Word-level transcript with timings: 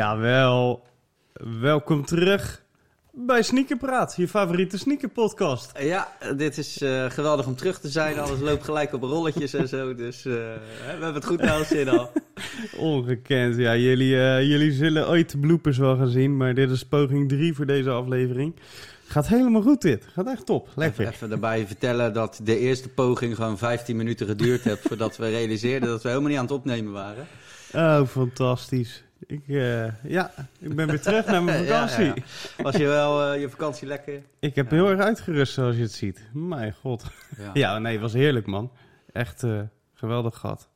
Jawel. 0.00 0.82
Welkom 1.60 2.04
terug 2.04 2.62
bij 3.12 3.42
Sneakerpraat, 3.42 4.14
je 4.16 4.28
favoriete 4.28 4.78
sneakerpodcast. 4.78 5.72
Ja, 5.78 6.08
dit 6.36 6.58
is 6.58 6.82
eh, 6.82 7.10
geweldig 7.10 7.46
om 7.46 7.56
terug 7.56 7.80
te 7.80 7.88
zijn. 7.88 8.18
Alles 8.18 8.40
loopt 8.40 8.64
gelijk 8.64 8.92
op 8.92 9.02
rolletjes 9.02 9.54
en 9.54 9.68
zo. 9.68 9.94
Dus 9.94 10.16
eh, 10.16 10.32
we 10.32 10.86
hebben 10.86 11.14
het 11.14 11.24
goed 11.24 11.40
naar 11.40 11.58
ons 11.58 11.68
zin 11.68 11.88
al. 11.88 12.12
Ongekend. 12.76 13.56
Ja, 13.56 13.76
jullie, 13.76 14.20
eh, 14.20 14.42
jullie 14.42 14.72
zullen 14.72 15.08
ooit 15.08 15.30
de 15.30 15.38
bloopers 15.38 15.78
wel 15.78 15.96
gaan 15.96 16.10
zien, 16.10 16.36
maar 16.36 16.54
dit 16.54 16.70
is 16.70 16.84
poging 16.84 17.28
3 17.28 17.54
voor 17.54 17.66
deze 17.66 17.90
aflevering. 17.90 18.54
Gaat 19.06 19.28
helemaal 19.28 19.62
goed 19.62 19.82
dit. 19.82 20.06
Gaat 20.12 20.26
echt 20.26 20.46
top. 20.46 20.68
Lekker. 20.74 21.00
Even, 21.00 21.14
even 21.14 21.28
daarbij 21.28 21.66
vertellen 21.66 22.12
dat 22.12 22.40
de 22.42 22.58
eerste 22.58 22.88
poging 22.88 23.34
gewoon 23.34 23.58
15 23.58 23.96
minuten 23.96 24.26
geduurd 24.26 24.62
heeft 24.62 24.82
voordat 24.82 25.16
we 25.16 25.28
realiseerden 25.28 25.88
dat 25.88 26.02
we 26.02 26.08
helemaal 26.08 26.28
niet 26.28 26.38
aan 26.38 26.44
het 26.44 26.54
opnemen 26.54 26.92
waren. 26.92 27.26
Oh, 27.74 28.06
fantastisch. 28.06 29.04
Ik, 29.26 29.48
eh, 29.48 30.02
ja, 30.02 30.30
ik 30.58 30.74
ben 30.74 30.88
weer 30.88 31.00
terug 31.00 31.26
naar 31.26 31.42
mijn 31.42 31.66
vakantie. 31.66 32.04
Ja, 32.14 32.14
ja. 32.56 32.62
Was 32.62 32.76
je 32.76 32.86
wel 32.86 33.34
uh, 33.34 33.40
je 33.40 33.48
vakantie 33.48 33.86
lekker? 33.86 34.22
Ik 34.38 34.54
heb 34.54 34.70
heel 34.70 34.88
erg 34.88 35.00
uitgerust 35.00 35.52
zoals 35.52 35.76
je 35.76 35.82
het 35.82 35.92
ziet. 35.92 36.28
Mijn 36.32 36.72
god. 36.72 37.04
Ja, 37.54 37.78
nee, 37.78 37.92
het 37.92 38.00
was 38.00 38.12
heerlijk 38.12 38.46
man. 38.46 38.72
Echt 39.12 39.42
uh, 39.42 39.60
geweldig 39.94 40.36
gehad. 40.36 40.68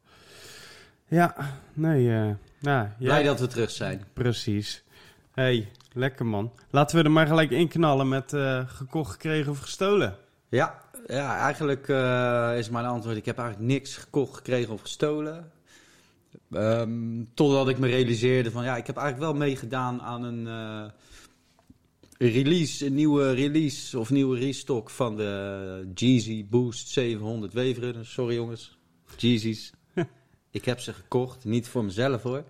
Ja, 1.08 1.36
nee. 1.72 2.36
nou, 2.60 2.88
Blij 2.98 3.22
dat 3.22 3.40
we 3.40 3.46
terug 3.46 3.70
zijn. 3.70 4.04
Precies. 4.12 4.84
hey, 5.32 5.68
lekker 5.92 6.26
man. 6.26 6.52
Laten 6.70 6.96
we 6.96 7.04
er 7.04 7.10
maar 7.10 7.26
gelijk 7.26 7.50
inknallen 7.50 8.08
met 8.08 8.32
gekocht, 8.66 9.12
gekregen 9.12 9.50
of 9.52 9.58
gestolen. 9.58 10.16
Ja, 10.48 10.80
ja 11.06 11.38
eigenlijk 11.38 11.88
is 12.58 12.70
mijn 12.70 12.86
antwoord. 12.86 13.16
Ik 13.16 13.26
heb 13.26 13.38
eigenlijk 13.38 13.68
niks 13.68 13.96
gekocht, 13.96 14.36
gekregen 14.36 14.72
of 14.72 14.80
gestolen. 14.80 15.52
Um, 16.56 17.28
totdat 17.34 17.68
ik 17.68 17.78
me 17.78 17.86
realiseerde 17.86 18.50
van 18.50 18.64
ja, 18.64 18.76
ik 18.76 18.86
heb 18.86 18.96
eigenlijk 18.96 19.30
wel 19.30 19.40
meegedaan 19.46 20.02
aan 20.02 20.22
een 20.22 20.46
uh, 20.46 20.90
release, 22.32 22.86
een 22.86 22.94
nieuwe 22.94 23.32
release 23.32 23.98
of 23.98 24.10
nieuwe 24.10 24.38
restock 24.38 24.90
van 24.90 25.16
de 25.16 25.90
Jeezy 25.94 26.46
Boost 26.48 26.88
700 26.88 27.52
Weverunners. 27.52 28.12
Sorry 28.12 28.34
jongens, 28.34 28.78
Jeezys. 29.16 29.72
ik 30.50 30.64
heb 30.64 30.80
ze 30.80 30.92
gekocht, 30.92 31.44
niet 31.44 31.68
voor 31.68 31.84
mezelf 31.84 32.22
hoor. 32.22 32.44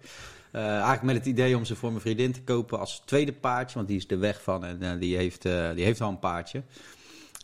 Uh, 0.53 0.63
eigenlijk 0.67 1.03
met 1.03 1.17
het 1.17 1.27
idee 1.27 1.57
om 1.57 1.65
ze 1.65 1.77
voor 1.77 1.91
mijn 1.91 2.01
vriendin 2.01 2.33
te 2.33 2.43
kopen 2.43 2.79
als 2.79 3.03
tweede 3.05 3.33
paardje, 3.33 3.77
want 3.77 3.89
die 3.89 3.97
is 3.97 4.07
er 4.09 4.19
weg 4.19 4.43
van 4.43 4.65
en 4.65 4.83
uh, 4.83 4.93
die, 4.99 5.17
heeft, 5.17 5.43
die 5.43 5.85
heeft 5.85 6.01
al 6.01 6.11
een 6.11 6.19
paardje. 6.19 6.63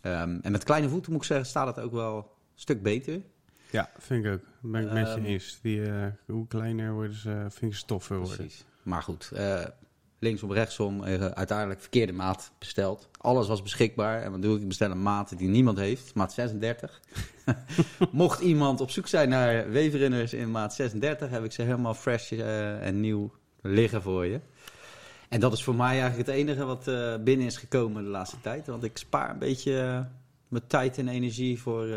Um, 0.03 0.39
en 0.41 0.51
met 0.51 0.63
kleine 0.63 0.89
voeten 0.89 1.11
moet 1.11 1.21
ik 1.21 1.27
zeggen, 1.27 1.45
staat 1.45 1.75
het 1.75 1.85
ook 1.85 1.91
wel 1.91 2.17
een 2.17 2.23
stuk 2.55 2.83
beter. 2.83 3.21
Ja, 3.71 3.89
vind 3.97 4.25
ik 4.25 4.31
ook. 4.31 4.50
Ben 4.61 4.81
ik 4.81 4.91
met 4.91 5.13
je 5.13 5.25
eens. 5.25 5.59
Die, 5.61 5.79
uh, 5.79 6.05
hoe 6.25 6.47
kleiner 6.47 6.93
worden 6.93 7.15
ze, 7.15 7.45
vind 7.49 7.71
ik 7.71 7.77
stoffer 7.77 8.17
worden. 8.17 8.35
Precies. 8.35 8.65
Maar 8.83 9.03
goed, 9.03 9.31
uh, 9.33 9.65
linksom, 10.19 10.51
rechtsom, 10.51 11.03
uh, 11.03 11.25
uiteindelijk 11.25 11.79
verkeerde 11.79 12.13
maat 12.13 12.51
besteld. 12.59 13.09
Alles 13.17 13.47
was 13.47 13.61
beschikbaar. 13.61 14.21
En 14.21 14.31
wat 14.31 14.41
doe 14.41 14.55
ik? 14.55 14.61
Ik 14.61 14.67
bestel 14.67 14.91
een 14.91 15.01
maat 15.01 15.37
die 15.37 15.47
niemand 15.47 15.77
heeft, 15.77 16.13
maat 16.13 16.33
36. 16.33 17.01
Mocht 18.11 18.39
iemand 18.39 18.81
op 18.81 18.89
zoek 18.89 19.07
zijn 19.07 19.29
naar 19.29 19.69
weverrunners 19.69 20.33
in 20.33 20.51
maat 20.51 20.73
36, 20.73 21.29
heb 21.29 21.43
ik 21.43 21.51
ze 21.51 21.61
helemaal 21.61 21.93
fresh 21.93 22.31
en 22.31 22.99
nieuw 22.99 23.31
liggen 23.61 24.01
voor 24.01 24.25
je. 24.25 24.39
En 25.29 25.39
dat 25.39 25.53
is 25.53 25.63
voor 25.63 25.75
mij 25.75 25.99
eigenlijk 25.99 26.27
het 26.27 26.37
enige 26.37 26.65
wat 26.65 26.83
binnen 27.23 27.45
is 27.45 27.57
gekomen 27.57 28.03
de 28.03 28.09
laatste 28.09 28.41
tijd. 28.41 28.67
Want 28.67 28.83
ik 28.83 28.97
spaar 28.97 29.29
een 29.29 29.39
beetje 29.39 30.07
mijn 30.47 30.67
tijd 30.67 30.97
en 30.97 31.07
energie 31.07 31.61
voor 31.61 31.87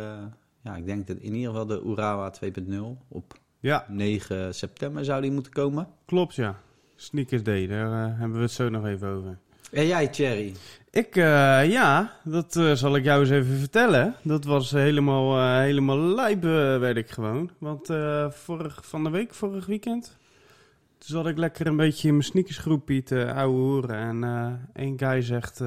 ja, 0.65 0.77
ik 0.77 0.87
denk 0.87 1.07
dat 1.07 1.17
in 1.17 1.35
ieder 1.35 1.51
geval 1.51 1.67
de 1.67 1.83
Urawa 1.87 2.33
2.0 2.45 2.75
op 3.09 3.39
ja. 3.61 3.87
9 3.89 4.55
september 4.55 5.05
zou 5.05 5.23
die 5.23 5.31
moeten 5.31 5.53
komen. 5.53 5.89
Klopt, 6.05 6.35
ja. 6.35 6.59
Sneakers 6.97 7.43
Day, 7.43 7.67
daar 7.67 8.09
uh, 8.09 8.19
hebben 8.19 8.37
we 8.37 8.43
het 8.43 8.53
zo 8.53 8.69
nog 8.69 8.87
even 8.87 9.09
over. 9.09 9.39
En 9.73 9.87
jij, 9.87 10.09
Thierry? 10.09 10.55
Ik, 10.91 11.17
uh, 11.17 11.71
ja, 11.71 12.13
dat 12.25 12.57
uh, 12.57 12.73
zal 12.73 12.97
ik 12.97 13.05
jou 13.05 13.21
eens 13.21 13.31
even 13.31 13.59
vertellen. 13.59 14.15
Dat 14.23 14.45
was 14.45 14.71
helemaal, 14.71 15.59
helemaal 15.61 15.99
lijp, 15.99 16.43
werd 16.81 16.97
ik 16.97 17.11
gewoon. 17.11 17.51
Want 17.59 17.87
vorig, 18.29 18.81
van 18.87 19.05
de 19.05 19.11
week, 19.11 19.35
vorig 19.35 19.67
weekend, 19.67 20.17
toen 20.99 21.17
zat 21.17 21.27
ik 21.27 21.39
lekker 21.39 21.67
een 21.67 21.77
beetje 21.77 22.09
in 22.09 22.15
mijn 22.15 22.27
sneakersgroepje 22.27 23.03
te 23.03 23.33
ouwe 23.33 23.61
horen. 23.61 23.97
En 23.97 24.69
één 24.73 24.99
guy 24.99 25.23
zegt... 25.23 25.63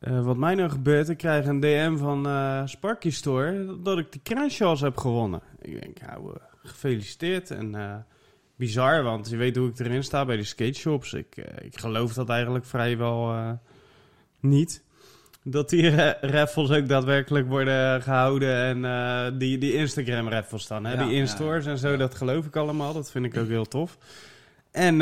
Uh, 0.00 0.24
wat 0.24 0.36
mij 0.36 0.54
nou 0.54 0.70
gebeurt, 0.70 1.08
ik 1.08 1.16
krijg 1.16 1.46
een 1.46 1.60
DM 1.60 1.96
van 1.96 2.26
uh, 2.26 2.62
Sparky 2.64 3.10
Store 3.10 3.80
dat 3.82 3.98
ik 3.98 4.12
de 4.12 4.22
Crenshaws 4.22 4.80
heb 4.80 4.96
gewonnen. 4.96 5.40
Ik 5.60 5.80
denk, 5.80 6.00
nou, 6.00 6.28
uh, 6.28 6.34
gefeliciteerd. 6.62 7.50
En 7.50 8.06
bizar, 8.56 9.02
want 9.02 9.30
je 9.30 9.36
weet 9.36 9.56
hoe 9.56 9.68
ik 9.68 9.78
erin 9.78 10.04
sta 10.04 10.24
bij 10.24 10.36
de 10.36 10.44
skate 10.44 10.78
shops. 10.78 11.12
Ik, 11.12 11.36
ik 11.62 11.78
geloof 11.78 12.12
dat 12.12 12.28
eigenlijk 12.28 12.64
vrijwel 12.64 13.58
niet. 14.40 14.82
Dat 15.42 15.68
die 15.68 15.90
raffles 16.20 16.70
ook 16.70 16.88
daadwerkelijk 16.88 17.48
worden 17.48 18.02
gehouden 18.02 18.84
en 18.84 19.38
die, 19.38 19.58
die 19.58 19.74
Instagram 19.74 20.28
raffles 20.28 20.66
dan. 20.66 20.84
Hè? 20.84 20.92
Ja, 20.92 21.04
die 21.04 21.14
in-stores 21.14 21.64
ja, 21.64 21.70
en 21.70 21.78
zo, 21.78 21.96
dat 21.96 22.14
geloof 22.14 22.46
ik 22.46 22.56
allemaal. 22.56 22.92
Dat 22.92 23.10
vind 23.10 23.24
ik 23.24 23.36
ook 23.36 23.48
heel 23.48 23.68
tof. 23.68 23.98
En 24.70 24.96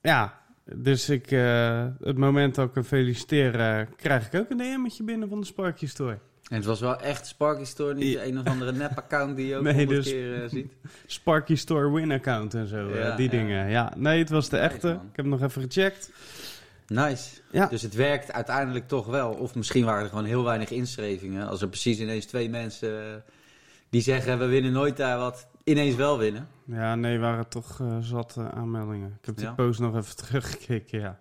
ja, 0.00 0.39
dus 0.74 1.08
ik, 1.08 1.30
uh, 1.30 1.84
het 2.00 2.18
moment 2.18 2.54
dat 2.54 2.68
ik 2.68 2.74
hem 2.74 2.84
feliciteer, 2.84 3.54
uh, 3.54 3.86
krijg 3.96 4.26
ik 4.26 4.40
ook 4.40 4.50
een 4.50 4.56
DM'tje 4.56 5.02
binnen 5.02 5.28
van 5.28 5.40
de 5.40 5.46
Sparky 5.46 5.86
Store. 5.86 6.18
En 6.48 6.56
het 6.56 6.64
was 6.64 6.80
wel 6.80 7.00
echt 7.00 7.26
Sparky 7.26 7.64
Store, 7.64 7.94
niet 7.94 8.12
ja. 8.12 8.24
een 8.24 8.38
of 8.38 8.46
andere 8.46 8.72
nep-account 8.72 9.36
die 9.36 9.46
je 9.46 9.56
ook 9.56 9.62
nee, 9.72 9.86
dus 9.86 10.04
keer 10.04 10.42
uh, 10.42 10.48
ziet? 10.48 10.72
Sparky 11.06 11.54
Store 11.54 11.92
Win-account 11.92 12.54
en 12.54 12.66
zo, 12.66 12.88
ja, 12.88 13.16
die 13.16 13.24
ja. 13.24 13.30
dingen. 13.30 13.70
Ja, 13.70 13.92
nee, 13.96 14.18
het 14.18 14.30
was 14.30 14.48
de 14.48 14.56
nice, 14.56 14.68
echte. 14.68 14.86
Man. 14.86 14.96
Ik 14.96 15.16
heb 15.16 15.24
hem 15.24 15.28
nog 15.28 15.42
even 15.42 15.62
gecheckt. 15.62 16.10
Nice. 16.86 17.40
Ja. 17.50 17.66
Dus 17.66 17.82
het 17.82 17.94
werkt 17.94 18.32
uiteindelijk 18.32 18.88
toch 18.88 19.06
wel. 19.06 19.30
Of 19.30 19.54
misschien 19.54 19.84
waren 19.84 20.02
er 20.02 20.08
gewoon 20.08 20.24
heel 20.24 20.44
weinig 20.44 20.70
inschrijvingen. 20.70 21.48
Als 21.48 21.62
er 21.62 21.68
precies 21.68 21.98
ineens 21.98 22.26
twee 22.26 22.48
mensen 22.48 23.22
die 23.90 24.02
zeggen, 24.02 24.38
we 24.38 24.46
winnen 24.46 24.72
nooit 24.72 24.96
daar 24.96 25.18
wat, 25.18 25.46
ineens 25.64 25.94
wel 25.94 26.18
winnen. 26.18 26.48
Ja, 26.64 26.94
nee, 26.94 27.18
waren 27.18 27.48
toch 27.48 27.78
uh, 27.78 27.98
zat 28.00 28.36
uh, 28.38 28.48
aanmeldingen. 28.48 29.16
Ik 29.20 29.26
heb 29.26 29.36
die 29.36 29.44
ja. 29.44 29.52
post 29.52 29.80
nog 29.80 29.96
even 29.96 30.16
teruggekeken, 30.26 31.00
ja. 31.00 31.20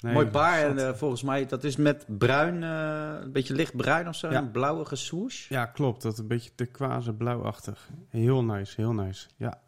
Nee, 0.00 0.12
Mooi 0.12 0.26
baar 0.26 0.58
en 0.58 0.76
uh, 0.76 0.92
volgens 0.92 1.22
mij, 1.22 1.46
dat 1.46 1.64
is 1.64 1.76
met 1.76 2.04
bruin, 2.06 2.62
een 2.62 3.32
beetje 3.32 3.54
lichtbruin 3.54 4.08
of 4.08 4.14
zo, 4.14 4.30
ja. 4.30 4.38
een 4.38 4.50
blauwige 4.50 4.96
swoosh. 4.96 5.48
Ja, 5.48 5.66
klopt. 5.66 6.02
Dat 6.02 6.18
een 6.18 6.26
beetje 6.26 6.50
turquoise 6.54 7.12
blauwachtig. 7.12 7.88
Heel 8.08 8.44
nice, 8.44 8.72
heel 8.76 8.92
nice, 8.92 9.28
ja. 9.36 9.60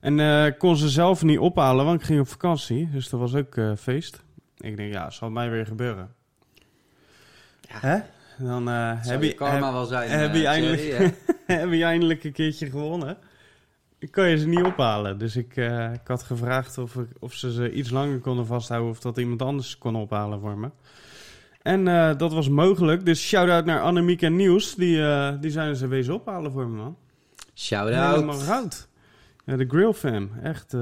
En 0.00 0.46
ik 0.46 0.58
kon 0.58 0.76
ze 0.76 0.88
zelf 0.88 1.22
niet 1.22 1.38
ophalen, 1.38 1.84
want 1.84 2.00
ik 2.00 2.06
ging 2.06 2.20
op 2.20 2.28
vakantie. 2.28 2.90
Dus 2.90 3.08
dat 3.08 3.20
was 3.20 3.34
ook 3.34 3.60
feest. 3.78 4.22
Ik 4.56 4.76
denk, 4.76 4.92
ja, 4.92 5.10
zal 5.10 5.30
mij 5.30 5.50
weer 5.50 5.66
gebeuren. 5.66 6.14
Ja. 7.60 7.78
Hè? 7.80 8.00
Dan 8.40 8.66
heb 8.66 9.22
je, 9.22 9.34
karma 9.34 9.64
heb, 9.64 9.72
wel 9.72 9.84
zijn, 9.84 10.10
heb, 10.10 10.34
je 10.34 10.46
eindelijk, 10.46 10.80
Jerry, 10.82 11.14
heb 11.46 11.72
je 11.72 11.84
eindelijk 11.84 12.24
een 12.24 12.32
keertje 12.32 12.70
gewonnen. 12.70 13.18
Ik 14.00 14.10
kan 14.10 14.28
je 14.28 14.38
ze 14.38 14.46
niet 14.46 14.62
ophalen. 14.62 15.18
Dus 15.18 15.36
ik, 15.36 15.56
uh, 15.56 15.92
ik 15.92 16.06
had 16.06 16.22
gevraagd 16.22 16.78
of, 16.78 16.94
ik, 16.94 17.08
of 17.18 17.34
ze 17.34 17.52
ze 17.52 17.72
iets 17.72 17.90
langer 17.90 18.18
konden 18.18 18.46
vasthouden... 18.46 18.90
of 18.90 19.00
dat 19.00 19.18
iemand 19.18 19.42
anders 19.42 19.78
kon 19.78 19.96
ophalen 19.96 20.40
voor 20.40 20.58
me. 20.58 20.70
En 21.62 21.86
uh, 21.86 22.16
dat 22.16 22.32
was 22.32 22.48
mogelijk. 22.48 23.04
Dus 23.04 23.26
shout-out 23.26 23.64
naar 23.64 23.80
Annemiek 23.80 24.22
en 24.22 24.36
Nieuws. 24.36 24.74
Die, 24.74 24.96
uh, 24.96 25.32
die 25.40 25.50
zijn 25.50 25.76
ze 25.76 25.86
wezen 25.86 26.14
ophalen 26.14 26.52
voor 26.52 26.68
me, 26.68 26.76
man. 26.76 26.96
Shout-out. 27.54 28.14
Helemaal 28.14 28.38
goud. 28.38 28.88
Ja, 29.44 29.56
de 29.56 29.66
Grill 29.68 29.92
Fam. 29.92 30.30
Echt 30.42 30.76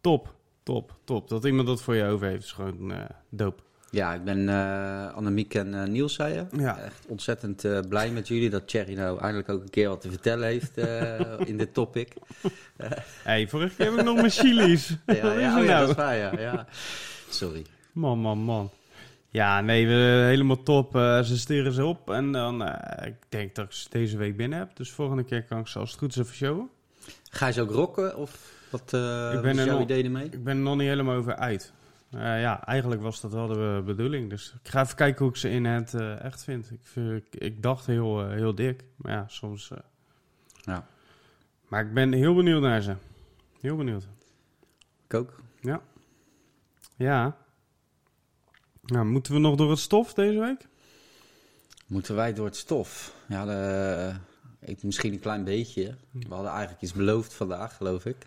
top, 0.00 0.34
top, 0.62 0.98
top. 1.04 1.28
Dat 1.28 1.44
iemand 1.44 1.66
dat 1.66 1.82
voor 1.82 1.94
je 1.94 2.04
over 2.04 2.26
heeft 2.26 2.44
is 2.44 2.52
gewoon 2.52 2.92
dope. 3.28 3.62
Ja, 3.90 4.14
ik 4.14 4.24
ben 4.24 4.38
uh, 4.38 5.14
Annemiek 5.14 5.54
en 5.54 5.72
uh, 5.72 5.84
Niels, 5.84 6.14
zei 6.14 6.34
je. 6.34 6.62
Ja. 6.62 6.78
Echt 6.78 7.06
ontzettend 7.08 7.64
uh, 7.64 7.78
blij 7.88 8.10
met 8.10 8.28
jullie 8.28 8.50
dat 8.50 8.68
Thierry 8.68 8.94
nou 8.94 9.20
eindelijk 9.20 9.48
ook 9.48 9.62
een 9.62 9.70
keer 9.70 9.88
wat 9.88 10.00
te 10.00 10.08
vertellen 10.08 10.48
heeft 10.48 10.76
in 11.46 11.56
dit 11.56 11.74
topic. 11.74 12.12
hey, 13.22 13.48
vorige 13.48 13.74
keer 13.76 13.86
heb 13.86 13.98
ik 13.98 14.04
nog 14.04 14.16
mijn 14.16 14.30
chilies. 14.30 14.88
ja, 15.06 15.14
ja, 15.14 15.48
oh, 15.48 15.54
nou? 15.54 15.66
dat 15.66 15.88
is 15.88 15.94
waar, 15.94 16.16
ja. 16.16 16.32
ja. 16.38 16.66
Sorry. 17.28 17.64
Man, 17.92 18.18
man, 18.18 18.38
man. 18.38 18.70
Ja, 19.28 19.60
nee, 19.60 19.86
we, 19.86 20.24
helemaal 20.26 20.62
top. 20.62 20.92
ze 21.24 21.38
sturen 21.38 21.72
ze 21.72 21.84
op 21.84 22.10
en 22.10 22.32
dan, 22.32 22.62
ik 23.04 23.14
denk 23.28 23.54
dat 23.54 23.64
ik 23.64 23.72
ze 23.72 23.86
deze 23.90 24.16
week 24.16 24.36
binnen 24.36 24.58
heb. 24.58 24.76
Dus 24.76 24.90
volgende 24.90 25.24
keer 25.24 25.42
kan 25.44 25.58
ik 25.58 25.66
ze 25.66 25.78
als 25.78 25.90
het 25.90 25.98
goed 25.98 26.10
is 26.10 26.16
even 26.16 26.34
showen. 26.34 26.68
Ga 27.30 27.46
je 27.46 27.52
ze 27.52 27.60
ook 27.60 27.70
rocken 27.70 28.16
of 28.16 28.52
wat, 28.70 28.92
ik 29.34 29.42
ben 29.42 29.58
is 29.58 29.64
jouw 29.64 29.80
idee 29.80 30.04
ermee? 30.04 30.24
Ik 30.24 30.44
ben 30.44 30.56
er 30.56 30.62
nog 30.62 30.76
niet 30.76 30.88
helemaal 30.88 31.16
over 31.16 31.36
uit. 31.36 31.72
Uh, 32.10 32.20
ja, 32.20 32.64
eigenlijk 32.64 33.02
was 33.02 33.20
dat 33.20 33.32
wel 33.32 33.46
de 33.46 33.82
bedoeling. 33.84 34.30
Dus 34.30 34.54
ik 34.62 34.68
ga 34.68 34.82
even 34.82 34.96
kijken 34.96 35.24
hoe 35.24 35.32
ik 35.32 35.36
ze 35.36 35.50
in 35.50 35.64
het 35.64 35.92
uh, 35.92 36.24
echt 36.24 36.44
vind. 36.44 36.70
Ik, 36.70 36.80
vind, 36.82 37.12
ik, 37.12 37.40
ik 37.40 37.62
dacht 37.62 37.86
heel, 37.86 38.24
uh, 38.24 38.30
heel 38.32 38.54
dik, 38.54 38.84
maar 38.96 39.12
ja, 39.12 39.24
soms. 39.28 39.70
ja. 40.62 40.86
Maar 41.68 41.86
ik 41.86 41.94
ben 41.94 42.12
heel 42.12 42.34
benieuwd 42.34 42.62
naar 42.62 42.80
ze. 42.80 42.94
Heel 43.60 43.76
benieuwd. 43.76 44.08
Ik 45.04 45.14
ook. 45.14 45.40
Ja. 45.60 45.82
Ja. 46.96 47.36
Nou, 48.82 49.06
moeten 49.06 49.32
we 49.32 49.38
nog 49.38 49.56
door 49.56 49.70
het 49.70 49.78
stof 49.78 50.14
deze 50.14 50.38
week? 50.38 50.68
Moeten 51.86 52.14
wij 52.14 52.32
door 52.32 52.46
het 52.46 52.56
stof? 52.56 53.14
Ja, 53.28 53.44
de, 53.44 54.12
ik, 54.58 54.82
misschien 54.82 55.12
een 55.12 55.20
klein 55.20 55.44
beetje. 55.44 55.94
We 56.10 56.34
hadden 56.34 56.50
eigenlijk 56.50 56.82
iets 56.82 56.92
beloofd 56.92 57.34
vandaag, 57.34 57.76
geloof 57.76 58.04
ik. 58.04 58.26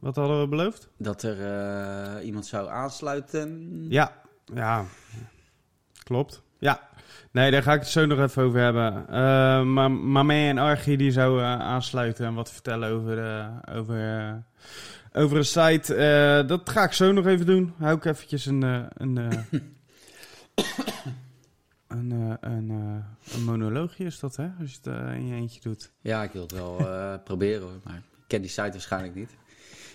Wat 0.00 0.16
hadden 0.16 0.40
we 0.40 0.48
beloofd? 0.48 0.88
Dat 0.96 1.22
er 1.22 1.40
eh, 1.40 2.26
iemand 2.26 2.46
zou 2.46 2.68
aansluiten. 2.68 3.84
Ja, 3.88 4.12
ja. 4.54 4.84
Klopt. 6.02 6.42
Ja. 6.58 6.88
Nee, 7.30 7.50
daar 7.50 7.62
ga 7.62 7.72
ik 7.72 7.80
het 7.80 7.88
zo 7.88 8.06
nog 8.06 8.18
even 8.18 8.42
over 8.42 8.60
hebben. 8.60 9.02
Uh, 9.02 9.62
maar 9.62 9.90
Mamé 9.90 10.48
en 10.48 10.58
Archie 10.58 10.96
die 10.96 11.10
zou 11.10 11.38
uh, 11.38 11.60
aansluiten 11.60 12.26
en 12.26 12.34
wat 12.34 12.52
vertellen 12.52 12.90
over, 12.90 13.18
uh, 13.18 13.46
over, 13.78 14.42
over 15.12 15.36
een 15.36 15.44
site. 15.44 16.44
dat 16.46 16.70
ga 16.70 16.84
ik 16.84 16.92
zo 16.92 17.12
nog 17.12 17.26
even 17.26 17.46
doen. 17.46 17.74
Hou 17.78 17.96
ik 17.96 18.04
eventjes 18.04 18.46
een, 18.46 18.62
een, 18.62 19.16
een, 21.88 22.10
een, 22.40 22.70
een, 23.32 23.44
monoloogje 23.44 24.04
is 24.04 24.18
dat, 24.18 24.36
hè? 24.36 24.48
Als 24.60 24.70
je 24.70 24.90
het 24.90 25.14
in 25.14 25.26
je 25.26 25.34
eentje 25.34 25.60
doet. 25.60 25.92
Ja, 26.00 26.22
ik 26.22 26.32
wil 26.32 26.42
het 26.42 26.52
wel 26.52 26.76
proberen 27.24 27.62
hoor, 27.62 27.80
maar 27.84 27.96
ik 27.96 28.02
ken 28.26 28.40
die 28.40 28.50
site 28.50 28.70
waarschijnlijk 28.70 29.14
niet. 29.14 29.36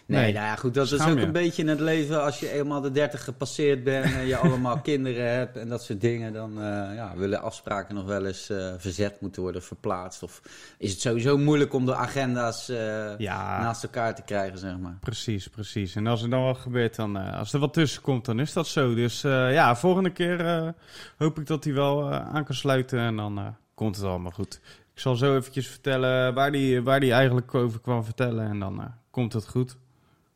Nee, 0.06 0.34
nou 0.34 0.46
ja, 0.46 0.56
goed, 0.56 0.74
dat 0.74 0.92
is 0.92 1.02
ook 1.02 1.18
een 1.18 1.32
beetje 1.32 1.62
in 1.62 1.68
het 1.68 1.80
leven 1.80 2.24
als 2.24 2.40
je 2.40 2.52
eenmaal 2.52 2.82
de 2.82 2.92
30 2.92 3.24
gepasseerd 3.24 3.84
bent 3.84 4.14
en 4.14 4.26
je 4.26 4.38
allemaal 4.48 4.82
kinderen 4.82 5.32
hebt 5.32 5.58
en 5.58 5.70
dat 5.70 5.84
soort 5.84 6.02
dingen. 6.02 6.34
Dan 6.34 6.52
uh, 6.58 6.64
ja, 6.96 7.14
willen 7.16 7.42
afspraken 7.42 7.96
nog 7.96 8.06
wel 8.06 8.26
eens 8.26 8.50
uh, 8.50 8.74
verzet 8.78 9.22
moeten 9.22 9.42
worden, 9.42 9.64
verplaatst. 9.64 10.24
Of 10.24 10.42
is 10.78 10.92
het 10.92 11.02
sowieso 11.02 11.38
moeilijk 11.38 11.74
om 11.74 11.86
de 11.86 11.96
agenda's 11.96 12.70
uh, 12.70 13.18
ja, 13.18 13.62
naast 13.62 13.84
elkaar 13.84 14.16
te 14.16 14.22
krijgen, 14.22 14.58
zeg 14.58 14.78
maar. 14.78 14.98
Precies, 15.00 15.48
precies. 15.48 15.96
En 15.96 16.08
als 16.08 16.24
er 16.24 16.30
dan 16.30 16.44
wat 16.44 16.58
gebeurt, 16.58 16.96
dan, 16.96 17.16
als 17.16 17.54
er 17.54 17.60
wat 17.60 17.74
tussen 17.74 18.02
komt, 18.02 18.26
dan 18.26 18.40
is 18.40 18.54
dat 18.54 18.68
zo. 18.68 18.96
Dus 18.96 19.22
ja, 19.22 19.76
volgende 19.76 20.10
keer 20.10 20.74
hoop 21.18 21.40
ik 21.40 21.48
dat 21.48 21.64
hij 21.64 21.74
wel 21.74 22.14
aan 22.14 22.44
kan 22.44 22.56
sluiten 22.56 23.00
en 23.00 23.16
dan 23.16 23.56
komt 23.74 23.96
het 23.96 24.06
allemaal 24.06 24.32
goed. 24.32 24.60
Ik 24.94 25.00
zal 25.00 25.16
zo 25.16 25.36
eventjes 25.38 25.68
vertellen 25.68 26.34
waar 26.34 26.52
die, 26.52 26.82
waar 26.82 27.00
die 27.00 27.12
eigenlijk 27.12 27.56
over 27.56 27.80
kwam 27.80 28.04
vertellen 28.04 28.48
en 28.48 28.60
dan 28.60 28.94
komt 29.10 29.34
het 29.34 29.48
goed. 29.48 29.78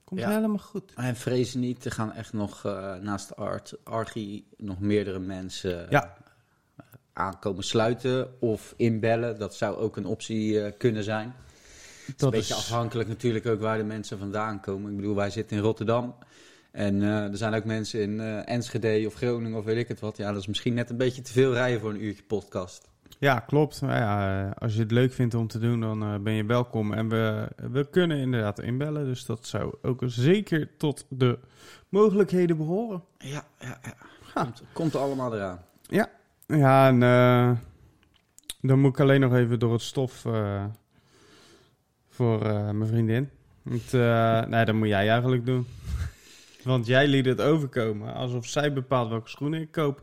Komt 0.08 0.26
helemaal 0.26 0.58
goed. 0.58 0.94
En 0.96 1.16
vrees 1.16 1.54
niet, 1.54 1.86
er 1.86 1.92
gaan 1.92 2.14
echt 2.14 2.34
nog 2.34 2.64
uh, 2.66 2.96
naast 2.96 3.36
Art, 3.36 3.74
Archie 3.84 4.48
nog 4.58 4.80
meerdere 4.80 5.20
mensen 5.20 5.88
ja. 5.90 6.18
uh, 6.80 6.86
aankomen 7.14 7.64
sluiten 7.64 8.42
of 8.42 8.74
inbellen. 8.78 9.40
Dat 9.40 9.56
zou 9.56 9.76
ook 9.78 9.98
een 9.98 10.06
optie 10.06 10.54
uh, 10.54 10.72
kunnen 10.78 11.04
zijn. 11.04 11.34
Het 12.06 12.16
is 12.18 12.22
een 12.22 12.30
beetje 12.30 12.54
afhankelijk 12.54 13.10
natuurlijk 13.10 13.46
ook 13.46 13.60
waar 13.60 13.78
de 13.78 13.84
mensen 13.84 14.18
vandaan 14.18 14.60
komen. 14.60 14.92
Ik 14.92 14.96
bedoel, 14.96 15.16
wij 15.16 15.30
zitten 15.30 15.58
in 15.58 15.64
Rotterdam. 15.64 16.16
En 16.72 17.02
er 17.02 17.38
zijn 17.38 17.54
ook 17.54 17.66
mensen 17.66 18.02
in 18.02 18.20
Enschede 18.46 19.08
of 19.08 19.14
Groningen 19.14 19.58
of 19.58 19.66
weet 19.66 19.78
ik 19.78 19.88
het 19.88 20.00
wat. 20.00 20.18
Ja, 20.18 20.32
dat 20.32 20.42
is 20.42 20.48
misschien 20.48 20.74
net 20.74 20.90
een 20.90 20.98
beetje 20.98 21.22
te 21.22 21.32
veel 21.32 21.54
rijden 21.54 21.80
voor 21.80 21.90
een 21.90 22.04
uurtje 22.04 22.24
podcast. 22.24 22.88
Ja, 23.20 23.40
klopt. 23.40 23.82
Nou 23.82 23.94
ja, 23.94 24.50
als 24.50 24.74
je 24.74 24.80
het 24.80 24.92
leuk 24.92 25.14
vindt 25.14 25.34
om 25.34 25.48
te 25.48 25.60
doen, 25.60 25.80
dan 25.80 26.14
uh, 26.14 26.20
ben 26.20 26.34
je 26.34 26.46
welkom. 26.46 26.94
En 26.94 27.10
we, 27.10 27.48
we 27.72 27.90
kunnen 27.90 28.18
inderdaad 28.18 28.60
inbellen, 28.62 29.06
dus 29.06 29.26
dat 29.26 29.46
zou 29.46 29.74
ook 29.82 30.02
zeker 30.06 30.78
tot 30.78 31.06
de 31.10 31.40
mogelijkheden 31.90 32.58
behoren. 32.58 33.04
Ja, 33.18 33.44
ja, 33.60 33.80
ja. 33.84 33.94
Komt, 34.34 34.64
komt 34.74 34.96
allemaal 34.96 35.36
eraan. 35.36 35.60
Ja, 35.82 36.10
ja 36.48 36.88
en 36.88 37.02
uh, 37.02 37.58
dan 38.62 38.80
moet 38.80 38.92
ik 38.92 39.00
alleen 39.00 39.22
nog 39.22 39.34
even 39.34 39.60
door 39.60 39.74
het 39.74 39.82
stof 39.82 40.26
uh, 40.26 40.66
voor 42.10 42.40
mijn 42.74 42.88
vriendin. 42.88 43.30
Want, 43.62 43.92
nee, 44.52 44.66
dat 44.66 44.76
moet 44.76 44.88
jij 44.88 45.10
eigenlijk 45.10 45.46
doen. 45.46 45.68
Want 46.64 46.86
jij 46.86 47.08
liet 47.08 47.26
het 47.26 47.42
overkomen 47.42 48.14
alsof 48.14 48.46
zij 48.46 48.74
bepaalt 48.74 49.10
welke 49.10 49.30
schoenen 49.30 49.62
ik 49.62 49.72
koop. 49.72 50.02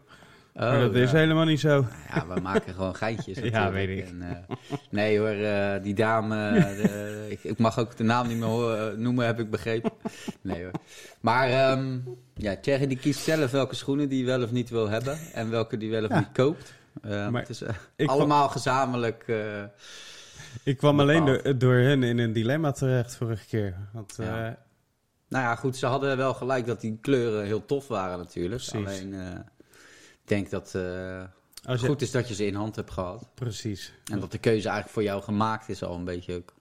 Oh, 0.57 0.81
dat 0.81 0.95
is 0.95 1.13
helemaal 1.13 1.45
niet 1.45 1.61
zo. 1.61 1.87
Ja, 2.15 2.27
we 2.27 2.41
maken 2.41 2.75
gewoon 2.75 2.95
geitjes. 2.95 3.39
ja, 3.53 3.73
weet 3.73 3.89
ik. 3.89 4.09
En, 4.09 4.23
uh, 4.23 4.57
nee 4.91 5.19
hoor, 5.19 5.35
uh, 5.35 5.83
die 5.83 5.95
dame, 5.95 6.53
de, 6.83 7.27
ik, 7.29 7.45
ik, 7.45 7.59
mag 7.59 7.79
ook 7.79 7.97
de 7.97 8.05
naam 8.05 8.29
niet 8.29 8.39
meer 8.39 8.95
noemen, 8.97 9.27
heb 9.27 9.41
ik 9.41 9.51
begrepen. 9.51 9.91
Nee 10.41 10.63
hoor. 10.63 10.71
Maar 11.21 11.71
um, 11.71 12.05
ja, 12.35 12.57
Thierry 12.57 12.87
die 12.87 12.99
kiest 12.99 13.21
zelf 13.21 13.51
welke 13.51 13.75
schoenen 13.75 14.09
die 14.09 14.27
wel 14.27 14.43
of 14.43 14.51
niet 14.51 14.71
wil 14.71 14.89
hebben 14.89 15.19
en 15.33 15.51
welke 15.51 15.77
die 15.77 15.91
wel 15.91 16.05
of 16.05 16.11
ja. 16.11 16.19
niet 16.19 16.33
koopt. 16.33 16.75
maar 17.03 17.41
het 17.47 17.49
is 17.49 17.63
allemaal 17.97 18.39
kwam, 18.39 18.51
gezamenlijk. 18.51 19.25
ik 20.63 20.77
kwam 20.77 21.01
alleen 21.01 21.25
door, 21.25 21.59
door, 21.59 21.75
hen 21.75 22.03
in 22.03 22.19
een 22.19 22.33
dilemma 22.33 22.73
terecht 22.73 23.17
vorige 23.17 23.47
keer. 23.47 23.77
Want, 23.93 24.15
ja. 24.17 24.59
Nou 25.29 25.45
ja, 25.45 25.57
goed, 25.57 25.77
ze 25.77 25.87
hadden 25.87 26.17
wel 26.17 26.35
gelijk 26.35 26.67
dat 26.67 26.81
die 26.81 26.99
kleuren 27.01 27.45
heel 27.45 27.67
tof 27.67 27.89
waren 27.89 28.19
natuurlijk. 28.19 28.63
Precies. 28.67 28.87
Alleen 28.87 29.15
denk 30.25 30.51
dat 30.51 30.73
het 30.73 30.83
uh, 31.67 31.89
goed 31.89 32.03
is 32.03 32.11
dat 32.11 32.29
je 32.29 32.35
ze 32.35 32.47
in 32.47 32.55
hand 32.55 32.77
hebt 32.77 32.91
gehad. 32.91 33.29
Precies. 33.35 33.93
En 34.05 34.21
dat 34.21 34.33
de 34.33 34.39
keuze 34.39 34.69
eigenlijk 34.69 34.89
voor 34.89 35.03
jou 35.03 35.23
gemaakt 35.23 35.69
is 35.69 35.83
al 35.83 35.97
een 35.97 36.05
beetje 36.05 36.35
ook. 36.35 36.53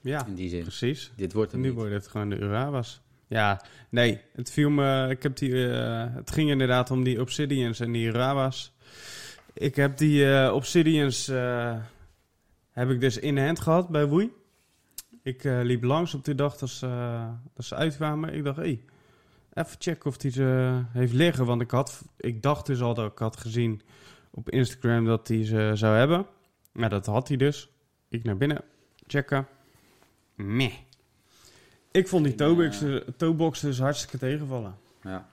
Ja, 0.00 0.26
in 0.26 0.34
die 0.34 0.48
zin. 0.48 0.62
precies. 0.62 1.12
Dit 1.16 1.32
wordt 1.32 1.52
hem 1.52 1.60
Nu 1.60 1.66
niet. 1.66 1.76
wordt 1.76 1.92
het 1.92 2.06
gewoon 2.06 2.28
de 2.28 2.36
Urawas. 2.36 3.00
Ja, 3.26 3.62
nee, 3.88 4.20
het 4.32 4.50
viel 4.50 4.70
me. 4.70 5.08
Ik 5.10 5.22
heb 5.22 5.36
die. 5.36 5.50
Uh, 5.50 6.04
het 6.14 6.30
ging 6.30 6.50
inderdaad 6.50 6.90
om 6.90 7.04
die 7.04 7.20
Obsidians 7.20 7.80
en 7.80 7.92
die 7.92 8.06
Urawas. 8.06 8.72
Ik 9.52 9.76
heb 9.76 9.96
die 9.96 10.24
uh, 10.24 10.52
Obsidians. 10.54 11.28
Uh, 11.28 11.76
heb 12.70 12.90
ik 12.90 13.00
dus 13.00 13.18
in 13.18 13.34
de 13.34 13.40
hand 13.40 13.60
gehad 13.60 13.88
bij 13.88 14.06
Woei. 14.06 14.32
Ik 15.22 15.44
liep 15.44 15.82
langs 15.82 16.14
op 16.14 16.24
die 16.24 16.34
dag 16.34 16.56
dat 16.56 16.68
ze, 16.68 16.86
dat 17.54 17.64
ze 17.64 17.74
uitkwamen. 17.74 18.34
Ik 18.34 18.44
dacht, 18.44 18.56
hé, 18.56 18.62
hey, 18.62 18.84
Even 19.54 19.76
checken 19.78 20.10
of 20.10 20.22
hij 20.22 20.30
ze 20.30 20.80
heeft 20.88 21.12
liggen. 21.12 21.44
Want 21.46 21.60
ik, 21.60 21.70
had, 21.70 22.02
ik 22.16 22.42
dacht 22.42 22.66
dus 22.66 22.80
al 22.80 22.94
dat 22.94 23.12
ik 23.12 23.18
had 23.18 23.36
gezien 23.36 23.82
op 24.30 24.50
Instagram 24.50 25.04
dat 25.04 25.28
hij 25.28 25.44
ze 25.44 25.70
zou 25.74 25.96
hebben. 25.96 26.26
Maar 26.72 26.90
dat 26.90 27.06
had 27.06 27.28
hij 27.28 27.36
dus. 27.36 27.70
Ik 28.08 28.24
naar 28.24 28.36
binnen, 28.36 28.64
checken. 29.06 29.46
Meh. 30.34 30.72
Ik 31.90 32.08
vond 32.08 32.24
die 32.24 32.34
toebox, 32.34 32.82
toebox 33.16 33.60
dus 33.60 33.78
hartstikke 33.78 34.18
tegenvallen. 34.18 34.76
Ja. 35.02 35.28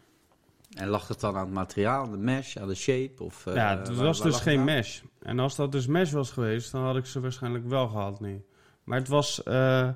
En 0.71 0.88
lag 0.88 1.07
het 1.07 1.19
dan 1.19 1.35
aan 1.35 1.45
het 1.45 1.53
materiaal, 1.53 2.09
de 2.09 2.18
mesh, 2.18 2.57
aan 2.57 2.68
de 2.68 2.75
shape? 2.75 3.23
Of, 3.23 3.45
uh, 3.45 3.56
ja, 3.56 3.77
het 3.77 3.95
was 3.95 4.21
dus 4.21 4.39
geen 4.39 4.63
mesh. 4.63 5.01
En 5.21 5.39
als 5.39 5.56
dat 5.56 5.71
dus 5.71 5.88
mesh 5.88 6.12
was 6.12 6.31
geweest, 6.31 6.71
dan 6.71 6.83
had 6.83 6.95
ik 6.95 7.06
ze 7.06 7.19
waarschijnlijk 7.19 7.68
wel 7.68 7.88
gehad 7.88 8.19
nu. 8.19 8.44
Maar 8.83 8.97
het 8.97 9.07
was... 9.07 9.41
Uh, 9.47 9.89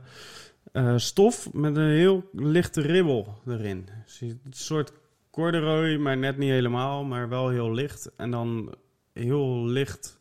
uh, 0.73 0.97
stof 0.97 1.53
met 1.53 1.75
een 1.75 1.89
heel 1.89 2.29
lichte 2.33 2.81
ribbel 2.81 3.37
erin. 3.47 3.89
Dus 4.05 4.21
een 4.21 4.41
soort 4.49 4.93
corduroy, 5.31 5.97
maar 5.97 6.17
net 6.17 6.37
niet 6.37 6.49
helemaal, 6.49 7.03
maar 7.03 7.29
wel 7.29 7.49
heel 7.49 7.73
licht. 7.73 8.11
En 8.17 8.31
dan 8.31 8.75
heel 9.13 9.65
licht. 9.65 10.19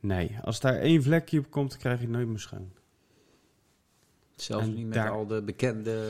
Nee, 0.00 0.36
als 0.42 0.60
daar 0.60 0.74
één 0.74 1.02
vlekje 1.02 1.38
op 1.38 1.50
komt, 1.50 1.76
krijg 1.76 1.98
je 1.98 2.04
het 2.04 2.14
nooit 2.14 2.28
meer 2.28 2.38
schoon. 2.38 2.72
Zelfs 4.36 4.66
en 4.66 4.74
niet 4.74 4.84
met 4.84 4.94
daar... 4.94 5.10
al 5.10 5.26
de 5.26 5.42
bekende. 5.42 6.00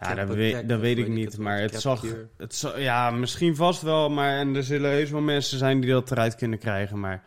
Ja, 0.00 0.14
dat, 0.14 0.28
weet, 0.28 0.68
dat 0.68 0.80
weet 0.80 0.98
ik 0.98 1.08
niet, 1.08 1.38
maar 1.38 1.60
het 1.60 1.80
zag, 1.80 2.04
het 2.36 2.54
zag... 2.54 2.80
Ja, 2.80 3.10
misschien 3.10 3.56
vast 3.56 3.82
wel, 3.82 4.10
maar 4.10 4.38
en 4.38 4.54
er 4.54 4.64
zullen 4.64 4.90
heus 4.90 5.10
wel 5.10 5.20
mensen 5.20 5.58
zijn 5.58 5.80
die 5.80 5.90
dat 5.90 6.10
eruit 6.10 6.34
kunnen 6.34 6.58
krijgen, 6.58 7.00
maar 7.00 7.22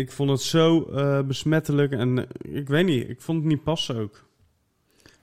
ik 0.00 0.12
vond 0.12 0.30
het 0.30 0.40
zo 0.40 0.88
uh, 0.90 1.20
besmettelijk 1.22 1.92
en 1.92 2.16
uh, 2.16 2.24
ik 2.56 2.68
weet 2.68 2.84
niet, 2.84 3.08
ik 3.08 3.20
vond 3.20 3.38
het 3.38 3.46
niet 3.46 3.62
passen 3.62 3.96
ook. 3.96 4.28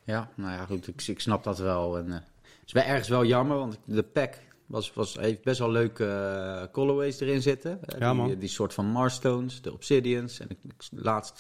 Ja, 0.03 0.29
nou 0.36 0.51
ja, 0.51 0.65
goed, 0.65 0.88
ik, 0.88 1.07
ik 1.07 1.19
snap 1.19 1.43
dat 1.43 1.57
wel. 1.57 1.98
En, 1.98 2.07
uh, 2.07 2.13
het 2.13 2.65
is 2.65 2.72
wel 2.72 2.84
ergens 2.84 3.07
wel 3.07 3.25
jammer, 3.25 3.57
want 3.57 3.79
de 3.86 4.03
pack 4.03 4.34
was, 4.65 4.93
was, 4.93 5.17
heeft 5.19 5.43
best 5.43 5.60
wel 5.60 5.72
leuke 5.72 6.69
colorways 6.72 7.19
erin 7.19 7.41
zitten. 7.41 7.79
Ja, 7.86 8.12
die, 8.12 8.22
man. 8.22 8.39
die 8.39 8.50
soort 8.50 8.74
van 8.74 8.86
Marstones, 8.86 9.62
de 9.62 9.74
Obsidians. 9.74 10.39
En 10.39 10.48
ik, 10.50 10.57
laatst, 10.91 11.39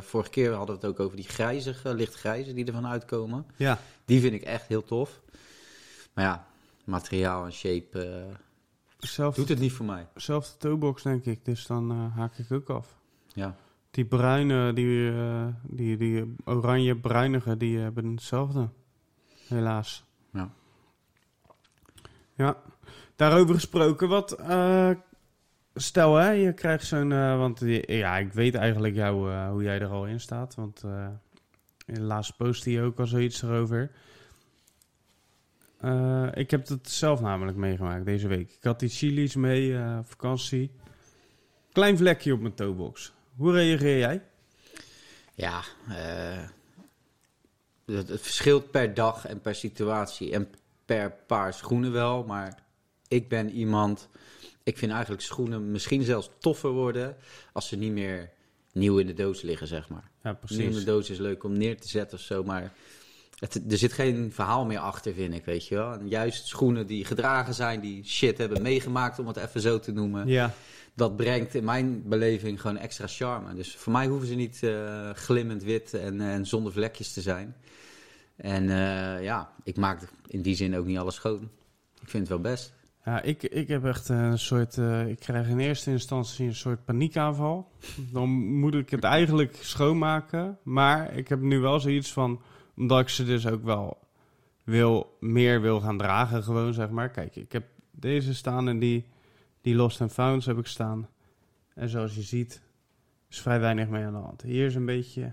vorige 0.00 0.30
keer 0.30 0.52
hadden 0.52 0.80
we 0.80 0.86
het 0.86 0.90
ook 0.90 1.00
over 1.00 1.16
die 1.16 1.28
grijzige, 1.28 1.94
lichtgrijze 1.94 2.54
die 2.54 2.66
ervan 2.66 2.86
uitkomen. 2.86 3.46
Ja. 3.56 3.78
Die 4.04 4.20
vind 4.20 4.34
ik 4.34 4.42
echt 4.42 4.68
heel 4.68 4.84
tof. 4.84 5.20
Maar 6.12 6.24
ja, 6.24 6.46
materiaal 6.84 7.44
en 7.44 7.52
shape 7.52 8.26
Zelfde, 8.98 9.40
Doet 9.40 9.48
het 9.48 9.58
niet 9.58 9.72
voor 9.72 9.86
mij. 9.86 10.06
Zelfde 10.14 10.56
toebox, 10.58 11.02
denk 11.02 11.24
ik. 11.24 11.44
Dus 11.44 11.66
dan 11.66 11.92
uh, 11.92 12.16
haak 12.16 12.38
ik 12.38 12.52
ook 12.52 12.70
af. 12.70 12.96
Ja. 13.32 13.56
Die 13.90 14.04
bruine, 14.04 14.72
die, 14.72 15.10
uh, 15.10 15.46
die, 15.62 15.96
die 15.96 16.34
oranje-bruinige, 16.44 17.56
die 17.56 17.78
hebben 17.78 18.04
hetzelfde. 18.10 18.68
Helaas. 19.46 20.04
Ja. 20.32 20.50
Ja. 22.34 22.56
Daarover 23.16 23.54
gesproken, 23.54 24.08
wat... 24.08 24.40
Uh, 24.40 24.90
stel, 25.74 26.14
hè, 26.14 26.30
je 26.30 26.52
krijgt 26.52 26.86
zo'n... 26.86 27.08
want 27.38 27.60
ja, 27.86 28.16
ik 28.16 28.32
weet 28.32 28.54
eigenlijk 28.54 28.94
jou, 28.94 29.32
hoe 29.50 29.62
jij 29.62 29.80
er 29.80 29.88
al 29.88 30.06
in 30.06 30.20
staat. 30.20 30.54
Want 30.54 30.82
helaas 31.86 32.30
post 32.30 32.64
hij 32.64 32.82
ook 32.82 32.98
al 32.98 33.06
zoiets 33.06 33.42
erover. 33.42 33.90
Uh, 35.84 36.28
ik 36.34 36.50
heb 36.50 36.68
het 36.68 36.90
zelf 36.90 37.20
namelijk 37.20 37.56
meegemaakt 37.56 38.04
deze 38.04 38.28
week. 38.28 38.50
Ik 38.50 38.62
had 38.62 38.80
die 38.80 38.88
chilies 38.88 39.34
mee, 39.34 39.68
uh, 39.68 39.98
vakantie. 40.02 40.70
Klein 41.72 41.96
vlekje 41.96 42.32
op 42.32 42.40
mijn 42.40 42.54
toebox. 42.54 43.12
Hoe 43.36 43.52
reageer 43.52 43.98
jij? 43.98 44.22
Ja, 45.34 45.62
uh, 45.88 46.44
het, 47.84 48.08
het, 48.08 48.20
verschilt 48.20 48.70
per 48.70 48.94
dag 48.94 49.26
en 49.26 49.40
per 49.40 49.54
situatie 49.54 50.32
en 50.32 50.48
per 50.84 51.12
paar 51.26 51.54
schoenen 51.54 51.92
wel. 51.92 52.24
Maar 52.24 52.62
ik 53.08 53.28
ben 53.28 53.50
iemand. 53.50 54.08
Ik 54.62 54.78
vind 54.78 54.92
eigenlijk 54.92 55.22
schoenen 55.22 55.70
misschien 55.70 56.02
zelfs 56.02 56.30
toffer 56.38 56.70
worden 56.70 57.16
als 57.52 57.68
ze 57.68 57.76
niet 57.76 57.92
meer 57.92 58.30
nieuw 58.72 58.98
in 58.98 59.06
de 59.06 59.14
doos 59.14 59.42
liggen, 59.42 59.66
zeg 59.66 59.88
maar. 59.88 60.10
Ja, 60.22 60.38
Nieuw 60.48 60.58
in 60.58 60.64
de 60.64 60.68
precies. 60.68 60.84
doos 60.84 61.10
is 61.10 61.18
leuk 61.18 61.44
om 61.44 61.52
neer 61.52 61.80
te 61.80 61.88
zetten 61.88 62.18
of 62.18 62.24
zo, 62.24 62.44
maar 62.44 62.72
het, 63.38 63.62
er 63.70 63.78
zit 63.78 63.92
geen 63.92 64.32
verhaal 64.32 64.64
meer 64.66 64.78
achter, 64.78 65.14
vind 65.14 65.34
ik, 65.34 65.44
weet 65.44 65.66
je 65.66 65.74
wel. 65.74 65.92
En 65.92 66.08
juist 66.08 66.46
schoenen 66.46 66.86
die 66.86 67.04
gedragen 67.04 67.54
zijn, 67.54 67.80
die 67.80 68.04
shit 68.04 68.38
hebben 68.38 68.62
meegemaakt, 68.62 69.18
om 69.18 69.26
het 69.26 69.36
even 69.36 69.60
zo 69.60 69.78
te 69.78 69.92
noemen. 69.92 70.26
Ja, 70.26 70.52
Dat 70.94 71.16
brengt 71.16 71.54
in 71.54 71.64
mijn 71.64 72.02
beleving 72.08 72.60
gewoon 72.60 72.76
extra 72.76 73.06
charme. 73.06 73.54
Dus 73.54 73.76
voor 73.76 73.92
mij 73.92 74.06
hoeven 74.06 74.28
ze 74.28 74.34
niet 74.34 74.62
eh, 74.62 75.10
glimmend 75.10 75.62
wit 75.62 75.94
en, 75.94 76.20
en 76.20 76.46
zonder 76.46 76.72
vlekjes 76.72 77.12
te 77.12 77.20
zijn. 77.20 77.54
En 78.36 78.62
eh, 78.70 79.22
ja, 79.24 79.50
ik 79.64 79.76
maak 79.76 80.00
in 80.26 80.42
die 80.42 80.54
zin 80.54 80.76
ook 80.76 80.86
niet 80.86 80.98
alles 80.98 81.14
schoon. 81.14 81.48
Ik 82.00 82.08
vind 82.08 82.28
het 82.28 82.42
wel 82.42 82.52
best. 82.52 82.72
ja 83.04 83.22
ik, 83.22 83.42
ik 83.42 83.68
heb 83.68 83.84
echt 83.84 84.08
een 84.08 84.38
soort... 84.38 84.78
eh, 84.78 85.08
ik 85.08 85.18
krijg 85.18 85.48
in 85.48 85.58
eerste 85.58 85.90
instantie 85.90 86.46
een 86.46 86.54
soort 86.54 86.84
paniekaanval. 86.84 87.70
Dan 88.12 88.28
moet 88.58 88.74
ik 88.74 88.90
het 88.90 89.04
eigenlijk 89.04 89.56
schoonmaken. 89.60 90.58
Maar 90.62 91.14
ik 91.14 91.28
heb 91.28 91.40
nu 91.40 91.58
wel 91.58 91.80
zoiets 91.80 92.12
van... 92.12 92.40
Omdat 92.78 93.00
ik 93.00 93.08
ze 93.08 93.24
dus 93.24 93.46
ook 93.46 93.64
wel 93.64 93.98
wil, 94.64 95.16
meer 95.20 95.60
wil 95.60 95.80
gaan 95.80 95.98
dragen 95.98 96.42
gewoon, 96.42 96.74
zeg 96.74 96.90
maar. 96.90 97.10
Kijk, 97.10 97.36
ik 97.36 97.52
heb 97.52 97.66
deze 97.90 98.34
staan 98.34 98.68
en 98.68 98.78
die, 98.78 99.06
die 99.60 99.74
Lost 99.74 100.00
and 100.00 100.12
Founds 100.12 100.46
heb 100.46 100.58
ik 100.58 100.66
staan. 100.66 101.08
En 101.74 101.88
zoals 101.88 102.14
je 102.14 102.22
ziet, 102.22 102.62
is 103.30 103.40
vrij 103.40 103.60
weinig 103.60 103.88
mee 103.88 104.04
aan 104.04 104.12
de 104.12 104.18
hand. 104.18 104.42
Hier 104.42 104.66
is 104.66 104.74
een 104.74 104.84
beetje... 104.84 105.32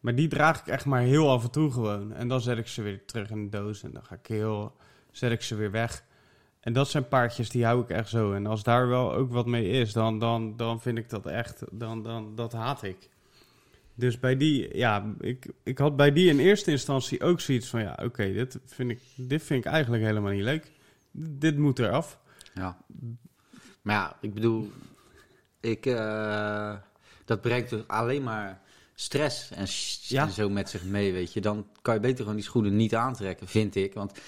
Maar 0.00 0.14
die 0.14 0.28
draag 0.28 0.60
ik 0.60 0.66
echt 0.66 0.84
maar 0.84 1.00
heel 1.00 1.30
af 1.30 1.42
en 1.42 1.50
toe 1.50 1.70
gewoon. 1.70 2.12
En 2.12 2.28
dan 2.28 2.40
zet 2.40 2.58
ik 2.58 2.66
ze 2.66 2.82
weer 2.82 3.04
terug 3.04 3.30
in 3.30 3.44
de 3.44 3.58
doos 3.58 3.82
en 3.82 3.92
dan 3.92 4.04
ga 4.04 4.14
ik 4.14 4.26
heel... 4.26 4.76
Zet 5.10 5.32
ik 5.32 5.42
ze 5.42 5.54
weer 5.54 5.70
weg. 5.70 6.04
En 6.60 6.72
dat 6.72 6.88
zijn 6.88 7.08
paardjes 7.08 7.50
die 7.50 7.64
hou 7.64 7.82
ik 7.82 7.88
echt 7.88 8.08
zo. 8.08 8.32
En 8.32 8.46
als 8.46 8.62
daar 8.62 8.88
wel 8.88 9.14
ook 9.14 9.32
wat 9.32 9.46
mee 9.46 9.68
is, 9.68 9.92
dan, 9.92 10.18
dan, 10.18 10.56
dan 10.56 10.80
vind 10.80 10.98
ik 10.98 11.08
dat 11.08 11.26
echt... 11.26 11.64
Dan, 11.70 12.02
dan, 12.02 12.34
dat 12.34 12.52
haat 12.52 12.82
ik. 12.82 13.10
Dus 13.94 14.20
bij 14.20 14.36
die, 14.36 14.76
ja, 14.76 15.14
ik, 15.20 15.46
ik 15.62 15.78
had 15.78 15.96
bij 15.96 16.12
die 16.12 16.28
in 16.28 16.38
eerste 16.38 16.70
instantie 16.70 17.22
ook 17.22 17.40
zoiets 17.40 17.68
van... 17.68 17.80
Ja, 17.80 17.98
oké, 18.02 18.32
dit, 18.32 18.58
vind 18.66 18.90
ik, 18.90 19.00
dit 19.14 19.42
vind 19.42 19.64
ik 19.64 19.72
eigenlijk 19.72 20.04
helemaal 20.04 20.32
niet 20.32 20.42
leuk. 20.42 20.70
Dit 21.10 21.58
moet 21.58 21.78
eraf. 21.78 22.18
Ja. 22.54 22.78
Maar 23.82 23.94
ja, 23.96 24.16
ik 24.20 24.34
bedoel, 24.34 24.70
ik, 25.60 25.86
eh, 25.86 26.74
dat 27.24 27.40
brengt 27.40 27.70
dus 27.70 27.88
alleen 27.88 28.22
maar 28.22 28.60
stress 28.94 29.50
en, 29.50 29.66
Ja. 30.00 30.22
en 30.26 30.32
zo 30.32 30.48
met 30.48 30.68
zich 30.68 30.84
mee, 30.84 31.12
weet 31.12 31.32
je. 31.32 31.40
Dan 31.40 31.66
kan 31.82 31.94
je 31.94 32.00
beter 32.00 32.18
gewoon 32.18 32.34
die 32.34 32.44
schoenen 32.44 32.76
niet 32.76 32.94
aantrekken, 32.94 33.48
vind 33.48 33.74
ik. 33.74 33.94
Want 33.94 34.18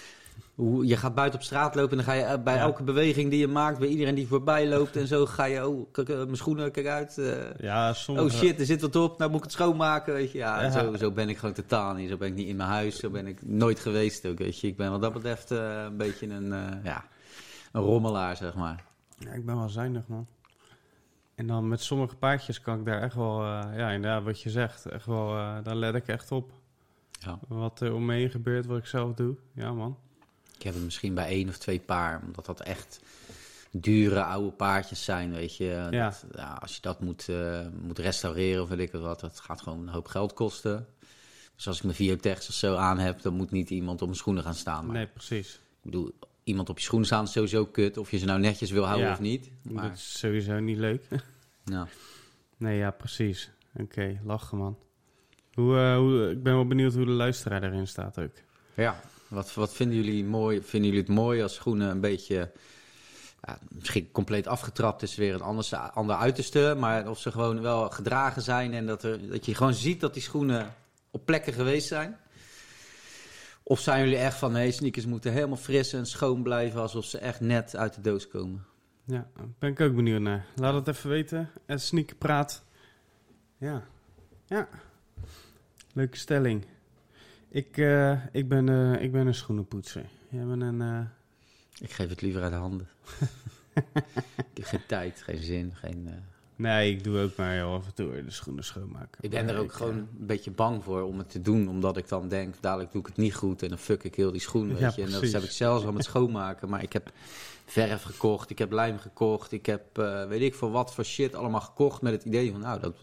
hoe, 0.54 0.86
je 0.86 0.96
gaat 0.96 1.14
buiten 1.14 1.38
op 1.38 1.44
straat 1.44 1.74
lopen 1.74 1.90
en 1.90 1.96
dan 1.96 2.04
ga 2.06 2.12
je 2.12 2.22
eh, 2.22 2.42
bij 2.42 2.54
Ja. 2.54 2.60
elke 2.60 2.82
beweging 2.82 3.30
die 3.30 3.38
je 3.38 3.46
maakt, 3.48 3.78
bij 3.78 3.88
iedereen 3.88 4.14
die 4.14 4.26
voorbij 4.26 4.68
loopt 4.68 4.96
en 4.96 5.06
zo, 5.06 5.26
ga 5.26 5.44
je, 5.44 5.68
oh, 5.68 5.92
kijk, 5.92 6.08
eh, 6.08 6.16
mijn 6.16 6.36
schoenen, 6.36 6.70
kijk 6.70 6.86
uit. 6.86 7.18
eh, 7.18 7.58
Ja, 7.58 7.92
sommige... 7.92 8.26
Oh 8.26 8.32
shit, 8.32 8.60
er 8.60 8.66
zit 8.66 8.80
wat 8.80 8.96
op, 8.96 9.18
nou 9.18 9.30
moet 9.30 9.38
ik 9.38 9.44
het 9.44 9.52
schoonmaken, 9.52 10.14
weet 10.14 10.32
je. 10.32 10.38
Ja, 10.38 10.62
Ja. 10.62 10.70
Zo, 10.70 10.96
zo 10.96 11.10
ben 11.10 11.28
ik 11.28 11.38
gewoon 11.38 11.54
totaal 11.54 11.94
niet. 11.94 12.08
Zo 12.10 12.16
ben 12.16 12.28
ik 12.28 12.34
niet 12.34 12.48
in 12.48 12.56
mijn 12.56 12.68
huis, 12.68 12.98
zo 12.98 13.10
ben 13.10 13.26
ik 13.26 13.46
nooit 13.46 13.80
geweest 13.80 14.26
ook, 14.26 14.38
weet 14.38 14.60
je. 14.60 14.66
Ik 14.66 14.76
ben 14.76 14.90
wat 14.90 15.00
dat 15.00 15.12
betreft 15.12 15.50
eh, 15.50 15.82
een 15.84 15.96
beetje 15.96 16.26
een, 16.28 16.52
eh, 16.52 16.84
ja, 16.84 17.04
een 17.72 17.82
rommelaar, 17.82 18.36
zeg 18.36 18.54
maar. 18.54 18.84
Ja, 19.18 19.30
ik 19.32 19.46
ben 19.46 19.56
wel 19.56 19.68
zuinig, 19.68 20.02
man. 20.06 20.26
En 21.34 21.46
dan 21.46 21.68
met 21.68 21.80
sommige 21.80 22.16
paardjes 22.16 22.60
kan 22.60 22.78
ik 22.78 22.84
daar 22.84 23.02
echt 23.02 23.14
wel, 23.14 23.40
eh, 23.42 23.60
ja, 23.76 23.90
inderdaad, 23.90 24.22
wat 24.22 24.40
je 24.40 24.50
zegt, 24.50 24.86
echt 24.86 25.06
wel, 25.06 25.36
eh 25.36 25.56
daar 25.62 25.74
let 25.76 25.94
ik 25.94 26.06
echt 26.06 26.32
op. 26.32 26.52
Ja. 27.20 27.38
Wat 27.48 27.80
er 27.80 27.94
om 27.94 28.04
me 28.04 28.14
heen 28.14 28.30
gebeurt, 28.30 28.66
wat 28.66 28.78
ik 28.78 28.86
zelf 28.86 29.14
doe. 29.14 29.34
Ja, 29.54 29.72
man. 29.72 29.96
Ik 30.64 30.70
heb 30.70 30.78
het 30.78 30.88
misschien 30.88 31.14
bij 31.14 31.26
één 31.26 31.48
of 31.48 31.58
twee 31.58 31.78
paar, 31.80 32.22
omdat 32.26 32.46
dat 32.46 32.60
echt 32.60 33.00
dure 33.70 34.22
oude 34.24 34.50
paardjes 34.50 35.04
zijn, 35.04 35.32
weet 35.32 35.56
je. 35.56 35.64
Ja. 35.90 36.08
Dat, 36.08 36.24
ja, 36.34 36.58
als 36.60 36.74
je 36.74 36.80
dat 36.80 37.00
moet, 37.00 37.28
eh, 37.28 37.60
moet 37.82 37.98
restaureren 37.98 38.62
of 38.62 38.68
weet 38.68 38.78
ik 38.78 38.92
wat, 38.92 39.20
dat 39.20 39.40
gaat 39.40 39.60
gewoon 39.62 39.80
een 39.80 39.88
hoop 39.88 40.06
geld 40.06 40.32
kosten. 40.32 40.86
Dus 41.56 41.66
als 41.66 41.76
ik 41.76 41.82
mijn 41.82 41.96
Viotex 41.96 42.48
of 42.48 42.54
zo 42.54 42.74
aan 42.76 42.98
heb, 42.98 43.22
dan 43.22 43.34
moet 43.34 43.50
niet 43.50 43.70
iemand 43.70 44.00
op 44.00 44.06
mijn 44.06 44.18
schoenen 44.18 44.42
gaan 44.42 44.54
staan. 44.54 44.86
Maar 44.86 44.94
Nee, 44.96 45.06
precies. 45.06 45.54
ik 45.54 45.60
bedoel, 45.82 46.12
iemand 46.44 46.68
op 46.68 46.78
je 46.78 46.84
schoenen 46.84 47.06
staan 47.06 47.24
is 47.24 47.32
sowieso 47.32 47.66
kut, 47.66 47.96
of 47.96 48.10
je 48.10 48.18
ze 48.18 48.24
nou 48.24 48.40
netjes 48.40 48.70
wil 48.70 48.84
houden 48.84 49.06
Ja. 49.06 49.12
of 49.12 49.20
niet. 49.20 49.50
Maar, 49.62 49.88
Dat 49.88 49.96
is 49.96 50.18
sowieso 50.18 50.58
niet 50.60 50.78
leuk. 50.78 51.02
ja. 51.64 51.86
nee, 52.56 52.78
ja, 52.78 52.90
precies. 52.90 53.50
Oké, 53.76 54.20
lachen, 54.24 54.58
man. 54.58 54.78
Hoe, 55.54 55.78
eh, 55.78 55.96
hoe, 55.96 56.30
ik 56.30 56.42
ben 56.42 56.54
wel 56.54 56.66
benieuwd 56.66 56.94
hoe 56.94 57.04
de 57.04 57.10
luisteraar 57.10 57.62
erin 57.62 57.86
staat 57.86 58.18
ook. 58.18 58.32
Ja, 58.74 59.00
wat, 59.34 59.54
wat 59.54 59.74
vinden 59.74 59.96
jullie 59.96 60.24
mooi? 60.24 60.62
Vinden 60.62 60.90
jullie 60.90 61.04
het 61.04 61.14
mooi 61.14 61.42
als 61.42 61.54
schoenen 61.54 61.90
een 61.90 62.00
beetje, 62.00 62.52
ja, 63.42 63.58
misschien 63.68 64.10
compleet 64.12 64.46
afgetrapt 64.46 65.02
is 65.02 65.14
weer 65.14 65.34
een 65.34 65.40
anders, 65.40 65.72
ander 65.72 66.16
uiterste, 66.16 66.74
maar 66.78 67.08
of 67.08 67.18
ze 67.18 67.30
gewoon 67.30 67.60
wel 67.60 67.90
gedragen 67.90 68.42
zijn 68.42 68.74
en 68.74 68.86
dat, 68.86 69.02
er, 69.02 69.28
dat 69.28 69.46
je 69.46 69.54
gewoon 69.54 69.74
ziet 69.74 70.00
dat 70.00 70.14
die 70.14 70.22
schoenen 70.22 70.74
op 71.10 71.26
plekken 71.26 71.52
geweest 71.52 71.88
zijn? 71.88 72.18
Of 73.62 73.80
zijn 73.80 74.04
jullie 74.04 74.18
echt 74.18 74.36
van, 74.36 74.52
nee, 74.52 74.72
sneakers 74.72 75.06
moeten 75.06 75.32
helemaal 75.32 75.56
fris 75.56 75.92
en 75.92 76.06
schoon 76.06 76.42
blijven 76.42 76.80
alsof 76.80 77.04
ze 77.04 77.18
echt 77.18 77.40
net 77.40 77.76
uit 77.76 77.94
de 77.94 78.00
doos 78.00 78.28
komen? 78.28 78.64
Ja, 79.06 79.26
ben 79.58 79.70
ik 79.70 79.80
ook 79.80 79.94
benieuwd 79.94 80.20
naar. 80.20 80.46
Laat 80.54 80.74
het 80.74 80.88
even 80.88 81.10
weten. 81.10 81.50
En 81.66 81.80
sneaker 81.80 82.16
praat. 82.16 82.64
Ja. 83.58 83.82
Ja. 84.46 84.68
Leuke 85.92 86.16
stelling. 86.16 86.66
Ik, 87.54 87.76
eh, 87.78 88.12
ik, 88.32 88.48
ben, 88.48 88.68
eh, 88.68 89.02
ik 89.02 89.12
ben 89.12 89.26
een 89.26 89.34
schoenenpoetser. 89.34 90.04
Jij 90.28 90.44
bent 90.44 90.62
een... 90.62 90.80
eh, 90.80 91.00
Ik 91.80 91.90
geef 91.90 92.08
het 92.08 92.20
liever 92.22 92.42
uit 92.42 92.52
de 92.52 92.58
handen. 92.58 92.88
ik 94.52 94.54
heb 94.54 94.64
geen 94.64 94.86
tijd, 94.86 95.22
geen 95.22 95.42
zin, 95.42 95.72
geen... 95.74 96.08
Nee, 96.56 96.90
ik 96.90 97.04
doe 97.04 97.18
ook 97.18 97.36
maar 97.36 97.52
heel 97.52 97.72
af 97.72 97.86
en 97.86 97.94
toe 97.94 98.24
de 98.24 98.30
schoenen 98.30 98.64
schoonmaken. 98.64 99.18
Ik 99.20 99.30
ben 99.30 99.48
er 99.48 99.58
ook 99.58 99.64
ik, 99.64 99.72
gewoon 99.72 99.94
een 99.96 100.08
beetje 100.26 100.50
bang 100.50 100.84
voor 100.84 101.02
om 101.02 101.18
het 101.18 101.30
te 101.30 101.40
doen. 101.40 101.68
Omdat 101.68 101.96
ik 101.96 102.08
dan 102.08 102.28
denk, 102.28 102.54
dadelijk 102.60 102.92
doe 102.92 103.00
ik 103.00 103.06
het 103.06 103.16
niet 103.16 103.34
goed. 103.34 103.62
En 103.62 103.68
dan 103.68 103.78
fuck 103.78 104.04
ik 104.04 104.14
heel 104.14 104.32
die 104.32 104.40
schoen, 104.40 104.68
weet 104.68 104.78
Ja, 104.78 104.92
je. 104.96 105.02
En 105.02 105.10
dat 105.10 105.22
heb 105.32 105.42
ik 105.42 105.50
zelfs 105.50 105.84
al 105.84 105.92
met 105.92 106.04
schoonmaken. 106.04 106.68
Maar 106.68 106.82
ik 106.82 106.92
heb 106.92 107.12
verf 107.64 108.02
gekocht, 108.02 108.50
ik 108.50 108.58
heb 108.58 108.72
lijm 108.72 108.98
gekocht. 108.98 109.52
Ik 109.52 109.66
heb, 109.66 109.96
weet 110.28 110.40
ik 110.40 110.54
voor 110.54 110.70
wat 110.70 110.94
voor 110.94 111.04
shit 111.04 111.34
allemaal 111.34 111.60
gekocht. 111.60 112.02
Met 112.02 112.12
het 112.12 112.24
idee 112.24 112.50
van, 112.50 112.60
nou, 112.60 112.80
dat, 112.80 112.96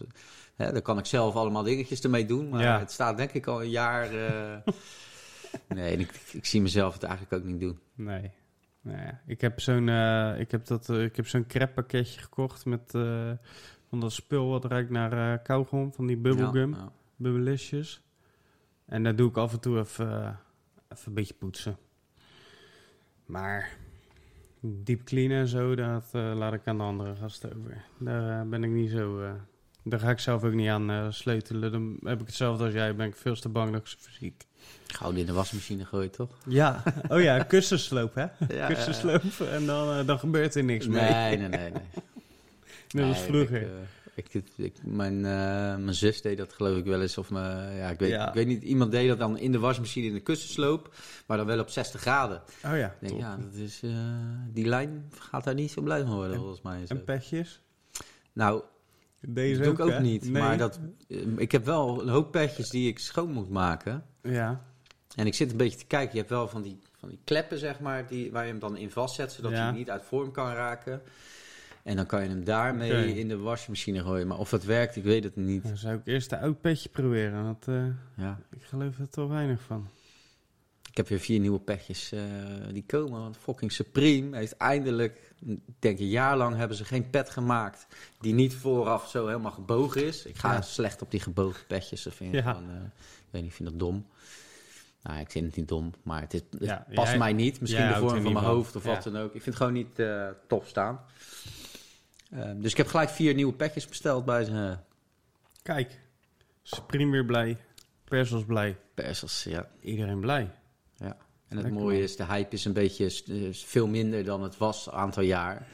hè, 0.62 0.72
dan 0.72 0.82
kan 0.82 0.98
ik 0.98 1.06
zelf 1.06 1.34
allemaal 1.34 1.62
dingetjes 1.62 2.00
ermee 2.00 2.26
doen. 2.26 2.48
Maar 2.48 2.62
Ja. 2.62 2.78
het 2.78 2.90
staat 2.90 3.16
denk 3.16 3.32
ik 3.32 3.46
al 3.46 3.62
een 3.62 3.70
jaar... 3.70 4.10
eh, 4.14 4.72
nee, 5.76 5.96
ik, 5.96 6.12
ik 6.32 6.46
zie 6.46 6.60
mezelf 6.62 6.92
het 6.94 7.02
eigenlijk 7.02 7.32
ook 7.34 7.44
niet 7.50 7.60
doen. 7.60 7.78
Nee. 7.94 8.30
Ik 9.26 9.40
heb 9.40 9.60
zo'n 9.60 9.88
eh, 9.88 10.40
ik 10.40 10.50
heb 10.50 10.66
dat 10.66 10.88
eh, 10.88 11.02
ik 11.02 11.16
heb 11.16 11.28
zo'n 11.28 11.46
crepe 11.46 11.72
pakketje 11.72 12.20
gekocht 12.20 12.64
met 12.64 12.90
van 13.88 14.00
dat 14.00 14.12
spul 14.12 14.48
wat 14.48 14.64
ruikt 14.64 14.90
naar 14.90 15.32
eh 15.32 15.42
kauwgom 15.44 15.92
van 15.92 16.06
die 16.06 16.16
bubblegum, 16.16 16.74
Ja. 16.74 16.92
En 18.86 19.02
daar 19.02 19.16
doe 19.16 19.28
ik 19.28 19.36
af 19.36 19.52
en 19.52 19.60
toe 19.60 19.78
even, 19.78 20.38
even 20.88 21.06
een 21.06 21.14
beetje 21.14 21.34
poetsen. 21.34 21.76
Maar 23.26 23.70
diep 24.60 25.04
cleanen 25.04 25.38
en 25.38 25.46
zo, 25.46 25.74
dat 25.74 26.08
laat 26.12 26.52
ik 26.52 26.66
aan 26.66 26.76
de 26.76 26.82
andere 26.82 27.16
gasten 27.16 27.56
over. 27.56 27.84
Daar 27.98 28.48
ben 28.48 28.64
ik 28.64 28.70
niet 28.70 28.90
zo. 28.90 29.20
Daar 29.84 30.00
ga 30.00 30.10
ik 30.10 30.18
zelf 30.18 30.44
ook 30.44 30.52
niet 30.52 30.68
aan 30.68 30.90
eh, 30.90 31.06
sleutelen. 31.10 31.72
Dan 31.72 31.96
heb 32.04 32.20
ik 32.20 32.26
hetzelfde 32.26 32.64
als 32.64 32.72
jij. 32.72 32.94
Ben 32.96 33.06
ik 33.06 33.16
veel 33.16 33.34
te 33.34 33.48
bang 33.48 33.72
dat 33.72 33.80
ik 33.80 33.86
ze. 33.86 34.32
Gauw 34.86 35.10
die 35.10 35.20
in 35.20 35.26
de 35.26 35.32
wasmachine 35.32 35.84
gooien, 35.84 36.10
toch? 36.10 36.30
Ja, 36.46 36.82
oh 37.08 37.20
ja, 37.20 37.42
kussensloop 37.54 38.14
hè? 38.14 38.26
Ja, 38.56 38.66
kussensloop 38.66 39.22
en 39.52 39.66
dan, 39.66 39.98
eh, 39.98 40.06
dan 40.06 40.18
gebeurt 40.18 40.54
er 40.54 40.64
niks 40.64 40.86
mee. 40.86 41.10
Nee, 41.10 41.36
nee, 41.36 41.48
nee. 41.48 41.70
nee. 41.70 41.72
Net 42.92 43.04
als 43.04 43.18
Nee, 43.18 43.26
vroeger. 43.28 43.62
Ik, 44.14 44.28
eh, 44.34 44.34
ik, 44.34 44.48
ik, 44.56 44.74
mijn, 44.84 45.20
mijn 45.20 45.94
zus 45.94 46.22
deed 46.22 46.38
dat 46.38 46.52
geloof 46.52 46.76
ik 46.76 46.84
wel 46.84 47.00
eens. 47.02 47.18
Of 47.18 47.30
mijn, 47.30 47.76
ja, 47.76 47.88
ik, 47.88 47.98
weet, 47.98 48.10
Ja. 48.10 48.28
ik 48.28 48.34
weet 48.34 48.46
niet, 48.46 48.62
iemand 48.62 48.90
deed 48.90 49.08
dat 49.08 49.18
dan 49.18 49.38
in 49.38 49.52
de 49.52 49.58
wasmachine 49.58 50.06
in 50.06 50.12
de 50.14 50.20
kussensloop. 50.20 50.94
Maar 51.26 51.36
dan 51.36 51.46
wel 51.46 51.58
op 51.60 51.68
60 51.68 52.00
graden. 52.00 52.42
oh 52.64 52.76
ja, 52.76 52.94
denk, 53.00 53.18
ja, 53.18 53.36
dat 53.36 53.54
is, 53.54 53.80
die 54.48 54.66
lijn 54.66 55.10
gaat 55.18 55.44
daar 55.44 55.54
niet 55.54 55.70
zo 55.70 55.82
blij 55.82 56.02
van 56.02 56.14
worden, 56.14 56.32
En- 56.32 56.38
volgens 56.38 56.62
mij. 56.62 56.86
Zo. 56.86 56.94
En 56.94 57.04
petjes? 57.04 57.60
Nou, 58.32 58.62
Deze 59.28 59.54
dat 59.56 59.64
doe 59.64 59.72
ik 59.74 59.80
ook 59.80 59.90
hè? 59.90 60.00
niet. 60.00 60.22
Nee. 60.30 60.42
Maar 60.42 60.58
dat, 60.58 60.80
eh, 61.08 61.18
ik 61.36 61.52
heb 61.52 61.64
wel 61.64 62.02
een 62.02 62.08
hoop 62.08 62.32
petjes 62.32 62.68
die 62.70 62.88
ik 62.88 62.98
schoon 62.98 63.32
moet 63.32 63.50
maken. 63.50 64.04
Ja, 64.22 64.60
En 65.16 65.26
ik 65.26 65.34
zit 65.34 65.50
een 65.50 65.56
beetje 65.56 65.78
te 65.78 65.84
kijken. 65.86 66.12
Je 66.12 66.18
hebt 66.18 66.30
wel 66.30 66.48
van 66.48 66.62
die, 66.62 66.78
van 66.98 67.08
die 67.08 67.18
kleppen, 67.24 67.58
zeg 67.58 67.80
maar, 67.80 68.06
die, 68.06 68.32
waar 68.32 68.44
je 68.44 68.50
hem 68.50 68.58
dan 68.58 68.76
in 68.76 68.90
vastzet, 68.90 69.32
zodat 69.32 69.52
Ja. 69.52 69.62
hij 69.62 69.72
niet 69.72 69.90
uit 69.90 70.04
vorm 70.04 70.30
kan 70.32 70.52
raken. 70.52 71.02
En 71.82 71.96
dan 71.96 72.06
kan 72.06 72.22
je 72.22 72.28
hem 72.28 72.44
daarmee 72.44 73.18
in 73.18 73.28
de 73.28 73.38
wasmachine 73.38 74.02
gooien. 74.02 74.26
Maar 74.26 74.38
of 74.38 74.50
dat 74.50 74.64
werkt, 74.64 74.96
ik 74.96 75.04
weet 75.04 75.24
het 75.24 75.36
niet. 75.36 75.62
dan 75.62 75.76
zou 75.76 75.94
ik 75.94 76.00
eerst 76.04 76.32
een 76.32 76.38
oud 76.38 76.60
petje 76.60 76.88
proberen. 76.88 77.44
Want 77.44 77.68
eh, 77.68 77.84
Ja. 78.16 78.38
ik 78.50 78.62
geloof 78.62 78.98
er 78.98 79.08
toch 79.08 79.28
weinig 79.28 79.60
van. 79.62 79.88
Ik 80.92 80.98
heb 80.98 81.08
weer 81.08 81.18
vier 81.20 81.40
nieuwe 81.40 81.58
petjes 81.60 82.12
eh, 82.12 82.20
die 82.72 82.84
komen. 82.86 83.20
Want 83.20 83.36
fucking 83.36 83.72
Supreme 83.72 84.36
heeft 84.36 84.56
eindelijk, 84.56 85.32
ik 85.46 85.58
denk 85.78 85.98
een 85.98 86.08
jaar 86.08 86.36
lang, 86.36 86.56
hebben 86.56 86.76
ze 86.76 86.84
geen 86.84 87.10
pet 87.10 87.30
gemaakt 87.30 87.86
die 88.20 88.34
niet 88.34 88.54
vooraf 88.54 89.08
zo 89.08 89.26
helemaal 89.26 89.50
gebogen 89.52 90.04
is. 90.06 90.24
Ik 90.26 90.36
ga 90.38 90.52
Ja. 90.52 90.60
slecht 90.62 91.02
op 91.02 91.10
die 91.10 91.20
gebogen 91.20 91.66
petjes. 91.66 92.02
Dat 92.02 92.14
vind 92.14 92.34
ik 92.34 92.44
Ja. 92.44 92.52
gewoon, 92.52 92.70
eh, 92.70 92.76
ik 92.84 93.28
weet 93.30 93.42
niet, 93.42 93.50
ik 93.50 93.56
vind 93.56 93.68
dat 93.70 93.78
dom. 93.78 94.06
Nou, 95.02 95.20
ik 95.20 95.30
vind 95.30 95.46
het 95.46 95.56
niet 95.56 95.68
dom, 95.68 95.92
maar 96.02 96.20
het, 96.20 96.34
is, 96.34 96.40
het 96.50 96.60
Ja, 96.62 96.86
past 96.94 97.08
jij- 97.08 97.18
mij 97.18 97.32
niet. 97.32 97.60
Misschien 97.60 97.88
de 97.88 97.94
vorm 97.94 98.08
van 98.08 98.22
mijn 98.22 98.34
van. 98.34 98.44
hoofd 98.44 98.76
of 98.76 98.82
wat 98.82 99.02
dan 99.02 99.16
ook. 99.16 99.24
Ik 99.34 99.42
vind 99.42 99.44
het 99.44 99.56
gewoon 99.56 99.72
niet 99.72 99.98
eh 99.98 100.28
tof 100.48 100.68
staan. 100.68 101.00
Ehm, 102.30 102.60
dus 102.60 102.70
ik 102.70 102.76
heb 102.76 102.86
gelijk 102.86 103.10
vier 103.10 103.34
nieuwe 103.34 103.52
petjes 103.52 103.88
besteld 103.88 104.24
bij 104.24 104.44
ze. 104.44 104.76
Kijk, 105.62 106.00
Supreme 106.62 107.10
weer 107.10 107.24
blij. 107.24 107.56
Persels 108.04 108.44
blij. 108.44 108.76
Persels, 108.94 109.44
ja. 109.44 109.68
Iedereen 109.80 110.20
blij. 110.20 110.50
En 111.52 111.58
het 111.58 111.66
Lekker, 111.66 111.82
mooie 111.82 112.02
is, 112.02 112.16
de 112.16 112.24
hype 112.24 112.54
is 112.54 112.64
een 112.64 112.72
beetje 112.72 113.04
is 113.04 113.64
veel 113.64 113.86
minder 113.86 114.24
dan 114.24 114.42
het 114.42 114.56
was 114.56 114.86
een 114.86 114.92
aantal 114.92 115.22
jaar. 115.22 115.66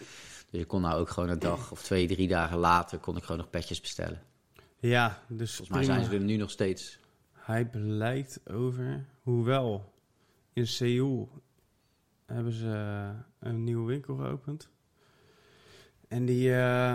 Dus 0.50 0.60
ik 0.60 0.68
kon 0.68 0.80
nou 0.80 1.00
ook 1.00 1.10
gewoon 1.10 1.28
een 1.28 1.38
dag 1.38 1.70
of 1.70 1.82
twee, 1.82 2.06
drie 2.06 2.28
dagen 2.28 2.58
later 2.58 2.98
kon 2.98 3.16
ik 3.16 3.22
gewoon 3.22 3.40
nog 3.40 3.50
petjes 3.50 3.80
bestellen. 3.80 4.22
Ja, 4.78 5.22
dus 5.28 5.54
Volgens 5.54 5.76
mij 5.76 5.86
zijn 5.86 6.04
ze 6.04 6.14
er 6.14 6.20
nu 6.20 6.36
nog 6.36 6.50
steeds. 6.50 6.98
hype 7.46 7.78
lijkt 7.78 8.40
over. 8.50 9.04
Hoewel, 9.22 9.92
in 10.52 10.66
Seoul 10.66 11.28
hebben 12.26 12.52
ze 12.52 12.70
eh, 12.70 13.48
een 13.48 13.64
nieuwe 13.64 13.86
winkel 13.86 14.16
geopend. 14.16 14.68
En 16.08 16.24
die, 16.24 16.50
eh, 16.50 16.94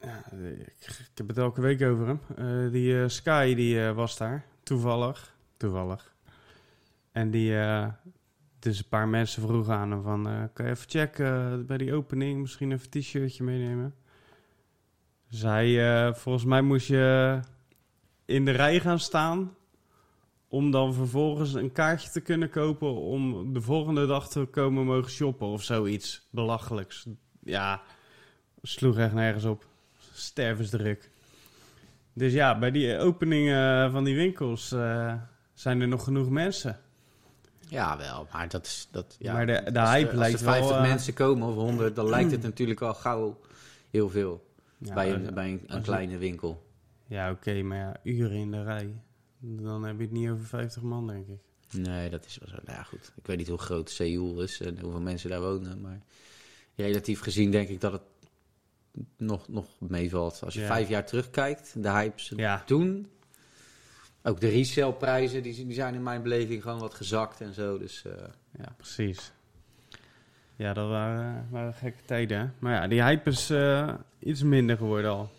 ja, 0.00 0.32
ik, 0.78 1.10
heb 1.14 1.28
het 1.28 1.38
elke 1.38 1.60
week 1.60 1.82
over 1.82 2.06
hem. 2.06 2.20
Eh, 2.36 2.72
die 2.72 3.08
Sky 3.08 3.54
die 3.54 3.82
was 3.82 4.16
daar, 4.16 4.44
toevallig. 4.62 5.34
Toevallig. 5.56 6.14
En 7.12 7.30
die, 7.30 7.58
eh, 7.58 7.88
dus 8.58 8.78
een 8.78 8.88
paar 8.88 9.08
mensen 9.08 9.42
vroegen 9.42 9.74
aan 9.74 9.90
hem 9.90 10.02
van, 10.02 10.28
eh, 10.28 10.42
kan 10.52 10.64
je 10.64 10.70
even 10.70 10.90
checken 10.90 11.52
eh, 11.52 11.66
bij 11.66 11.78
die 11.78 11.94
opening, 11.94 12.40
misschien 12.40 12.72
even 12.72 12.88
een 12.90 13.00
t-shirtje 13.00 13.44
meenemen? 13.44 13.94
Zij, 15.28 16.14
volgens 16.14 16.44
mij 16.44 16.62
moest 16.62 16.86
je 16.86 17.40
in 18.24 18.44
de 18.44 18.50
rij 18.50 18.80
gaan 18.80 18.98
staan 18.98 19.54
om 20.48 20.70
dan 20.70 20.94
vervolgens 20.94 21.54
een 21.54 21.72
kaartje 21.72 22.10
te 22.10 22.20
kunnen 22.20 22.50
kopen 22.50 22.94
om 22.94 23.52
de 23.52 23.60
volgende 23.60 24.06
dag 24.06 24.28
te 24.28 24.44
komen 24.50 24.84
mogen 24.84 25.10
shoppen 25.10 25.46
of 25.46 25.62
zoiets 25.62 26.28
belachelijks. 26.30 27.06
Ja, 27.42 27.82
sloeg 28.62 28.98
echt 28.98 29.12
nergens 29.12 29.44
op. 29.44 29.66
Stervensdruk. 30.12 31.10
Dus 32.12 32.32
ja, 32.32 32.58
bij 32.58 32.70
die 32.70 32.98
openingen 32.98 33.90
van 33.90 34.04
die 34.04 34.16
winkels 34.16 34.68
zijn 35.52 35.80
er 35.80 35.88
nog 35.88 36.04
genoeg 36.04 36.30
mensen. 36.30 36.80
Ja, 37.70 37.96
wel, 37.98 38.26
maar 38.32 38.48
dat 38.48 38.66
is... 38.66 38.88
Dat, 38.90 39.16
ja, 39.18 39.32
Maar 39.32 39.46
de- 39.46 39.70
de 39.72 39.80
als 39.80 39.88
er- 39.88 39.94
hype 39.94 40.08
als 40.10 40.18
lijkt 40.18 40.38
er 40.40 40.44
50 40.46 40.68
wel, 40.70 40.78
eh, 40.82 40.88
mensen 40.88 41.14
komen 41.14 41.48
of 41.48 41.54
100, 41.54 41.94
dan 41.96 42.08
lijkt 42.08 42.30
het 42.30 42.42
natuurlijk 42.50 42.80
al 42.80 42.94
gauw 42.94 43.38
heel 43.90 44.08
veel. 44.10 44.48
Ja, 44.78 44.94
bij 44.94 45.12
een, 45.12 45.34
bij 45.34 45.60
een, 45.66 45.82
kleine 45.82 46.18
winkel. 46.18 46.66
Ja, 47.06 47.30
oké, 47.30 47.62
maar 47.62 47.78
ja, 47.78 47.96
uren 48.02 48.36
in 48.36 48.50
de 48.50 48.62
rij. 48.62 48.90
Dan 49.38 49.84
heb 49.84 49.96
je 49.96 50.02
het 50.02 50.12
niet 50.12 50.30
over 50.30 50.44
50 50.46 50.82
man, 50.82 51.06
denk 51.06 51.26
ik. 51.28 51.38
Nee, 51.80 52.10
dat 52.10 52.24
is 52.26 52.38
wel 52.38 52.48
zo. 52.48 52.56
Nou 52.64 52.76
ja, 52.78 52.82
goed. 52.82 53.12
Ik 53.16 53.26
weet 53.26 53.36
niet 53.36 53.48
hoe 53.48 53.58
groot 53.58 53.90
Seoul 53.90 54.42
is 54.42 54.60
en 54.60 54.80
hoeveel 54.80 55.00
mensen 55.00 55.30
daar 55.30 55.40
wonen. 55.40 55.80
Maar 55.80 56.00
relatief 56.74 57.20
gezien 57.20 57.50
denk 57.50 57.68
ik 57.68 57.80
dat 57.80 57.92
het 57.92 58.02
nog, 59.16 59.48
nog 59.48 59.66
meevalt. 59.78 60.40
Als 60.44 60.54
je 60.54 60.60
Ja. 60.60 60.66
vijf 60.66 60.88
jaar 60.88 61.06
terugkijkt, 61.06 61.82
de 61.82 61.90
hypes 61.90 62.32
Ja. 62.36 62.62
toen. 62.66 63.10
Ook 64.22 64.40
de 64.40 64.48
resale-prijzen, 64.48 65.42
die, 65.42 65.66
die 65.66 65.74
zijn 65.74 65.94
in 65.94 66.02
mijn 66.02 66.22
beleving 66.22 66.62
gewoon 66.62 66.78
wat 66.78 66.94
gezakt 66.94 67.40
en 67.40 67.54
zo. 67.54 67.78
Dus 67.78 68.04
eh, 68.04 68.12
ja. 68.58 68.74
Precies. 68.76 69.32
Ja, 70.56 70.72
dat 70.72 70.88
waren, 70.88 71.46
waren 71.50 71.74
gekke 71.74 72.04
tijden. 72.04 72.38
hè. 72.38 72.46
Maar 72.58 72.72
ja, 72.72 72.88
die 72.88 73.02
hype 73.02 73.30
is 73.30 73.50
eh, 73.50 73.94
iets 74.18 74.42
minder 74.42 74.76
geworden 74.76 75.10
al. 75.10 75.30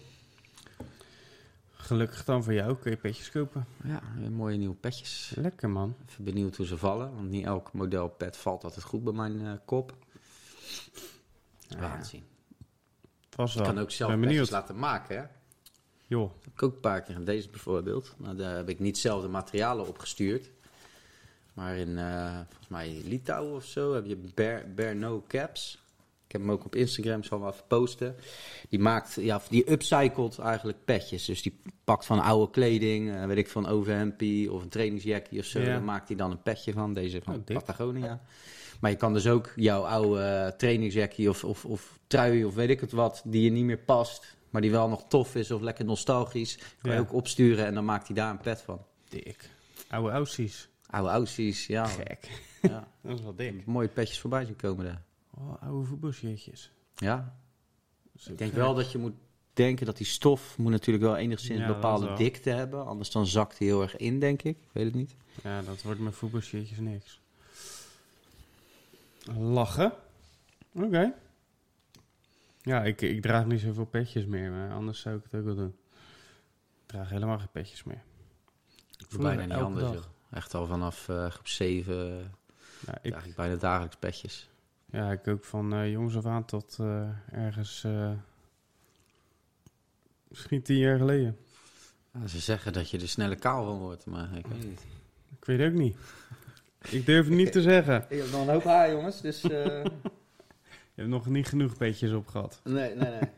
Gelukkig 1.72 2.24
dan 2.26 2.44
voor 2.44 2.54
jou, 2.54 2.76
kun 2.78 2.92
je 2.92 2.98
petjes 2.98 3.32
kopen. 3.32 3.66
ja, 3.84 4.02
mooie 4.30 4.58
nieuwe 4.58 4.76
petjes. 4.76 5.34
Lekker 5.36 5.70
man. 5.70 5.96
Even 6.10 6.24
benieuwd 6.24 6.56
hoe 6.56 6.66
ze 6.66 6.78
vallen. 6.78 7.16
Want 7.16 7.30
niet 7.30 7.46
elk 7.46 7.74
model 7.74 8.08
pet 8.08 8.38
valt 8.38 8.64
altijd 8.64 8.86
goed 8.86 9.04
bij 9.04 9.14
mijn 9.14 9.46
eh, 9.46 9.52
kop. 9.66 9.96
We 11.68 11.78
gaan 11.78 11.98
het 11.98 12.08
zien. 12.08 12.24
Het 13.26 13.36
was 13.36 13.54
Je 13.54 13.60
wel. 13.60 13.68
kan 13.68 13.80
ook 13.80 13.92
zelf 13.92 14.20
petjes 14.20 14.50
laten 14.50 14.80
maken, 14.80 15.18
hè? 15.18 15.24
Joh, 16.12 16.32
heb 16.44 16.54
ik 16.54 16.64
ook 16.64 16.74
een 16.74 16.80
paar 16.80 17.02
keer. 17.02 17.24
Deze 17.24 17.50
bijvoorbeeld. 17.50 18.14
Nou, 18.18 18.36
daar 18.36 18.56
heb 18.56 18.70
ik 18.70 18.80
niet 18.80 18.98
zelf 18.98 19.22
de 19.22 19.28
materialen 19.28 19.88
opgestuurd. 19.88 20.50
Maar 21.54 21.78
in, 21.78 21.98
eh, 21.98 22.34
volgens 22.34 22.68
mij, 22.68 23.02
Litouwen 23.06 23.56
of 23.56 23.66
zo 23.66 23.94
heb 23.94 24.06
je 24.06 24.18
Bear, 24.34 24.64
Bear 24.76 24.96
No 24.96 25.24
Caps. 25.28 25.84
Ik 26.26 26.32
heb 26.32 26.42
hem 26.42 26.52
ook 26.52 26.66
op 26.66 26.76
Instagram, 26.76 27.24
zal 27.24 27.40
wel 27.40 27.50
even 27.50 27.64
posten. 27.68 28.16
Die 28.70 28.80
maakt, 28.80 29.14
ja, 29.14 29.42
die 29.50 29.72
upcycelt 29.72 30.40
eigenlijk 30.40 30.78
petjes. 30.86 31.26
Dus 31.26 31.42
die 31.42 31.60
pakt 31.84 32.06
van 32.06 32.20
oude 32.20 32.52
kleding, 32.52 33.12
eh, 33.12 33.26
weet 33.26 33.38
ik 33.38 33.50
van 33.50 33.68
overhempie 33.68 34.52
of 34.52 34.62
een 34.62 34.70
trainingsjackie 34.70 35.40
of 35.40 35.46
zo. 35.46 35.60
Ja. 35.60 35.66
Daar 35.66 35.84
maakt 35.84 36.08
hij 36.08 36.18
dan 36.18 36.32
een 36.32 36.42
petje 36.42 36.74
van, 36.74 36.94
deze 36.94 37.22
van 37.24 37.36
Oh. 37.36 37.56
Patagonia. 37.56 38.22
Maar 38.80 38.92
je 38.92 38.98
kan 38.98 39.14
dus 39.14 39.28
ook 39.28 39.54
jouw 39.56 39.82
oude 39.82 40.54
trainingsjackie 40.58 41.30
of, 41.30 41.44
of, 41.44 41.66
of 41.66 42.00
trui 42.08 42.46
of 42.46 42.54
weet 42.54 42.70
ik 42.70 42.80
het 42.80 42.92
wat, 42.92 43.22
die 43.26 43.44
je 43.44 43.50
niet 43.50 43.66
meer 43.66 43.78
past, 43.78 44.40
maar 44.52 44.62
die 44.62 44.72
wel 44.72 44.90
nog 44.90 45.06
tof 45.08 45.36
is 45.36 45.52
of 45.52 45.62
lekker 45.62 45.86
nostalgisch, 45.86 46.60
kan 46.82 46.94
je 46.94 47.00
ook 47.00 47.14
opsturen 47.14 47.66
en 47.66 47.74
dan 47.74 47.86
maakt 47.86 48.08
hij 48.08 48.16
daar 48.16 48.30
een 48.32 48.38
pet 48.40 48.62
van. 48.62 48.86
dik. 49.10 49.50
Oude 49.90 50.12
aussies. 50.12 50.70
Oude 50.90 51.10
aussies, 51.10 51.68
ja. 51.68 51.86
Gek. 51.86 52.42
ja. 52.62 52.88
Dat 53.02 53.18
is 53.18 53.24
wel 53.24 53.36
dik. 53.36 53.66
Mooie 53.66 53.88
petjes 53.88 54.20
voorbij 54.20 54.46
zien 54.46 54.56
komen 54.56 54.86
daar. 54.86 55.02
Oh, 55.38 55.62
oude 55.62 55.88
voetbalshirtjes. 55.88 56.72
Ja, 56.96 57.36
ik 58.14 58.38
denk 58.38 58.52
gek. 58.52 58.54
wel 58.60 58.74
dat 58.74 58.92
je 58.92 58.98
moet 58.98 59.14
denken 59.54 59.86
dat 59.86 59.98
die 59.98 60.06
stof 60.06 60.58
moet 60.58 60.72
natuurlijk 60.72 61.06
wel 61.06 61.18
enigszins 61.18 61.60
Ja, 61.60 61.66
een 61.68 61.74
bepaalde 61.74 62.06
wel. 62.06 62.16
dikte 62.16 62.50
hebben. 62.50 62.86
Anders 62.86 63.12
dan 63.12 63.28
zakt 63.28 63.58
hij 63.58 63.68
heel 63.68 63.82
erg 63.82 63.96
in, 63.98 64.20
denk 64.20 64.42
ik. 64.42 64.58
Ik 64.58 64.70
weet 64.72 64.86
het 64.86 64.94
niet. 64.96 65.16
Ja, 65.44 65.62
dat 65.62 65.82
wordt 65.82 66.00
met 66.00 66.16
voetbalshirtjes 66.16 66.78
niks. 66.80 67.20
Lachen. 69.38 69.94
Oké. 70.74 71.14
Ja, 72.62 72.84
ik, 72.84 73.02
ik 73.02 73.22
draag 73.22 73.46
niet 73.46 73.60
zoveel 73.60 73.86
petjes 73.86 74.26
meer, 74.26 74.52
maar 74.52 74.72
anders 74.72 75.00
zou 75.00 75.16
ik 75.18 75.24
het 75.24 75.36
ook 75.36 75.46
wel 75.46 75.56
doen. 75.56 75.76
Ik 76.82 76.88
draag 76.98 77.10
helemaal 77.10 77.38
geen 77.40 77.52
petjes 77.52 77.84
meer. 77.84 78.04
Ik 78.98 79.06
Vroeger 79.08 79.36
bijna 79.36 79.54
niet 79.56 79.64
anders. 79.64 79.86
dag. 79.86 79.94
joh. 79.94 80.04
Echt 80.38 80.54
al 80.54 80.66
vanaf 80.66 81.10
eh 81.10 81.30
groep 81.32 81.48
7 81.48 81.96
Ja, 82.86 82.98
ik, 83.02 83.12
draag 83.12 83.26
ik 83.26 83.36
bijna 83.36 83.56
dagelijks 83.56 83.96
petjes. 83.96 84.50
ja, 84.92 85.12
ik 85.12 85.28
ook 85.28 85.44
van 85.44 85.74
eh, 85.74 85.92
jongs 85.92 86.16
af 86.16 86.26
aan 86.26 86.46
tot 86.46 86.78
eh, 86.80 87.10
ergens... 87.32 87.84
eh, 87.84 88.12
misschien 90.28 90.62
tien 90.62 90.78
jaar 90.78 90.98
geleden. 90.98 91.38
Ja, 92.14 92.28
ze 92.28 92.40
zeggen 92.40 92.74
dat 92.74 92.90
je 92.90 93.00
er 93.00 93.08
sneller 93.10 93.38
kaal 93.40 93.66
van 93.66 93.78
wordt, 93.80 94.06
maar 94.06 94.38
ik 94.38 94.46
weet 94.48 94.64
niet. 94.70 94.86
Ik 95.40 95.46
weet 95.46 95.72
ook 95.72 95.78
niet. 95.78 95.98
Ik 96.90 97.06
durf 97.06 97.26
het 97.26 97.36
niet 97.36 97.52
te 97.52 97.62
zeggen. 97.62 98.06
Ik 98.10 98.18
heb 98.22 98.32
nog 98.32 98.42
een 98.42 98.54
hoop 98.54 98.64
haar, 98.64 98.92
jongens, 98.92 99.22
dus... 99.22 99.42
Je 100.94 101.02
hebt 101.02 101.10
nog 101.14 101.26
niet 101.26 101.48
genoeg 101.48 101.78
petjes 101.78 102.12
op 102.12 102.28
gehad. 102.28 102.62
nee, 102.64 102.96
nee, 102.96 103.10
nee. 103.10 103.20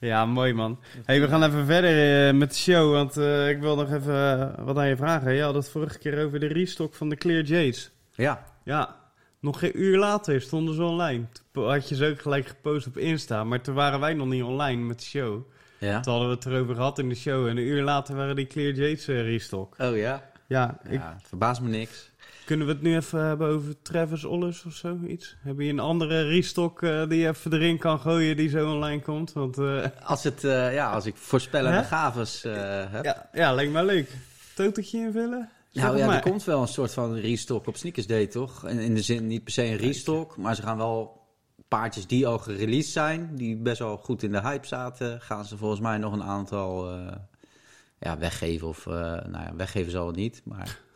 Ja, 0.00 0.26
mooi 0.26 0.52
man. 0.52 0.78
Hey, 1.04 1.20
we 1.20 1.28
gaan 1.28 1.42
even 1.42 1.66
verder 1.66 2.26
eh, 2.28 2.34
met 2.34 2.50
de 2.50 2.56
show, 2.56 2.92
want 2.92 3.16
eh, 3.16 3.48
ik 3.48 3.60
wil 3.60 3.76
nog 3.76 3.92
even 3.92 4.40
eh, 4.40 4.64
wat 4.64 4.76
aan 4.76 4.88
je 4.88 4.96
vragen. 4.96 5.32
Je 5.32 5.42
had 5.42 5.54
het 5.54 5.68
vorige 5.68 5.98
keer 5.98 6.24
over 6.24 6.40
de 6.40 6.46
restock 6.46 6.94
van 6.94 7.08
de 7.08 7.16
Clear 7.16 7.42
Jades. 7.42 7.90
Ja, 8.14 8.44
Ja, 8.64 8.96
nog 9.40 9.58
geen 9.58 9.80
uur 9.80 9.98
later 9.98 10.40
stonden 10.40 10.74
ze 10.74 10.82
online. 10.82 11.24
Toen 11.52 11.68
had 11.70 11.88
je 11.88 11.94
ze 11.94 12.06
ook 12.06 12.20
gelijk 12.20 12.46
gepost 12.46 12.86
op 12.86 12.96
Insta, 12.96 13.44
maar 13.44 13.60
toen 13.60 13.74
waren 13.74 14.00
wij 14.00 14.14
nog 14.14 14.26
niet 14.26 14.42
online 14.42 14.82
met 14.82 14.98
de 14.98 15.04
show. 15.04 15.42
ja. 15.78 16.00
Toen 16.00 16.12
hadden 16.12 16.30
we 16.30 16.34
het 16.34 16.46
erover 16.46 16.74
gehad 16.74 16.98
in 16.98 17.08
de 17.08 17.14
show 17.14 17.46
en 17.46 17.56
een 17.56 17.66
uur 17.66 17.82
later 17.82 18.16
waren 18.16 18.36
die 18.36 18.46
Clear 18.46 18.72
Jades 18.72 19.06
restock. 19.06 19.74
Oh 19.78 19.96
ja? 19.96 20.30
Ja, 20.46 20.78
ik, 20.84 20.92
Ja, 20.92 21.14
het 21.18 21.28
verbaast 21.28 21.60
me 21.60 21.68
niks. 21.68 22.10
Kunnen 22.48 22.66
we 22.66 22.72
het 22.72 22.82
nu 22.82 22.96
even 22.96 23.24
hebben 23.24 23.48
over 23.48 23.82
Travis 23.82 24.24
Ollis 24.24 24.64
of 24.64 24.74
zoiets? 24.74 25.36
Heb 25.40 25.58
je 25.58 25.68
een 25.68 25.78
andere 25.78 26.22
restock 26.22 26.82
eh, 26.82 27.08
die 27.08 27.18
je 27.18 27.28
even 27.28 27.52
erin 27.52 27.78
kan 27.78 28.00
gooien 28.00 28.36
die 28.36 28.48
zo 28.48 28.72
online 28.74 29.02
komt? 29.02 29.32
Want 29.32 29.58
eh, 29.58 29.84
Als, 30.04 30.24
het, 30.24 30.44
eh, 30.44 30.74
ja, 30.74 30.90
als 30.90 31.06
ik 31.06 31.16
voorspellende 31.16 31.84
gaves 31.84 32.42
heb. 32.90 33.04
ja, 33.04 33.28
ja, 33.32 33.52
lijkt 33.52 33.72
me 33.72 33.84
leuk. 33.84 34.10
Totertje 34.54 34.98
invullen? 34.98 35.50
Zeg 35.68 35.82
Nou 35.82 35.98
ja, 35.98 36.06
maar. 36.06 36.14
er 36.14 36.22
komt 36.22 36.44
wel 36.44 36.60
een 36.60 36.68
soort 36.68 36.92
van 36.92 37.14
restock 37.14 37.66
op 37.66 37.76
Sneakers 37.76 38.06
Day, 38.06 38.26
toch? 38.26 38.68
In, 38.68 38.78
in 38.78 38.94
de 38.94 39.02
zin, 39.02 39.26
niet 39.26 39.44
per 39.44 39.52
se 39.52 39.64
een 39.64 39.76
restock, 39.76 40.36
maar 40.36 40.54
ze 40.54 40.62
gaan 40.62 40.76
wel 40.76 41.26
paardjes 41.68 42.06
die 42.06 42.26
al 42.26 42.38
gereleased 42.38 42.92
zijn, 42.92 43.30
die 43.36 43.56
best 43.56 43.78
wel 43.78 43.96
goed 43.96 44.22
in 44.22 44.32
de 44.32 44.40
hype 44.40 44.66
zaten, 44.66 45.20
gaan 45.20 45.44
ze 45.44 45.56
volgens 45.56 45.80
mij 45.80 45.98
nog 45.98 46.12
een 46.12 46.22
aantal 46.22 46.98
ja, 47.98 48.18
weggeven. 48.18 48.68
Of, 48.68 48.86
nou 48.86 49.30
ja, 49.30 49.52
weggeven 49.56 49.90
zal 49.90 50.06
het 50.06 50.16
niet, 50.16 50.42
maar 50.44 50.86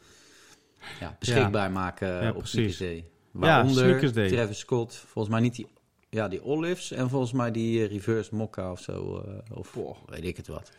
ja, 1.01 1.17
beschikbaar 1.19 1.71
maken 1.71 2.09
Ja, 2.09 2.29
op 2.29 2.39
precies. 2.39 2.51
Sneakers 2.77 2.79
Day. 2.79 3.05
Waaronder 3.31 3.85
Sneakers 3.85 4.13
Day. 4.13 4.29
Travis 4.29 4.59
Scott, 4.59 4.95
volgens 4.95 5.35
mij 5.35 5.43
niet 5.43 5.55
die, 5.55 5.67
ja, 6.11 6.29
die 6.29 6.45
Olives 6.45 6.91
en 6.91 7.09
volgens 7.09 7.33
mij 7.33 7.51
die 7.51 7.83
eh, 7.85 7.91
Reverse 7.93 8.35
Mokka 8.35 8.71
of 8.71 8.81
zo, 8.81 9.19
eh, 9.21 9.59
of 9.59 9.77
weet 10.07 10.25
ik 10.25 10.37
het 10.37 10.47
wat. 10.47 10.73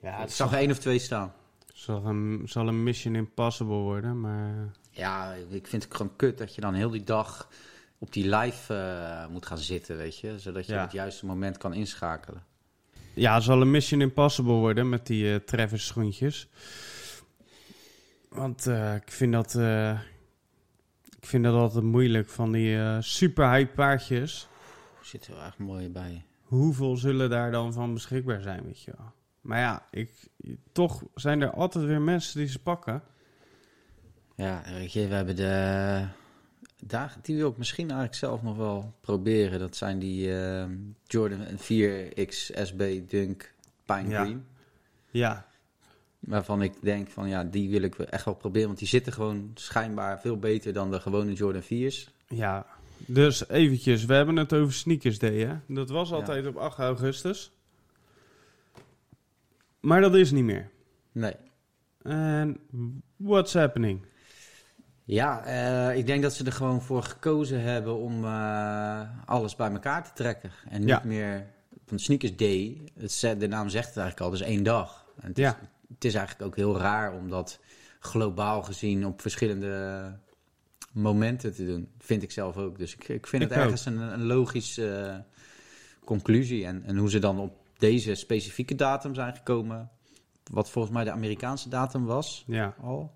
Ja, 0.00 0.14
ik 0.14 0.20
het 0.20 0.32
zag 0.32 0.52
er 0.52 0.58
één 0.58 0.70
of 0.70 0.78
twee 0.78 0.98
staan. 0.98 1.32
zal 1.74 2.04
een, 2.04 2.42
zal 2.44 2.68
een 2.68 2.82
Mission 2.82 3.14
Impossible 3.14 3.74
worden, 3.74 4.20
maar... 4.20 4.72
Ja, 4.90 5.34
ik 5.50 5.66
vind 5.66 5.82
het 5.84 5.94
gewoon 5.94 6.16
kut 6.16 6.38
dat 6.38 6.54
je 6.54 6.60
dan 6.60 6.74
heel 6.74 6.90
die 6.90 7.04
dag 7.04 7.48
op 7.98 8.12
die 8.12 8.36
live 8.36 8.74
eh, 8.74 9.26
moet 9.26 9.46
gaan 9.46 9.58
zitten, 9.58 9.96
weet 9.96 10.18
je. 10.18 10.38
Zodat 10.38 10.66
je 10.66 10.72
Ja. 10.72 10.80
het 10.82 10.92
juiste 10.92 11.26
moment 11.26 11.56
kan 11.58 11.72
inschakelen. 11.74 12.44
Ja, 13.14 13.34
het 13.34 13.42
zal 13.42 13.60
een 13.60 13.70
Mission 13.70 14.00
Impossible 14.00 14.52
worden 14.52 14.88
met 14.88 15.06
die 15.06 15.32
eh 15.34 15.40
Travis 15.40 15.86
schoentjes. 15.86 16.48
Want 18.32 18.66
eh, 18.66 18.94
ik 18.94 19.10
vind 19.10 19.32
dat... 19.32 19.54
eh, 19.54 20.00
ik 21.20 21.26
vind 21.28 21.44
dat 21.44 21.54
altijd 21.54 21.84
moeilijk 21.84 22.28
van 22.28 22.52
die 22.52 22.78
eh 22.78 22.96
super 23.00 23.50
hype 23.50 23.72
paardjes. 23.74 24.48
Oeh, 24.96 25.04
zit 25.04 25.26
er 25.26 25.34
wel 25.34 25.44
echt 25.44 25.58
mooi 25.58 25.88
bij. 25.90 26.24
hoeveel 26.42 26.96
zullen 26.96 27.30
daar 27.30 27.50
dan 27.50 27.72
van 27.72 27.94
beschikbaar 27.94 28.40
zijn, 28.40 28.64
weet 28.64 28.82
je 28.82 28.92
wel. 28.96 29.12
Maar 29.40 29.58
ja, 29.58 29.86
ik, 29.90 30.28
toch 30.72 31.02
zijn 31.14 31.40
er 31.42 31.50
altijd 31.50 31.84
weer 31.84 32.00
mensen 32.00 32.38
die 32.38 32.48
ze 32.48 32.58
pakken. 32.58 33.02
Ja, 34.36 34.62
weet 34.72 34.92
je, 34.92 35.08
we 35.08 35.14
hebben 35.14 35.36
de 35.36 36.06
dagen 36.84 37.20
die 37.22 37.36
wil 37.36 37.50
ik 37.50 37.56
misschien 37.56 37.84
eigenlijk 37.84 38.18
zelf 38.18 38.42
nog 38.42 38.56
wel 38.56 38.94
proberen. 39.00 39.58
Dat 39.58 39.76
zijn 39.76 39.98
die 39.98 40.28
Jordan 41.04 41.46
4X 41.58 42.30
SB 42.62 43.08
Dunk 43.08 43.54
Pine 43.84 44.08
Ja. 44.08 44.22
Green. 44.24 44.46
Ja, 45.10 45.46
Waarvan 46.22 46.62
ik 46.62 46.72
denk 46.82 47.08
van 47.10 47.28
ja, 47.28 47.44
die 47.44 47.70
wil 47.70 47.82
ik 47.82 47.94
echt 47.98 48.24
wel 48.24 48.34
proberen. 48.34 48.66
Want 48.66 48.78
die 48.78 48.88
zitten 48.88 49.12
gewoon 49.12 49.50
schijnbaar 49.54 50.20
veel 50.20 50.38
beter 50.38 50.72
dan 50.72 50.90
de 50.90 51.00
gewone 51.00 51.32
Jordan 51.32 51.62
4's. 51.62 52.10
ja. 52.28 52.66
Dus 53.06 53.48
eventjes, 53.48 54.04
we 54.04 54.14
hebben 54.14 54.36
het 54.36 54.52
over 54.52 54.72
Sneakers 54.72 55.18
Day, 55.18 55.38
hè. 55.38 55.54
Dat 55.68 55.90
was 55.90 56.08
Ja. 56.08 56.14
altijd 56.14 56.46
op 56.46 56.56
8 56.56 56.78
augustus. 56.78 57.50
Maar 59.80 60.00
dat 60.00 60.14
is 60.14 60.30
niet 60.30 60.44
meer. 60.44 60.70
Nee. 61.12 61.34
En 62.02 62.60
what's 63.16 63.54
happening? 63.54 64.06
Ja, 65.04 65.44
eh, 65.44 65.96
ik 65.98 66.06
denk 66.06 66.22
dat 66.22 66.32
ze 66.34 66.44
er 66.44 66.52
gewoon 66.52 66.82
voor 66.82 67.02
gekozen 67.02 67.60
hebben 67.62 67.96
om 67.96 68.24
eh, 68.24 69.00
alles 69.26 69.56
bij 69.56 69.70
elkaar 69.70 70.04
te 70.04 70.10
trekken. 70.14 70.50
En 70.68 70.80
niet 70.80 70.88
Ja. 70.88 71.02
meer 71.04 71.46
van 71.86 71.98
Sneakers 71.98 72.36
Day. 72.36 72.78
Het, 72.98 73.40
de 73.40 73.46
naam 73.48 73.68
zegt 73.68 73.88
het 73.88 73.96
eigenlijk 73.96 74.20
al, 74.26 74.30
dus 74.38 74.40
één 74.48 74.62
dag. 74.62 75.06
En 75.20 75.28
het, 75.28 75.38
is, 75.38 75.44
Ja. 75.44 75.58
Het 75.94 76.04
is 76.04 76.14
eigenlijk 76.14 76.46
ook 76.46 76.56
heel 76.56 76.78
raar 76.78 77.12
om 77.12 77.28
dat 77.30 77.60
globaal 78.00 78.62
gezien 78.62 79.06
op 79.06 79.20
verschillende 79.20 80.18
momenten 80.92 81.54
te 81.54 81.66
doen. 81.66 81.88
Vind 81.98 82.22
ik 82.22 82.30
zelf 82.30 82.56
ook. 82.56 82.78
Dus 82.78 82.92
ik, 82.94 83.08
ik 83.08 83.26
vind 83.26 83.42
Ik 83.42 83.48
het 83.48 83.58
ook. 83.58 83.64
ergens 83.64 83.84
een, 83.86 83.98
een 83.98 84.24
logische 84.24 84.96
eh, 84.96 85.18
conclusie. 86.04 86.66
En, 86.66 86.82
en 86.84 86.96
hoe 86.96 87.10
ze 87.10 87.18
dan 87.18 87.38
op 87.38 87.56
deze 87.78 88.14
specifieke 88.14 88.74
datum 88.74 89.14
zijn 89.14 89.36
gekomen, 89.36 89.90
wat 90.50 90.70
volgens 90.70 90.94
mij 90.94 91.04
de 91.04 91.10
Amerikaanse 91.10 91.68
datum 91.68 92.04
was 92.04 92.44
Ja, 92.46 92.74
al? 92.80 93.12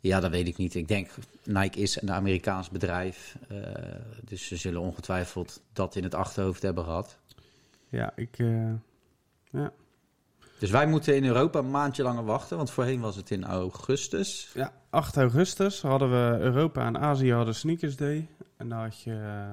Ja, 0.00 0.20
dat 0.20 0.30
weet 0.30 0.48
ik 0.48 0.56
niet. 0.56 0.74
Ik 0.74 0.88
denk, 0.88 1.08
Nike 1.44 1.78
is 1.80 2.00
een 2.02 2.12
Amerikaans 2.12 2.70
bedrijf. 2.70 3.36
eh, 3.48 3.58
dus 4.24 4.46
ze 4.46 4.56
zullen 4.56 4.80
ongetwijfeld 4.80 5.62
dat 5.72 5.96
in 5.96 6.02
het 6.02 6.14
achterhoofd 6.14 6.62
hebben 6.62 6.84
gehad. 6.84 7.18
ja 7.88 8.12
ik... 8.16 8.38
eh, 8.38 8.72
Dus 10.60 10.70
wij 10.70 10.86
moeten 10.86 11.16
in 11.16 11.24
Europa 11.24 11.58
een 11.58 11.70
maandje 11.70 12.02
langer 12.02 12.24
wachten. 12.24 12.56
Want 12.56 12.70
voorheen 12.70 13.00
was 13.00 13.16
het 13.16 13.30
in 13.30 13.44
augustus. 13.44 14.50
Ja, 14.54 14.72
8 14.90 15.16
augustus 15.16 15.82
hadden 15.82 16.10
we 16.10 16.38
Europa 16.38 16.86
en 16.86 16.98
Azië 16.98 17.32
hadden 17.32 17.54
Sneakers 17.54 17.96
Day. 17.96 18.28
En 18.56 18.68
dan 18.68 18.78
had 18.78 19.00
je 19.00 19.12
eh, 19.12 19.52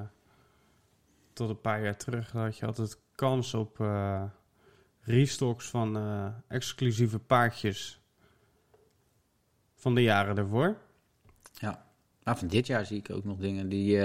tot 1.34 1.50
een 1.50 1.62
paar 1.62 1.84
jaar 1.84 1.98
terug 1.98 2.32
dan 2.32 2.42
had 2.42 2.58
je 2.58 2.66
altijd 2.66 3.00
kans 3.16 3.54
op 3.54 3.80
eh, 3.80 4.24
restocks 5.02 5.70
van 5.70 5.98
eh, 5.98 6.28
exclusieve 6.48 7.20
paardjes 7.20 8.02
van 9.76 9.96
de 9.96 10.02
jaren 10.02 10.38
ervoor. 10.38 10.78
Maar 12.24 12.38
van 12.38 12.48
dit 12.48 12.68
jaar 12.68 12.86
zie 12.86 12.98
ik 12.98 13.10
ook 13.10 13.24
nog 13.24 13.38
dingen 13.38 13.70
die... 13.70 13.96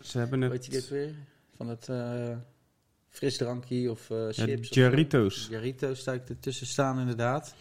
Ze 0.00 0.18
hebben 0.18 0.48
weet 0.48 0.64
je 0.64 0.70
dit 0.70 0.80
het... 0.80 0.90
weer? 0.90 1.14
Van 1.56 1.68
het 1.68 1.88
eh 1.88 2.36
frisdrankje 3.18 3.90
of 3.90 4.08
Ja, 4.08 4.32
chips. 4.32 4.68
of- 4.68 4.74
Jarritos. 4.76 5.48
Jarritos 5.50 5.98
sta 5.98 6.12
ik 6.12 6.28
ertussen 6.28 6.66
staan 6.66 6.98
inderdaad. 7.00 7.54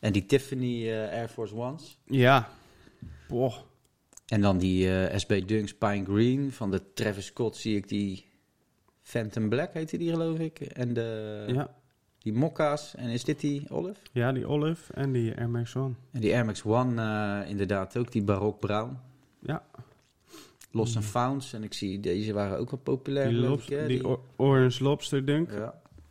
En 0.00 0.12
die 0.12 0.26
Tiffany 0.26 0.88
eh, 0.90 1.08
Air 1.18 1.28
Force 1.28 1.54
Ones. 1.54 1.98
Ja. 2.04 2.48
Boah. 3.28 3.54
En 4.26 4.40
dan 4.40 4.58
die 4.58 4.88
eh, 4.98 5.18
SB 5.18 5.46
Dunks 5.46 5.74
Pine 5.74 6.04
Green 6.04 6.52
van 6.52 6.70
de 6.70 6.92
Travis 6.94 7.26
Scott 7.26 7.56
zie 7.56 7.76
ik 7.76 7.88
die 7.88 8.24
Phantom 9.02 9.48
Black 9.48 9.72
heette 9.74 9.96
die 9.98 10.10
geloof 10.10 10.38
ik. 10.38 10.60
En 10.60 10.94
de, 10.94 11.44
Ja. 11.46 11.74
die 12.18 12.32
Mokka's. 12.32 12.94
En 12.94 13.08
is 13.08 13.24
dit 13.24 13.40
die 13.40 13.70
Olive? 13.70 14.00
ja, 14.12 14.32
die 14.32 14.46
Olive 14.46 14.92
en 14.92 15.12
die 15.12 15.34
Air 15.36 15.48
Max 15.50 15.76
One. 15.76 15.94
En 16.12 16.20
die 16.20 16.32
Air 16.34 16.44
Max 16.44 16.64
One 16.64 17.44
inderdaad 17.48 17.96
ook, 17.96 18.12
die 18.12 18.22
Barok 18.22 18.60
Brown. 18.60 18.98
Ja, 19.40 19.62
Lost 20.74 20.96
and 20.96 21.04
Founds. 21.04 21.52
En 21.52 21.62
ik 21.62 21.74
zie 21.74 22.00
deze 22.00 22.32
waren 22.32 22.58
ook 22.58 22.70
wel 22.70 22.80
populair 22.80 23.28
die, 23.28 23.52
ik. 23.52 23.68
hè? 23.68 23.86
die 23.86 24.06
Orange 24.36 24.82
Lobster 24.82 25.24
Dunk. 25.24 25.50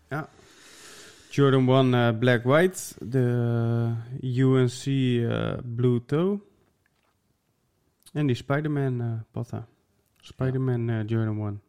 ja. 0.09 0.29
Jordan 1.29 1.69
1 1.69 1.93
eh, 1.93 2.17
Black 2.17 2.43
White. 2.43 2.79
De 2.99 3.93
UNC 4.21 4.85
eh, 4.85 5.53
Blue 5.75 6.05
Toe. 6.05 6.39
En 8.11 8.27
die 8.27 8.35
Spider-Man 8.35 9.01
eh 9.01 9.11
patta. 9.31 9.67
Spider-Man 10.19 11.05
Jordan 11.05 11.45
1. 11.45 11.61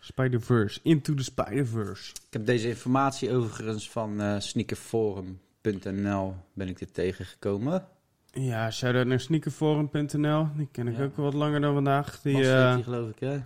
Spider-Verse. 0.00 0.80
Into 0.82 1.14
the 1.14 1.22
Spider-Verse. 1.22 2.10
Ik 2.26 2.32
heb 2.32 2.46
deze 2.46 2.68
informatie 2.68 3.32
overigens 3.32 3.90
van 3.90 4.42
sneakerforum.nl 4.42 6.34
ben 6.52 6.68
ik 6.68 6.78
dit 6.78 6.94
tegengekomen. 6.94 7.86
Ja, 8.34 8.70
shout-out 8.70 9.06
naar 9.06 9.20
sneakerforum.nl. 9.20 10.46
Die 10.56 10.68
ken 10.72 10.88
ik 10.88 10.96
Ja. 10.96 11.02
ook 11.04 11.16
wat 11.16 11.34
langer 11.34 11.60
dan 11.60 11.74
vandaag. 11.74 12.20
Die, 12.20 12.34
Die, 12.36 12.52
eh, 12.52 12.74
die 12.74 12.82
geloof 12.84 13.08
ik 13.10 13.18
hè? 13.18 13.38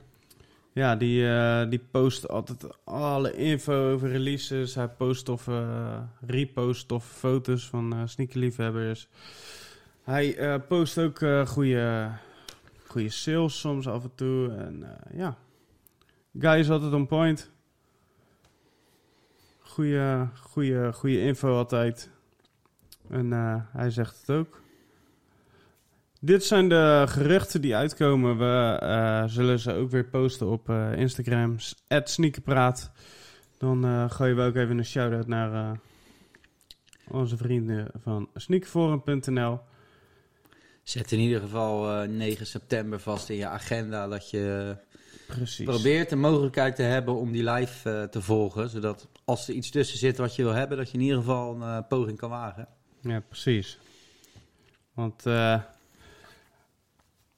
ja, 0.72 0.96
die, 0.96 1.29
eh, 1.29 1.68
die 1.70 1.79
post 1.90 2.29
altijd 2.29 2.66
alle 2.85 3.33
info 3.37 3.92
over 3.92 4.09
releases. 4.09 4.74
Hij 4.74 4.88
post 4.88 5.29
of 5.29 5.48
eh, 5.48 6.01
repost 6.27 6.92
of 6.92 7.05
foto's 7.07 7.68
van 7.68 8.09
sneakerliefhebbers. 8.09 9.09
Hij 10.03 10.61
post 10.68 10.98
ook 10.98 11.18
goede, 11.48 12.11
goede 12.87 13.09
sales 13.09 13.61
soms 13.61 13.88
af 13.88 14.03
en 14.05 14.14
toe. 14.14 14.51
En 14.53 14.85
ja, 15.12 15.37
guy 16.38 16.59
is 16.59 16.70
altijd 16.70 16.92
on 16.92 17.07
point. 17.07 17.51
Goede, 19.59 20.29
goede, 20.40 20.92
goede 20.92 21.20
info 21.20 21.57
altijd. 21.57 22.11
En 23.11 23.33
hij 23.72 23.90
zegt 23.90 24.20
het 24.20 24.31
ook. 24.37 24.61
Dit 26.21 26.45
zijn 26.45 26.69
de 26.69 27.05
geruchten 27.09 27.61
die 27.61 27.77
uitkomen. 27.77 28.39
We 28.39 28.79
eh, 28.81 29.25
zullen 29.27 29.59
ze 29.59 29.73
ook 29.73 29.91
weer 29.91 30.05
posten 30.05 30.47
op 30.47 30.69
eh, 30.69 30.93
Instagram. 30.97 31.57
Sneakerpraat. 32.05 32.91
Dan 33.59 33.85
eh, 33.85 34.11
gooien 34.11 34.37
we 34.37 34.43
ook 34.43 34.57
even 34.57 34.79
een 34.79 34.85
shout-out 34.85 35.27
naar 35.27 35.81
onze 37.09 37.37
vrienden 37.37 37.91
van 38.03 38.29
sneakerforum.nl. 38.35 39.61
Zet 40.83 41.13
in 41.13 41.19
ieder 41.19 41.41
geval 41.41 42.03
eh, 42.03 42.09
9 42.09 42.47
september 42.47 43.01
vast 43.01 43.29
in 43.29 43.37
je 43.37 43.47
agenda 43.47 44.09
dat 44.09 44.31
je 44.31 44.77
Precies. 45.27 45.65
probeert 45.65 46.11
de 46.11 46.17
mogelijkheid 46.17 46.77
te 46.77 46.83
hebben 46.83 47.15
om 47.15 47.33
die 47.33 47.51
live 47.51 48.09
te 48.11 48.23
volgen. 48.23 48.71
Zodat 48.71 49.09
als 49.25 49.49
er 49.49 49.55
iets 49.55 49.71
tussen 49.71 49.99
zit 49.99 50.17
wat 50.17 50.37
je 50.37 50.43
wil 50.43 50.53
hebben, 50.53 50.77
dat 50.77 50.91
je 50.91 50.99
in 50.99 51.03
ieder 51.03 51.19
geval 51.19 51.63
een 51.63 51.87
poging 51.87 52.19
kan 52.19 52.31
wagen. 52.31 52.69
Ja, 53.01 53.21
precies. 53.21 53.79
Want 54.95 55.27
eh, 55.27 55.63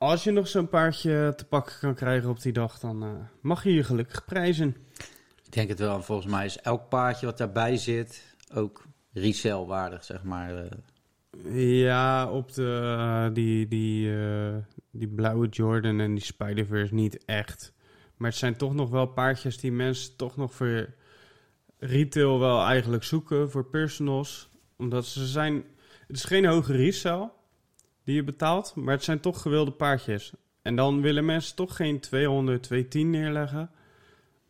als 0.01 0.25
je 0.25 0.31
nog 0.31 0.49
zo'n 0.49 0.69
paardje 0.69 1.33
te 1.37 1.45
pakken 1.45 1.75
kan 1.81 1.95
krijgen 1.95 2.31
op 2.31 2.43
die 2.43 2.53
dag, 2.53 2.79
dan 2.79 3.03
eh, 3.03 3.11
mag 3.41 3.65
je 3.65 3.73
je 3.75 3.85
gelukkig 3.85 4.25
prijzen. 4.25 4.77
Ik 5.45 5.53
denk 5.53 5.69
het 5.69 5.79
wel. 5.79 5.95
En 5.95 6.05
volgens 6.05 6.33
mij 6.33 6.45
is 6.45 6.61
elk 6.61 6.89
paardje 6.89 7.27
wat 7.27 7.39
daarbij 7.39 7.77
zit 7.77 8.37
ook 8.55 8.85
resell 9.13 9.65
waardig, 9.65 10.05
zeg 10.05 10.23
maar. 10.23 10.57
eh. 10.57 11.81
Ja, 11.81 12.31
op 12.31 12.53
de, 12.53 12.95
eh, 12.99 13.35
die, 13.35 13.69
die, 13.69 14.13
die 14.91 15.09
blauwe 15.09 15.49
Jordan 15.49 16.01
en 16.01 16.15
die 16.15 16.25
Spider-Verse 16.25 16.95
niet 16.95 17.25
echt. 17.25 17.73
Maar 18.17 18.31
het 18.31 18.39
zijn 18.39 18.57
toch 18.57 18.75
nog 18.75 18.91
wel 18.91 19.07
paardjes 19.07 19.59
die 19.59 19.73
mensen 19.73 20.17
toch 20.17 20.37
nog 20.37 20.55
voor 20.55 20.89
retail 21.79 22.39
wel 22.39 22.65
eigenlijk 22.65 23.05
zoeken, 23.05 23.51
voor 23.51 23.65
personals. 23.67 24.51
Omdat 24.77 25.07
ze 25.07 25.27
zijn... 25.27 25.65
Het 26.07 26.17
is 26.17 26.25
geen 26.25 26.47
hoge 26.47 26.73
resale 26.73 27.31
die 28.11 28.19
je 28.19 28.25
betaalt, 28.25 28.75
maar 28.75 28.95
het 28.95 29.05
zijn 29.05 29.21
toch 29.21 29.43
gewilde 29.43 29.71
paardjes. 29.71 30.33
En 30.63 30.77
dan 30.77 31.01
willen 31.01 31.25
mensen 31.25 31.57
toch 31.57 31.77
geen 31.77 32.01
200, 32.01 32.63
210 32.63 33.11
neerleggen. 33.11 33.71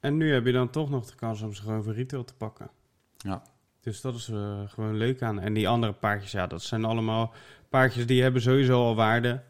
En 0.01 0.17
nu 0.17 0.33
heb 0.33 0.47
je 0.47 0.53
dan 0.53 0.71
toch 0.71 0.91
nog 0.91 1.07
de 1.07 1.15
kans 1.15 1.43
om 1.43 1.55
ze 1.55 1.63
gewoon 1.63 1.83
voor 1.83 1.93
retail 1.93 2.25
te 2.25 2.35
pakken. 2.35 2.71
Ja. 3.17 3.43
Dus 3.81 4.01
dat 4.01 4.15
is 4.15 4.29
eh, 4.29 4.61
gewoon 4.67 4.97
leuk 4.97 5.23
aan. 5.23 5.41
En 5.41 5.53
die 5.53 5.69
andere 5.69 5.93
paardjes, 5.93 6.33
ja, 6.33 6.47
dat 6.47 6.63
zijn 6.63 6.85
allemaal 6.85 7.35
paardjes 7.69 8.07
die 8.07 8.23
hebben 8.23 8.43
sowieso 8.43 8.85
al 8.85 8.95
waarde. 8.95 9.43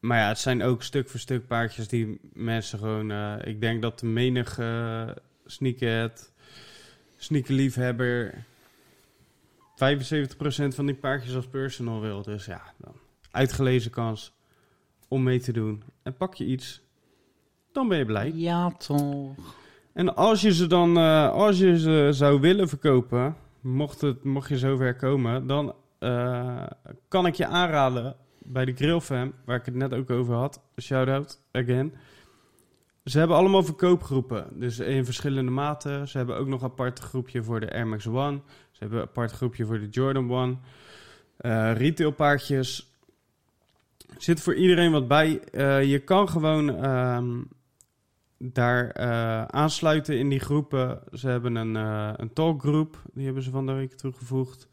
Maar 0.00 0.18
ja, 0.18 0.28
het 0.28 0.38
zijn 0.38 0.62
ook 0.62 0.82
stuk 0.82 1.08
voor 1.08 1.20
stuk 1.20 1.46
paardjes 1.46 1.88
die 1.88 2.20
mensen 2.32 2.78
gewoon... 2.78 3.10
eh, 3.10 3.34
ik 3.44 3.60
denk 3.60 3.82
dat 3.82 3.98
de 3.98 4.06
menige 4.06 4.62
uh, 5.08 5.16
sneakerhead, 5.46 6.32
sneakerliefhebber... 7.16 8.44
75% 9.74 10.74
van 10.74 10.86
die 10.86 10.94
paardjes 10.94 11.34
als 11.34 11.46
personal 11.46 12.00
wil. 12.00 12.22
Dus 12.22 12.44
ja, 12.44 12.62
dan 12.78 12.92
uitgelezen 13.30 13.90
kans 13.90 14.32
om 15.08 15.22
mee 15.22 15.40
te 15.40 15.52
doen. 15.52 15.82
En 16.02 16.16
pak 16.16 16.34
je 16.34 16.44
iets, 16.44 16.82
dan 17.72 17.88
ben 17.88 17.98
je 17.98 18.04
blij. 18.04 18.32
Ja, 18.34 18.70
toch. 18.70 19.34
En 19.92 20.16
als 20.16 20.40
je 20.40 20.54
ze 20.54 20.66
dan, 20.66 20.96
eh, 20.96 21.30
als 21.32 21.58
je 21.58 21.78
ze 21.78 22.08
zou 22.10 22.40
willen 22.40 22.68
verkopen, 22.68 23.36
mocht, 23.60 24.00
het, 24.00 24.24
mocht 24.24 24.48
je 24.48 24.58
zover 24.58 24.96
komen, 24.96 25.46
dan 25.46 25.74
eh, 25.98 26.66
kan 27.08 27.26
ik 27.26 27.34
je 27.34 27.46
aanraden 27.46 28.16
bij 28.38 28.64
de 28.64 28.74
Grillfam, 28.74 29.32
waar 29.44 29.58
ik 29.58 29.64
het 29.64 29.74
net 29.74 29.94
ook 29.94 30.10
over 30.10 30.34
had, 30.34 30.60
shout-out 30.80 31.40
again, 31.52 31.94
ze 33.04 33.18
hebben 33.18 33.36
allemaal 33.36 33.62
verkoopgroepen. 33.62 34.46
Dus 34.52 34.78
in 34.78 35.04
verschillende 35.04 35.50
maten. 35.50 36.08
Ze 36.08 36.16
hebben 36.16 36.36
ook 36.36 36.46
nog 36.46 36.62
een 36.62 36.70
apart 36.70 36.98
groepje 36.98 37.42
voor 37.42 37.60
de 37.60 37.72
Air 37.72 37.86
Max 37.86 38.06
One. 38.06 38.40
Ze 38.74 38.80
hebben 38.80 38.98
een 38.98 39.08
apart 39.08 39.32
groepje 39.32 39.64
voor 39.64 39.78
de 39.78 39.88
Jordan 39.88 40.30
One. 40.30 40.56
Retailpaardjes. 41.74 42.92
Er 44.08 44.22
zit 44.22 44.40
voor 44.40 44.54
iedereen 44.54 44.92
wat 44.92 45.08
bij. 45.08 45.40
Eh, 45.40 45.82
je 45.82 45.98
kan 45.98 46.28
gewoon 46.28 46.76
ehm, 46.76 47.42
daar 48.38 48.90
eh, 48.90 49.44
aansluiten 49.44 50.18
in 50.18 50.28
die 50.28 50.40
groepen. 50.40 51.00
Ze 51.12 51.28
hebben 51.28 51.54
een, 51.54 51.74
een 52.20 52.32
talkgroep. 52.32 53.02
Die 53.12 53.24
hebben 53.24 53.42
ze 53.42 53.50
van 53.50 53.66
de 53.66 53.72
week 53.72 53.92
toegevoegd. 53.92 54.68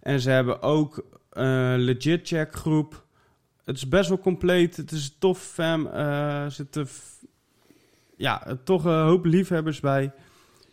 En 0.00 0.20
ze 0.20 0.30
hebben 0.30 0.62
ook 0.62 1.04
een 1.30 1.78
legit 1.78 2.26
check 2.28 2.54
groep. 2.54 3.06
Het 3.64 3.76
is 3.76 3.88
best 3.88 4.08
wel 4.08 4.18
compleet. 4.18 4.76
Het 4.76 4.90
is 4.90 5.16
tof 5.18 5.38
fam. 5.38 5.86
Er 5.86 6.50
zitten 6.50 6.88
ja, 8.16 8.58
toch 8.64 8.84
een 8.84 9.04
hoop 9.04 9.24
liefhebbers 9.24 9.80
bij. 9.80 10.12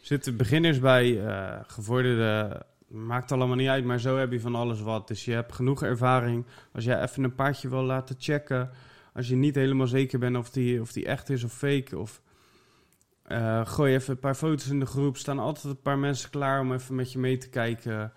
Zitten 0.06 0.38
beginners 0.38 0.80
bij. 0.80 1.26
eh 1.26 1.60
gevorderde 1.68 2.62
maakt 2.88 3.32
allemaal 3.32 3.56
niet 3.56 3.68
uit. 3.68 3.86
Maar 3.86 4.00
zo 4.00 4.18
heb 4.18 4.32
je 4.32 4.40
van 4.40 4.56
alles 4.56 4.82
wat. 4.82 5.08
Dus 5.08 5.26
je 5.26 5.32
hebt 5.32 5.54
genoeg 5.54 5.84
ervaring. 5.84 6.46
Als 6.74 6.84
jij 6.84 7.02
even 7.02 7.24
een 7.24 7.36
paardje 7.36 7.70
wil 7.70 7.84
laten 7.84 8.16
checken. 8.20 8.70
Als 9.14 9.28
je 9.28 9.36
niet 9.36 9.56
helemaal 9.56 9.88
zeker 9.88 10.20
bent 10.20 10.38
of 10.38 10.50
die, 10.50 10.82
of 10.82 10.92
die 10.92 11.06
echt 11.06 11.30
is 11.30 11.44
of 11.44 11.52
fake. 11.54 11.98
Of 11.98 12.22
eh, 13.24 13.66
gooi 13.66 13.94
even 13.94 14.14
een 14.14 14.20
paar 14.20 14.36
foto's 14.36 14.68
in 14.70 14.80
de 14.80 14.86
groep. 14.86 15.18
Staan 15.18 15.40
altijd 15.40 15.64
een 15.66 15.82
paar 15.82 15.98
mensen 16.00 16.30
klaar 16.30 16.60
om 16.60 16.74
even 16.74 16.96
met 16.96 17.12
je 17.12 17.20
mee 17.20 17.38
te 17.38 17.50
kijken. 17.50 18.14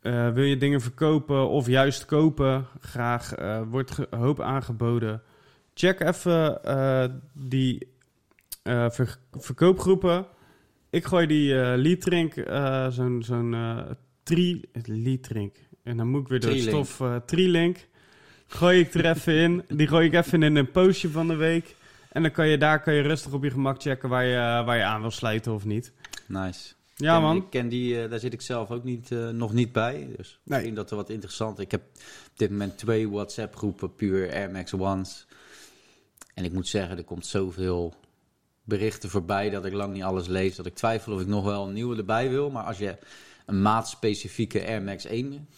Eh, 0.00 0.30
wil 0.32 0.44
je 0.44 0.56
dingen 0.56 0.80
verkopen 0.80 1.48
of 1.48 1.66
juist 1.66 2.04
kopen? 2.04 2.66
Graag. 2.80 3.34
eh, 3.34 3.62
wordt 3.68 3.98
hoop 4.10 4.40
aangeboden. 4.40 5.22
Check 5.74 6.00
even 6.00 6.60
die 7.32 7.92
ver- 8.88 9.18
verkoopgroepen. 9.32 10.26
Ik 10.94 11.04
gooi 11.04 11.26
die 11.26 11.54
Lietrink, 11.76 12.36
eh 12.36 12.88
zo'n 12.90 13.22
zo'n 13.22 13.54
eh 13.54 13.78
tri... 14.22 14.60
Lietrink. 14.84 15.56
En 15.82 15.96
dan 15.96 16.08
moet 16.08 16.20
ik 16.20 16.28
weer 16.28 16.40
door 16.40 16.50
Trilink. 16.50 16.70
stof 16.70 17.00
eh 17.00 17.16
Trilink. 17.26 17.86
Gooi 18.46 18.80
ik 18.80 18.94
er 18.94 19.06
even 19.06 19.34
in. 19.34 19.62
Die 19.68 19.86
gooi 19.86 20.06
ik 20.06 20.14
even 20.14 20.42
in 20.42 20.56
een 20.56 20.70
postje 20.70 21.08
van 21.10 21.28
de 21.28 21.34
week. 21.34 21.76
En 22.12 22.22
dan 22.22 22.30
kan 22.30 22.48
je 22.48 22.58
daar 22.58 22.82
kan 22.82 22.94
je 22.94 23.00
rustig 23.02 23.32
op 23.32 23.44
je 23.44 23.50
gemak 23.50 23.82
checken 23.82 24.08
waar 24.08 24.24
je, 24.24 24.64
waar 24.64 24.76
je 24.76 24.82
aan 24.84 25.00
wil 25.00 25.10
sluiten 25.10 25.52
of 25.52 25.64
niet. 25.64 25.92
Nice. 26.26 26.72
Ja, 26.96 27.12
ken, 27.14 27.22
man. 27.22 27.36
Ik 27.36 27.50
ken 27.50 27.68
die, 27.68 28.08
daar 28.08 28.18
zit 28.18 28.32
ik 28.32 28.40
zelf 28.40 28.70
ook 28.70 28.84
niet, 28.84 29.10
nog 29.32 29.52
niet 29.52 29.72
bij. 29.72 30.08
Dus 30.16 30.38
Nee. 30.42 30.58
ik 30.58 30.64
vind 30.64 30.76
dat 30.76 30.90
er 30.90 30.96
wat 30.96 31.10
interessant. 31.10 31.58
Ik 31.58 31.70
heb 31.70 31.82
op 32.32 32.32
dit 32.38 32.50
moment 32.50 32.78
twee 32.78 33.10
WhatsApp 33.10 33.56
groepen, 33.56 33.94
puur 33.94 34.32
Air 34.32 34.50
Max 34.50 34.72
Ones. 34.74 35.26
En 36.34 36.44
ik 36.44 36.52
moet 36.52 36.68
zeggen, 36.68 36.96
er 36.96 37.04
komt 37.04 37.26
zoveel 37.26 37.94
berichten 38.64 39.10
voorbij 39.10 39.50
dat 39.50 39.64
ik 39.64 39.72
lang 39.72 39.92
niet 39.92 40.02
alles 40.02 40.26
lees. 40.26 40.56
Dat 40.56 40.66
ik 40.66 40.74
twijfel 40.74 41.12
of 41.14 41.20
ik 41.20 41.26
nog 41.26 41.44
wel 41.44 41.66
een 41.66 41.72
nieuwe 41.72 41.96
erbij 41.96 42.28
wil. 42.30 42.50
Maar 42.50 42.64
als 42.64 42.78
je 42.78 42.96
een 43.46 43.62
maatspecifieke 43.62 44.66
Air 44.66 44.82
Max 44.82 45.04
1 45.04 45.48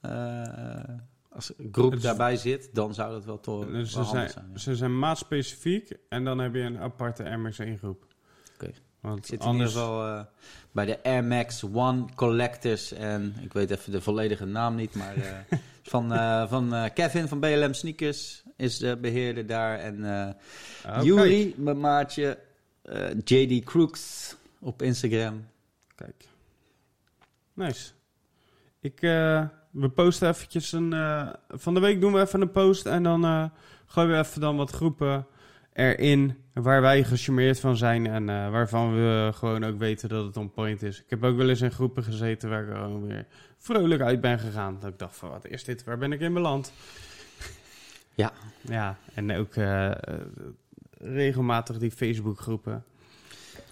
eh, 0.00 0.82
als 1.30 1.52
groep 1.72 1.94
is- 1.94 2.02
daarbij 2.02 2.36
zit, 2.36 2.70
dan 2.72 2.94
zou 2.94 3.12
dat 3.12 3.24
wel 3.24 3.40
toch 3.40 3.64
wel 3.64 3.72
Dus 3.72 3.92
ze, 3.92 4.04
zijn, 4.04 4.30
zijn. 4.30 4.48
ja. 4.52 4.58
ze 4.58 4.76
zijn 4.76 4.98
maatspecifiek 4.98 5.92
en 6.08 6.24
dan 6.24 6.38
heb 6.38 6.54
je 6.54 6.60
een 6.60 6.78
aparte 6.78 7.22
MX1 7.24 7.78
groep. 7.78 8.06
Oké. 8.54 8.70
Want 9.00 9.18
Ik 9.18 9.24
zit 9.26 9.40
in 9.40 9.46
anders... 9.46 9.70
ieder 9.70 9.82
geval 9.86 10.06
eh, 10.06 10.24
bij 10.72 10.84
de 10.84 11.02
Air 11.02 11.24
Max 11.24 11.64
One 11.72 12.04
Collectors. 12.14 12.92
En 12.92 13.34
ik 13.40 13.52
weet 13.52 13.70
even 13.70 13.92
de 13.92 14.00
volledige 14.00 14.44
naam 14.44 14.74
niet, 14.74 14.94
maar 14.94 15.16
eh, 15.16 15.58
van, 15.82 16.08
van 16.48 16.90
Kevin 16.94 17.28
van 17.28 17.40
BLM 17.40 17.72
Sneakers 17.74 18.42
is 18.58 18.78
de 18.78 18.96
beheerder 18.96 19.46
daar. 19.46 19.78
En 19.78 19.94
oké. 20.86 21.02
Yuri, 21.02 21.54
mijn 21.56 21.80
maatje, 21.80 22.38
eh, 22.82 23.10
JD 23.24 23.64
Crooks 23.64 24.36
op 24.60 24.82
Instagram. 24.82 25.46
Kijk. 25.94 26.24
Nice. 27.52 27.90
Ik, 28.80 29.02
eh, 29.02 29.46
we 29.70 29.88
posten 29.88 30.28
eventjes 30.28 30.72
een... 30.72 30.94
van 31.48 31.74
de 31.74 31.80
week 31.80 32.00
doen 32.00 32.12
we 32.12 32.20
even 32.20 32.40
een 32.40 32.50
post 32.50 32.86
en 32.86 33.02
dan 33.02 33.50
gooien 33.86 34.10
we 34.10 34.18
even 34.18 34.40
dan 34.40 34.56
wat 34.56 34.70
groepen 34.70 35.26
erin 35.72 36.36
waar 36.52 36.80
wij 36.80 37.04
gecharmeerd 37.04 37.60
van 37.60 37.76
zijn 37.76 38.06
en 38.06 38.26
waarvan 38.26 38.94
we 38.94 39.30
gewoon 39.34 39.64
ook 39.64 39.78
weten 39.78 40.08
dat 40.08 40.24
het 40.24 40.36
on 40.36 40.50
point 40.50 40.82
is. 40.82 40.98
Ik 40.98 41.10
heb 41.10 41.24
ook 41.24 41.36
wel 41.36 41.48
eens 41.48 41.60
in 41.60 41.72
groepen 41.72 42.02
gezeten 42.02 42.48
waar 42.48 42.62
ik 42.62 42.74
gewoon 42.74 43.06
weer 43.06 43.26
vrolijk 43.58 44.02
uit 44.02 44.20
ben 44.20 44.38
gegaan. 44.38 44.76
Dat 44.80 44.90
ik 44.90 44.98
dacht 44.98 45.16
van, 45.16 45.30
wat 45.30 45.46
is 45.46 45.64
dit? 45.64 45.84
Waar 45.84 45.98
ben 45.98 46.12
ik 46.12 46.20
in 46.20 46.34
beland? 46.34 46.72
Ja. 48.18 48.32
Ja, 48.60 48.96
en 49.14 49.36
ook 49.36 49.54
eh, 49.54 49.90
regelmatig 50.98 51.78
die 51.78 51.90
Facebookgroepen. 51.90 52.84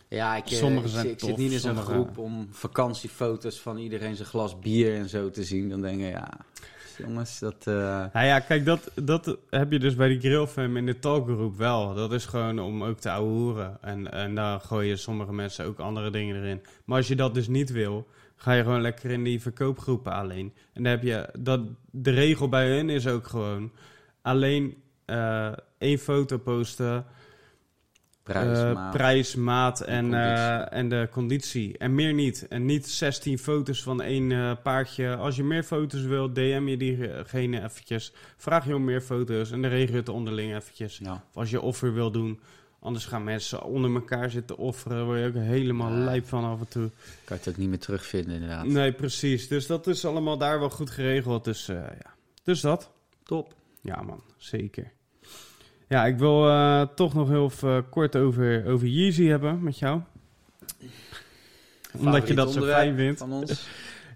Ja, 0.09 0.37
ik, 0.37 0.45
eh, 0.51 0.57
Sommige 0.57 0.89
zijn 0.89 1.09
ik 1.09 1.19
tof, 1.19 1.29
zit 1.29 1.39
niet 1.39 1.53
in 1.53 1.61
zo'n 1.61 1.77
groep 1.77 2.19
om 2.19 2.49
vakantiefoto's 2.51 3.61
van 3.61 3.79
iedereen 3.79 4.17
zijn 4.17 4.29
glas 4.29 4.59
bier 4.59 4.95
en 4.95 5.09
zo 5.09 5.31
te 5.31 5.45
zien. 5.45 5.69
Dan 5.69 5.81
denk 5.81 6.01
ik, 6.01 6.11
ja, 6.11 6.29
jongens, 6.99 7.39
dat... 7.39 7.67
eh, 7.67 7.75
Nou 8.13 8.27
ja, 8.27 8.41
kijk, 8.41 8.65
dat, 8.65 8.91
dat 8.95 9.37
heb 9.51 9.73
je 9.73 9.79
dus 9.79 9.95
bij 9.95 10.09
die 10.09 10.21
grillfam 10.21 10.77
in 10.77 10.87
de 10.87 10.99
talkgroep 10.99 11.57
wel. 11.57 11.95
Dat 11.95 12.13
is 12.13 12.27
gewoon 12.27 12.59
om 12.59 12.85
ook 12.85 12.99
te 12.99 13.11
ouwehoeren. 13.11 13.79
En, 13.81 14.13
en 14.13 14.35
daar 14.35 14.61
gooien 14.61 14.99
sommige 14.99 15.33
mensen 15.33 15.65
ook 15.65 15.79
andere 15.79 16.11
dingen 16.11 16.37
erin. 16.37 16.63
Maar 16.85 16.97
als 16.97 17.09
je 17.09 17.17
dat 17.17 17.35
dus 17.35 17.49
niet 17.49 17.71
wil, 17.71 18.07
ga 18.37 18.53
je 18.53 18.63
gewoon 18.63 18.81
lekker 18.81 19.11
in 19.11 19.25
die 19.25 19.41
verkoopgroepen 19.43 20.13
alleen. 20.13 20.53
En 20.73 20.83
dan 20.83 20.93
heb 20.93 21.03
je... 21.03 21.29
Dat, 21.39 21.61
de 21.91 22.11
regel 22.11 22.49
bij 22.49 22.69
hun 22.69 22.91
is 22.91 23.07
ook 23.07 23.27
gewoon... 23.27 23.71
Alleen 24.27 24.83
eh, 25.05 25.53
één 25.79 25.99
foto 25.99 26.39
posten... 26.39 27.05
prijs, 28.23 28.59
eh, 28.59 28.73
maat. 28.75 28.93
prijs, 28.93 29.35
maat 29.35 29.81
en, 29.81 30.15
eh, 30.15 30.73
en 30.73 30.89
de 30.89 31.09
conditie. 31.11 31.79
En 31.79 31.95
meer 31.95 32.15
niet. 32.15 32.49
En 32.49 32.65
niet 32.65 32.87
16 32.87 33.39
foto's 33.39 33.83
van 33.83 34.03
één 34.03 34.33
eh, 34.33 34.53
paardje. 34.63 35.17
Als 35.17 35.37
je 35.37 35.45
meer 35.45 35.63
foto's 35.63 36.03
wil, 36.03 36.33
DM 36.33 36.67
je 36.67 36.77
diegene 36.77 37.63
eventjes. 37.63 38.13
Vraag 38.37 38.67
je 38.67 38.75
om 38.75 38.85
meer 38.85 39.01
foto's 39.01 39.51
en 39.51 39.63
dan 39.63 39.71
regel 39.71 39.93
je 39.93 40.01
het 40.01 40.09
onderling 40.09 40.57
eventjes. 40.57 40.99
Ja. 40.99 41.13
Of 41.13 41.37
als 41.37 41.51
je 41.51 41.61
offer 41.61 41.95
wil 41.95 42.11
doen. 42.11 42.41
Anders 42.81 43.05
gaan 43.07 43.25
mensen 43.25 43.63
onder 43.63 43.95
elkaar 43.95 44.31
zitten 44.31 44.57
offeren. 44.57 44.97
Daar 44.97 45.07
word 45.07 45.19
je 45.19 45.27
ook 45.27 45.35
helemaal 45.35 45.91
lijp 45.91 46.27
van 46.27 46.45
af 46.45 46.61
en 46.61 46.69
toe. 46.69 46.91
Kan 47.25 47.37
je 47.37 47.43
het 47.43 47.49
ook 47.49 47.57
niet 47.57 47.69
meer 47.69 47.79
terugvinden, 47.79 48.35
inderdaad. 48.35 48.67
Nee, 48.67 48.93
precies. 48.93 49.49
Dus 49.49 49.67
dat 49.67 49.87
is 49.87 50.05
allemaal 50.05 50.39
daar 50.39 50.59
wel 50.59 50.71
goed 50.71 50.91
geregeld. 50.91 51.45
Dus 51.45 51.67
ja. 51.67 52.15
Dus 52.45 52.61
dat. 52.61 52.91
Top. 53.25 53.55
Ja, 53.87 54.03
man, 54.03 54.23
zeker. 54.37 54.93
Ja, 55.89 56.07
ik 56.07 56.19
wil 56.19 56.49
eh, 56.49 56.83
toch 56.95 57.15
nog 57.15 57.29
heel 57.29 57.45
even 57.45 57.89
kort 57.89 58.17
over, 58.17 58.67
over 58.67 58.87
Yeezy 58.87 59.25
hebben 59.27 59.63
met 59.63 59.79
jou. 59.79 60.01
Omdat 61.99 62.29
je 62.29 62.35
dat 62.35 62.53
zo 62.53 62.63
fijn 62.63 62.97
vindt. 62.97 63.19
Van 63.19 63.33
ons. 63.33 63.67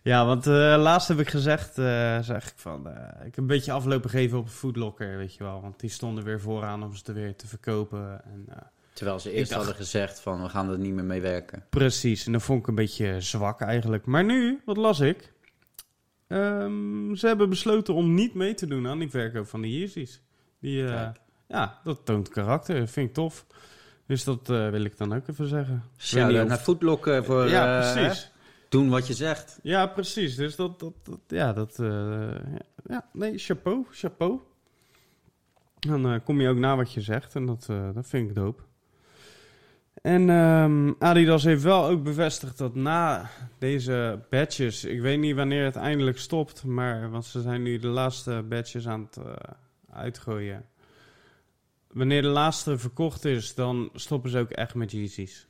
Ja, 0.03 0.27
want 0.27 0.47
eh, 0.47 0.53
laatst 0.79 1.09
heb 1.09 1.19
ik 1.19 1.29
gezegd, 1.29 1.79
eh, 1.79 2.19
zeg 2.21 2.47
ik 2.47 2.53
van, 2.57 2.89
eh, 2.89 3.03
ik 3.19 3.25
heb 3.25 3.39
een 3.39 3.47
beetje 3.47 3.73
aflopen 3.73 4.11
geven 4.11 4.39
op 4.39 4.49
Foodlocker, 4.49 5.17
weet 5.17 5.35
je 5.35 5.45
wel. 5.45 5.61
Want 5.61 5.81
die 5.81 5.91
stonden 5.91 6.25
weer 6.25 6.41
vooraan 6.41 6.83
om 6.83 6.95
ze 6.95 7.13
weer 7.13 7.37
te 7.37 7.47
verkopen. 7.47 8.21
En, 8.25 8.45
eh, 8.49 8.57
Terwijl 8.93 9.19
ze 9.21 9.33
eerst 9.33 9.51
dacht- 9.51 9.65
hadden 9.65 9.81
gezegd 9.85 10.21
van 10.21 10.43
we 10.43 10.49
gaan 10.49 10.71
er 10.71 10.79
niet 10.79 10.93
meer 10.95 11.05
mee 11.05 11.21
werken. 11.21 11.65
precies, 11.71 12.27
en 12.27 12.33
dat 12.33 12.43
vond 12.43 12.61
ik 12.61 12.67
een 12.67 12.75
beetje 12.75 13.21
zwak 13.21 13.61
eigenlijk. 13.61 14.07
Maar 14.07 14.25
nu, 14.25 14.61
wat 14.65 14.77
las 14.77 15.01
ik? 15.01 15.33
Ehm, 16.31 17.15
ze 17.15 17.27
hebben 17.27 17.49
besloten 17.49 17.95
om 17.95 18.15
niet 18.15 18.35
mee 18.35 18.55
te 18.55 18.67
doen 18.67 18.87
aan 18.87 18.99
die 18.99 19.11
verkoop 19.11 19.47
van 19.47 19.61
de 19.61 19.71
Yeezys. 19.71 20.23
Die, 20.61 20.85
Kijk. 20.85 21.21
ja, 21.49 21.81
dat 21.85 22.05
toont 22.05 22.29
karakter, 22.29 22.89
vind 22.89 23.09
ik 23.09 23.15
tof. 23.15 23.47
Dus 24.07 24.25
dat 24.25 24.51
eh, 24.51 24.71
wil 24.71 24.85
ik 24.85 24.97
dan 24.97 25.15
ook 25.15 25.29
even 25.29 25.47
zeggen. 25.49 25.83
Shout 25.99 26.35
out 26.37 26.49
naar 26.49 26.59
Foodlocker 26.59 27.25
voor 27.25 27.49
ja, 27.49 27.81
eh, 27.81 27.93
precies. 27.93 28.31
doen 28.69 28.89
wat 28.89 29.07
je 29.07 29.15
zegt. 29.15 29.59
Ja, 29.63 29.87
precies. 29.87 30.37
Dus 30.37 30.57
dat, 30.57 30.81
dat, 30.81 30.93
dat 31.03 31.21
ja, 31.27 31.53
dat, 31.53 31.77
ja, 32.87 33.09
nee, 33.13 33.39
chapeau, 33.39 33.87
chapeau. 33.91 34.41
Dan 35.79 36.23
kom 36.23 36.41
je 36.41 36.49
ook 36.49 36.59
na 36.59 36.77
wat 36.77 36.93
je 36.93 37.01
zegt 37.01 37.35
en 37.35 37.47
dat, 37.47 37.67
dat 37.95 38.09
vind 38.09 38.29
ik 38.29 38.35
dope. 38.35 38.63
En 40.01 40.31
ehm, 40.31 40.93
Adidas 40.99 41.45
heeft 41.45 41.63
wel 41.63 41.87
ook 41.87 42.03
bevestigd 42.03 42.59
dat 42.59 42.75
na 42.75 43.31
deze 43.59 44.25
badges, 44.31 44.85
ik 44.85 45.01
weet 45.01 45.19
niet 45.19 45.35
wanneer 45.35 45.65
het 45.65 45.77
eindelijk 45.77 46.19
stopt, 46.19 46.65
maar 46.65 47.11
want 47.11 47.25
ze 47.25 47.41
zijn 47.41 47.63
nu 47.63 47.79
de 47.79 47.87
laatste 47.87 48.45
badges 48.49 48.89
aan 48.89 49.01
het 49.01 49.17
eh, 49.17 49.33
uitgooien. 49.91 50.65
Wanneer 51.87 52.23
de 52.23 52.29
laatste 52.29 52.79
verkocht 52.79 53.25
is, 53.25 53.55
dan 53.55 53.91
stoppen 53.95 54.31
ze 54.31 54.39
ook 54.39 54.51
echt 54.51 54.75
met 54.75 54.93
Yeezys. 54.93 55.47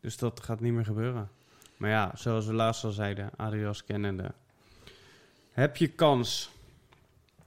Dus 0.00 0.16
dat 0.16 0.40
gaat 0.40 0.60
niet 0.60 0.72
meer 0.72 0.84
gebeuren. 0.84 1.28
Maar 1.76 1.90
ja, 1.90 2.12
zoals 2.14 2.46
we 2.46 2.52
laatst 2.52 2.84
al 2.84 2.90
zeiden, 2.90 3.30
Adidas 3.36 3.84
kennende. 3.84 4.32
Heb 5.52 5.76
je 5.76 5.88
kans 5.88 6.50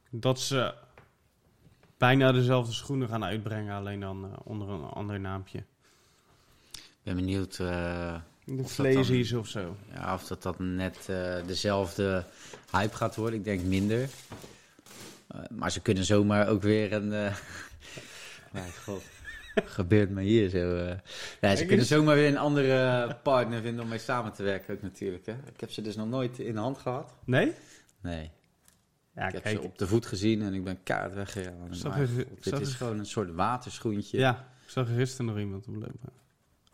dat 0.10 0.40
ze 0.40 0.74
bijna 1.98 2.32
dezelfde 2.32 2.74
schoenen 2.74 3.08
gaan 3.08 3.24
uitbrengen, 3.24 3.76
alleen 3.76 4.00
dan 4.00 4.26
eh, 4.26 4.32
onder 4.44 4.70
een 4.70 4.84
ander 4.84 5.20
naampje? 5.20 5.64
Ik 7.04 7.08
ben 7.08 7.16
benieuwd 7.16 7.52
eh, 7.60 8.14
De 8.46 8.56
dat 8.56 8.58
dan- 8.58 8.66
Flazies 8.68 9.34
of 9.34 9.48
zo. 9.48 9.76
ja, 9.94 10.14
of 10.14 10.28
dat, 10.28 10.42
dat 10.44 10.60
net 10.60 10.98
eh, 11.10 11.36
dezelfde 11.48 12.26
hype 12.72 12.96
gaat 12.96 13.16
worden. 13.16 13.40
Ik 13.40 13.46
denk 13.46 13.62
minder. 13.64 14.10
Eh, 15.28 15.40
maar 15.50 15.72
ze 15.72 15.82
kunnen 15.82 16.06
zomaar 16.06 16.48
ook 16.48 16.62
weer 16.62 16.94
een... 16.94 17.14
eh, 17.14 17.36
Mijn 18.54 18.72
god. 18.86 19.04
gebeurt 19.56 20.10
me 20.10 20.22
hier 20.22 20.50
zo? 20.50 20.76
eh? 20.78 20.98
Ja, 21.42 21.56
ze 21.56 21.66
kunnen 21.66 21.86
zomaar 21.86 22.16
weer 22.16 22.28
een 22.28 22.38
andere 22.38 23.16
partner 23.24 23.62
vinden 23.62 23.84
om 23.84 23.90
mee 23.90 24.00
samen 24.00 24.32
te 24.34 24.44
werken 24.44 24.74
ook 24.76 24.82
natuurlijk. 24.82 25.26
Hè? 25.26 25.34
Ik 25.54 25.60
heb 25.60 25.72
ze 25.72 25.82
dus 25.82 25.96
nog 25.96 26.08
nooit 26.08 26.40
in 26.40 26.54
de 26.54 26.60
hand 26.60 26.78
gehad. 26.78 27.14
Nee? 27.26 27.54
Nee, 28.02 28.32
Ja, 29.16 29.28
ik 29.28 29.34
heb 29.34 29.48
ze 29.48 29.62
op 29.62 29.78
de 29.78 29.88
voet 29.88 30.06
gezien 30.06 30.42
en 30.42 30.54
ik 30.54 30.64
ben 30.64 30.84
kaart 30.84 31.14
weggegaan. 31.14 31.70
Dit 32.42 32.60
is 32.60 32.74
gewoon 32.74 33.00
een 33.00 33.06
soort 33.06 33.32
waterschoentje. 33.34 34.18
Ja, 34.18 34.48
ik 34.66 34.70
zag 34.70 34.88
er 34.90 34.96
gisteren 34.96 35.26
nog 35.26 35.38
iemand 35.38 35.68
oplopen. 35.68 36.20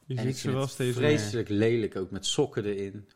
Je 0.07 0.15
en 0.15 0.23
ziet 0.23 0.37
ze 0.37 0.51
wel 0.51 0.61
het 0.61 0.69
steeds 0.69 0.97
meer. 0.97 1.05
vreselijk 1.09 1.49
lelijk 1.49 1.95
ook 1.95 2.11
met 2.11 2.25
sokken 2.25 2.65
erin. 2.65 3.07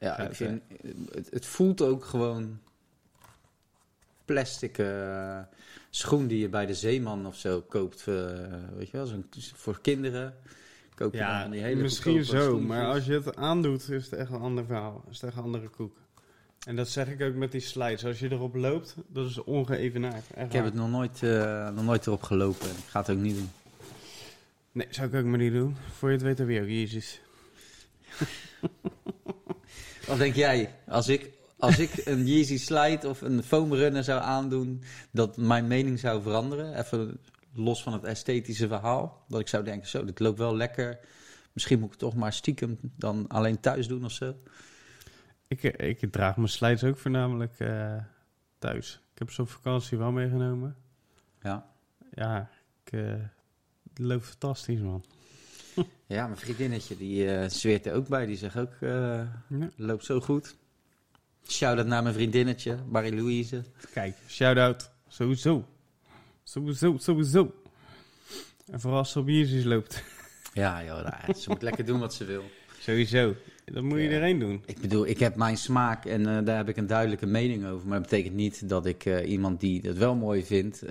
Ja, 0.00 0.14
Gaat, 0.14 0.28
ik 0.28 0.34
vind, 0.34 0.62
het, 1.10 1.30
het 1.30 1.46
voelt 1.46 1.82
ook 1.82 2.04
gewoon 2.04 2.58
plastic 4.24 4.78
eh, 4.78 5.38
schoen 5.90 6.26
die 6.26 6.38
je 6.38 6.48
bij 6.48 6.66
de 6.66 6.74
zeeman 6.74 7.26
of 7.26 7.36
zo 7.36 7.60
koopt. 7.60 8.04
eh, 8.06 8.14
weet 8.76 8.90
je 8.90 8.96
wel, 8.96 9.06
zo'n, 9.06 9.26
voor 9.54 9.80
kinderen. 9.80 10.34
Koop 10.94 11.12
je 11.12 11.18
Ja, 11.18 11.48
die 11.48 11.62
hele 11.62 11.82
misschien 11.82 12.24
zo, 12.24 12.60
maar 12.60 12.86
als 12.86 13.04
je 13.06 13.12
het 13.12 13.36
aandoet, 13.36 13.90
is 13.90 14.04
het 14.04 14.12
echt 14.12 14.30
een 14.30 14.40
ander 14.40 14.64
verhaal. 14.64 15.04
Is 15.10 15.20
het 15.20 15.30
echt 15.30 15.38
een 15.38 15.44
andere 15.44 15.68
koek. 15.68 15.96
En 16.66 16.76
dat 16.76 16.88
zeg 16.88 17.08
ik 17.08 17.20
ook 17.22 17.34
met 17.34 17.52
die 17.52 17.60
slides. 17.60 18.04
Als 18.04 18.18
je 18.18 18.30
erop 18.32 18.54
loopt, 18.54 18.94
dat 19.06 19.26
is 19.26 19.38
ongeëvenaard. 19.38 20.24
Ik 20.36 20.52
heb 20.52 20.64
het 20.64 20.74
nog 20.74 20.90
nooit, 20.90 21.22
eh, 21.22 21.68
nog 21.70 21.84
nooit 21.84 22.06
erop 22.06 22.22
gelopen 22.22 22.68
en 22.68 22.76
ik 22.76 22.84
ga 22.88 23.00
het 23.00 23.10
ook 23.10 23.18
niet 23.18 23.34
doen. 23.36 23.50
Nee, 24.72 24.86
zou 24.90 25.08
ik 25.08 25.14
ook 25.14 25.24
maar 25.24 25.38
niet 25.38 25.52
doen. 25.52 25.76
Voor 25.96 26.08
je 26.08 26.14
het 26.14 26.24
weet 26.24 26.38
heb 26.38 26.48
je 26.48 26.60
ook 26.60 26.68
Jezus. 26.68 27.20
Wat 30.06 30.18
denk 30.18 30.34
jij? 30.34 30.74
Als 30.86 31.08
ik, 31.08 31.30
als 31.58 31.78
ik 31.78 31.90
een 32.04 32.26
Yeezy 32.26 32.58
Slide 32.58 33.08
of 33.08 33.20
een 33.20 33.42
foam 33.42 33.74
runner 33.74 34.04
zou 34.04 34.20
aandoen, 34.20 34.82
dat 35.10 35.36
mijn 35.36 35.66
mening 35.66 35.98
zou 35.98 36.22
veranderen? 36.22 36.78
Even 36.78 37.20
los 37.54 37.82
van 37.82 37.92
het 37.92 38.04
esthetische 38.04 38.68
verhaal. 38.68 39.24
Dat 39.28 39.40
ik 39.40 39.48
zou 39.48 39.64
denken, 39.64 39.88
zo, 39.88 40.04
dit 40.04 40.18
loopt 40.18 40.38
wel 40.38 40.56
lekker. 40.56 40.98
Misschien 41.52 41.78
moet 41.78 41.86
ik 41.86 42.00
het 42.00 42.10
toch 42.10 42.14
maar 42.14 42.32
stiekem 42.32 42.78
dan 42.96 43.28
alleen 43.28 43.60
thuis 43.60 43.88
doen 43.88 44.04
of 44.04 44.12
zo. 44.12 44.34
Ik, 45.48 45.62
ik 45.62 46.12
draag 46.12 46.36
mijn 46.36 46.48
slides 46.48 46.84
ook 46.84 46.98
voornamelijk 46.98 47.58
eh, 47.58 47.96
thuis. 48.58 49.00
Ik 49.12 49.18
heb 49.18 49.30
ze 49.30 49.42
op 49.42 49.48
vakantie 49.48 49.98
wel 49.98 50.12
meegenomen. 50.12 50.76
Ja. 51.42 51.70
Ja, 52.10 52.50
ik, 52.84 52.92
eh, 52.92 53.14
loopt 53.98 54.24
fantastisch, 54.26 54.80
man. 54.80 55.04
Ja, 56.06 56.26
mijn 56.26 56.38
vriendinnetje 56.38 56.96
die 56.96 57.34
eh, 57.34 57.48
zweert 57.48 57.86
er 57.86 57.94
ook 57.94 58.08
bij. 58.08 58.26
Die 58.26 58.36
zegt 58.36 58.56
ook, 58.58 58.72
Ja. 58.80 59.28
loopt 59.76 60.04
zo 60.04 60.20
goed. 60.20 60.56
Shout-out 61.48 61.86
naar 61.86 62.02
mijn 62.02 62.14
vriendinnetje, 62.14 62.78
Marie-Louise. 62.88 63.62
Kijk, 63.92 64.16
shout-out. 64.28 64.90
Sowieso. 65.08 65.64
Sowieso, 66.42 66.96
sowieso. 66.98 67.54
En 68.66 68.80
vooral 68.80 68.98
als 68.98 69.12
ze 69.12 69.18
op 69.18 69.28
Jezus 69.28 69.64
loopt. 69.64 70.02
Ja, 70.54 70.84
joh, 70.84 71.02
nou, 71.02 71.38
ze 71.38 71.48
moet 71.48 71.62
lekker 71.62 71.84
doen 71.84 72.00
wat 72.00 72.14
ze 72.14 72.24
wil. 72.24 72.42
Sowieso. 72.80 73.34
Dat 73.64 73.82
moet 73.82 73.98
iedereen 73.98 74.38
doen. 74.38 74.62
Ik 74.66 74.80
bedoel, 74.80 75.06
ik 75.06 75.18
heb 75.18 75.36
mijn 75.36 75.56
smaak 75.56 76.04
en 76.04 76.26
eh, 76.38 76.44
daar 76.44 76.56
heb 76.56 76.68
ik 76.68 76.76
een 76.76 76.86
duidelijke 76.86 77.26
mening 77.26 77.66
over. 77.66 77.88
Maar 77.88 78.00
dat 78.00 78.10
betekent 78.10 78.34
niet 78.34 78.68
dat 78.68 78.86
ik 78.86 79.04
iemand 79.24 79.60
die 79.60 79.80
het 79.80 79.98
wel 79.98 80.14
mooi 80.14 80.44
vindt, 80.44 80.82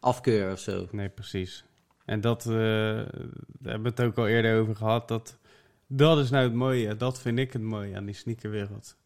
afkeur 0.00 0.52
of 0.52 0.58
zo. 0.60 0.88
Nee, 0.90 1.08
precies. 1.08 1.64
En 2.04 2.20
dat, 2.20 2.46
eh, 2.46 2.52
daar 2.52 3.04
hebben 3.62 3.82
we 3.82 3.88
het 3.88 4.00
ook 4.00 4.18
al 4.18 4.28
eerder 4.28 4.60
over 4.60 4.76
gehad. 4.76 5.08
Dat, 5.08 5.38
dat 5.86 6.18
is 6.18 6.30
nou 6.30 6.44
het 6.44 6.54
mooie. 6.54 6.96
Dat 6.96 7.20
vind 7.20 7.38
ik 7.38 7.52
het 7.52 7.62
mooie 7.62 7.96
aan 7.96 8.04
die 8.04 8.14
sneakerwereld. 8.14 8.96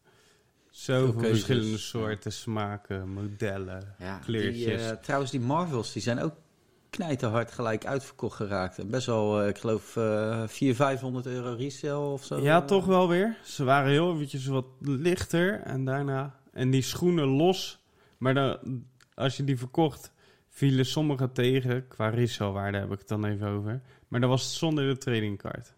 Zoveel 0.69 1.19
verschillende 1.19 1.77
soorten, 1.77 2.31
smaken, 2.31 3.09
modellen. 3.09 3.95
Ja, 3.99 4.17
Kleurtjes. 4.17 4.65
Die, 4.65 4.89
eh, 4.89 4.91
trouwens, 4.91 5.31
die 5.31 5.39
Marvels 5.39 5.93
die 5.93 6.01
zijn 6.01 6.19
ook 6.19 6.33
knijterhard 6.89 7.51
gelijk 7.51 7.85
uitverkocht 7.85 8.35
geraakt. 8.35 8.79
En 8.79 8.89
best 8.89 9.05
wel, 9.05 9.41
eh, 9.41 9.47
ik 9.47 9.57
geloof, 9.57 9.95
eh 9.95 10.43
400, 10.47 10.75
500 10.75 11.25
euro 11.25 11.53
resale 11.53 12.07
of 12.07 12.23
zo. 12.23 12.39
Ja, 12.39 12.61
toch 12.61 12.85
wel 12.85 13.07
weer. 13.07 13.37
Ze 13.43 13.63
waren 13.63 13.91
heel 13.91 14.13
eventjes 14.13 14.45
wat 14.45 14.65
lichter 14.79 15.61
en 15.61 15.85
daarna... 15.85 16.35
En 16.51 16.69
die 16.69 16.81
schoenen 16.81 17.27
los. 17.27 17.85
Maar 18.17 18.33
dan, 18.33 18.85
als 19.13 19.37
je 19.37 19.43
die 19.43 19.57
verkocht, 19.57 20.11
vielen 20.57 20.85
sommige 20.85 21.31
tegen. 21.31 21.87
Qua 21.87 22.09
resale-waarde 22.09 22.77
heb 22.77 22.91
ik 22.91 22.99
het 22.99 23.07
dan 23.07 23.25
even 23.25 23.47
over. 23.47 23.81
Maar 24.07 24.19
dan 24.19 24.29
was 24.29 24.57
zonder 24.57 24.87
de 24.87 24.97
tradingcard. 24.97 25.73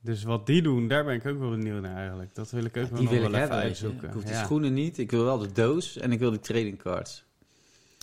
Dus 0.00 0.22
wat 0.22 0.46
die 0.46 0.62
doen, 0.62 0.88
daar 0.88 1.04
ben 1.04 1.14
ik 1.14 1.26
ook 1.26 1.38
wel 1.38 1.50
benieuwd 1.50 1.82
naar 1.82 1.96
eigenlijk. 1.96 2.34
Dat 2.34 2.50
wil 2.50 2.64
ik 2.64 2.76
ook 2.76 2.82
Ja, 2.84 2.90
wel 2.90 2.98
die 2.98 3.08
nog 3.08 3.10
wil 3.10 3.20
ik 3.20 3.26
even 3.26 3.40
hebben, 3.40 3.58
uitzoeken. 3.58 4.08
Ik 4.08 4.14
hoef 4.14 4.22
die 4.22 4.32
ja. 4.32 4.44
schoenen 4.44 4.74
niet, 4.74 4.98
ik 4.98 5.10
wil 5.10 5.24
wel 5.24 5.38
de 5.38 5.52
doos 5.52 5.96
en 5.96 6.12
ik 6.12 6.18
wil 6.18 6.30
die 6.30 6.40
trading 6.40 6.78
cards. 6.78 7.24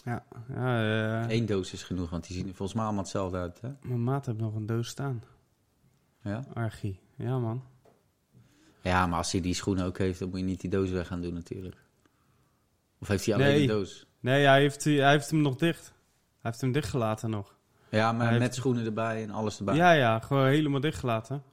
Ja, 0.05 0.25
ja 0.47 1.25
eh, 1.27 1.35
Eén 1.35 1.45
doos 1.45 1.73
is 1.73 1.83
genoeg, 1.83 2.09
want 2.09 2.27
die 2.27 2.35
zien 2.35 2.47
er 2.47 2.53
volgens 2.53 2.73
mij 2.73 2.83
allemaal 2.85 3.03
hetzelfde 3.03 3.37
uit, 3.37 3.61
hè? 3.61 3.69
mijn 3.81 4.03
maat 4.03 4.25
heeft 4.25 4.37
nog 4.37 4.55
een 4.55 4.65
doos 4.65 4.87
staan. 4.87 5.23
Ja? 6.23 6.45
Archie. 6.53 6.99
Ja, 7.15 7.39
man. 7.39 7.63
ja, 8.81 9.07
maar 9.07 9.17
als 9.17 9.31
hij 9.31 9.41
die 9.41 9.53
schoenen 9.53 9.85
ook 9.85 9.97
heeft, 9.97 10.19
dan 10.19 10.29
moet 10.29 10.39
je 10.39 10.45
niet 10.45 10.61
die 10.61 10.69
doos 10.69 10.89
weg 10.89 11.07
gaan 11.07 11.21
doen 11.21 11.33
natuurlijk. 11.33 11.77
Of 12.99 13.07
heeft 13.07 13.25
hij 13.25 13.35
alleen 13.35 13.47
Nee. 13.47 13.61
een 13.61 13.67
doos? 13.67 14.05
Nee, 14.27 14.45
hij 14.45 14.59
heeft, 14.59 14.83
hij 14.83 15.09
heeft 15.11 15.29
hem 15.31 15.41
nog 15.41 15.55
dicht. 15.55 15.85
Hij 16.41 16.51
heeft 16.51 16.61
hem 16.61 16.71
dichtgelaten 16.71 17.29
nog. 17.29 17.55
Ja, 17.89 18.11
maar 18.11 18.21
Hij 18.23 18.31
met 18.33 18.41
heeft- 18.41 18.55
schoenen 18.55 18.85
erbij 18.85 19.23
en 19.23 19.29
alles 19.31 19.57
erbij. 19.57 19.75
Ja, 19.75 19.91
ja, 19.91 20.19
gewoon 20.19 20.45
helemaal 20.47 20.79
dichtgelaten. 20.79 21.43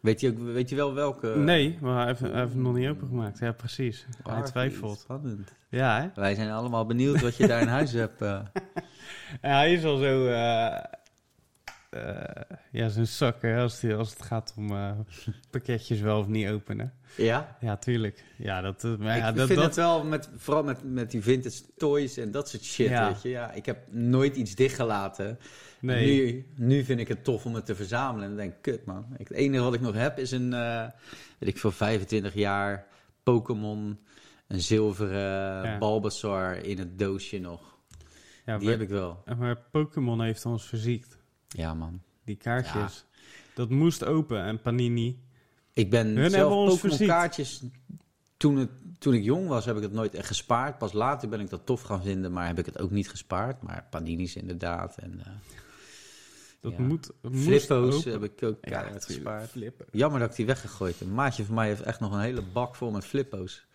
Weet, 0.00 0.20
je 0.20 0.30
ook, 0.30 0.38
weet 0.38 0.68
je 0.68 0.76
wel 0.76 0.94
welke? 0.94 1.26
nee, 1.36 1.78
maar 1.80 1.96
hij 1.96 2.06
heeft, 2.06 2.20
hij 2.20 2.40
heeft 2.40 2.52
hem 2.52 2.62
nog 2.62 2.74
niet 2.74 2.88
opengemaakt. 2.88 3.38
Ja, 3.38 3.52
precies. 3.52 4.06
Hij 4.22 4.32
Archie, 4.34 4.50
twijfelt. 4.50 4.98
Spannend. 4.98 5.52
Ja, 5.68 6.00
hè? 6.00 6.08
Wij 6.14 6.34
zijn 6.34 6.50
allemaal 6.50 6.86
benieuwd 6.86 7.20
wat 7.20 7.36
je 7.36 7.46
daar 7.46 7.60
in 7.60 7.68
huis 7.68 7.92
hebt. 7.92 8.22
eh. 8.22 8.38
Ja, 9.42 9.48
hij 9.56 9.72
is 9.72 9.84
al 9.84 9.96
zo... 9.96 10.26
eh, 10.26 10.78
ja, 12.70 12.88
zo'n 12.88 13.06
zakker 13.06 13.58
als, 13.58 13.80
die, 13.80 13.94
als 13.94 14.10
het 14.10 14.22
gaat 14.22 14.54
om 14.56 14.70
eh, 14.70 14.90
pakketjes 15.50 16.00
wel 16.00 16.18
of 16.18 16.26
niet 16.26 16.48
openen. 16.48 16.92
Ja? 17.16 17.56
Ja, 17.60 17.76
tuurlijk. 17.76 18.24
Ja, 18.36 18.60
dat... 18.60 18.84
eh, 18.84 18.96
Maar 18.96 19.16
ja, 19.16 19.28
ik 19.28 19.36
dat, 19.36 19.46
vind 19.46 19.58
dat, 19.58 19.68
het 19.68 19.76
wel, 19.76 20.04
met, 20.04 20.28
vooral 20.36 20.62
met, 20.64 20.92
met 20.92 21.10
die 21.10 21.22
vintage 21.22 21.62
toys 21.76 22.16
en 22.16 22.30
dat 22.30 22.48
soort 22.48 22.62
shit, 22.64 22.88
Ja. 22.88 23.06
weet 23.08 23.22
je. 23.22 23.28
Ja, 23.28 23.52
ik 23.52 23.66
heb 23.66 23.78
nooit 23.90 24.36
iets 24.36 24.54
dichtgelaten. 24.54 25.38
nee. 25.80 26.06
Nu, 26.56 26.66
nu 26.66 26.84
vind 26.84 27.00
ik 27.00 27.08
het 27.08 27.24
tof 27.24 27.44
om 27.46 27.54
het 27.54 27.66
te 27.66 27.74
verzamelen. 27.74 28.22
En 28.22 28.28
dan 28.28 28.38
denk 28.38 28.52
ik, 28.52 28.62
kut 28.62 28.84
man. 28.84 29.06
Ik, 29.18 29.28
het 29.28 29.36
enige 29.36 29.62
wat 29.62 29.74
ik 29.74 29.80
nog 29.80 29.94
heb 29.94 30.18
is 30.18 30.30
een, 30.30 30.52
eh, 30.52 30.86
weet 31.38 31.48
ik 31.48 31.58
voor 31.58 31.72
25 31.72 32.34
jaar 32.34 32.86
Pokémon, 33.22 33.98
een 34.48 34.60
zilveren 34.60 35.80
Ja. 35.80 36.54
In 36.62 36.78
het 36.78 36.98
doosje 36.98 37.38
nog. 37.38 37.76
ja, 38.46 38.56
Die 38.58 38.64
maar, 38.68 38.78
heb 38.78 38.82
ik 38.82 38.88
wel. 38.88 39.22
maar 39.38 39.56
Pokémon 39.70 40.22
heeft 40.22 40.44
ons 40.46 40.66
verziekt. 40.66 41.20
Ja 41.52 41.74
man. 41.74 42.02
Die 42.24 42.36
kaartjes. 42.36 43.04
Dat 43.54 43.70
moest 43.70 44.04
open. 44.04 44.42
En 44.44 44.60
Panini... 44.60 45.18
Ik 45.74 45.90
ben 45.90 46.16
Hun 46.16 46.30
zelf 46.30 46.80
Pokémon 46.80 47.06
kaartjes... 47.06 47.62
Toen, 48.36 48.56
het, 48.56 48.70
toen 48.98 49.14
ik 49.14 49.22
jong 49.24 49.48
was, 49.48 49.64
heb 49.64 49.76
ik 49.76 49.82
het 49.82 49.92
nooit 49.92 50.14
echt 50.14 50.26
gespaard. 50.26 50.78
Pas 50.78 50.92
later 50.92 51.28
ben 51.28 51.40
ik 51.40 51.50
dat 51.50 51.66
tof 51.66 51.82
gaan 51.82 52.02
vinden, 52.02 52.32
maar 52.32 52.46
heb 52.46 52.58
ik 52.58 52.66
het 52.66 52.78
ook 52.78 52.90
niet 52.90 53.08
gespaard. 53.10 53.62
Maar 53.62 53.86
Panini's 53.90 54.36
inderdaad. 54.36 54.96
En 54.98 55.20
eh 55.20 55.26
Dat 56.60 56.72
Ja. 56.72 56.80
moet, 56.80 57.10
Flippo's 57.32 57.94
open. 57.96 58.12
heb 58.12 58.22
ik 58.24 58.42
ook 58.42 58.56
Ja, 58.68 58.90
gespaard. 58.98 59.50
Flippen. 59.50 59.86
Jammer 59.92 60.20
dat 60.20 60.30
ik 60.30 60.36
die 60.36 60.46
weggegooid 60.46 60.98
heb. 60.98 61.08
Een 61.08 61.14
maatje 61.14 61.44
van 61.44 61.54
mij 61.54 61.66
heeft 61.66 61.82
echt 61.82 62.00
nog 62.00 62.12
een 62.12 62.20
hele 62.20 62.42
bak 62.52 62.76
vol 62.76 62.90
met 62.90 63.04
flippo's. 63.04 63.66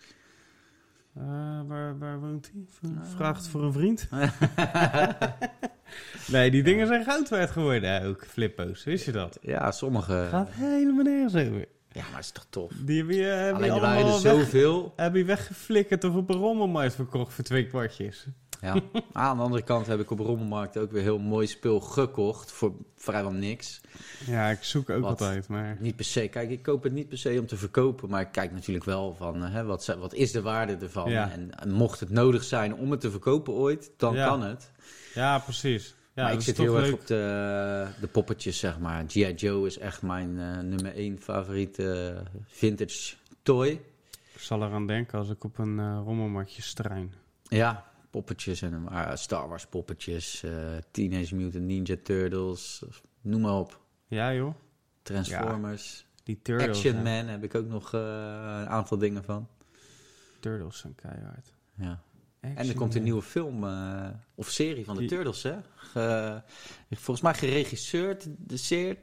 Eh, 1.19 1.59
waar, 1.67 1.97
waar 1.97 2.19
woont 2.19 2.51
hij? 2.53 2.91
Ah. 2.91 3.05
Vraagt 3.15 3.47
voor 3.47 3.63
een 3.63 3.73
vriend. 3.73 4.09
nee, 6.33 6.51
die 6.51 6.63
dingen 6.63 6.87
zijn 6.87 7.03
goud 7.03 7.29
waard 7.29 7.51
geworden 7.51 8.03
ook, 8.03 8.25
flippo's. 8.25 8.83
Wist 8.83 9.05
je 9.05 9.11
dat? 9.11 9.37
Ja, 9.41 9.71
sommige... 9.71 10.27
Gaat 10.29 10.49
helemaal 10.51 11.03
nergens 11.03 11.35
over. 11.35 11.65
Ja, 11.91 12.03
maar 12.03 12.15
het 12.15 12.25
is 12.25 12.31
toch 12.31 12.45
tof. 12.49 12.71
Die 12.85 12.97
heb 12.97 13.09
je, 13.09 13.21
heb 13.21 13.55
Alleen 13.55 13.67
je 13.67 13.73
er 13.75 13.81
waren 13.81 13.97
er 13.97 14.03
allemaal 14.03 14.21
weg, 14.21 14.39
zoveel. 14.45 14.93
heb 14.95 15.15
je 15.15 15.25
weggeflikkerd 15.25 16.03
of 16.03 16.15
op 16.15 16.29
een 16.29 16.35
rommelmarkt 16.35 16.95
verkocht 16.95 17.33
voor 17.33 17.43
twee 17.43 17.67
kwartjes. 17.67 18.25
Ja. 18.61 18.75
Aan 19.11 19.37
de 19.37 19.43
andere 19.43 19.63
kant 19.63 19.87
heb 19.87 19.99
ik 19.99 20.11
op 20.11 20.19
Rommelmarkt 20.19 20.77
ook 20.77 20.91
weer 20.91 21.01
heel 21.01 21.19
mooi 21.19 21.47
spul 21.47 21.79
gekocht. 21.79 22.51
Voor 22.51 22.73
vrijwel 22.95 23.31
niks. 23.31 23.81
Ja, 24.25 24.49
ik 24.49 24.63
zoek 24.63 24.89
ook 24.89 25.01
Wat? 25.01 25.09
altijd, 25.09 25.47
maar... 25.47 25.77
Niet 25.79 25.95
per 25.95 26.05
se. 26.05 26.27
Kijk, 26.27 26.49
ik 26.49 26.61
koop 26.61 26.83
het 26.83 26.93
niet 26.93 27.09
per 27.09 27.17
se 27.17 27.37
om 27.39 27.47
te 27.47 27.57
verkopen. 27.57 28.09
Maar 28.09 28.21
ik 28.21 28.31
kijk 28.31 28.51
natuurlijk 28.51 28.85
wel 28.85 29.15
van 29.17 29.43
eh, 29.43 29.51
hè, 29.53 29.63
wat, 29.63 29.95
wat 29.99 30.13
is 30.13 30.31
de 30.31 30.41
waarde 30.41 30.77
ervan. 30.81 31.09
Ja. 31.09 31.31
En, 31.31 31.71
mocht 31.71 31.99
het 31.99 32.09
nodig 32.09 32.43
zijn 32.43 32.75
om 32.75 32.91
het 32.91 33.01
te 33.01 33.11
verkopen 33.11 33.53
ooit, 33.53 33.91
dan 33.97 34.15
Ja. 34.15 34.27
kan 34.27 34.41
het. 34.41 34.71
Ja, 35.13 35.39
precies. 35.39 35.95
Ja, 36.13 36.23
maar 36.23 36.33
ik 36.33 36.41
zit 36.41 36.57
heel 36.57 36.77
erg 36.77 36.91
op 36.91 37.07
de, 37.07 37.87
de 38.01 38.07
poppetjes, 38.07 38.59
zeg 38.59 38.79
maar. 38.79 39.03
G.I. 39.07 39.33
Joe 39.33 39.67
is 39.67 39.77
echt 39.77 40.01
mijn 40.01 40.39
eh, 40.39 40.57
nummer 40.59 40.95
één 40.95 41.19
favoriete 41.21 42.13
eh, 42.33 42.39
vintage 42.47 43.15
toy. 43.43 43.67
Ik 44.33 44.39
zal 44.43 44.63
eraan 44.63 44.87
denken 44.87 45.19
als 45.19 45.29
ik 45.29 45.43
op 45.43 45.57
een 45.57 45.79
eh, 45.79 45.99
rommelmarktje 46.05 46.61
struin. 46.61 47.13
Ja, 47.43 47.85
poppetjes 48.17 48.61
en 48.61 48.85
uh, 48.91 49.15
Star 49.15 49.47
Wars 49.49 49.65
poppetjes, 49.65 50.43
eh, 50.43 50.51
Teenage 50.91 51.35
Mutant 51.35 51.63
Ninja 51.63 51.95
Turtles, 52.03 52.81
noem 53.21 53.41
maar 53.41 53.53
op. 53.59 53.81
Ja, 54.07 54.33
joh. 54.33 54.53
Transformers, 55.01 56.05
Die 56.23 56.39
Turtles. 56.41 56.69
Action 56.69 56.95
hè. 56.95 57.03
Man 57.03 57.27
heb 57.31 57.43
ik 57.43 57.55
ook 57.55 57.67
nog 57.67 57.93
eh, 57.93 57.99
een 58.01 58.67
aantal 58.69 58.97
dingen 58.97 59.23
van. 59.23 59.47
Turtles 60.39 60.77
zijn 60.77 60.95
keihard. 60.95 61.53
Ja. 61.77 62.01
En 62.39 62.67
er 62.67 62.75
komt 62.75 62.95
een 62.95 63.03
nieuwe 63.03 63.21
film 63.21 63.63
eh, 63.63 64.09
of 64.35 64.49
serie 64.49 64.85
van 64.85 64.93
de 64.95 64.99
Die- 64.99 65.09
Turtles, 65.09 65.43
hè? 65.43 65.55
Ge- 65.75 66.41
volgens 66.89 67.21
mij 67.21 67.33
geregisseerd, 67.33 68.27
de 68.37 68.57
serie. 68.57 68.99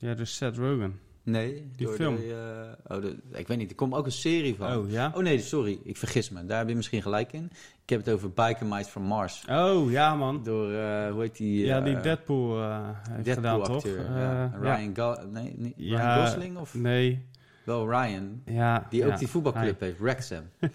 Ja, 0.00 0.14
dus 0.14 0.36
Seth 0.36 0.56
Rogen. 0.56 1.00
Nee, 1.26 1.70
Die 1.76 1.88
film. 1.88 2.16
De, 2.16 2.76
eh, 2.84 2.96
oh, 2.96 3.02
de, 3.02 3.16
ik 3.32 3.48
weet 3.48 3.58
niet, 3.58 3.70
er 3.70 3.76
komt 3.76 3.94
ook 3.94 4.06
een 4.06 4.12
serie 4.12 4.54
van. 4.56 4.76
Oh, 4.76 4.90
ja? 4.90 5.12
Oh 5.14 5.22
nee, 5.22 5.38
sorry, 5.40 5.78
ik 5.84 5.96
vergis 5.96 6.30
me. 6.30 6.46
Daar 6.46 6.58
heb 6.58 6.68
je 6.68 6.76
misschien 6.76 7.02
gelijk 7.02 7.32
in. 7.32 7.50
Ik 7.82 7.90
heb 7.90 8.04
het 8.04 8.14
over 8.14 8.30
Biker 8.30 8.66
Mice 8.66 8.90
from 8.90 9.02
Mars. 9.02 9.44
Oh, 9.50 9.90
ja, 9.90 10.14
man. 10.14 10.42
Door, 10.42 10.72
eh, 10.72 11.10
hoe 11.10 11.20
heet 11.20 11.36
die? 11.36 11.66
ja, 11.66 11.80
die 11.80 11.96
eh, 11.96 12.02
Deadpool 12.02 12.62
heeft 13.10 13.32
gedaan, 13.32 13.62
toch? 13.62 13.82
Deadpool-acteur. 13.82 14.18
ja. 14.18 14.52
Ryan, 14.60 15.18
nee, 15.32 15.74
Ryan 15.76 16.26
Gosling? 16.26 16.58
Of 16.58 16.74
Nee, 16.74 17.26
wel 17.64 17.90
Ryan, 17.90 18.42
ja. 18.44 18.86
die 18.90 19.06
ook 19.06 19.18
die 19.18 19.28
voetbalclip 19.28 19.80
heeft, 19.80 19.98
Wrexham. 19.98 20.42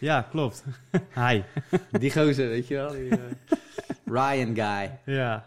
Ja, 0.00 0.26
klopt. 0.30 0.64
Hi. 1.26 1.42
die 2.00 2.10
gozer, 2.10 2.48
weet 2.48 2.68
je 2.68 2.74
wel? 2.74 2.90
Die, 2.90 3.08
Ryan 4.04 4.54
guy. 4.54 4.98
Ja. 5.04 5.46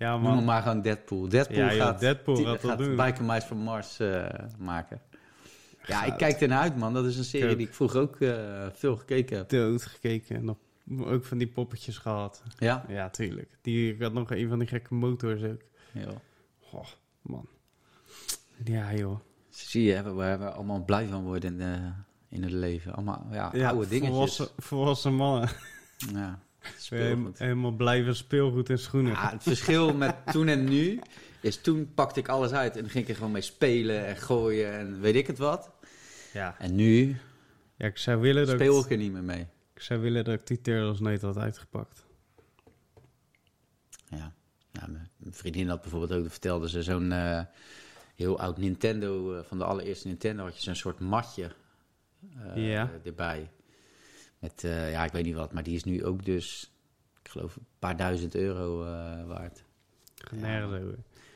Ja, 0.00 0.12
Noem 0.16 0.24
hem 0.24 0.34
man. 0.34 0.44
maar 0.44 0.62
gewoon 0.62 0.82
Deadpool. 0.82 1.28
Deadpool 1.28 1.56
Ja, 1.56 1.74
joh, 1.74 1.82
gaat, 1.84 2.00
Deadpool 2.00 2.34
die- 2.34 2.44
gaat 2.44 2.60
dat 2.60 2.70
gaat 2.70 2.78
doen. 2.78 2.96
Biker 2.96 3.24
Mice 3.24 3.46
from 3.46 3.58
Mars 3.58 3.98
eh, 3.98 4.24
maken. 4.58 5.00
Ja, 5.86 6.04
ik 6.04 6.16
kijk 6.16 6.40
ernaar 6.40 6.60
uit, 6.60 6.76
man. 6.76 6.94
Dat 6.94 7.04
is 7.04 7.16
een 7.16 7.24
serie 7.24 7.56
die 7.56 7.66
ik 7.66 7.74
vroeger 7.74 8.00
ook 8.00 8.20
eh, 8.20 8.66
veel 8.72 8.96
gekeken 8.96 9.36
heb. 9.36 9.48
Dood 9.48 9.82
gekeken. 9.84 10.44
Nog, 10.44 10.56
ook 11.04 11.24
van 11.24 11.38
die 11.38 11.46
poppetjes 11.46 11.98
gehad. 11.98 12.42
Ja? 12.58 12.84
Ja, 12.88 13.10
tuurlijk. 13.10 13.50
Die 13.62 13.92
ik 13.94 14.02
had 14.02 14.12
nog 14.12 14.30
een 14.30 14.48
van 14.48 14.58
die 14.58 14.68
gekke 14.68 14.94
motors 14.94 15.42
ook. 15.42 15.60
ja. 15.92 16.08
Man. 17.22 17.46
Ja, 18.64 18.94
joh. 18.94 19.18
Zie 19.48 19.82
je, 19.82 19.92
hè, 19.94 20.12
waar 20.12 20.38
we 20.38 20.50
allemaal 20.50 20.84
blij 20.84 21.06
van 21.06 21.22
worden 21.22 21.60
in, 21.60 21.94
in 22.28 22.42
het 22.42 22.52
leven. 22.52 22.94
Allemaal 22.94 23.26
ja, 23.30 23.50
Ja, 23.52 23.68
oude 23.70 23.88
dingetjes. 23.88 24.10
volwassen, 24.10 24.48
volwassen 24.58 25.14
mannen. 25.14 25.48
Ja, 26.12 26.38
speelgoed. 26.76 27.38
helemaal 27.38 27.72
blijven 27.72 28.16
speelgoed 28.16 28.70
en 28.70 28.78
schoenen. 28.78 29.12
Ja, 29.12 29.30
het 29.30 29.42
verschil 29.42 29.94
met 29.94 30.14
toen 30.32 30.48
en 30.48 30.64
nu 30.64 31.00
is 31.40 31.60
toen 31.60 31.94
pakte 31.94 32.20
ik 32.20 32.28
alles 32.28 32.52
uit 32.52 32.76
en 32.76 32.88
ging 32.88 33.04
ik 33.04 33.10
er 33.10 33.16
gewoon 33.16 33.32
mee 33.32 33.42
spelen 33.42 34.06
en 34.06 34.16
gooien 34.16 34.72
en 34.72 35.00
weet 35.00 35.14
ik 35.14 35.26
het 35.26 35.38
wat. 35.38 35.70
Ja. 36.32 36.54
En 36.58 36.74
nu 36.74 37.16
ja, 37.76 37.86
ik 37.86 37.98
zou 37.98 38.20
willen 38.20 38.46
dat 38.46 38.54
speel 38.54 38.80
ik, 38.84 38.90
er 38.90 38.96
niet 38.96 39.12
meer 39.12 39.22
mee. 39.22 39.46
ik 39.74 39.82
zou 39.82 40.00
willen 40.00 40.24
dat 40.24 40.34
ik 40.34 40.46
die 40.46 40.60
Turtles 40.60 41.00
nooit 41.00 41.22
had 41.22 41.36
uitgepakt. 41.36 42.04
Ja, 44.08 44.32
mijn 45.16 45.34
vriendin 45.34 45.68
had 45.68 45.80
bijvoorbeeld 45.80 46.12
ook, 46.12 46.30
vertelde 46.30 46.68
ze 46.68 46.82
zo'n 46.82 47.12
eh, 47.12 47.40
heel 48.14 48.38
oud 48.40 48.58
Nintendo, 48.58 49.34
eh, 49.34 49.44
van 49.44 49.58
de 49.58 49.64
allereerste 49.64 50.08
Nintendo 50.08 50.44
had 50.44 50.56
je 50.56 50.62
zo'n 50.62 50.74
soort 50.74 50.98
matje 51.00 51.50
eh, 52.54 52.70
Ja. 52.70 52.90
erbij. 53.04 53.50
Met, 54.40 54.64
eh, 54.64 54.90
ja, 54.90 55.04
ik 55.04 55.12
weet 55.12 55.24
niet 55.24 55.34
wat, 55.34 55.52
maar 55.52 55.62
die 55.62 55.74
is 55.74 55.84
nu 55.84 56.04
ook 56.04 56.24
dus, 56.24 56.72
ik 57.22 57.30
geloof, 57.30 57.56
een 57.56 57.66
paar 57.78 57.96
duizend 57.96 58.34
euro 58.34 58.84
eh, 58.84 59.26
waard. 59.26 59.64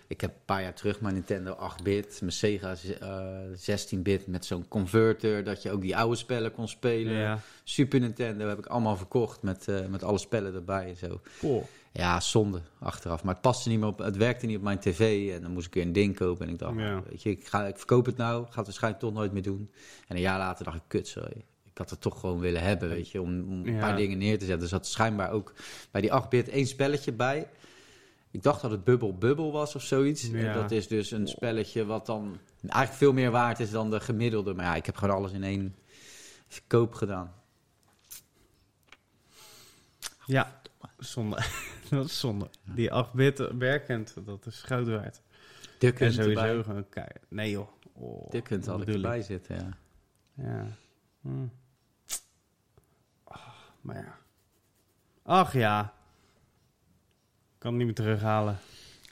Ik 0.07 0.21
heb 0.21 0.31
een 0.31 0.45
paar 0.45 0.63
jaar 0.63 0.75
terug 0.75 1.01
mijn 1.01 1.15
Nintendo 1.15 1.57
8-bit, 1.81 2.19
mijn 2.21 2.33
Sega 2.33 2.75
eh 3.01 3.39
16-bit 3.53 4.27
met 4.27 4.45
zo'n 4.45 4.69
converter, 4.69 5.45
dat 5.45 5.63
je 5.63 5.71
ook 5.71 5.81
die 5.81 5.97
oude 5.97 6.17
spellen 6.17 6.53
kon 6.53 6.69
spelen. 6.69 7.13
Ja. 7.13 7.39
Super 7.65 8.01
Nintendo 8.01 8.49
heb 8.49 8.59
ik 8.59 8.67
allemaal 8.67 8.97
verkocht 8.97 9.43
met, 9.43 9.69
eh, 9.69 9.87
met 9.87 10.03
alle 10.03 10.19
spellen 10.19 10.55
erbij 10.55 10.89
en 10.89 10.97
zo. 10.97 11.21
Cool. 11.39 11.69
Ja, 11.93 12.21
zonde 12.21 12.61
achteraf. 12.79 13.25
Maar 13.25 13.33
het 13.33 13.43
paste 13.43 13.69
niet 13.69 13.79
meer 13.79 13.89
op, 13.89 13.99
het 13.99 14.17
werkte 14.17 14.47
niet 14.47 14.57
op 14.57 14.63
mijn 14.63 14.79
tv. 14.79 15.33
En 15.35 15.43
dan 15.43 15.51
moest 15.53 15.67
ik 15.67 15.75
weer 15.75 15.83
een 15.85 15.93
ding 15.93 16.17
kopen. 16.17 16.47
En 16.47 16.53
ik 16.53 16.59
dacht, 16.59 16.79
Ja. 16.79 17.03
weet 17.09 17.23
je, 17.23 17.31
ik, 17.31 17.47
ga, 17.47 17.67
ik 17.67 17.77
verkoop 17.77 18.07
het 18.07 18.17
nou. 18.17 18.43
Ga 18.43 18.57
het 18.57 18.67
waarschijnlijk 18.67 19.03
toch 19.03 19.13
nooit 19.13 19.33
meer 19.33 19.43
doen. 19.43 19.71
En 20.09 20.17
een 20.17 20.23
jaar 20.23 20.39
later 20.39 20.65
dacht 20.65 20.77
ik, 20.77 20.83
kut, 20.87 21.09
sorry. 21.09 21.45
Ik 21.75 21.81
had 21.81 21.91
het 21.91 22.01
toch 22.01 22.21
gewoon 22.21 22.39
willen 22.41 22.63
hebben, 22.63 22.89
weet 22.89 23.11
je, 23.11 23.21
om, 23.23 23.29
om 23.53 23.67
een 23.67 23.73
Ja. 23.73 23.81
paar 23.81 23.97
dingen 23.97 24.19
neer 24.19 24.39
te 24.39 24.45
zetten. 24.45 24.63
Er 24.63 24.69
zat 24.69 24.87
schijnbaar 24.87 25.31
ook 25.31 25.53
bij 25.91 26.01
die 26.01 26.11
8-bit 26.23 26.49
één 26.49 26.67
spelletje 26.67 27.13
bij. 27.13 27.49
Ik 28.31 28.43
dacht 28.43 28.63
dat 28.63 28.71
het 28.71 28.85
Bubble 28.85 29.13
Bubble 29.13 29.51
was 29.51 29.75
of 29.75 29.83
zoiets. 29.83 30.27
Ja. 30.27 30.37
En 30.39 30.55
dat 30.55 30.71
is 30.71 30.89
dus 30.89 31.11
een 31.11 31.29
spelletje 31.29 31.85
wat 31.85 32.07
dan 32.07 32.39
eigenlijk 32.61 32.93
veel 32.93 33.13
meer 33.13 33.31
waard 33.31 33.61
is 33.61 33.71
dan 33.71 33.91
de 33.91 34.01
gemiddelde. 34.01 34.55
Maar 34.55 34.65
ja, 34.65 34.75
ik 34.75 34.87
heb 34.87 34.97
gewoon 34.97 35.15
alles 35.17 35.33
in 35.33 35.43
één 35.43 35.75
verkoop 36.49 36.95
gedaan. 36.95 37.33
Ja, 40.27 40.61
zonde. 40.99 41.37
dat 41.91 42.05
is 42.07 42.21
zonde. 42.21 42.49
Die 42.65 42.91
8-bit 43.05 43.39
werkend, 43.59 44.15
dat 44.25 44.47
is 44.47 44.63
goud 44.63 44.89
waard. 44.89 45.23
De 45.79 45.93
En 45.93 46.13
sowieso 46.13 46.41
erbij. 46.41 46.63
gewoon. 46.63 46.87
Nee 47.29 47.51
joh. 47.51 47.69
Oh, 47.93 48.43
kunt 48.43 48.67
had 48.67 48.81
ik 48.81 48.89
erbij 48.89 49.23
zitten, 49.23 49.57
ja. 49.57 49.77
Ja. 50.45 50.67
Hm. 51.21 51.47
Maar 53.85 53.97
ja. 53.97 54.19
Ach 55.23 55.53
ja. 55.53 55.93
Kan 57.59 57.71
het 57.71 57.77
niet 57.85 57.87
meer 57.87 58.07
terughalen. 58.07 58.59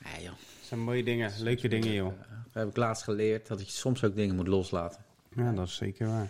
Nee, 0.04 0.22
joh. 0.22 0.32
Het 0.32 0.66
zijn 0.68 0.80
mooie 0.80 1.04
dingen, 1.04 1.32
leuke 1.38 1.68
dingen 1.68 1.92
joh. 1.92 2.12
Dat 2.44 2.62
heb 2.62 2.68
ik 2.68 2.76
laatst 2.76 3.02
geleerd, 3.04 3.46
dat 3.46 3.60
je 3.60 3.72
soms 3.72 4.04
ook 4.04 4.14
dingen 4.14 4.36
moet 4.36 4.46
loslaten. 4.48 5.04
Ja, 5.36 5.52
dat 5.52 5.66
is 5.66 5.74
zeker 5.74 6.06
waar. 6.06 6.28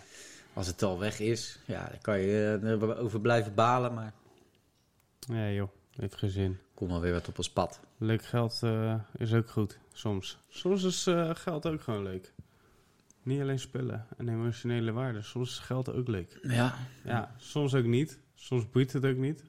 Als 0.53 0.67
het 0.67 0.81
al 0.83 0.99
weg 0.99 1.19
is, 1.19 1.59
ja, 1.65 1.87
dan 1.89 2.01
kan 2.01 2.19
je 2.19 2.59
eh, 2.63 2.69
erover 2.71 3.21
blijven 3.21 3.53
balen, 3.53 3.93
maar 3.93 4.13
Ja 5.19 5.49
joh, 5.49 5.69
heeft 5.95 6.15
geen 6.15 6.29
zin. 6.29 6.59
kom 6.73 6.87
wel 6.87 6.99
weer 7.01 7.13
wat 7.13 7.27
op 7.27 7.37
ons 7.37 7.49
pad. 7.49 7.79
Leuk 7.97 8.23
geld 8.25 8.59
eh, 8.63 8.95
is 9.17 9.33
ook 9.33 9.49
goed, 9.49 9.77
soms. 9.93 10.37
Soms 10.49 10.83
is 10.83 11.07
eh, 11.07 11.29
geld 11.33 11.65
ook 11.65 11.81
gewoon 11.81 12.03
leuk. 12.03 12.33
Niet 13.23 13.41
alleen 13.41 13.59
spullen 13.59 14.07
en 14.17 14.29
emotionele 14.29 14.91
waarde. 14.91 15.21
Soms 15.21 15.49
is 15.49 15.59
geld 15.59 15.93
ook 15.93 16.07
leuk. 16.07 16.39
Ja, 16.41 16.75
Ja, 17.03 17.35
soms 17.37 17.73
ook 17.75 17.85
niet. 17.85 18.19
Soms 18.43 18.69
boeit 18.69 18.93
het 18.93 19.05
ook 19.05 19.17
niet. 19.17 19.43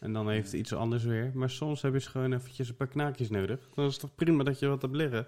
En 0.00 0.12
dan 0.12 0.28
heeft 0.28 0.46
het 0.52 0.60
iets 0.60 0.72
anders 0.74 1.04
weer. 1.04 1.30
Maar 1.34 1.50
soms 1.50 1.82
heb 1.82 1.92
je 1.94 2.00
gewoon 2.00 2.32
eventjes 2.32 2.68
een 2.68 2.76
paar 2.76 2.86
knaakjes 2.86 3.30
nodig. 3.30 3.58
Dan 3.74 3.84
is 3.86 3.92
het 3.92 4.00
toch 4.00 4.14
prima 4.14 4.44
dat 4.44 4.58
je 4.58 4.66
wat 4.66 4.82
hebt 4.82 4.94
liggen. 4.94 5.26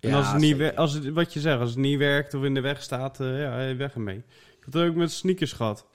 En 0.00 0.08
Ja, 0.10 0.16
als 0.16 0.32
het 0.32 0.40
niet 0.40 0.56
wer- 0.56 0.74
als 0.74 0.92
het, 0.92 1.08
wat 1.08 1.32
je 1.32 1.40
zegt, 1.40 1.60
als 1.60 1.70
het 1.70 1.78
niet 1.78 1.98
werkt 1.98 2.34
of 2.34 2.44
in 2.44 2.54
de 2.54 2.60
weg 2.60 2.82
staat, 2.82 3.20
eh, 3.20 3.40
ja, 3.40 3.76
weg 3.76 3.94
ermee. 3.94 4.16
Ik 4.16 4.64
had 4.64 4.74
het 4.74 4.88
ook 4.88 4.94
met 4.94 5.10
sneakers 5.12 5.52
gehad. 5.52 5.86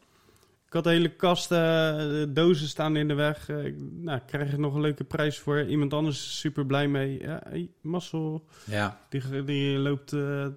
Ik 0.68 0.74
had 0.74 0.86
hele 0.86 1.10
kast 1.16 1.52
eh, 1.52 2.24
dozen 2.30 2.68
staan 2.68 2.96
in 2.96 3.08
de 3.08 3.14
weg. 3.14 3.50
Eh, 3.50 3.66
ik, 3.66 3.76
nou, 3.80 4.18
ik 4.18 4.26
krijg 4.26 4.52
er 4.52 4.60
nog 4.60 4.74
een 4.76 4.82
leuke 4.82 5.04
prijs 5.04 5.40
voor. 5.40 5.62
Iemand 5.64 5.94
anders 5.94 6.16
is 6.18 6.40
super 6.40 6.66
blij 6.66 6.88
mee. 6.88 7.22
Ja, 7.22 7.42
hey, 7.48 7.70
Marcel, 7.82 8.46
ja. 8.66 9.00
die, 9.10 9.44
die 9.44 9.78
loopt 9.78 10.14
eh, 10.14 10.48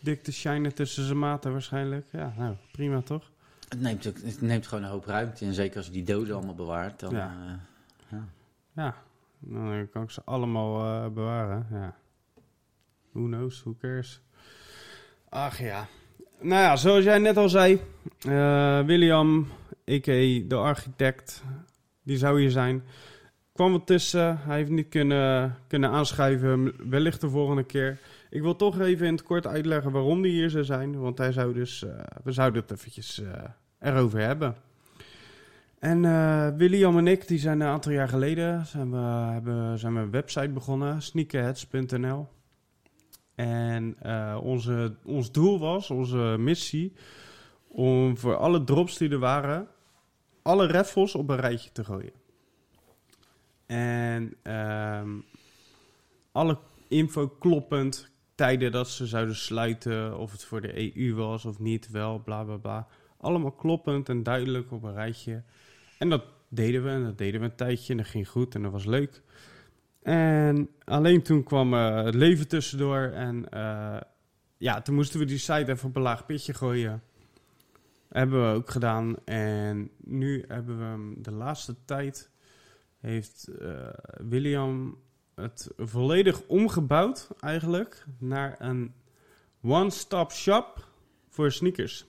dik 0.00 0.22
te 0.22 0.32
shinen 0.32 0.74
tussen 0.74 1.04
zijn 1.04 1.18
maten 1.18 1.52
waarschijnlijk. 1.52 2.06
Ja, 2.12 2.34
nou, 2.36 2.54
prima 2.72 3.00
toch? 3.02 3.30
Het, 3.68 3.80
neemt 3.80 4.04
het 4.04 4.40
neemt 4.40 4.66
gewoon 4.66 4.84
een 4.84 4.90
hoop 4.90 5.04
ruimte. 5.04 5.44
En 5.44 5.54
zeker 5.54 5.76
als 5.76 5.86
je 5.86 5.92
die 5.92 6.04
doden 6.04 6.36
allemaal 6.36 6.54
bewaart, 6.54 7.00
dan... 7.00 7.14
Ja. 7.14 7.60
eh, 8.10 8.18
Ja, 8.72 8.94
dan 9.38 9.88
kan 9.92 10.02
ik 10.02 10.10
ze 10.10 10.20
allemaal 10.24 11.04
eh, 11.04 11.10
bewaren. 11.10 11.66
Ja. 11.70 11.94
Who 13.12 13.24
knows, 13.24 13.60
who 13.60 13.74
cares? 13.80 14.20
Ach 15.28 15.58
ja. 15.58 15.86
Nou 16.40 16.62
ja, 16.62 16.76
zoals 16.76 17.04
jij 17.04 17.18
net 17.18 17.36
al 17.36 17.48
zei, 17.48 17.80
eh, 18.20 18.80
William, 18.80 19.48
a.k.a. 19.90 20.48
de 20.48 20.56
architect, 20.56 21.42
die 22.02 22.16
zou 22.18 22.40
hier 22.40 22.50
zijn. 22.50 22.84
Kwam 23.52 23.72
wat 23.72 23.86
tussen, 23.86 24.38
hij 24.38 24.56
heeft 24.56 24.70
niet 24.70 24.88
kunnen, 24.88 25.56
kunnen 25.66 25.90
aanschuiven, 25.90 26.72
wellicht 26.90 27.20
de 27.20 27.30
volgende 27.30 27.64
keer. 27.64 27.98
Ik 28.36 28.42
wil 28.42 28.56
toch 28.56 28.80
even 28.80 29.06
in 29.06 29.12
het 29.12 29.22
kort 29.22 29.46
uitleggen 29.46 29.92
waarom 29.92 30.22
die 30.22 30.32
hier 30.32 30.50
zou 30.50 30.64
zijn, 30.64 30.98
want 30.98 31.18
hij 31.18 31.32
zou 31.32 31.54
dus, 31.54 31.84
eh, 31.84 31.98
we 32.24 32.32
zouden 32.32 32.62
het 32.62 32.70
eventjes 32.70 33.22
eh, 33.22 33.42
erover 33.78 34.20
hebben. 34.20 34.56
En 35.78 36.04
eh, 36.04 36.48
William 36.56 36.98
en 36.98 37.06
ik, 37.06 37.28
die 37.28 37.38
zijn 37.38 37.60
een 37.60 37.66
aantal 37.66 37.92
jaar 37.92 38.08
geleden, 38.08 38.66
zijn 38.66 38.90
we, 38.90 38.96
hebben, 39.32 39.78
zijn 39.78 39.94
we 39.94 40.00
een 40.00 40.10
website 40.10 40.48
begonnen, 40.48 41.02
sneakerheads.nl. 41.02 42.28
En 43.34 43.96
onze, 44.40 44.94
ons 45.04 45.32
doel 45.32 45.58
was, 45.58 45.90
onze 45.90 46.36
missie, 46.38 46.92
om 47.68 48.18
voor 48.18 48.36
alle 48.36 48.64
drops 48.64 48.98
die 48.98 49.10
er 49.10 49.18
waren, 49.18 49.68
alle 50.42 50.66
raffles 50.66 51.14
op 51.14 51.28
een 51.28 51.40
rijtje 51.40 51.72
te 51.72 51.84
gooien. 51.84 52.12
En 53.66 54.34
ehm, 54.42 55.10
alle 56.32 56.58
info 56.88 57.28
kloppend, 57.28 58.14
tijden 58.36 58.72
dat 58.72 58.88
ze 58.88 59.06
zouden 59.06 59.36
sluiten, 59.36 60.18
of 60.18 60.32
het 60.32 60.44
voor 60.44 60.60
de 60.60 60.96
EU 60.96 61.14
was 61.14 61.44
of 61.44 61.58
niet, 61.58 61.90
wel, 61.90 62.18
bla 62.18 62.44
bla 62.44 62.56
bla. 62.56 62.86
Allemaal 63.16 63.52
kloppend 63.52 64.08
en 64.08 64.22
duidelijk 64.22 64.72
op 64.72 64.82
een 64.82 64.94
rijtje. 64.94 65.42
En 65.98 66.08
dat 66.08 66.24
deden 66.48 66.84
we, 66.84 66.90
en 66.90 67.04
dat 67.04 67.18
deden 67.18 67.40
we 67.40 67.46
een 67.46 67.54
tijdje, 67.54 67.92
en 67.92 67.98
dat 67.98 68.06
ging 68.06 68.28
goed 68.28 68.54
en 68.54 68.62
dat 68.62 68.72
was 68.72 68.84
leuk. 68.84 69.22
En 70.02 70.68
alleen 70.84 71.22
toen 71.22 71.42
kwam 71.42 71.74
eh, 71.74 72.04
het 72.04 72.14
leven 72.14 72.48
tussendoor 72.48 73.00
en 73.00 73.50
eh, 73.50 74.00
ja, 74.56 74.82
toen 74.82 74.94
moesten 74.94 75.18
we 75.18 75.24
die 75.24 75.38
site 75.38 75.72
even 75.72 75.88
op 75.88 75.96
een 75.96 76.02
laag 76.02 76.26
pitje 76.26 76.54
gooien. 76.54 77.02
Hebben 78.08 78.48
we 78.48 78.54
ook 78.54 78.70
gedaan. 78.70 79.16
En 79.24 79.90
nu 79.96 80.44
hebben 80.48 80.78
we 80.78 81.20
de 81.22 81.32
laatste 81.32 81.74
tijd 81.84 82.30
heeft 82.98 83.48
eh, 83.60 83.88
William 84.28 84.98
het 85.36 85.70
volledig 85.76 86.42
omgebouwd 86.46 87.28
eigenlijk 87.40 88.04
naar 88.18 88.56
een 88.58 88.94
one-stop 89.62 90.32
shop 90.32 90.88
voor 91.28 91.52
sneakers. 91.52 92.06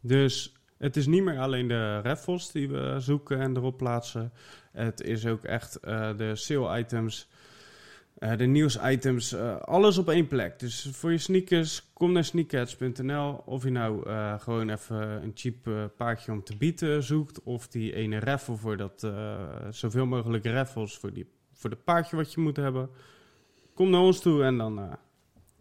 Dus 0.00 0.52
Het 0.82 0.96
is 0.96 1.06
niet 1.06 1.22
meer 1.22 1.38
alleen 1.38 1.68
de 1.68 2.00
raffles 2.00 2.50
die 2.50 2.68
we 2.68 2.94
zoeken 2.98 3.40
en 3.40 3.56
erop 3.56 3.76
plaatsen. 3.76 4.32
Het 4.72 5.00
is 5.00 5.26
ook 5.26 5.44
echt 5.44 5.76
eh, 5.76 6.16
de 6.16 6.36
sale 6.36 6.78
items, 6.78 7.28
eh, 8.18 8.36
de 8.36 8.44
nieuws-items, 8.44 9.32
eh, 9.32 9.56
alles 9.56 9.98
op 9.98 10.08
één 10.08 10.26
plek. 10.26 10.58
Dus 10.58 10.88
voor 10.92 11.10
je 11.10 11.18
sneakers, 11.18 11.92
kom 11.92 12.12
naar 12.12 12.24
sneakerheads.nl. 12.24 13.42
Of 13.44 13.64
je 13.64 13.70
nou 13.70 14.08
gewoon 14.38 14.70
even 14.70 15.22
een 15.22 15.32
cheap 15.34 15.90
paardje 15.96 16.32
om 16.32 16.42
te 16.42 16.56
bieden 16.56 17.02
zoekt. 17.02 17.42
Of 17.42 17.68
die 17.68 17.94
ene 17.94 18.18
raffle 18.18 18.56
voor 18.56 18.76
dat, 18.76 19.08
zoveel 19.70 20.06
mogelijk 20.06 20.46
raffles 20.46 20.96
voor, 20.96 21.12
die, 21.12 21.26
voor 21.62 21.70
de 21.70 21.76
paardje 21.76 22.16
wat 22.16 22.32
je 22.32 22.40
moet 22.40 22.56
hebben. 22.56 22.90
Kom 23.74 23.90
naar 23.90 24.00
ons 24.00 24.20
toe 24.20 24.44
en 24.44 24.58
dan, 24.58 24.78
eh, 24.78 24.84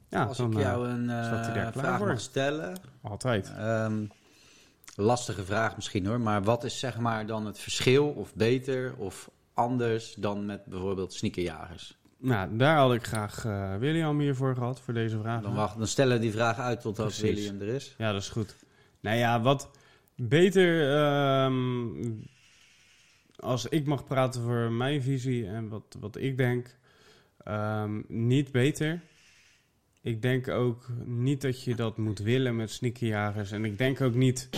ja, 0.09 0.23
Als 0.23 0.37
dan 0.37 0.51
ik 0.51 0.57
jou 0.59 0.87
een 0.87 1.09
eh, 1.09 1.71
vraag 1.71 1.97
voor. 1.97 2.07
mag 2.07 2.19
stellen. 2.19 2.77
altijd. 3.01 3.51
Ehm, 3.57 4.03
lastige 4.95 5.45
vraag 5.45 5.75
misschien 5.75 6.05
hoor. 6.05 6.19
Maar 6.21 6.43
wat 6.43 6.63
is 6.63 6.79
zeg 6.79 6.97
maar 6.99 7.25
dan 7.25 7.45
het 7.45 7.59
verschil 7.59 8.07
of 8.07 8.35
beter 8.35 8.93
of 8.97 9.29
anders 9.53 10.13
dan 10.17 10.45
met 10.45 10.65
bijvoorbeeld 10.65 11.13
sneakerjagers? 11.13 11.99
Nou, 12.17 12.57
daar 12.57 12.77
had 12.77 12.93
ik 12.93 13.05
graag 13.07 13.45
eh, 13.45 13.75
William 13.75 14.19
hiervoor 14.19 14.55
gehad, 14.55 14.79
voor 14.79 14.93
deze 14.93 15.19
vraag. 15.19 15.41
Dan, 15.41 15.53
wacht, 15.55 15.77
dan 15.77 15.87
stellen 15.87 16.13
we 16.15 16.21
die 16.21 16.31
vraag 16.31 16.57
uit 16.59 16.81
totdat 16.81 17.05
Precies. 17.05 17.21
William 17.35 17.61
er 17.61 17.67
is. 17.67 17.95
Ja, 17.97 18.11
dat 18.11 18.21
is 18.21 18.29
goed. 18.29 18.55
Nou 18.99 19.17
ja, 19.17 19.41
wat 19.41 19.69
beter... 20.15 20.93
ehm, 20.95 21.89
als 23.41 23.65
ik 23.65 23.85
mag 23.85 24.05
praten 24.05 24.41
voor 24.41 24.71
mijn 24.71 25.01
visie 25.01 25.47
en 25.47 25.69
wat, 25.69 25.97
wat 25.99 26.17
ik 26.17 26.37
denk... 26.37 26.77
ehm, 27.37 28.01
niet 28.07 28.51
beter. 28.51 29.01
Ik 30.01 30.21
denk 30.21 30.47
ook 30.47 30.87
niet 31.05 31.41
dat 31.41 31.63
je 31.63 31.75
dat 31.75 31.97
moet 31.97 32.19
willen 32.19 32.55
met 32.55 32.69
sneakerjagers. 32.69 33.51
En 33.51 33.65
ik 33.65 33.77
denk 33.77 34.01
ook 34.01 34.15
niet 34.15 34.49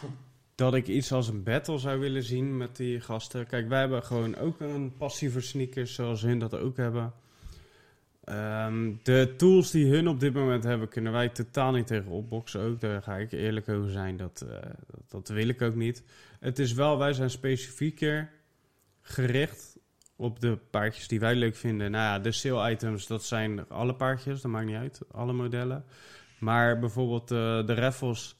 dat 0.54 0.74
ik 0.74 0.86
iets 0.86 1.12
als 1.12 1.28
een 1.28 1.42
battle 1.42 1.78
zou 1.78 2.00
willen 2.00 2.22
zien 2.22 2.56
met 2.56 2.76
die 2.76 3.00
gasten. 3.00 3.46
Kijk, 3.46 3.68
wij 3.68 3.80
hebben 3.80 4.02
gewoon 4.02 4.36
ook 4.36 4.60
een 4.60 4.92
passie 4.96 5.30
voor 5.30 5.42
sneakers, 5.42 5.94
zoals 5.94 6.22
hun 6.22 6.38
dat 6.38 6.54
ook 6.54 6.76
hebben. 6.76 7.12
Ehm, 8.24 8.92
de 9.02 9.34
tools 9.36 9.70
die 9.70 9.90
hun 9.90 10.08
op 10.08 10.20
dit 10.20 10.34
moment 10.34 10.64
hebben, 10.64 10.88
kunnen 10.88 11.12
wij 11.12 11.28
totaal 11.28 11.72
niet 11.72 11.86
tegen 11.86 12.10
opboksen 12.10 12.60
ook. 12.60 12.80
Daar 12.80 13.02
ga 13.02 13.16
ik 13.16 13.32
eerlijk 13.32 13.68
over 13.68 13.90
zijn, 13.90 14.16
dat, 14.16 14.46
eh, 14.48 14.70
dat, 14.86 15.00
dat 15.08 15.28
wil 15.28 15.48
ik 15.48 15.62
ook 15.62 15.74
niet. 15.74 16.02
Het 16.46 16.58
is 16.58 16.72
wel, 16.72 16.98
wij 16.98 17.12
zijn 17.12 17.30
specifieker 17.30 18.30
gericht 19.02 19.78
op 20.16 20.40
de 20.40 20.58
paardjes 20.70 21.08
die 21.08 21.20
wij 21.20 21.34
leuk 21.34 21.56
vinden. 21.56 21.90
Nou 21.90 22.04
ja, 22.04 22.18
de 22.18 22.32
sale 22.32 22.70
items, 22.70 23.06
dat 23.06 23.24
zijn 23.24 23.68
alle 23.68 23.94
paardjes, 23.94 24.40
dat 24.40 24.50
maakt 24.50 24.66
niet 24.66 24.76
uit, 24.76 25.00
alle 25.10 25.32
modellen. 25.32 25.84
Maar 26.38 26.78
bijvoorbeeld 26.78 27.30
eh, 27.30 27.66
de 27.66 27.74
raffles 27.74 28.36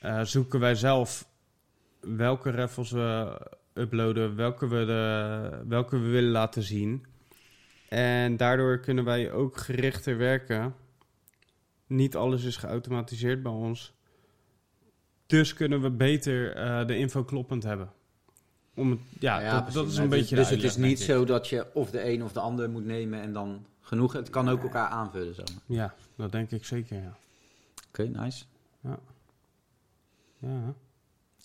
eh, 0.00 0.22
zoeken 0.22 0.60
wij 0.60 0.74
zelf 0.74 1.28
welke 2.00 2.50
raffles 2.50 2.90
we 2.90 3.40
uploaden, 3.72 4.36
welke 4.36 4.68
we, 4.68 4.84
de, 4.84 5.64
welke 5.68 5.98
we 5.98 6.08
willen 6.08 6.30
laten 6.30 6.62
zien. 6.62 7.06
En 7.88 8.36
daardoor 8.36 8.80
kunnen 8.80 9.04
wij 9.04 9.32
ook 9.32 9.56
gerichter 9.56 10.18
werken. 10.18 10.74
Niet 11.86 12.16
alles 12.16 12.44
is 12.44 12.56
geautomatiseerd 12.56 13.42
bij 13.42 13.52
ons. 13.52 13.95
Dus 15.26 15.54
kunnen 15.54 15.82
we 15.82 15.90
beter 15.90 16.54
eh, 16.54 16.86
de 16.86 16.96
info 16.96 17.24
kloppend 17.24 17.62
hebben. 17.62 17.90
Om 18.74 18.90
het, 18.90 19.00
ja, 19.18 19.50
dat, 19.50 19.62
precies. 19.62 19.74
dat 19.74 19.86
is 19.86 19.96
een 19.96 20.08
beetje. 20.08 20.36
Dus 20.36 20.48
de 20.48 20.54
het 20.54 20.64
is 20.64 20.76
niet 20.76 21.00
zo 21.00 21.24
dat 21.24 21.48
je 21.48 21.66
of 21.74 21.90
de 21.90 22.08
een 22.08 22.24
of 22.24 22.32
de 22.32 22.40
ander 22.40 22.70
moet 22.70 22.84
nemen 22.84 23.20
en 23.20 23.32
dan 23.32 23.66
genoeg. 23.80 24.12
Het 24.12 24.30
kan 24.30 24.48
ook 24.48 24.62
elkaar 24.62 24.88
aanvullen. 24.88 25.34
Maar. 25.36 25.76
Ja, 25.76 25.94
dat 26.16 26.32
denk 26.32 26.50
ik 26.50 26.64
zeker, 26.64 27.02
ja. 27.02 27.16
Oké, 27.88 28.02
nice. 28.02 28.44
ja. 28.80 28.98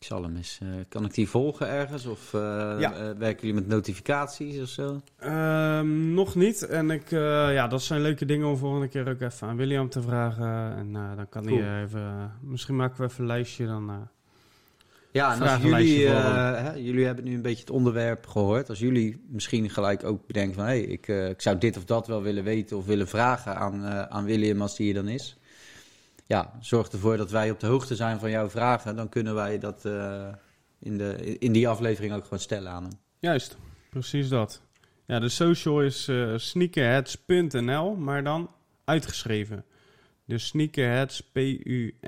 Ik 0.01 0.07
zal 0.07 0.23
hem 0.23 0.35
eens. 0.35 0.59
eh, 0.61 0.67
kan 0.89 1.05
ik 1.05 1.13
die 1.13 1.29
volgen 1.29 1.67
ergens? 1.67 2.05
Of 2.05 2.33
eh, 2.33 2.41
Ja. 2.79 2.93
eh, 2.93 3.17
werken 3.17 3.47
jullie 3.47 3.53
met 3.61 3.67
notificaties 3.67 4.59
of 4.61 4.67
zo? 4.67 5.01
Ehm, 5.19 6.13
nog 6.13 6.35
niet. 6.35 6.65
En 6.67 6.89
ik, 6.91 7.09
ja, 7.09 7.67
dat 7.67 7.81
zijn 7.81 8.01
leuke 8.01 8.25
dingen 8.25 8.47
om 8.47 8.57
volgende 8.57 8.87
keer 8.87 9.09
ook 9.09 9.21
even 9.21 9.47
aan 9.47 9.55
William 9.57 9.89
te 9.89 10.01
vragen. 10.01 10.75
En 10.75 10.93
dan 10.93 11.29
kan 11.29 11.45
Cool. 11.45 11.61
hij 11.61 11.83
even. 11.83 12.31
misschien 12.41 12.75
maken 12.75 12.97
we 12.97 13.03
even 13.07 13.21
een 13.21 13.27
lijstje 13.27 13.65
dan. 13.65 14.07
Ja, 15.11 15.33
en 15.33 15.41
als 15.41 15.61
jullie, 15.61 16.07
hè, 16.07 16.71
jullie 16.73 17.05
hebben 17.05 17.23
nu 17.25 17.33
een 17.35 17.41
beetje 17.41 17.59
het 17.61 17.69
onderwerp 17.69 18.27
gehoord. 18.27 18.69
Als 18.69 18.79
jullie 18.79 19.21
misschien 19.29 19.69
gelijk 19.69 20.03
ook 20.03 20.27
bedenken 20.27 20.53
van... 20.55 20.63
hé, 20.63 20.69
hey, 20.69 20.81
ik, 20.81 21.07
ik 21.07 21.41
zou 21.41 21.57
dit 21.57 21.77
of 21.77 21.85
dat 21.85 22.07
wel 22.07 22.21
willen 22.21 22.43
weten 22.43 22.77
of 22.77 22.85
willen 22.85 23.07
vragen 23.07 23.55
aan, 23.55 23.85
aan 23.85 24.25
William 24.25 24.61
als 24.61 24.75
die 24.75 24.85
hier 24.85 24.95
dan 24.95 25.07
is. 25.07 25.37
Ja, 26.31 26.53
zorg 26.59 26.87
ervoor 26.87 27.17
dat 27.17 27.31
wij 27.31 27.51
op 27.51 27.59
de 27.59 27.67
hoogte 27.67 27.95
zijn 27.95 28.19
van 28.19 28.29
jouw 28.29 28.49
vragen. 28.49 28.95
Dan 28.95 29.09
kunnen 29.09 29.35
wij 29.35 29.59
dat 29.59 29.85
eh, 29.85 30.27
in, 30.79 30.97
de, 30.97 31.37
in 31.37 31.51
die 31.51 31.67
aflevering 31.67 32.13
ook 32.13 32.23
gewoon 32.23 32.39
stellen 32.39 32.71
aan 32.71 32.83
hem. 32.83 32.91
Juist, 33.19 33.57
precies 33.89 34.29
dat. 34.29 34.61
Ja, 35.05 35.19
de 35.19 35.29
social 35.29 35.81
is 35.81 36.07
eh 36.07 36.33
sneakerheads.nl, 36.37 37.95
maar 37.95 38.23
dan 38.23 38.49
uitgeschreven. 38.83 39.65
Dus 40.25 40.47
sneakerheads, 40.47 41.21
P-U-N-T-N-L. 41.31 42.01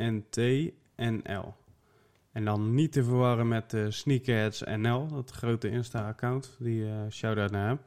En 2.32 2.46
dan 2.46 2.74
niet 2.74 2.92
te 2.92 3.04
verwarren 3.04 3.48
met 3.48 3.70
de 3.70 3.92
Sneakerheads 3.92 4.62
NL, 4.62 5.08
dat 5.08 5.32
grote 5.32 5.70
Insta-account. 5.70 6.56
Die 6.60 6.86
eh 6.86 6.92
shout-out 7.10 7.52
naar 7.52 7.68
hem. 7.68 7.80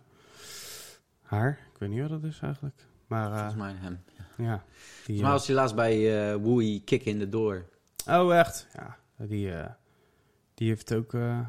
Haar, 1.22 1.58
ik 1.72 1.78
weet 1.78 1.90
niet 1.90 2.00
wat 2.00 2.10
dat 2.10 2.24
is 2.24 2.40
eigenlijk. 2.40 2.86
Maar 3.06 3.32
Volgens 3.32 3.54
mij 3.54 3.74
hem. 3.78 4.00
Ja. 4.36 4.64
Die, 5.06 5.20
mij 5.22 5.30
was 5.30 5.46
hij 5.46 5.56
laatst 5.56 5.74
bij 5.74 6.28
eh 6.30 6.34
Woei 6.36 6.84
Kick 6.84 7.04
in 7.04 7.18
the 7.18 7.28
Door. 7.28 7.64
eh, 8.06 8.20
oh, 8.20 8.36
echt? 8.36 8.66
Ja, 8.74 8.96
die, 9.16 9.52
eh, 9.52 9.70
die 10.54 10.68
heeft 10.68 10.94
ook 10.94 11.14
eh 11.14 11.40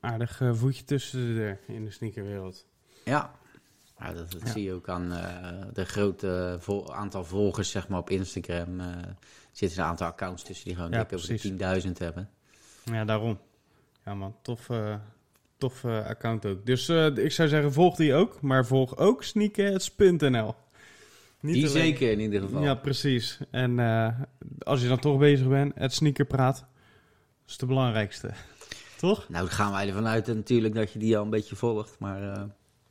aardig 0.00 0.40
eh, 0.40 0.54
voetje 0.54 0.84
tussen 0.84 1.26
de 1.26 1.34
deur 1.34 1.58
in 1.66 1.84
de 1.84 1.90
sneakerwereld. 1.90 2.66
Ja. 3.04 3.30
Ja, 3.98 4.12
dat, 4.12 4.32
dat 4.32 4.42
Ja. 4.42 4.50
zie 4.50 4.62
je 4.62 4.72
ook 4.72 4.88
aan 4.88 5.12
eh, 5.12 5.62
de 5.72 5.84
grote 5.84 6.56
vol- 6.60 6.94
aantal 6.94 7.24
volgers 7.24 7.70
zeg 7.70 7.88
maar, 7.88 7.98
op 7.98 8.10
Instagram. 8.10 8.80
eh 8.80 8.86
zitten 9.52 9.78
een 9.78 9.84
aantal 9.84 10.06
accounts 10.06 10.42
tussen 10.42 10.64
die 10.64 10.74
gewoon 10.74 10.90
Ja, 10.90 10.98
dik 11.02 11.12
over 11.12 11.28
de 11.28 11.34
precies. 11.34 11.84
10.000 11.86 11.98
hebben. 11.98 12.28
Ja, 12.84 13.04
daarom. 13.04 13.38
Ja 14.04 14.14
man, 14.14 14.36
tof, 14.42 14.70
eh, 14.70 14.94
tof 15.58 15.84
eh, 15.84 16.06
account 16.06 16.46
ook. 16.46 16.66
Dus 16.66 16.88
eh, 16.88 17.06
ik 17.16 17.32
zou 17.32 17.48
zeggen, 17.48 17.72
volg 17.72 17.96
die 17.96 18.14
ook. 18.14 18.40
Maar 18.40 18.66
volg 18.66 18.96
ook 18.96 19.22
sneakerheads.nl. 19.24 20.54
Niet 21.46 21.54
Die 21.54 21.66
alleen- 21.68 21.82
zeker 21.82 22.10
in 22.10 22.20
ieder 22.20 22.40
geval. 22.40 22.62
Ja, 22.62 22.74
precies. 22.74 23.38
En 23.50 23.78
eh, 23.78 24.08
als 24.58 24.82
je 24.82 24.88
dan 24.88 24.98
toch 24.98 25.18
bezig 25.18 25.48
bent, 25.48 25.72
het 25.74 25.92
sneakerpraat. 25.92 26.56
Dat 26.58 26.66
is 27.48 27.56
de 27.56 27.66
belangrijkste. 27.66 28.30
Toch? 28.96 29.28
Nou, 29.28 29.44
dan 29.44 29.54
gaan 29.54 29.72
wij 29.72 29.86
ervan 29.88 30.06
uit 30.06 30.26
natuurlijk 30.26 30.74
dat 30.74 30.92
je 30.92 30.98
die 30.98 31.16
al 31.16 31.24
een 31.24 31.30
beetje 31.30 31.56
volgt. 31.56 31.96
Maar 31.98 32.32
eh, 32.32 32.42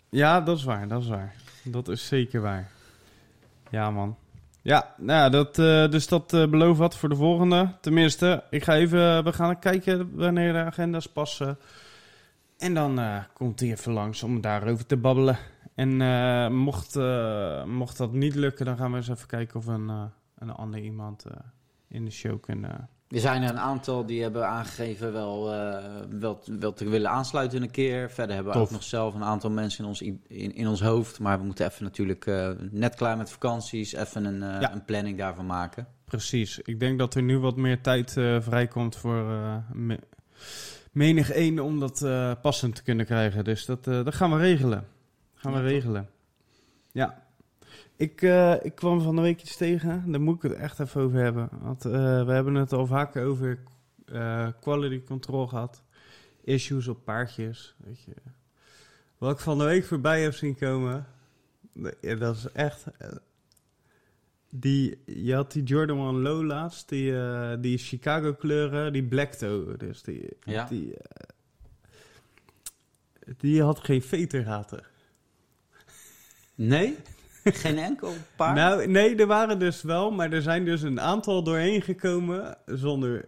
Ja, 0.09 0.41
dat 0.41 0.57
is 0.57 0.63
waar, 0.63 0.87
dat 0.87 1.01
is 1.01 1.07
waar. 1.07 1.35
Dat 1.63 1.87
is 1.87 2.07
zeker 2.07 2.41
waar. 2.41 2.71
Ja, 3.71 3.91
man. 3.91 4.17
Ja, 4.61 4.93
nou 4.97 5.19
ja, 5.19 5.29
dat, 5.29 5.59
eh, 5.59 5.89
dus 5.89 6.07
dat 6.07 6.33
eh 6.33 6.47
beloof 6.47 6.77
wat 6.77 6.97
voor 6.97 7.09
de 7.09 7.15
volgende. 7.15 7.75
Tenminste, 7.81 8.43
ik 8.49 8.63
ga 8.63 8.75
even, 8.75 9.23
we 9.23 9.33
gaan 9.33 9.59
kijken 9.59 10.15
wanneer 10.15 10.53
de 10.53 10.59
agenda's 10.59 11.07
passen. 11.07 11.57
En 12.57 12.73
dan 12.73 12.99
eh, 12.99 13.17
komt 13.33 13.59
hij 13.59 13.69
even 13.71 13.91
langs 13.93 14.23
om 14.23 14.41
daarover 14.41 14.85
te 14.85 14.97
babbelen. 14.97 15.37
En 15.75 16.01
eh, 16.01 16.49
mocht, 16.49 16.95
eh, 16.95 17.63
mocht 17.63 17.97
dat 17.97 18.13
niet 18.13 18.35
lukken, 18.35 18.65
dan 18.65 18.77
gaan 18.77 18.91
we 18.91 18.97
eens 18.97 19.07
even 19.09 19.27
kijken 19.27 19.55
of 19.59 19.65
we 19.65 19.71
een, 19.71 19.89
eh, 19.89 20.03
een 20.37 20.49
ander 20.51 20.79
iemand 20.79 21.25
in 21.87 22.05
de 22.05 22.11
show 22.11 22.41
kunnen... 22.41 22.89
er 23.07 23.19
zijn 23.19 23.43
er 23.43 23.49
een 23.49 23.59
aantal 23.59 24.05
die 24.05 24.21
hebben 24.21 24.47
aangegeven 24.47 25.13
wel, 25.13 25.43
wel, 26.09 26.43
wel 26.59 26.73
te 26.73 26.89
willen 26.89 27.09
aansluiten 27.09 27.61
een 27.61 27.71
keer. 27.71 28.09
Verder 28.11 28.35
hebben 28.35 28.53
we 28.53 28.59
Tof. 28.59 28.67
ook 28.67 28.73
nog 28.73 28.83
zelf 28.83 29.13
een 29.13 29.23
aantal 29.23 29.49
mensen 29.49 29.83
in 29.83 29.89
ons, 29.89 30.01
in, 30.01 30.21
in 30.55 30.67
ons 30.67 30.81
hoofd. 30.81 31.19
Maar 31.19 31.39
we 31.39 31.45
moeten 31.45 31.65
even 31.65 31.83
natuurlijk 31.83 32.25
net 32.71 32.95
klaar 32.95 33.17
met 33.17 33.31
vakanties. 33.31 33.93
Even 33.93 34.25
een, 34.25 34.39
Ja. 34.39 34.73
een 34.73 34.85
planning 34.85 35.17
daarvan 35.17 35.45
maken. 35.45 35.87
Precies. 36.05 36.59
Ik 36.59 36.79
denk 36.79 36.99
dat 36.99 37.15
er 37.15 37.23
nu 37.23 37.39
wat 37.39 37.55
meer 37.55 37.81
tijd 37.81 38.11
vrijkomt 38.39 38.95
voor 38.95 39.23
me- 39.73 39.99
menig 40.91 41.31
één 41.31 41.59
om 41.59 41.79
dat 41.79 41.99
passend 42.41 42.75
te 42.75 42.83
kunnen 42.83 43.05
krijgen. 43.05 43.43
Dus 43.43 43.65
dat, 43.65 43.83
dat 43.83 44.15
gaan 44.15 44.31
we 44.31 44.37
regelen. 44.37 44.87
Gaan 45.51 45.63
we 45.63 45.67
Ja, 45.69 45.73
regelen. 45.73 46.09
Ja. 46.91 47.23
Ik, 47.95 48.21
eh, 48.21 48.55
ik 48.63 48.75
kwam 48.75 49.01
van 49.01 49.15
de 49.15 49.21
week 49.21 49.41
iets 49.41 49.57
tegen. 49.57 50.11
Daar 50.11 50.21
moet 50.21 50.35
ik 50.35 50.41
het 50.41 50.59
echt 50.59 50.79
even 50.79 51.01
over 51.01 51.19
hebben. 51.19 51.49
Want 51.61 51.85
eh, 51.85 51.91
we 52.25 52.31
hebben 52.31 52.55
het 52.55 52.73
al 52.73 52.85
vaker 52.87 53.25
over 53.25 53.59
eh, 54.05 54.47
quality 54.61 55.03
control 55.03 55.47
gehad. 55.47 55.83
Issues 56.43 56.87
op 56.87 57.03
paardjes. 57.03 57.75
Weet 57.77 58.01
je. 58.03 58.13
Wat 59.17 59.31
ik 59.31 59.39
van 59.39 59.57
de 59.57 59.63
week 59.63 59.85
voorbij 59.85 60.21
heb 60.21 60.33
zien 60.33 60.55
komen. 60.55 61.05
ja, 62.01 62.15
dat 62.15 62.35
is 62.35 62.51
echt... 62.51 62.85
die, 64.49 65.01
je 65.05 65.33
had 65.33 65.51
die 65.51 65.63
Jordan 65.63 65.97
1 65.97 66.21
Low 66.21 66.43
laatst, 66.43 66.89
die, 66.89 67.13
die 67.59 67.77
Chicago 67.77 68.33
kleuren, 68.33 68.93
die 68.93 69.03
Black 69.03 69.31
Toe. 69.33 69.77
Dus 69.77 70.01
die, 70.03 70.29
Ja. 70.43 70.65
die, 70.65 70.93
die 73.37 73.61
had 73.63 73.79
geen 73.79 74.01
vetergaten. 74.01 74.83
Nee? 76.55 76.97
Geen 77.43 77.77
enkel 77.77 78.13
paar? 78.35 78.53
Nou, 78.53 78.87
nee, 78.87 79.15
er 79.15 79.27
waren 79.27 79.59
dus 79.59 79.81
wel, 79.81 80.11
maar 80.11 80.31
er 80.31 80.41
zijn 80.41 80.65
dus 80.65 80.81
een 80.81 81.01
aantal 81.01 81.43
doorheen 81.43 81.81
gekomen 81.81 82.57
zonder 82.65 83.27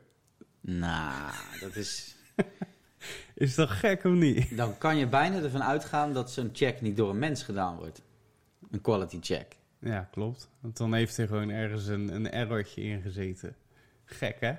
Nou, 0.62 1.34
dat 1.60 1.76
is... 1.76 2.16
Is 3.34 3.56
dat 3.56 3.70
gek 3.70 4.04
of 4.04 4.12
niet? 4.12 4.58
Dan 4.58 4.78
kan 4.78 4.98
je 4.98 5.08
bijna 5.08 5.42
ervan 5.42 5.64
uitgaan 5.64 6.14
dat 6.14 6.32
zo'n 6.32 6.50
check 6.54 6.82
niet 6.82 6.98
door 6.98 7.10
een 7.10 7.20
mens 7.20 7.44
gedaan 7.44 7.78
wordt. 7.78 8.02
Een 8.72 8.82
quality 8.82 9.18
check. 9.22 9.56
Ja, 9.80 10.08
klopt. 10.12 10.50
Want 10.60 10.78
dan 10.78 10.94
heeft 10.94 11.18
er 11.18 11.28
gewoon 11.28 11.50
ergens 11.50 11.88
een, 11.88 12.16
een 12.16 12.32
errortje 12.32 12.82
in 12.82 13.02
gezeten. 13.02 13.56
Gek, 14.06 14.38
hè? 14.40 14.54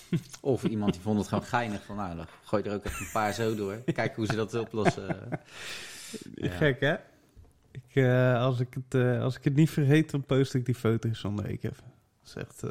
Of 0.40 0.64
iemand 0.64 0.92
die 0.92 1.02
vond 1.02 1.18
het 1.18 1.28
gewoon 1.28 1.44
geinig 1.44 1.84
van, 1.84 1.96
nou, 1.96 2.16
dan 2.16 2.26
gooi 2.44 2.62
je 2.62 2.68
er 2.68 2.74
ook 2.74 2.84
even 2.84 3.06
een 3.06 3.12
paar 3.12 3.32
zo 3.32 3.54
door. 3.54 3.82
Kijk 3.92 4.16
hoe 4.16 4.26
ze 4.26 4.36
dat 4.36 4.54
oplossen. 4.54 5.28
Ja. 6.34 6.50
Gek, 6.50 6.80
hè? 6.80 6.96
Ik, 7.72 7.94
eh, 8.02 8.40
als, 8.42 8.60
ik 8.60 8.74
het, 8.74 9.00
eh, 9.02 9.22
als 9.22 9.36
ik 9.36 9.44
het 9.44 9.54
niet 9.54 9.70
vergeet, 9.70 10.10
dan 10.10 10.24
post 10.24 10.54
ik 10.54 10.64
die 10.66 10.74
foto's 10.74 11.20
zonder 11.20 11.44
week 11.44 11.62
even. 11.62 11.84
Dat 12.22 12.36
is 12.36 12.42
echt... 12.42 12.62
eh, 12.62 12.70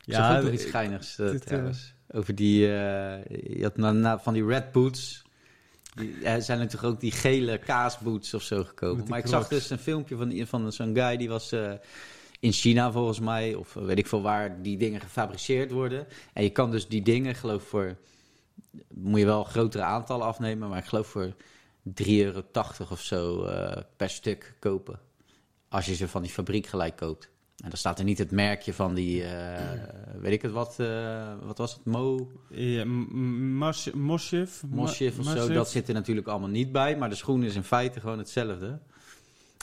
Ja, 0.00 0.36
ook 0.36 0.44
nog 0.44 0.52
iets 0.52 0.64
geinigs 0.64 1.20
trouwens. 1.44 1.94
Over 2.10 2.34
die, 2.34 2.58
je 2.60 3.58
had 3.62 3.76
na, 3.76 3.92
na- 3.92 4.18
van 4.18 4.32
die 4.34 4.46
red 4.46 4.72
boots. 4.72 5.22
Die, 5.94 6.24
er 6.24 6.42
zijn 6.42 6.58
natuurlijk 6.58 6.92
ook 6.92 7.00
die 7.00 7.12
gele 7.12 7.58
kaasboots 7.58 8.34
of 8.34 8.42
zo 8.42 8.64
gekomen. 8.64 9.04
Maar 9.08 9.18
ik 9.18 9.26
zag 9.26 9.48
dus 9.48 9.70
een 9.70 9.78
filmpje 9.78 10.16
van, 10.16 10.46
van 10.46 10.72
zo'n 10.72 10.94
guy 10.96 11.16
die 11.16 11.28
was 11.28 11.52
in 12.40 12.52
China 12.52 12.92
volgens 12.92 13.20
mij. 13.20 13.54
Of 13.54 13.74
weet 13.74 13.98
ik 13.98 14.06
veel 14.06 14.22
waar 14.22 14.62
die 14.62 14.76
dingen 14.78 15.00
gefabriceerd 15.00 15.70
worden. 15.70 16.06
En 16.32 16.42
je 16.42 16.50
kan 16.50 16.70
dus 16.70 16.88
die 16.88 17.02
dingen 17.02 17.34
geloof 17.34 17.62
ik 17.62 17.68
voor... 17.68 17.96
Moet 18.94 19.18
je 19.20 19.26
wel 19.26 19.44
grotere 19.44 19.82
aantallen 19.82 20.26
afnemen. 20.26 20.68
Maar 20.68 20.78
ik 20.78 20.84
geloof 20.84 21.06
voor 21.06 21.34
3,80 21.88 21.92
euro 22.06 22.42
of 22.90 23.00
zo 23.00 23.44
eh, 23.44 23.82
per 23.96 24.10
stuk 24.10 24.56
kopen. 24.60 24.98
Als 25.68 25.86
je 25.86 25.94
ze 25.94 26.08
van 26.08 26.22
die 26.22 26.30
fabriek 26.30 26.66
gelijk 26.66 26.96
koopt. 26.96 27.32
En 27.56 27.68
dan 27.68 27.78
staat 27.78 27.98
er 27.98 28.04
niet 28.04 28.18
het 28.18 28.30
merkje 28.30 28.74
van 28.74 28.94
die, 28.94 29.24
eh, 29.24 29.82
weet 30.20 30.32
ik 30.32 30.42
het 30.42 30.52
wat, 30.52 30.74
eh, 30.78 31.32
wat 31.42 31.58
was 31.58 31.72
het, 31.72 31.84
Mo, 31.84 32.30
Ja, 32.50 32.84
m- 32.84 33.06
m- 33.10 33.56
Mos- 33.56 33.90
Mosjev? 33.90 34.62
Mosjev 34.62 35.18
of 35.18 35.24
zo. 35.26 35.48
Dat 35.52 35.70
zit 35.70 35.88
er 35.88 35.94
natuurlijk 35.94 36.26
allemaal 36.26 36.48
niet 36.48 36.72
bij, 36.72 36.96
maar 36.96 37.08
de 37.08 37.14
schoen 37.14 37.42
is 37.44 37.54
in 37.54 37.64
feite 37.64 38.00
gewoon 38.00 38.18
hetzelfde. 38.18 38.78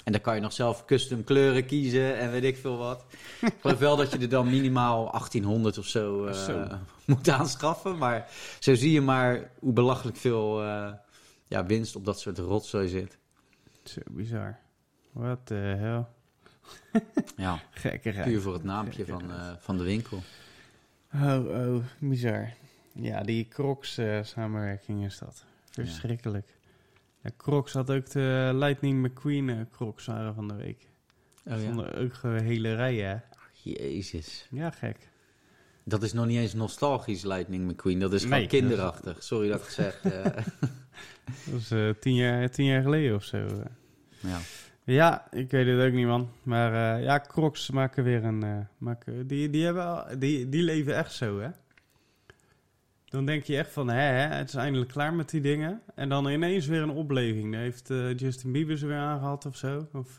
En 0.03 0.11
dan 0.11 0.21
kan 0.21 0.35
je 0.35 0.41
nog 0.41 0.53
zelf 0.53 0.85
custom 0.85 1.23
kleuren 1.23 1.65
kiezen 1.65 2.17
en 2.17 2.31
weet 2.31 2.43
ik 2.43 2.57
veel 2.57 2.77
wat. 2.77 3.05
ik 3.41 3.53
geloof 3.61 3.79
wel 3.79 3.95
dat 3.95 4.11
je 4.11 4.17
er 4.17 4.29
dan 4.29 4.49
minimaal 4.49 5.11
1800 5.11 5.77
of 5.77 5.85
zo, 5.85 6.31
Zo. 6.31 6.67
moet 7.05 7.29
aanschaffen. 7.29 7.97
Maar 7.97 8.29
zo 8.59 8.75
zie 8.75 8.91
je 8.91 9.01
maar 9.01 9.51
hoe 9.59 9.73
belachelijk 9.73 10.17
veel 10.17 10.63
ja, 11.51 11.65
winst 11.65 11.95
op 11.95 12.05
dat 12.05 12.19
soort 12.19 12.37
rotzooi 12.37 12.87
zit. 12.87 13.17
Zo 13.83 14.01
bizar. 14.11 14.59
What 15.11 15.45
the 15.45 15.53
hell? 15.53 16.05
Ja, 17.37 17.61
Gekkigheid. 17.71 18.27
puur 18.27 18.41
voor 18.41 18.53
het 18.53 18.63
naampje 18.63 19.05
van, 19.05 19.31
eh, 19.31 19.51
van 19.59 19.77
de 19.77 19.83
winkel. 19.83 20.21
Oh, 21.13 21.45
oh, 21.47 21.83
bizar. 21.99 22.53
Ja, 22.93 23.21
die 23.21 23.47
Crocs 23.47 23.97
eh, 23.97 24.23
samenwerking 24.23 25.05
is 25.05 25.17
dat. 25.17 25.45
Verschrikkelijk. 25.71 26.57
Ja. 27.23 27.29
Crocs 27.37 27.73
had 27.73 27.91
ook 27.91 28.09
de 28.09 28.51
Lightning 28.53 29.07
McQueen 29.07 29.49
eh, 29.49 29.57
Crocs 29.71 30.05
waren 30.05 30.33
van 30.33 30.47
de 30.47 30.55
week. 30.55 30.87
Oh, 31.45 31.53
ja. 31.53 31.59
Vonden 31.59 31.95
ook 31.95 32.13
gewoon 32.13 32.39
hele 32.39 32.75
rijen, 32.75 33.09
hè? 33.09 33.17
Jezus. 33.63 34.47
Ja, 34.51 34.69
gek. 34.69 35.09
Dat 35.83 36.03
is 36.03 36.13
nog 36.13 36.25
niet 36.25 36.37
eens 36.37 36.53
nostalgisch, 36.53 37.23
Lightning 37.23 37.71
McQueen. 37.71 37.99
Dat 37.99 38.13
is 38.13 38.21
gewoon 38.21 38.37
Nee, 38.37 38.47
kinderachtig. 38.47 39.23
Sorry 39.23 39.49
dat 39.49 39.61
ik 39.61 39.69
zeg. 39.69 40.01
Dat 41.45 41.53
was 41.53 41.71
eh, 41.71 41.89
tien, 41.99 42.15
jaar, 42.15 42.49
tien 42.49 42.65
jaar 42.65 42.81
geleden 42.81 43.15
of 43.15 43.23
zo. 43.23 43.37
eh. 43.37 43.55
ja. 44.19 44.37
Ja, 44.83 45.27
ik 45.31 45.51
weet 45.51 45.67
het 45.77 45.87
ook 45.87 45.93
niet, 45.93 46.05
man. 46.05 46.29
Maar 46.43 46.97
eh, 46.97 47.03
ja, 47.03 47.19
Crocs 47.19 47.69
maken 47.71 48.03
weer 48.03 48.23
een... 48.23 48.67
maken, 48.77 49.27
die, 49.27 49.49
die, 49.49 49.63
hebben, 49.65 49.85
al- 49.85 50.19
die, 50.19 50.49
die 50.49 50.63
leven 50.63 50.95
echt 50.95 51.13
zo, 51.13 51.39
hè? 51.39 51.49
Dan 53.05 53.25
denk 53.25 53.43
je 53.43 53.57
echt 53.57 53.71
van, 53.71 53.87
hè, 53.89 54.01
hè, 54.01 54.35
het 54.35 54.47
is 54.47 54.55
eindelijk 54.55 54.91
klaar 54.91 55.13
met 55.13 55.29
die 55.29 55.41
dingen. 55.41 55.81
En 55.95 56.09
dan 56.09 56.27
ineens 56.29 56.65
weer 56.65 56.81
een 56.81 56.89
opleving. 56.89 57.51
Dan 57.51 57.61
heeft 57.61 57.87
Justin 58.15 58.51
Bieber 58.51 58.77
ze 58.77 58.87
weer 58.87 58.97
aangehad 58.97 59.45
of 59.45 59.57
zo. 59.57 59.87
Of 59.93 60.17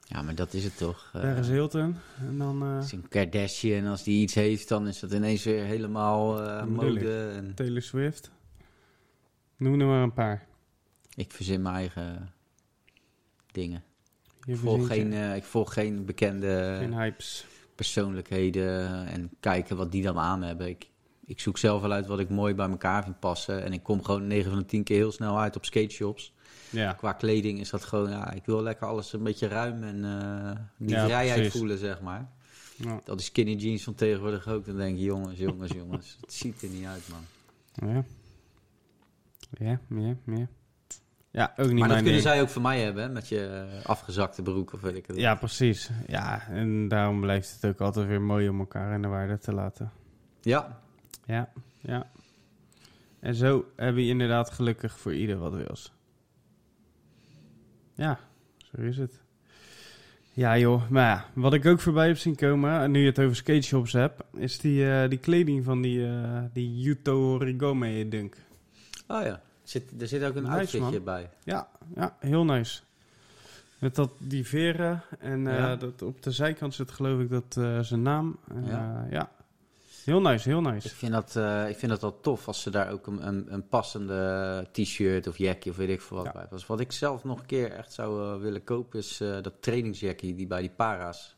ja, 0.00 0.22
maar 0.22 0.34
dat 0.34 0.54
is 0.54 0.64
het 0.64 0.76
toch. 0.76 1.10
eh. 1.12 1.20
Paris 1.20 1.48
Hilton. 1.48 1.96
En 2.28 2.38
dan 2.38 2.78
is 2.78 2.92
een 2.92 3.08
Kardashian, 3.08 3.86
als 3.86 4.02
die 4.04 4.22
iets 4.22 4.34
heeft, 4.34 4.68
dan 4.68 4.88
is 4.88 5.00
dat 5.00 5.12
ineens 5.12 5.44
weer 5.44 5.64
helemaal 5.64 6.26
mode. 6.66 7.28
En 7.36 7.54
Taylor 7.54 7.82
Swift. 7.82 8.30
Noem 9.56 9.80
er 9.80 9.86
maar 9.86 10.02
een 10.02 10.12
paar. 10.12 10.46
ik 11.14 11.32
verzin 11.32 11.62
mijn 11.62 11.74
eigen 11.74 12.32
dingen. 13.52 13.82
Ik 14.46 14.56
volg, 14.56 14.86
geen, 14.86 15.12
eh, 15.12 15.36
ik 15.36 15.44
volg 15.44 15.72
geen 15.72 16.04
bekende 16.04 16.76
geen 16.78 16.94
hypes. 16.94 17.46
persoonlijkheden 17.74 19.06
en 19.06 19.30
kijken 19.40 19.76
wat 19.76 19.92
die 19.92 20.02
dan 20.02 20.18
aan 20.18 20.42
hebben. 20.42 20.68
Ik, 20.68 20.88
ik 21.26 21.40
zoek 21.40 21.58
zelf 21.58 21.80
wel 21.80 21.92
uit 21.92 22.06
wat 22.06 22.18
ik 22.18 22.28
mooi 22.28 22.54
bij 22.54 22.68
elkaar 22.68 23.04
vind 23.04 23.18
passen. 23.20 23.62
En 23.64 23.72
ik 23.72 23.82
kom 23.82 24.04
gewoon 24.04 24.26
9 24.26 24.50
van 24.50 24.58
de 24.58 24.64
10 24.66 24.82
keer 24.84 24.96
heel 24.96 25.12
snel 25.12 25.38
uit 25.38 25.56
op 25.56 25.64
skateshops. 25.64 26.32
Ja, 26.70 26.92
Qua 26.92 27.12
kleding 27.12 27.60
is 27.60 27.70
dat 27.70 27.84
gewoon, 27.84 28.10
ja, 28.10 28.32
ik 28.32 28.44
wil 28.44 28.62
lekker 28.62 28.86
alles 28.86 29.12
een 29.12 29.22
beetje 29.22 29.46
ruim 29.48 29.82
en 29.82 30.04
eh, 30.04 30.50
die 30.78 30.88
Ja, 30.88 31.04
vrijheid 31.04 31.34
precies. 31.40 31.58
voelen, 31.58 31.78
zeg 31.78 32.00
maar. 32.00 32.28
ja. 32.76 33.00
Dat 33.04 33.20
is 33.20 33.26
skinny 33.26 33.52
jeans 33.54 33.82
van 33.82 33.94
tegenwoordig 33.94 34.48
ook. 34.48 34.66
Dan 34.66 34.76
denk 34.76 34.98
je, 34.98 35.04
jongens, 35.04 35.38
jongens, 35.38 35.72
jongens, 35.72 36.16
het 36.20 36.32
ziet 36.32 36.62
er 36.62 36.68
niet 36.68 36.84
uit, 36.86 37.02
man. 37.10 37.24
Ja. 37.94 38.04
Ja, 39.58 39.80
ja, 39.88 40.16
ja. 40.26 40.46
Ja, 41.30 41.52
ook 41.56 41.66
niet 41.66 41.78
maar 41.78 41.88
dat 41.88 41.88
mijn 41.88 41.88
kunnen 41.88 42.12
ding. 42.12 42.22
zij 42.22 42.40
ook 42.42 42.48
van 42.48 42.62
mij 42.62 42.80
hebben, 42.80 43.02
hè, 43.02 43.08
met 43.08 43.28
je 43.28 43.46
eh, 43.46 43.84
afgezakte 43.86 44.42
broek 44.42 44.72
of 44.72 44.80
weet 44.80 44.94
ik 44.96 45.06
het. 45.06 45.16
Ja, 45.16 45.34
precies. 45.34 45.90
Ja, 46.06 46.48
en 46.48 46.88
daarom 46.88 47.20
blijft 47.20 47.52
het 47.52 47.64
ook 47.70 47.80
altijd 47.80 48.06
weer 48.06 48.22
mooi 48.22 48.48
om 48.48 48.58
elkaar 48.58 48.94
in 48.94 49.02
de 49.02 49.08
waarde 49.08 49.38
te 49.38 49.52
laten. 49.52 49.92
Ja, 50.40 50.80
Ja, 51.26 51.48
ja. 51.80 52.06
En 53.20 53.34
zo 53.34 53.64
heb 53.76 53.96
je 53.96 54.06
inderdaad 54.06 54.50
gelukkig 54.50 54.98
voor 54.98 55.14
ieder 55.14 55.36
wat 55.38 55.52
wils. 55.54 55.92
Ja, 57.94 58.18
zo 58.56 58.80
is 58.80 58.96
het. 58.96 59.22
Ja 60.32 60.58
joh, 60.58 60.88
maar 60.90 61.04
ja, 61.04 61.24
wat 61.34 61.54
ik 61.54 61.66
ook 61.66 61.80
voorbij 61.80 62.06
heb 62.06 62.16
zien 62.16 62.36
komen, 62.36 62.80
en 62.80 62.90
nu 62.90 63.00
je 63.00 63.06
het 63.06 63.18
over 63.18 63.36
skateshops 63.36 63.92
hebt, 63.92 64.22
is 64.36 64.58
die, 64.58 64.90
eh, 64.90 65.08
die 65.08 65.18
kleding 65.18 65.64
van 65.64 65.82
die, 65.82 66.06
eh 66.06 66.42
die 66.52 66.80
Yuto 66.80 67.34
Origome 67.34 68.08
dunk. 68.08 68.36
Oh 69.08 69.22
ja. 69.22 69.40
Zit, 69.62 70.00
er 70.00 70.08
zit 70.08 70.24
ook 70.24 70.34
een 70.34 70.42
Nice, 70.42 70.54
outfitje 70.56 70.80
man. 70.90 71.04
bij. 71.04 71.30
Ja, 71.44 71.68
ja, 71.94 72.16
heel 72.20 72.44
nice. 72.44 72.80
Met 73.78 73.94
dat, 73.94 74.10
die 74.18 74.46
veren 74.46 75.02
en 75.18 75.46
eh, 75.46 75.78
dat, 75.78 76.02
op 76.02 76.22
de 76.22 76.30
zijkant 76.30 76.74
zit 76.74 76.90
geloof 76.90 77.20
ik 77.20 77.30
dat 77.30 77.56
eh, 77.58 77.80
zijn 77.80 78.02
naam. 78.02 78.38
Ja. 78.54 78.62
ja. 78.70 79.06
ja, 79.10 79.30
heel 80.04 80.20
nice, 80.20 80.48
heel 80.48 80.58
Ik 80.66 80.72
nice. 80.72 80.88
vind, 80.88 81.12
dat, 81.12 81.36
eh, 81.36 81.68
ik 81.68 81.76
vind 81.76 81.90
dat 81.92 82.00
wel 82.00 82.20
tof 82.20 82.46
als 82.46 82.62
ze 82.62 82.70
daar 82.70 82.90
ook 82.90 83.06
een, 83.06 83.26
een, 83.26 83.52
een 83.52 83.68
passende 83.68 84.68
t-shirt 84.72 85.26
of 85.26 85.38
jackie 85.38 85.70
of 85.70 85.76
weet 85.76 85.88
ik 85.88 86.00
veel 86.00 86.16
wat 86.16 86.26
Ja. 86.26 86.32
bij 86.32 86.40
hebben. 86.40 86.60
Wat 86.66 86.80
ik 86.80 86.92
zelf 86.92 87.24
nog 87.24 87.38
een 87.40 87.46
keer 87.46 87.72
echt 87.72 87.92
zou 87.92 88.34
eh, 88.34 88.40
willen 88.40 88.64
kopen 88.64 88.98
is 88.98 89.20
eh, 89.20 89.42
dat 89.42 89.54
trainingsjackie 89.62 90.34
die 90.34 90.46
bij 90.46 90.60
die 90.60 90.70
para's. 90.76 91.36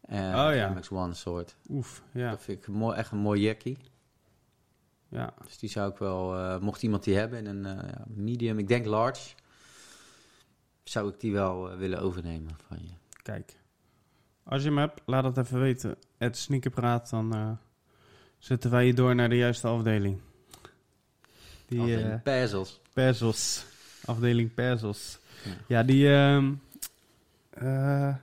eh 0.00 0.18
Oh 0.18 0.54
ja. 0.54 0.74
MX-1 0.76 1.10
soort. 1.10 1.56
Oef, 1.68 2.02
ja, 2.12 2.30
Dat 2.30 2.42
vind 2.42 2.58
ik 2.58 2.68
mooi, 2.68 2.96
echt 2.96 3.10
een 3.12 3.18
mooi 3.18 3.40
jackie. 3.42 3.76
Ja. 5.14 5.34
Dus 5.44 5.58
die 5.58 5.70
zou 5.70 5.90
ik 5.90 5.96
wel, 5.96 6.36
eh, 6.36 6.58
mocht 6.58 6.82
iemand 6.82 7.04
die 7.04 7.16
hebben 7.16 7.38
in 7.38 7.46
een 7.46 7.78
eh, 7.78 8.00
medium, 8.06 8.58
ik 8.58 8.68
denk 8.68 8.86
large, 8.86 9.34
zou 10.84 11.08
ik 11.08 11.20
die 11.20 11.32
wel 11.32 11.70
eh, 11.70 11.76
willen 11.76 12.00
overnemen 12.00 12.56
van 12.68 12.78
je. 12.80 12.92
Kijk, 13.22 13.60
als 14.42 14.62
je 14.62 14.68
hem 14.68 14.78
hebt, 14.78 15.00
laat 15.06 15.24
het 15.24 15.36
even 15.36 15.60
weten. 15.60 15.96
Het 16.18 16.36
sneakerpraat, 16.36 17.10
dan 17.10 17.58
zetten 18.38 18.70
wij 18.70 18.86
je 18.86 18.94
door 18.94 19.14
naar 19.14 19.28
de 19.28 19.36
juiste 19.36 19.66
afdeling. 19.66 20.20
Die 21.66 21.80
Als 21.80 21.90
in 21.90 22.22
Pezels. 22.22 22.80
Perzels, 22.92 23.64
afdeling 24.04 24.54
Perzels. 24.54 25.18
Ja. 25.44 25.52
Ja, 25.68 25.82
die... 25.82 26.12
ehm, 26.12 26.52
eh, 27.50 28.14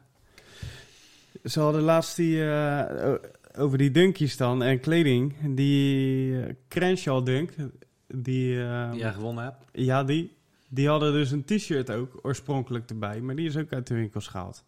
ze 1.44 1.60
hadden 1.60 1.82
laatst 1.82 2.16
die... 2.16 2.44
eh, 3.54 3.62
over 3.62 3.78
die 3.78 3.92
dunkies 3.92 4.38
dan 4.38 4.64
en 4.64 4.80
kleding. 4.80 5.56
Die 5.56 6.32
uh, 6.32 6.54
Crenshaw 6.68 7.26
dunk, 7.26 7.52
die... 8.08 8.56
Die 8.92 9.00
jij 9.00 9.14
gewonnen 9.14 9.44
hebt. 9.44 9.66
ja, 9.72 10.04
die. 10.04 10.40
Die 10.74 10.88
hadden 10.88 11.14
dus 11.14 11.32
een 11.32 11.44
t-shirt 11.44 11.92
ook 11.92 12.20
oorspronkelijk 12.22 12.90
erbij, 12.90 13.22
maar 13.22 13.36
die 13.36 13.48
is 13.48 13.58
ook 13.58 13.74
uit 13.74 13.88
de 13.88 13.94
winkels 13.94 14.28
gehaald. 14.28 14.64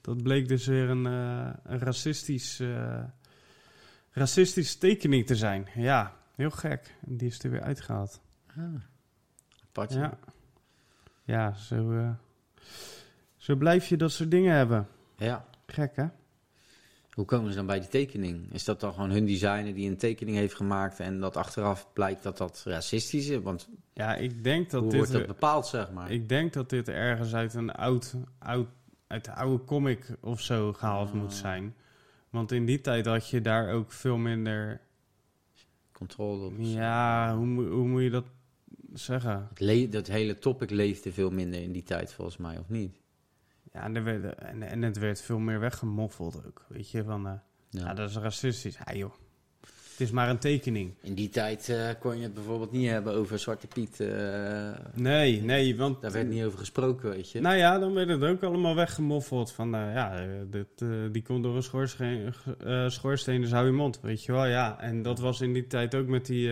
Dat 0.00 0.22
bleek 0.22 0.48
dus 0.48 0.66
weer 0.66 0.90
een, 0.90 1.06
eh, 1.06 1.50
een 1.62 1.78
racistisch, 1.78 2.60
eh 2.60 3.02
racistisch 4.10 4.76
tekening 4.76 5.26
te 5.26 5.36
zijn. 5.36 5.68
Ja, 5.74 6.14
heel 6.34 6.50
gek. 6.50 6.94
En 7.06 7.16
die 7.16 7.28
is 7.28 7.42
er 7.42 7.50
weer 7.50 7.62
uitgehaald. 7.62 8.20
Ah. 9.72 9.88
Ja, 9.88 10.18
ja 11.24 11.52
zo, 11.54 11.92
eh, 11.92 12.10
zo 13.36 13.56
blijf 13.56 13.86
je 13.86 13.96
dat 13.96 14.12
soort 14.12 14.30
dingen 14.30 14.54
hebben. 14.54 14.88
ja. 15.16 15.46
Gek, 15.66 15.96
hè? 15.96 16.06
Hoe 17.18 17.26
komen 17.26 17.50
ze 17.50 17.56
dan 17.56 17.66
bij 17.66 17.80
die 17.80 17.88
tekening? 17.88 18.52
Is 18.52 18.64
dat 18.64 18.80
dan 18.80 18.92
gewoon 18.92 19.10
hun 19.10 19.26
designer 19.26 19.74
die 19.74 19.88
een 19.90 19.96
tekening 19.96 20.36
heeft 20.36 20.54
gemaakt 20.54 21.00
en 21.00 21.20
dat 21.20 21.36
achteraf 21.36 21.92
blijkt 21.92 22.22
dat 22.22 22.36
dat 22.38 22.62
racistisch 22.64 23.28
is? 23.28 23.38
Want 23.42 23.68
Ja, 23.92 24.14
ik 24.14 24.44
denk 24.44 24.70
dat 24.70 24.80
hoe 24.80 24.90
dit... 24.90 24.98
wordt 24.98 25.12
dat 25.14 25.26
bepaald, 25.26 25.66
zeg 25.66 25.90
maar? 25.92 26.10
Ik 26.10 26.28
denk 26.28 26.52
dat 26.52 26.70
dit 26.70 26.88
ergens 26.88 27.34
uit 27.34 27.54
een 27.54 27.70
oud, 27.72 28.14
oud 28.38 28.68
uit 29.06 29.24
de 29.24 29.32
oude 29.32 29.64
comic 29.64 30.16
of 30.20 30.40
zo 30.40 30.72
gehaald 30.72 31.08
Ah. 31.08 31.14
moet 31.14 31.32
zijn. 31.34 31.74
Want 32.30 32.52
in 32.52 32.66
die 32.66 32.80
tijd 32.80 33.06
had 33.06 33.28
je 33.28 33.40
daar 33.40 33.72
ook 33.72 33.92
veel 33.92 34.16
minder 34.16 34.80
controle 35.92 36.46
op. 36.46 36.52
Ja, 36.56 37.36
hoe, 37.36 37.46
moet- 37.46 37.68
hoe 37.68 37.88
moet 37.88 38.02
je 38.02 38.10
dat 38.10 38.26
zeggen? 38.92 39.48
Het 39.54 39.92
dat 39.92 40.06
hele 40.06 40.38
topic 40.38 40.70
leefde 40.70 41.12
veel 41.12 41.30
minder 41.30 41.62
in 41.62 41.72
die 41.72 41.82
tijd, 41.82 42.12
volgens 42.12 42.36
mij, 42.36 42.58
of 42.58 42.68
niet? 42.68 43.00
Ja, 43.78 43.84
en, 43.84 43.96
er 43.96 44.04
werd, 44.04 44.34
en, 44.34 44.62
en 44.62 44.82
het 44.82 44.98
werd 44.98 45.20
veel 45.22 45.38
meer 45.38 45.60
weggemoffeld 45.60 46.42
ook. 46.46 46.64
Weet 46.68 46.90
je, 46.90 47.04
van... 47.04 47.26
eh, 47.26 47.32
Ja. 47.70 47.80
ja. 47.86 47.94
dat 47.94 48.10
is 48.10 48.16
racistisch. 48.16 48.78
Ja, 48.86 48.94
joh. 48.94 49.12
Het 49.90 50.06
is 50.06 50.10
maar 50.12 50.28
een 50.28 50.38
tekening. 50.38 50.94
In 51.00 51.14
die 51.14 51.28
tijd 51.28 51.68
eh, 51.68 51.88
kon 52.00 52.16
je 52.16 52.22
het 52.22 52.34
bijvoorbeeld 52.34 52.72
niet 52.72 52.88
hebben 52.88 53.14
over 53.14 53.38
Zwarte 53.38 53.66
Piet. 53.66 54.00
eh, 54.00 54.70
Nee, 54.94 55.42
nee, 55.42 55.76
want... 55.76 56.00
daar 56.02 56.12
werd 56.12 56.28
niet 56.28 56.44
over 56.44 56.58
gesproken, 56.58 57.10
weet 57.10 57.30
je. 57.30 57.40
Nou 57.40 57.56
ja, 57.56 57.78
dan 57.78 57.92
werd 57.94 58.08
het 58.08 58.22
ook 58.22 58.42
allemaal 58.42 58.74
weggemoffeld. 58.74 59.52
Van, 59.52 59.70
ja, 59.70 60.26
dit, 60.50 60.84
die 61.12 61.22
komt 61.22 61.42
door 61.42 61.56
een 61.56 61.62
schoorsteen, 61.62 62.34
schoorsteen, 62.86 63.40
dus 63.40 63.50
hou 63.50 63.66
je 63.66 63.72
mond. 63.72 64.00
Weet 64.00 64.24
je 64.24 64.32
wel, 64.32 64.46
ja. 64.46 64.80
En 64.80 65.02
dat 65.02 65.18
was 65.18 65.40
in 65.40 65.52
die 65.52 65.66
tijd 65.66 65.94
ook 65.94 66.06
met 66.06 66.26
die... 66.26 66.50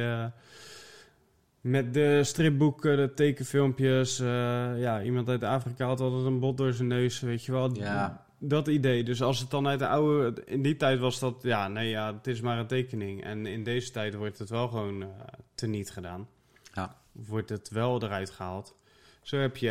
met 1.66 1.94
de 1.94 2.24
stripboeken, 2.24 2.96
de 2.96 3.14
tekenfilmpjes. 3.14 4.20
eh, 4.20 4.80
ja, 4.80 5.02
iemand 5.02 5.28
uit 5.28 5.42
Afrika 5.42 5.86
had 5.86 6.00
altijd 6.00 6.24
een 6.24 6.38
bot 6.40 6.56
door 6.56 6.72
zijn 6.72 6.88
neus, 6.88 7.20
weet 7.20 7.44
je 7.44 7.52
wel. 7.52 7.74
Ja. 7.74 8.24
Dat 8.38 8.68
idee. 8.68 9.04
Dus 9.04 9.22
als 9.22 9.40
het 9.40 9.50
dan 9.50 9.66
uit 9.66 9.78
de 9.78 9.88
oude... 9.88 10.42
In 10.44 10.62
die 10.62 10.76
tijd 10.76 10.98
was 10.98 11.18
dat... 11.18 11.34
Ja, 11.42 11.68
nee, 11.68 11.88
ja, 11.88 12.14
het 12.14 12.26
is 12.26 12.40
maar 12.40 12.58
een 12.58 12.66
tekening. 12.66 13.24
En 13.24 13.46
in 13.46 13.64
deze 13.64 13.90
tijd 13.90 14.14
wordt 14.14 14.38
het 14.38 14.48
wel 14.50 14.68
gewoon 14.68 15.02
eh 15.02 15.08
teniet 15.54 15.90
gedaan. 15.90 16.28
Ja. 16.72 16.96
Wordt 17.12 17.48
het 17.48 17.68
wel 17.68 18.02
eruit 18.02 18.30
gehaald. 18.30 18.76
Zo 19.22 19.36
heb 19.36 19.56
je 19.56 19.70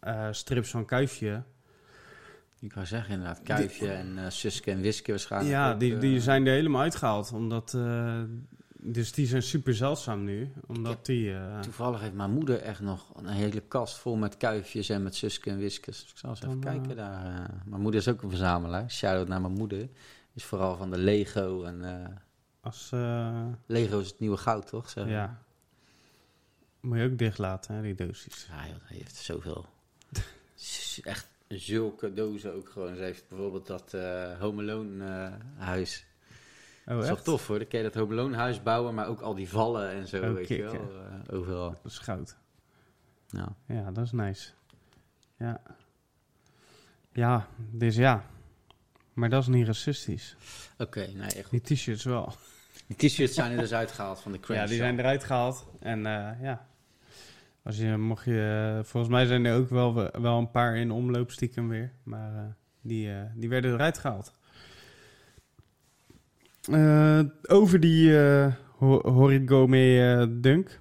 eh, 0.00 0.28
strips 0.30 0.70
van 0.70 0.84
Kuifje. 0.84 1.42
Ik 2.60 2.72
wou 2.72 2.86
zeggen 2.86 3.12
inderdaad, 3.14 3.42
Kuifje 3.42 3.90
en 3.90 4.18
eh 4.18 4.24
Suske 4.28 4.70
en 4.70 4.80
Wiske 4.80 5.10
waarschijnlijk. 5.10 5.52
Ja, 5.52 5.72
ook, 5.72 5.80
die, 5.80 5.98
die 5.98 6.20
zijn 6.20 6.46
er 6.46 6.52
helemaal 6.52 6.82
uitgehaald. 6.82 7.32
Omdat... 7.32 7.76
dus 8.84 9.12
die 9.12 9.26
zijn 9.26 9.42
super 9.42 9.74
zeldzaam 9.74 10.24
nu. 10.24 10.52
Omdat 10.66 11.06
die... 11.06 11.34
eh, 11.34 11.60
Toevallig 11.60 12.00
heeft 12.00 12.14
mijn 12.14 12.30
moeder 12.30 12.60
echt 12.60 12.80
nog 12.80 13.12
een 13.16 13.26
hele 13.26 13.60
kast 13.60 13.96
vol 13.98 14.16
met 14.16 14.36
kuifjes 14.36 14.88
en 14.88 15.02
met 15.02 15.14
Suske 15.14 15.50
en 15.50 15.58
Wiskes. 15.58 16.00
Dus 16.02 16.10
ik 16.10 16.18
zal 16.18 16.30
eens 16.30 16.42
even 16.42 16.60
Dan, 16.60 16.72
eh, 16.72 16.78
kijken 16.78 16.96
daar. 16.96 17.24
eh. 17.24 17.48
mijn 17.64 17.80
moeder 17.82 18.00
is 18.00 18.08
ook 18.08 18.22
een 18.22 18.28
verzamelaar. 18.28 18.90
Shout-out 18.90 19.28
naar 19.28 19.40
mijn 19.40 19.52
moeder. 19.52 19.88
Is 20.34 20.44
vooral 20.44 20.76
van 20.76 20.90
de 20.90 20.98
Lego. 20.98 21.62
En 21.64 22.06
als... 22.60 22.90
Lego 23.66 23.98
is 24.00 24.06
het 24.08 24.18
nieuwe 24.20 24.36
goud, 24.36 24.66
toch? 24.66 24.94
Ja. 24.94 25.42
Moet 26.80 26.98
je 26.98 27.04
ook 27.04 27.18
dicht 27.18 27.38
laten, 27.38 27.74
hè, 27.74 27.82
die 27.82 27.94
doosjes. 27.94 28.46
Ja, 28.50 28.66
joh, 28.66 28.76
hij 28.82 28.96
heeft 28.96 29.14
zoveel. 29.16 29.66
Echt 31.02 31.28
zulke 31.48 32.12
dozen 32.12 32.54
ook 32.54 32.68
gewoon. 32.70 32.96
Ze 32.96 33.02
heeft 33.02 33.28
bijvoorbeeld 33.28 33.66
dat 33.66 33.92
Home 34.38 34.62
Alone 34.62 35.30
huis. 35.56 36.06
Oh, 36.86 36.88
dat 36.94 36.98
is 37.02 37.06
wel 37.06 37.16
echt? 37.16 37.24
tof 37.24 37.46
hoor. 37.46 37.58
Dan 37.58 37.68
kun 37.68 37.78
je 37.78 37.84
dat 37.84 37.94
Home 37.94 38.12
Alone 38.12 38.36
huis 38.36 38.62
bouwen, 38.62 38.94
maar 38.94 39.06
ook 39.06 39.20
al 39.20 39.34
die 39.34 39.48
vallen 39.48 39.90
en 39.90 40.06
zo, 40.08 40.22
Oh, 40.22 40.32
weet 40.32 40.48
je 40.48 40.62
wel. 40.62 40.72
eh, 40.74 41.34
overal. 41.38 41.70
Dat 41.82 41.92
is 41.92 41.98
goud. 41.98 42.36
Nou, 43.30 43.48
Ja, 43.66 43.90
dat 43.90 44.04
is 44.04 44.12
nice. 44.12 44.50
Ja. 45.38 45.60
Ja, 47.12 47.46
dus 47.70 47.96
ja. 47.96 48.24
Maar 49.12 49.28
dat 49.28 49.42
is 49.42 49.48
niet 49.48 49.66
racistisch. 49.66 50.36
oké, 50.78 51.06
nee, 51.14 51.42
goed. 51.44 51.50
Die 51.50 51.60
t-shirts 51.60 52.04
wel. 52.04 52.32
Die 52.86 52.96
t-shirts 53.08 53.34
zijn 53.34 53.52
er 53.52 53.58
dus 53.58 53.72
uitgehaald 53.72 54.20
van 54.20 54.32
de 54.32 54.40
Crunch. 54.40 54.60
Ja, 54.62 54.66
die 54.66 54.76
zijn 54.76 54.98
eruit 54.98 55.24
gehaald. 55.24 55.66
En 55.80 56.06
eh, 56.06 56.42
ja. 56.42 56.66
Als 57.62 57.76
je, 57.76 57.96
mocht 57.96 58.24
je, 58.24 58.80
volgens 58.84 59.12
mij 59.12 59.26
zijn 59.26 59.44
er 59.44 59.56
ook 59.56 59.68
wel, 59.68 59.94
wel 60.20 60.38
een 60.38 60.50
paar 60.50 60.76
in 60.76 60.90
omloop 60.90 61.30
stiekem 61.30 61.68
weer. 61.68 61.92
Maar 62.02 62.34
eh, 62.34 62.42
die, 62.80 63.12
eh, 63.14 63.22
die 63.34 63.48
werden 63.48 63.72
eruit 63.72 63.98
gehaald. 63.98 64.34
Eh, 66.70 67.20
over 67.42 67.80
die 67.80 68.14
Ho- 68.76 69.10
Horigome 69.10 70.00
eh, 70.20 70.26
Dunk. 70.30 70.80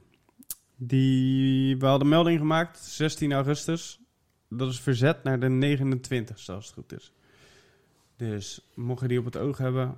Die, 0.76 1.78
we 1.78 1.86
hadden 1.86 2.08
melding 2.10 2.40
gemaakt, 2.40 2.78
16 2.80 3.34
augustus. 3.34 4.00
Dat 4.50 4.70
is 4.70 4.80
verzet 4.80 5.24
naar 5.24 5.40
de 5.40 5.50
29 5.50 6.50
als 6.50 6.66
het 6.66 6.74
goed 6.74 6.94
is. 6.94 7.14
Dus 8.16 8.70
mocht 8.76 9.02
je 9.02 9.08
die 9.08 9.20
op 9.20 9.26
het 9.26 9.38
oog 9.38 9.58
hebben 9.58 9.98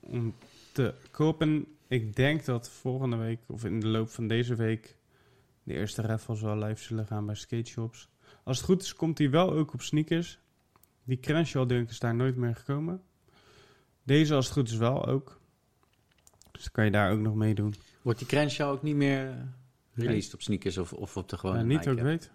om 0.00 0.34
te 0.72 0.94
kopen. 1.10 1.66
Ik 1.88 2.16
denk 2.16 2.44
dat 2.44 2.70
volgende 2.70 3.16
week 3.16 3.38
of 3.46 3.64
in 3.64 3.80
de 3.80 3.86
loop 3.86 4.08
van 4.08 4.28
deze 4.28 4.54
week 4.54 4.96
de 5.62 5.74
eerste 5.74 6.02
raffles 6.02 6.40
wel 6.40 6.56
live 6.58 6.82
zullen 6.82 7.06
gaan 7.06 7.26
bij 7.26 7.34
skate 7.34 7.70
shops. 7.70 8.08
Als 8.44 8.56
het 8.56 8.66
goed 8.66 8.82
is, 8.82 8.94
komt 8.94 9.16
die 9.16 9.30
wel 9.30 9.52
ook 9.52 9.72
op 9.72 9.82
sneakers. 9.82 10.38
Die 11.04 11.20
Crenshaw 11.20 11.68
Dunk 11.68 11.90
is 11.90 11.98
daar 11.98 12.14
nooit 12.14 12.36
meer 12.36 12.56
gekomen. 12.56 13.02
Deze, 14.08 14.34
als 14.34 14.44
het 14.44 14.54
goed 14.54 14.68
is, 14.68 14.76
wel 14.76 15.06
ook. 15.06 15.40
Dus 16.52 16.62
dan 16.62 16.72
kan 16.72 16.84
je 16.84 16.90
daar 16.90 17.12
ook 17.12 17.18
nog 17.18 17.34
mee 17.34 17.54
doen. 17.54 17.74
Wordt 18.02 18.18
die 18.18 18.28
Crenshaw 18.28 18.70
ook 18.72 18.82
niet 18.82 18.94
meer 18.96 19.28
eh, 19.28 19.34
Nee. 19.94 20.06
released 20.06 20.34
op 20.34 20.42
sneakers 20.42 20.78
of, 20.78 20.92
of 20.92 21.16
op 21.16 21.28
de 21.28 21.38
gewone 21.38 21.58
Ja, 21.58 21.64
niet 21.64 21.88
ook 21.88 21.96
app? 21.98 22.04
weet. 22.04 22.30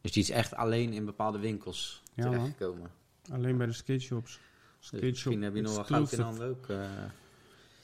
Dus 0.00 0.12
die 0.12 0.22
is 0.22 0.30
echt 0.30 0.54
alleen 0.54 0.92
in 0.92 1.04
bepaalde 1.04 1.38
winkels 1.38 2.02
Ja, 2.14 2.24
man. 2.24 2.32
terechtgekomen. 2.34 2.90
Alleen 3.32 3.56
bij 3.56 3.66
de 3.66 3.72
skate 3.72 3.98
shops. 4.00 4.32
Dus 4.78 4.86
Skate 4.86 5.02
shop 5.02 5.10
misschien 5.10 5.42
heb 5.42 5.54
je 5.54 5.60
nog 5.62 5.74
wel 5.74 5.84
goud 5.84 6.12
in 6.12 6.20
handen 6.20 6.48
ook. 6.48 6.68
eh. 6.68 6.76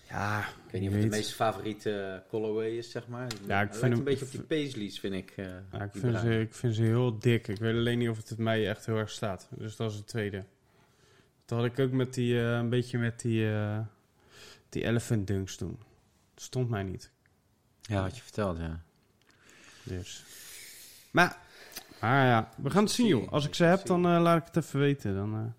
Ja, 0.08 0.40
ik 0.40 0.70
weet 0.70 0.80
niet 0.80 0.92
het 0.92 1.02
de 1.02 1.08
meest 1.08 1.32
favoriete 1.34 2.22
colorway 2.28 2.68
is, 2.70 2.90
zeg 2.90 3.08
maar. 3.08 3.26
Ja, 3.46 3.60
ik 3.62 3.68
Het 3.68 3.76
vind 3.78 3.80
lijkt 3.80 3.80
hem- 3.80 3.92
een 3.92 4.04
beetje 4.04 4.24
op 4.24 4.30
die 4.30 4.40
Paisleys, 4.42 5.00
vind 5.00 5.14
ik. 5.14 5.30
eh, 5.36 5.44
Ja, 5.72 5.82
ik, 5.82 5.90
vind 5.92 6.18
ze, 6.18 6.40
ik 6.40 6.54
vind 6.54 6.74
ze 6.74 6.82
heel 6.82 7.18
dik. 7.18 7.48
Ik 7.48 7.58
weet 7.58 7.74
alleen 7.74 7.98
niet 7.98 8.08
of 8.08 8.28
het 8.28 8.38
mij 8.38 8.68
echt 8.68 8.86
heel 8.86 8.96
erg 8.96 9.10
staat. 9.10 9.48
Dus 9.56 9.76
dat 9.76 9.90
is 9.90 9.96
het 9.96 10.06
tweede. 10.06 10.44
Dat 11.48 11.58
had 11.58 11.66
ik 11.66 11.78
ook 11.78 11.92
met 11.92 12.14
die, 12.14 12.40
eh, 12.40 12.56
een 12.56 12.68
beetje 12.68 12.98
met 12.98 13.20
die, 13.20 13.52
eh, 13.52 13.78
die 14.68 14.84
elephant 14.84 15.26
dunks 15.26 15.56
toen. 15.56 15.78
Dat 16.34 16.42
stond 16.42 16.68
mij 16.68 16.82
niet. 16.82 17.10
Ja, 17.80 18.02
wat 18.02 18.16
je 18.16 18.22
vertelt, 18.22 18.58
ja. 18.58 18.80
Dus. 19.82 20.24
Maar, 21.10 21.38
maar 22.00 22.26
ja, 22.26 22.48
we 22.56 22.70
gaan 22.70 22.82
het 22.82 22.92
zien 22.92 23.06
joh. 23.06 23.32
Als 23.32 23.46
ik 23.46 23.54
ze 23.54 23.64
heb, 23.64 23.86
dan 23.86 24.06
eh, 24.06 24.20
laat 24.20 24.40
ik 24.40 24.54
het 24.54 24.64
even 24.64 24.80
weten. 24.80 25.14
Dan, 25.14 25.54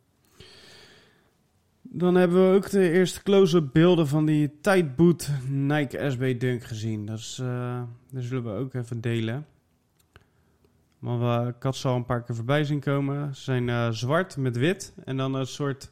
dan 1.82 2.16
hebben 2.16 2.50
we 2.50 2.56
ook 2.56 2.70
de 2.70 2.92
eerste 2.92 3.24
close-up 3.24 3.70
beelden 3.74 4.08
van 4.08 4.26
die 4.26 4.60
Tightboot 4.62 5.30
Nike 5.48 6.10
SB 6.10 6.40
Dunk 6.40 6.64
gezien. 6.64 7.06
Dat 7.06 7.20
is, 7.20 7.36
dat 8.12 8.24
zullen 8.24 8.44
we 8.44 8.52
ook 8.52 8.74
even 8.74 9.02
delen. 9.02 9.46
Maar 11.00 11.20
we, 11.20 11.48
ik 11.48 11.64
had 11.64 11.76
ze 11.76 11.88
al 11.88 11.96
een 11.96 12.06
paar 12.06 12.24
keer 12.24 12.36
voorbij 12.36 12.64
zien 12.64 12.80
komen. 12.80 13.36
Ze 13.36 13.42
zijn 13.42 13.70
eh, 13.70 13.90
zwart 13.90 14.38
met 14.38 14.58
wit. 14.58 14.94
En 15.04 15.18
dan 15.18 15.34
een 15.34 15.48
soort 15.48 15.92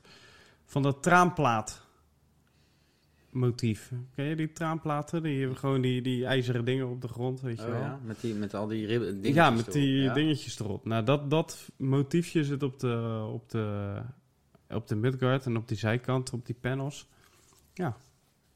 van 0.65 0.81
dat 0.81 1.03
traanplaat 1.03 1.85
motief. 3.29 3.91
Ken 4.15 4.25
je 4.25 4.35
die 4.35 4.51
traanplaten? 4.51 5.23
Die 5.23 5.39
hebben 5.39 5.57
gewoon 5.57 5.81
die, 5.81 6.01
die 6.01 6.25
ijzeren 6.25 6.65
dingen 6.65 6.89
op 6.89 7.01
de 7.01 7.07
grond, 7.07 7.41
weet 7.41 7.57
je 7.57 7.65
Oh, 7.65 7.71
wel. 7.71 7.79
ja? 7.79 7.99
Met, 8.03 8.21
die, 8.21 8.33
met 8.35 8.53
al 8.53 8.67
die 8.67 8.87
dingetjes 8.87 9.33
Ja, 9.33 9.49
met 9.49 9.59
erop, 9.59 9.73
die 9.73 10.01
ja? 10.01 10.13
dingetjes 10.13 10.59
erop. 10.59 10.85
Nou, 10.85 11.03
dat, 11.03 11.29
dat 11.29 11.69
motiefje 11.75 12.43
zit 12.43 12.63
op 12.63 12.79
de, 12.79 13.25
op, 13.33 13.49
de, 13.49 13.95
op 14.69 14.87
de 14.87 14.95
midguard 14.95 15.45
en 15.45 15.57
op 15.57 15.67
die 15.67 15.77
zijkant, 15.77 16.33
op 16.33 16.45
die 16.45 16.55
panels. 16.61 17.07
Ja. 17.73 17.97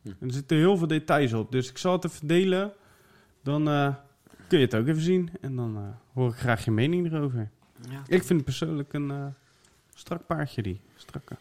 Hm. 0.01 0.07
En 0.07 0.27
er 0.27 0.33
zitten 0.33 0.57
heel 0.57 0.77
veel 0.77 0.87
details 0.87 1.33
op. 1.33 1.51
Dus 1.51 1.69
ik 1.69 1.77
zal 1.77 1.91
het 1.93 2.05
even 2.05 2.27
delen. 2.27 2.73
Dan 3.43 3.67
eh, 3.69 3.95
kun 4.51 4.59
je 4.59 4.65
het 4.65 4.75
ook 4.75 4.87
even 4.87 5.01
zien. 5.01 5.29
En 5.41 5.55
dan 5.55 5.75
eh, 5.75 5.81
hoor 6.13 6.29
ik 6.29 6.35
graag 6.35 6.65
je 6.65 6.71
mening 6.71 7.11
erover. 7.11 7.49
Ja. 7.89 8.01
Ik 8.07 8.23
vind 8.23 8.29
het 8.29 8.43
persoonlijk 8.43 8.93
een 8.93 9.11
eh, 9.11 9.25
strak 9.93 10.25
paardje, 10.25 10.61
die 10.61 10.81
strakke. 10.95 11.35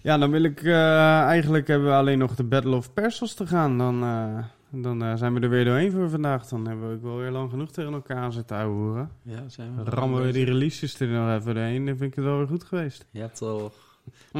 Ja, 0.00 0.18
dan 0.18 0.30
wil 0.30 0.42
ik 0.42 0.62
eh, 0.62 1.20
eigenlijk 1.20 1.66
hebben 1.66 1.88
we 1.88 1.94
alleen 1.94 2.18
nog 2.18 2.34
de 2.34 2.44
Battle 2.44 2.76
of 2.76 2.92
Persos 2.92 3.34
te 3.34 3.46
gaan. 3.46 3.78
Dan, 3.78 4.02
eh, 4.02 4.44
dan 4.82 5.18
zijn 5.18 5.34
we 5.34 5.40
er 5.40 5.48
weer 5.48 5.64
doorheen 5.64 5.92
voor 5.92 6.10
vandaag. 6.10 6.46
Dan 6.46 6.66
hebben 6.66 6.88
we 6.88 6.94
ook 6.94 7.02
wel 7.02 7.16
weer 7.16 7.30
lang 7.30 7.50
genoeg 7.50 7.70
tegen 7.70 7.92
elkaar 7.92 8.32
zitten 8.32 8.56
ouwehoeren. 8.56 9.10
Ja, 9.22 9.48
zijn 9.48 9.76
we 9.76 9.90
Rammen 9.90 10.22
we 10.26 10.32
die 10.32 10.44
releases 10.44 11.00
er 11.00 11.08
nog 11.08 11.40
even 11.40 11.54
doorheen. 11.54 11.86
Dan 11.86 11.96
vind 11.96 12.10
ik 12.10 12.16
het 12.16 12.24
wel 12.24 12.38
weer 12.38 12.46
goed 12.46 12.64
geweest. 12.64 13.06
Ja, 13.10 13.28
toch. 13.28 13.72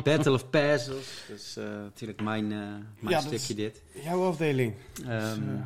Battle 0.02 0.32
of 0.32 0.50
Puzzles. 0.50 1.24
Dat 1.28 1.36
is 1.36 1.56
eh, 1.56 1.64
natuurlijk 1.64 2.22
mijn, 2.22 2.52
eh, 2.52 2.58
mijn 2.58 2.84
Ja, 3.14 3.20
stukje 3.20 3.54
dit. 3.54 3.82
Jouw 4.04 4.22
afdeling. 4.26 4.74
Ehm, 5.06 5.40
Dus, 5.40 5.56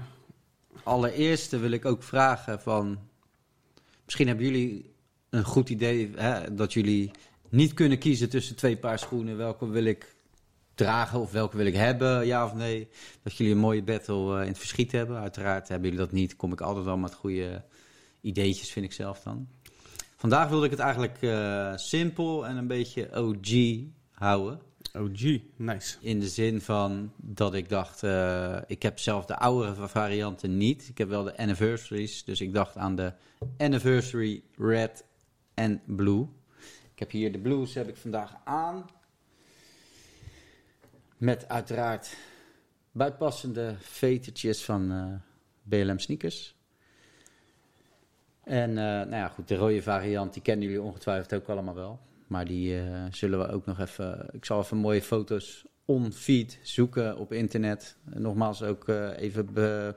eh, 0.78 0.86
allereerst 0.86 1.50
wil 1.50 1.70
ik 1.70 1.84
ook 1.84 2.02
vragen 2.02 2.60
van... 2.60 2.98
Misschien 4.04 4.26
hebben 4.26 4.44
jullie 4.44 4.94
een 5.30 5.44
goed 5.44 5.68
idee 5.68 6.10
hè, 6.16 6.54
dat 6.54 6.72
jullie 6.72 7.10
niet 7.48 7.74
kunnen 7.74 7.98
kiezen 7.98 8.28
tussen 8.28 8.56
twee 8.56 8.76
paar 8.76 8.98
schoenen. 8.98 9.36
Welke 9.36 9.68
wil 9.68 9.84
ik 9.84 10.16
dragen 10.74 11.20
of 11.20 11.32
welke 11.32 11.56
wil 11.56 11.66
ik 11.66 11.74
hebben, 11.74 12.26
ja 12.26 12.44
of 12.44 12.54
nee. 12.54 12.88
Dat 13.22 13.36
jullie 13.36 13.52
een 13.52 13.58
mooie 13.58 13.82
battle 13.82 14.34
eh, 14.34 14.42
in 14.42 14.48
het 14.48 14.58
verschiet 14.58 14.92
hebben. 14.92 15.18
Uiteraard 15.18 15.68
hebben 15.68 15.90
jullie 15.90 16.04
dat 16.04 16.14
niet. 16.14 16.36
Kom 16.36 16.52
ik 16.52 16.60
altijd 16.60 16.84
wel 16.84 16.96
met 16.96 17.14
goede 17.14 17.64
ideetjes, 18.20 18.70
vind 18.70 18.84
ik 18.84 18.92
zelf 18.92 19.20
dan. 19.20 19.48
Vandaag 20.16 20.48
wilde 20.48 20.64
ik 20.64 20.70
het 20.70 20.80
eigenlijk 20.80 21.18
eh, 21.20 21.72
simpel 21.76 22.46
en 22.46 22.56
een 22.56 22.66
beetje 22.66 23.16
OG 23.16 23.80
houden. 24.12 24.60
OG, 24.92 25.40
nice. 25.56 25.96
In 26.00 26.20
de 26.20 26.28
zin 26.28 26.60
van 26.60 27.12
dat 27.16 27.54
ik 27.54 27.68
dacht, 27.68 28.02
eh, 28.02 28.58
ik 28.66 28.82
heb 28.82 28.98
zelf 28.98 29.24
de 29.24 29.36
oudere 29.36 29.88
varianten 29.88 30.56
niet. 30.56 30.88
Ik 30.88 30.98
heb 30.98 31.08
wel 31.08 31.24
de 31.24 31.36
anniversaries, 31.36 32.24
dus 32.24 32.40
ik 32.40 32.52
dacht 32.52 32.76
aan 32.76 32.96
de 32.96 33.12
anniversary 33.56 34.42
red 34.56 35.04
en 35.54 35.82
blue. 35.84 36.26
Ik 36.92 36.98
heb 36.98 37.10
hier 37.10 37.32
de 37.32 37.38
blues 37.38 37.74
heb 37.74 37.88
ik 37.88 37.96
vandaag 37.96 38.34
aan. 38.44 38.90
Met 41.16 41.48
uiteraard 41.48 42.16
bijpassende 42.92 43.74
vetertjes 43.78 44.64
van 44.64 44.92
eh, 44.92 45.14
BLM 45.62 45.98
sneakers. 45.98 46.56
En 48.44 48.70
eh, 48.70 48.84
nou 48.84 49.10
ja, 49.10 49.28
goed, 49.28 49.48
de 49.48 49.56
rode 49.56 49.82
variant, 49.82 50.32
die 50.32 50.42
kennen 50.42 50.66
jullie 50.66 50.82
ongetwijfeld 50.82 51.34
ook 51.34 51.48
allemaal 51.48 51.74
wel. 51.74 52.00
Maar 52.28 52.44
die 52.44 52.78
eh, 52.78 53.04
zullen 53.10 53.38
we 53.38 53.48
ook 53.48 53.66
nog 53.66 53.80
even... 53.80 54.28
Ik 54.32 54.44
zal 54.44 54.60
even 54.60 54.76
mooie 54.76 55.02
foto's 55.02 55.64
on-feed 55.84 56.58
zoeken 56.62 57.16
op 57.16 57.32
internet. 57.32 57.96
En 58.10 58.22
nogmaals 58.22 58.62
ook 58.62 58.88
eh, 58.88 59.18
even... 59.18 59.52
be- 59.52 59.94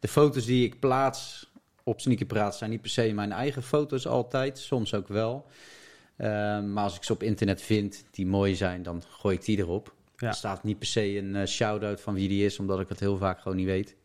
de 0.00 0.08
foto's 0.08 0.44
die 0.44 0.64
ik 0.64 0.80
plaats 0.80 1.50
op 1.82 2.00
Sneakerpraat 2.00 2.56
zijn 2.56 2.70
niet 2.70 2.80
per 2.80 2.90
se 2.90 3.12
mijn 3.12 3.32
eigen 3.32 3.62
foto's 3.62 4.06
altijd. 4.06 4.58
Soms 4.58 4.94
ook 4.94 5.08
wel. 5.08 5.46
Ehm, 6.16 6.72
maar 6.72 6.84
als 6.84 6.96
ik 6.96 7.04
ze 7.04 7.12
op 7.12 7.22
internet 7.22 7.62
vind 7.62 8.04
die 8.10 8.26
mooi 8.26 8.54
zijn, 8.54 8.82
dan 8.82 9.02
gooi 9.08 9.36
ik 9.36 9.44
die 9.44 9.58
erop. 9.58 9.94
Ja. 10.16 10.28
Er 10.28 10.34
staat 10.34 10.62
niet 10.62 10.78
per 10.78 10.86
se 10.86 11.16
een 11.16 11.36
eh, 11.36 11.46
shout-out 11.46 12.00
van 12.00 12.14
wie 12.14 12.28
die 12.28 12.44
is, 12.44 12.58
omdat 12.58 12.80
ik 12.80 12.88
het 12.88 13.00
heel 13.00 13.16
vaak 13.16 13.40
gewoon 13.40 13.56
niet 13.56 13.66
weet. 13.66 13.96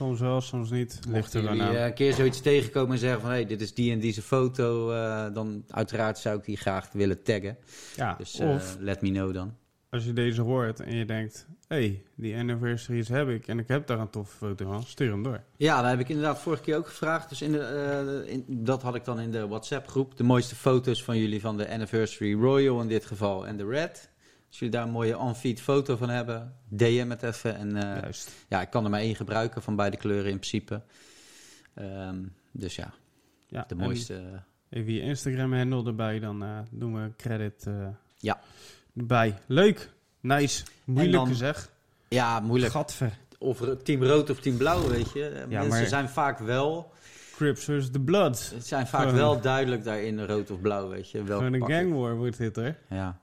Soms 0.00 0.20
wel, 0.20 0.40
soms 0.40 0.70
niet. 0.70 1.00
Ligt 1.08 1.34
er 1.34 1.42
jullie 1.42 1.62
aan. 1.62 1.74
eh, 1.74 1.84
een 1.84 1.94
keer 1.94 2.12
zoiets 2.14 2.40
tegenkomen 2.40 2.92
en 2.92 2.98
zeggen 2.98 3.20
van... 3.20 3.30
hé, 3.30 3.36
hey, 3.36 3.46
dit 3.46 3.60
is 3.60 3.74
die 3.74 3.92
en 3.92 4.00
deze 4.00 4.22
foto, 4.22 4.90
eh, 4.90 5.34
dan 5.34 5.64
uiteraard 5.68 6.18
zou 6.18 6.38
ik 6.38 6.44
die 6.44 6.56
graag 6.56 6.88
willen 6.92 7.22
taggen. 7.22 7.56
ja, 7.96 8.14
Dus 8.18 8.38
eh, 8.38 8.48
of 8.50 8.76
let 8.78 9.00
me 9.02 9.10
know 9.10 9.34
dan. 9.34 9.54
als 9.90 10.04
je 10.04 10.12
deze 10.12 10.40
hoort 10.40 10.80
en 10.80 10.94
je 10.96 11.04
denkt... 11.04 11.46
hé, 11.68 11.76
hey, 11.76 12.02
die 12.14 12.36
anniversaries 12.36 13.08
heb 13.08 13.28
ik 13.28 13.46
en 13.48 13.58
ik 13.58 13.68
heb 13.68 13.86
daar 13.86 13.98
een 13.98 14.10
toffe 14.10 14.36
foto 14.36 14.66
van. 14.66 14.82
Stuur 14.82 15.10
hem 15.10 15.22
door. 15.22 15.42
Ja, 15.56 15.80
dat 15.82 15.90
heb 15.90 16.00
ik 16.00 16.08
inderdaad 16.08 16.38
vorige 16.38 16.62
keer 16.62 16.76
ook 16.76 16.88
gevraagd. 16.88 17.28
Dus 17.28 17.42
in 17.42 17.52
de, 17.52 18.24
in, 18.26 18.44
dat 18.48 18.82
had 18.82 18.94
ik 18.94 19.04
dan 19.04 19.20
in 19.20 19.30
de 19.30 19.48
WhatsApp-groep. 19.48 20.16
De 20.16 20.24
mooiste 20.24 20.54
foto's 20.54 21.04
van 21.04 21.18
jullie 21.18 21.40
van 21.40 21.56
de 21.56 21.68
Anniversary 21.70 22.34
Royal 22.34 22.80
in 22.80 22.88
dit 22.88 23.04
geval 23.04 23.46
en 23.46 23.56
de 23.56 23.66
Red. 23.66 24.09
Als 24.50 24.58
jullie 24.58 24.74
daar 24.74 24.84
een 24.84 24.90
mooie 24.92 25.18
on-feed 25.18 25.60
foto 25.60 25.96
van 25.96 26.08
hebben, 26.08 26.54
DM 26.68 27.06
het 27.10 27.22
even. 27.22 27.56
En 27.56 27.76
eh, 27.76 28.00
Juist. 28.02 28.30
ja, 28.48 28.60
ik 28.60 28.70
kan 28.70 28.84
er 28.84 28.90
maar 28.90 29.00
één 29.00 29.16
gebruiken 29.16 29.62
van 29.62 29.76
beide 29.76 29.96
kleuren 29.96 30.30
in 30.30 30.36
principe. 30.38 30.82
Ehm, 31.74 32.16
dus 32.52 32.76
ja, 32.76 32.92
Ja, 33.48 33.64
de 33.68 33.74
en 33.74 33.80
mooiste. 33.80 34.22
Even 34.70 34.92
je 34.92 35.00
Instagram-handle 35.00 35.84
erbij, 35.86 36.18
dan 36.18 36.42
eh, 36.42 36.58
doen 36.70 36.94
we 37.02 37.10
credit 37.16 37.66
eh, 37.66 37.88
Ja. 38.18 38.40
erbij. 38.96 39.34
Leuk. 39.46 39.90
Nice. 40.20 40.64
Moeilijke 40.84 41.16
dan- 41.26 41.34
zeg. 41.34 41.70
Ja, 42.08 42.40
moeilijk. 42.40 42.72
Gadver. 42.72 43.18
Of 43.38 43.60
er 43.60 43.82
team 43.82 44.02
rood 44.02 44.30
of 44.30 44.40
team 44.40 44.56
blauw, 44.56 44.88
weet 44.88 45.12
je. 45.12 45.28
Eh, 45.28 45.46
Mensen 45.46 45.68
maar- 45.68 45.86
zijn 45.86 46.08
vaak 46.08 46.38
wel, 46.38 46.92
Crips 47.34 47.64
versus 47.64 47.90
the 47.90 48.00
Bloods. 48.00 48.50
het 48.50 48.66
zijn 48.66 48.86
vaak 48.86 49.00
Gewoon- 49.00 49.16
wel 49.16 49.40
duidelijk 49.40 49.84
daarin 49.84 50.24
rood 50.24 50.50
of 50.50 50.60
blauw, 50.60 50.88
weet 50.88 51.10
je. 51.10 51.22
Welke 51.22 51.44
Gewoon 51.44 51.60
een 51.62 51.68
gang 51.74 51.92
war 51.94 52.16
wordt 52.16 52.36
dit 52.38 52.56
hoor. 52.56 52.74
Ja. 52.88 53.20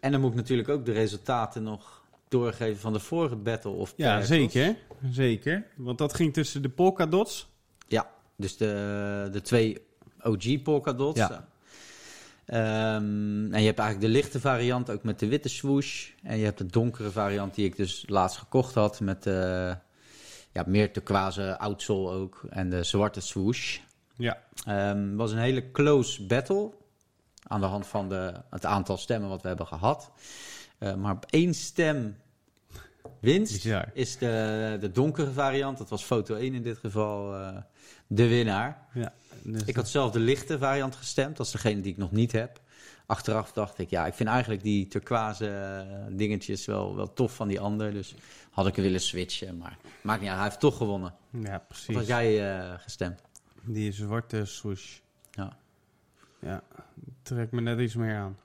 En 0.00 0.12
dan 0.12 0.20
moet 0.20 0.30
ik 0.30 0.36
natuurlijk 0.36 0.68
ook 0.68 0.84
de 0.84 0.92
resultaten 0.92 1.62
nog 1.62 2.04
doorgeven 2.28 2.80
van 2.80 2.92
de 2.92 3.00
vorige 3.00 3.36
Battle 3.36 3.70
of 3.70 3.92
Ja, 3.96 4.22
zeker. 4.22 4.76
Zeker. 5.10 5.66
Want 5.76 5.98
dat 5.98 6.14
ging 6.14 6.32
tussen 6.32 6.62
de 6.62 6.68
polka 6.68 7.06
dots. 7.06 7.48
Ja, 7.88 8.10
dus 8.36 8.56
de, 8.56 9.28
de 9.32 9.40
twee 9.40 9.78
OG 10.22 10.62
polka 10.62 10.92
dots. 10.92 11.18
Ja. 11.18 11.48
Ehm, 12.46 13.52
en 13.52 13.60
je 13.60 13.66
hebt 13.66 13.78
eigenlijk 13.78 14.00
de 14.00 14.08
lichte 14.08 14.40
variant 14.40 14.90
ook 14.90 15.02
met 15.02 15.18
de 15.18 15.28
witte 15.28 15.48
swoosh. 15.48 16.08
En 16.22 16.38
je 16.38 16.44
hebt 16.44 16.58
de 16.58 16.66
donkere 16.66 17.10
variant 17.10 17.54
die 17.54 17.64
ik 17.64 17.76
dus 17.76 18.04
laatst 18.06 18.38
gekocht 18.38 18.74
had 18.74 19.00
met 19.00 19.22
de 19.22 19.76
ja, 20.52 20.64
meer 20.66 20.92
turquoise 20.92 21.58
oudsole 21.58 22.10
ook. 22.10 22.46
En 22.50 22.70
de 22.70 22.82
zwarte 22.82 23.20
swoosh. 23.20 23.78
Ja. 24.16 24.42
Het 24.64 25.14
was 25.14 25.32
een 25.32 25.38
hele 25.38 25.70
close 25.70 26.26
battle. 26.26 26.70
Aan 27.48 27.60
de 27.60 27.66
hand 27.66 27.86
van 27.86 28.08
de, 28.08 28.32
het 28.50 28.64
aantal 28.64 28.96
stemmen 28.96 29.28
wat 29.28 29.42
we 29.42 29.48
hebben 29.48 29.66
gehad. 29.66 30.10
Eh, 30.78 30.94
maar 30.94 31.12
op 31.14 31.26
één 31.30 31.54
stem 31.54 32.16
winst 33.20 33.52
Bizar. 33.52 33.90
is 33.92 34.18
de, 34.18 34.76
de 34.80 34.90
donkere 34.90 35.32
variant. 35.32 35.78
Dat 35.78 35.88
was 35.88 36.04
foto 36.04 36.34
1 36.34 36.54
in 36.54 36.62
dit 36.62 36.78
geval 36.78 37.34
eh, 37.34 37.56
de 38.06 38.28
winnaar. 38.28 38.86
Dus 39.42 39.62
Ik 39.64 39.76
had 39.76 39.88
zelf 39.88 40.12
de 40.12 40.18
lichte 40.18 40.58
variant 40.58 40.96
gestemd. 40.96 41.36
Dat 41.36 41.46
is 41.46 41.52
degene 41.52 41.80
die 41.80 41.92
ik 41.92 41.98
nog 41.98 42.10
niet 42.12 42.32
heb. 42.32 42.60
Achteraf 43.06 43.52
dacht 43.52 43.78
ik, 43.78 43.90
ja, 43.90 44.06
ik 44.06 44.14
vind 44.14 44.28
eigenlijk 44.28 44.62
die 44.62 44.88
turquoise 44.88 45.48
eh, 45.48 46.16
dingetjes 46.16 46.64
wel, 46.66 46.96
wel 46.96 47.12
tof 47.12 47.34
van 47.34 47.48
die 47.48 47.60
ander. 47.60 47.92
Dus 47.92 48.14
had 48.50 48.66
ik 48.66 48.74
willen 48.74 49.00
switchen. 49.00 49.56
Maar 49.56 49.76
maakt 50.02 50.20
niet 50.20 50.28
uit, 50.28 50.38
hij 50.38 50.48
heeft 50.48 50.60
toch 50.60 50.76
gewonnen. 50.76 51.14
Ja, 51.30 51.40
Wat 51.40 51.50
had 51.50 51.66
precies. 51.68 52.06
jij 52.06 52.58
gestemd? 52.78 53.20
Die 53.62 53.92
zwarte 53.92 54.44
swoosh. 54.44 54.98
Ja. 55.30 55.56
Ja, 56.40 56.62
trekt 57.22 57.52
me 57.52 57.60
net 57.60 57.78
iets 57.78 57.94
meer 57.94 58.16
aan. 58.16 58.36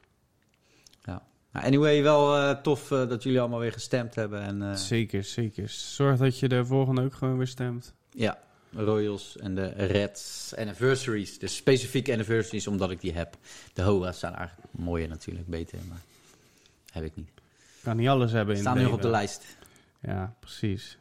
Nou, 1.52 1.66
anyway, 1.66 2.04
wel 2.04 2.38
eh, 2.38 2.62
tof 2.62 2.92
eh, 2.92 3.08
dat 3.10 3.24
jullie 3.24 3.40
allemaal 3.40 3.60
weer 3.60 3.72
gestemd 3.72 4.16
hebben. 4.16 4.42
En 4.42 4.62
eh, 4.62 4.76
Zeker, 4.76 5.24
zeker. 5.24 5.70
Zorg 5.70 6.18
dat 6.18 6.40
je 6.40 6.48
de 6.48 6.66
volgende 6.66 7.02
ook 7.02 7.14
gewoon 7.14 7.38
weer 7.38 7.48
stemt. 7.48 7.94
ja, 8.12 8.40
Royals 8.74 9.38
en 9.38 9.56
de 9.56 9.68
Reds 9.68 10.54
Anniversaries. 10.58 11.40
Dus 11.40 11.56
specifieke 11.56 12.12
anniversaries, 12.12 12.68
omdat 12.68 12.92
ik 12.92 13.02
die 13.02 13.14
heb. 13.14 13.38
De 13.74 13.82
HOA's 13.82 14.20
zijn 14.20 14.36
eigenlijk 14.36 14.68
mooier 14.72 15.08
natuurlijk, 15.08 15.48
beter. 15.48 15.78
Maar 15.90 16.02
heb 16.92 17.04
ik 17.04 17.16
niet. 17.16 17.30
Kan 17.84 17.98
niet 17.98 18.08
alles 18.08 18.32
hebben 18.32 18.56
in 18.56 18.62
Staan 18.62 18.78
nu 18.78 18.84
nog 18.84 18.94
op 18.94 19.02
de 19.02 19.10
lijst. 19.10 19.58
Ja, 20.02 20.36
precies. 20.40 20.98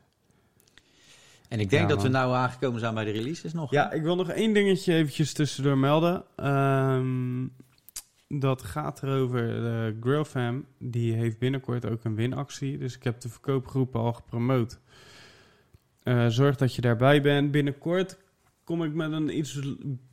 En 1.50 1.60
ik 1.60 1.70
denk 1.70 1.82
Ja, 1.82 1.94
dat 1.94 2.02
we 2.02 2.08
nou 2.08 2.34
aangekomen 2.34 2.80
zijn 2.80 2.94
bij 2.94 3.04
de 3.04 3.10
releases 3.10 3.52
nog. 3.52 3.70
Ja, 3.70 3.92
ik 3.92 4.02
wil 4.02 4.16
nog 4.16 4.28
één 4.28 4.52
dingetje 4.52 4.94
eventjes 4.94 5.32
tussendoor 5.32 5.78
melden. 5.78 6.24
Ehm, 6.36 7.46
dat 8.28 8.62
gaat 8.62 9.02
erover. 9.02 9.46
De 9.46 9.96
Grillfam, 10.00 10.64
die 10.78 11.12
heeft 11.12 11.38
binnenkort 11.38 11.86
ook 11.86 12.04
een 12.04 12.14
winactie. 12.14 12.78
Dus 12.78 12.96
ik 12.96 13.04
heb 13.04 13.20
de 13.20 13.28
verkoopgroepen 13.28 14.00
al 14.00 14.12
gepromoot. 14.12 14.78
Eh, 16.02 16.26
zorg 16.26 16.56
dat 16.56 16.74
je 16.74 16.80
daarbij 16.80 17.22
bent. 17.22 17.50
Binnenkort 17.50 18.18
kom 18.64 18.84
ik 18.84 18.94
met 18.94 19.12
een 19.12 19.38
iets 19.38 19.58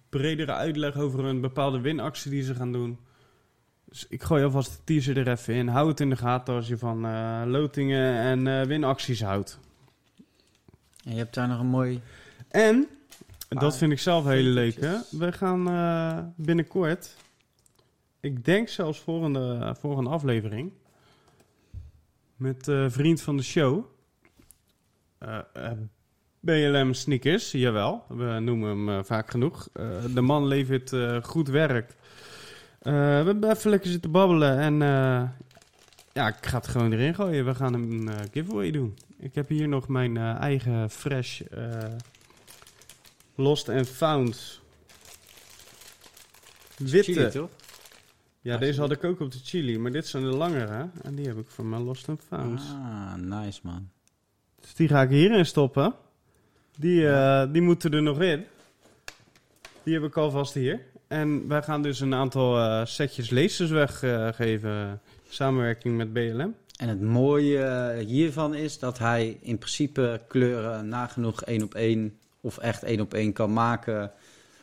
bredere 0.10 0.54
uitleg 0.54 0.96
over 0.96 1.26
een 1.26 1.42
bepaalde 1.42 1.82
winactie 1.82 2.32
die 2.32 2.44
ze 2.44 2.56
gaan 2.56 2.72
doen. 2.72 2.98
Dus 3.86 4.08
ik 4.10 4.24
gooi 4.24 4.44
alvast 4.44 4.72
de 4.72 4.84
teaser 4.84 5.18
er 5.18 5.28
even 5.28 5.54
in. 5.54 5.68
Hou 5.68 5.88
het 5.88 6.00
in 6.00 6.10
de 6.10 6.16
gaten 6.16 6.54
als 6.56 6.68
je 6.68 6.78
van 6.78 7.06
eh, 7.06 7.42
lotingen 7.46 8.14
en 8.14 8.48
eh, 8.48 8.68
winacties 8.68 9.22
houdt. 9.22 9.60
En 11.08 11.14
je 11.14 11.20
hebt 11.20 11.34
daar 11.34 11.47
nog 11.47 11.60
een 11.60 11.68
mooi... 11.68 12.01
En, 12.47 12.88
dat 13.49 13.78
vind 13.78 13.91
ik 13.91 13.99
zelf 13.99 14.26
een 14.26 14.32
hele 14.32 14.49
leuke, 14.49 14.80
fotootjes. 14.80 15.12
we 15.12 15.32
gaan 15.32 15.70
eh, 15.70 16.20
binnenkort, 16.36 17.16
ik 18.20 18.45
denk 18.45 18.68
zelfs 18.68 18.99
volgende, 18.99 19.76
volgende 19.80 20.10
aflevering, 20.10 20.72
met 22.36 22.68
eh 22.68 22.86
vriend 22.89 23.22
van 23.22 23.38
de 23.38 23.43
show, 23.43 23.86
eh, 25.18 25.72
BLM 26.39 26.93
Sneakers, 26.93 27.51
jawel, 27.51 28.05
we 28.08 28.39
noemen 28.39 28.88
hem 28.88 29.05
vaak 29.05 29.32
genoeg. 29.32 29.70
Eh, 29.74 29.86
de 30.14 30.22
man 30.22 30.47
levert 30.47 30.93
eh, 30.93 31.24
goed 31.24 31.47
werk. 31.47 31.95
Eh, 32.88 32.93
we 32.93 33.26
hebben 33.26 33.49
even 33.49 33.70
lekker 33.70 33.89
zitten 33.89 34.12
babbelen 34.12 34.60
en 34.60 34.82
eh, 34.82 35.24
ja, 36.14 36.28
ik 36.28 36.45
ga 36.45 36.58
het 36.58 36.68
gewoon 36.68 36.91
erin 36.91 37.16
gooien. 37.16 37.45
We 37.45 37.55
gaan 37.55 37.74
een 37.74 38.10
eh, 38.10 38.16
giveaway 38.32 38.72
doen. 38.72 38.97
Ik 39.20 39.36
heb 39.36 39.49
hier 39.49 39.68
nog 39.68 39.88
mijn 39.88 40.18
eh, 40.18 40.36
eigen 40.36 40.89
fresh 40.89 41.41
eh, 41.41 41.84
Lost 43.36 43.70
and 43.70 43.88
Found 43.88 44.61
witte. 46.78 47.13
Chili, 47.13 47.30
toch? 47.30 47.49
Ja, 48.41 48.57
deze 48.57 48.80
had 48.80 48.91
ik 48.91 49.03
ook 49.03 49.20
op 49.20 49.32
de 49.32 49.39
chili, 49.43 49.78
maar 49.78 49.91
dit 49.91 50.07
zijn 50.07 50.24
de 50.24 50.30
langere. 50.30 50.89
En 51.01 51.15
die 51.15 51.28
heb 51.28 51.38
ik 51.38 51.49
voor 51.49 51.65
mijn 51.65 51.82
Lost 51.82 52.09
and 52.09 52.22
Found. 52.28 52.59
Ah, 52.59 53.13
nice 53.15 53.59
man. 53.63 53.89
Dus 54.61 54.74
die 54.74 54.88
ga 54.88 55.01
ik 55.01 55.09
hierin 55.09 55.45
stoppen. 55.45 55.93
Die, 56.78 57.07
eh, 57.09 57.51
die 57.51 57.61
moeten 57.61 57.91
er 57.91 58.01
nog 58.01 58.22
in. 58.22 58.45
Die 59.84 59.93
heb 59.93 60.03
ik 60.03 60.18
alvast 60.18 60.53
hier. 60.53 60.82
En 61.07 61.47
wij 61.47 61.63
gaan 61.63 61.82
dus 61.82 61.99
een 61.99 62.13
aantal 62.13 62.86
setjes 62.86 63.30
lasers 63.30 63.70
weggeven. 63.70 64.89
in 64.89 64.99
samenwerking 65.30 65.97
met 65.97 66.13
BLM. 66.13 66.55
En 66.78 66.89
het 66.89 67.01
mooie 67.01 67.93
hiervan 68.05 68.55
is 68.55 68.80
dat 68.80 68.97
hij 68.97 69.38
in 69.41 69.57
principe 69.57 70.21
kleuren 70.28 70.88
nagenoeg 70.88 71.43
één 71.43 71.63
op 71.63 71.73
één 71.73 72.17
of 72.41 72.57
echt 72.57 72.84
één 72.84 73.01
op 73.01 73.13
één 73.13 73.34
kan 73.34 73.53
maken 73.53 74.11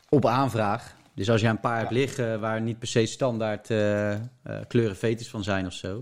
op 0.08 0.26
aanvraag. 0.26 0.96
Dus 1.14 1.30
als 1.30 1.40
je 1.40 1.46
een 1.46 1.60
paar 1.60 1.78
hebt 1.78 1.90
liggen 1.90 2.40
waar 2.40 2.60
niet 2.60 2.78
per 2.78 2.88
se 2.88 3.06
standaard 3.06 3.70
eh, 3.70 4.12
eh, 4.12 4.20
kleuren 4.68 4.96
veters 4.96 5.28
van 5.28 5.44
zijn 5.44 5.66
of 5.66 5.72
zo. 5.72 5.96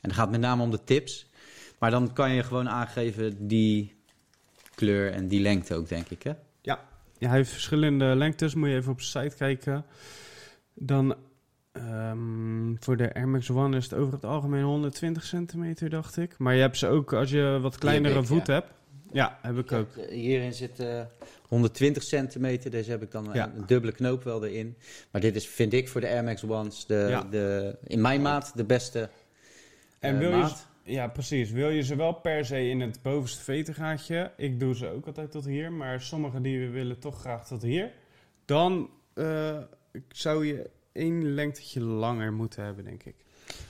En 0.00 0.08
dan 0.08 0.14
gaat 0.14 0.30
het 0.30 0.30
met 0.30 0.40
name 0.40 0.62
om 0.62 0.70
de 0.70 0.84
tips. 0.84 1.30
Maar 1.78 1.90
dan 1.90 2.12
kan 2.12 2.30
je 2.30 2.42
gewoon 2.42 2.68
aangeven 2.68 3.46
die 3.46 3.94
kleur 4.74 5.12
en 5.12 5.28
die 5.28 5.40
lengte 5.40 5.74
ook, 5.74 5.88
denk 5.88 6.08
ik. 6.08 6.22
Hè? 6.22 6.32
Ja, 7.18 7.28
hij 7.28 7.36
heeft 7.36 7.50
verschillende 7.50 8.04
lengtes. 8.04 8.54
Moet 8.54 8.68
je 8.68 8.74
even 8.74 8.92
op 8.92 9.00
zijn 9.00 9.24
site 9.24 9.36
kijken. 9.36 9.84
Dan 10.74 11.16
ehm, 11.76 12.74
voor 12.80 12.96
de 12.96 13.14
Air 13.14 13.28
Max 13.28 13.50
One 13.50 13.76
is 13.76 13.84
het 13.84 13.94
over 13.94 14.12
het 14.12 14.24
algemeen 14.24 14.62
120 14.62 15.24
centimeter, 15.24 15.90
dacht 15.90 16.16
ik. 16.16 16.34
Maar 16.38 16.54
je 16.54 16.60
hebt 16.60 16.76
ze 16.78 16.86
ook 16.88 17.12
als 17.12 17.30
je 17.30 17.58
wat 17.62 17.78
kleinere 17.78 18.24
voet 18.24 18.46
ja. 18.46 18.52
hebt. 18.52 18.70
Ja, 19.12 19.38
heb 19.42 19.58
ik 19.58 19.72
ook. 19.72 19.96
Eh, 19.96 20.08
Hierin 20.08 20.52
zit 20.52 20.80
eh, 20.80 21.00
120 21.48 22.02
centimeter. 22.02 22.70
Deze 22.70 22.90
heb 22.90 23.02
ik 23.02 23.10
dan 23.10 23.28
Ja. 23.32 23.44
een, 23.46 23.56
een 23.56 23.66
dubbele 23.66 23.92
knoop 23.92 24.22
wel 24.24 24.44
erin. 24.44 24.76
Maar 25.10 25.20
dit 25.20 25.36
is, 25.36 25.48
vind 25.48 25.72
ik, 25.72 25.88
voor 25.88 26.00
de 26.00 26.08
Air 26.08 26.24
Max 26.24 26.44
Ones 26.44 26.86
de, 26.86 27.06
Ja. 27.08 27.22
de, 27.30 27.76
in 27.86 28.00
mijn 28.00 28.22
maat 28.22 28.52
de 28.54 28.64
beste 28.64 29.08
En 29.98 30.12
eh, 30.14 30.18
wil 30.18 30.38
je. 30.38 30.52
Ja, 30.82 31.08
precies. 31.08 31.50
Wil 31.50 31.68
je 31.68 31.82
ze 31.82 31.96
wel 31.96 32.12
per 32.12 32.44
se 32.44 32.68
in 32.68 32.80
het 32.80 32.98
bovenste 33.02 33.42
vetergaatje? 33.42 34.30
Ik 34.36 34.60
doe 34.60 34.74
ze 34.74 34.88
ook 34.88 35.06
altijd 35.06 35.30
tot 35.30 35.44
hier, 35.44 35.72
maar 35.72 36.00
sommige 36.00 36.40
die 36.40 36.60
we 36.60 36.68
willen 36.68 36.98
toch 36.98 37.20
graag 37.20 37.46
tot 37.46 37.62
hier. 37.62 37.90
Dan 38.44 38.90
eh, 39.14 39.58
zou 40.08 40.46
je 40.46 40.70
één 40.96 41.34
lengtetje 41.34 41.80
langer 41.80 42.32
moeten 42.32 42.64
hebben, 42.64 42.84
denk 42.84 43.02
ik. 43.02 43.14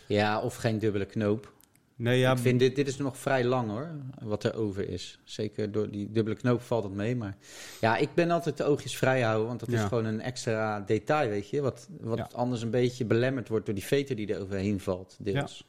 Ja, 0.06 0.40
of 0.40 0.56
geen 0.56 0.78
dubbele 0.78 1.04
knoop. 1.06 1.54
Nee, 1.98 2.18
ja, 2.18 2.32
ik 2.32 2.38
vind 2.38 2.58
dit, 2.58 2.76
dit 2.76 2.88
is 2.88 2.96
nog 2.96 3.18
vrij 3.18 3.44
lang 3.44 3.70
hoor, 3.70 3.90
wat 4.22 4.44
er 4.44 4.54
over 4.54 4.88
is. 4.88 5.18
Zeker 5.24 5.72
door 5.72 5.90
die 5.90 6.10
dubbele 6.12 6.36
knoop 6.36 6.62
valt 6.62 6.84
het 6.84 6.92
mee. 6.94 7.16
Maar 7.16 7.36
ja, 7.80 7.96
ik 7.96 8.08
ben 8.14 8.30
altijd 8.30 8.56
de 8.56 8.64
oogjes 8.64 8.96
vrij 8.96 9.20
houden, 9.22 9.46
want 9.46 9.60
dat 9.60 9.68
is 9.68 9.80
Ja. 9.80 9.86
gewoon 9.88 10.04
een 10.04 10.20
extra 10.20 10.80
detail, 10.80 11.28
weet 11.28 11.50
je. 11.50 11.60
Wat, 11.60 11.88
wat 12.00 12.18
Ja. 12.18 12.28
anders 12.32 12.62
een 12.62 12.70
beetje 12.70 13.04
belemmerd 13.04 13.48
wordt 13.48 13.66
door 13.66 13.74
die 13.74 13.84
veter 13.84 14.16
die 14.16 14.34
er 14.34 14.40
overheen 14.40 14.80
valt, 14.80 15.16
deels. 15.20 15.66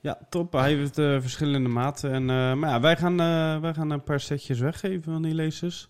ja, 0.00 0.18
top. 0.30 0.52
Hij 0.52 0.74
heeft 0.74 0.98
eh, 0.98 1.20
verschillende 1.20 1.68
maten. 1.68 2.12
En, 2.12 2.22
eh, 2.30 2.54
maar 2.54 2.70
ja, 2.70 2.80
wij 2.80 2.96
gaan, 2.96 3.20
eh, 3.20 3.60
wij 3.60 3.74
gaan 3.74 3.90
een 3.90 4.02
paar 4.04 4.20
setjes 4.20 4.58
weggeven 4.58 5.02
van 5.12 5.22
die 5.22 5.34
lasers. 5.34 5.88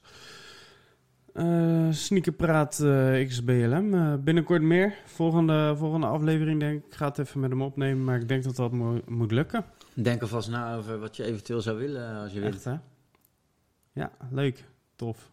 Eh 1.36 1.86
Sneakerpraat 1.90 2.80
eh, 2.80 3.26
XBLM. 3.26 3.94
Eh, 3.94 4.14
binnenkort 4.20 4.62
meer. 4.62 4.94
Volgende, 5.04 5.74
volgende 5.76 6.06
aflevering 6.06 6.60
denk 6.60 6.78
ik. 6.78 6.86
Ik 6.86 6.94
ga 6.94 7.06
het 7.08 7.18
even 7.18 7.40
met 7.40 7.50
hem 7.50 7.62
opnemen, 7.62 8.04
maar 8.04 8.20
ik 8.20 8.28
denk 8.28 8.42
dat 8.44 8.56
dat 8.56 8.72
mo- 8.72 9.00
moet 9.08 9.30
lukken. 9.32 9.64
Denk 9.94 10.22
alvast 10.22 10.50
na 10.50 10.76
over 10.76 10.98
wat 10.98 11.16
je 11.16 11.24
eventueel 11.24 11.60
zou 11.60 11.78
willen 11.78 12.14
als 12.22 12.32
je 12.32 12.40
wilt. 12.40 12.54
Echt, 12.54 12.64
hè? 12.64 12.74
Ja, 13.92 14.10
leuk. 14.30 14.64
Tof. 14.96 15.30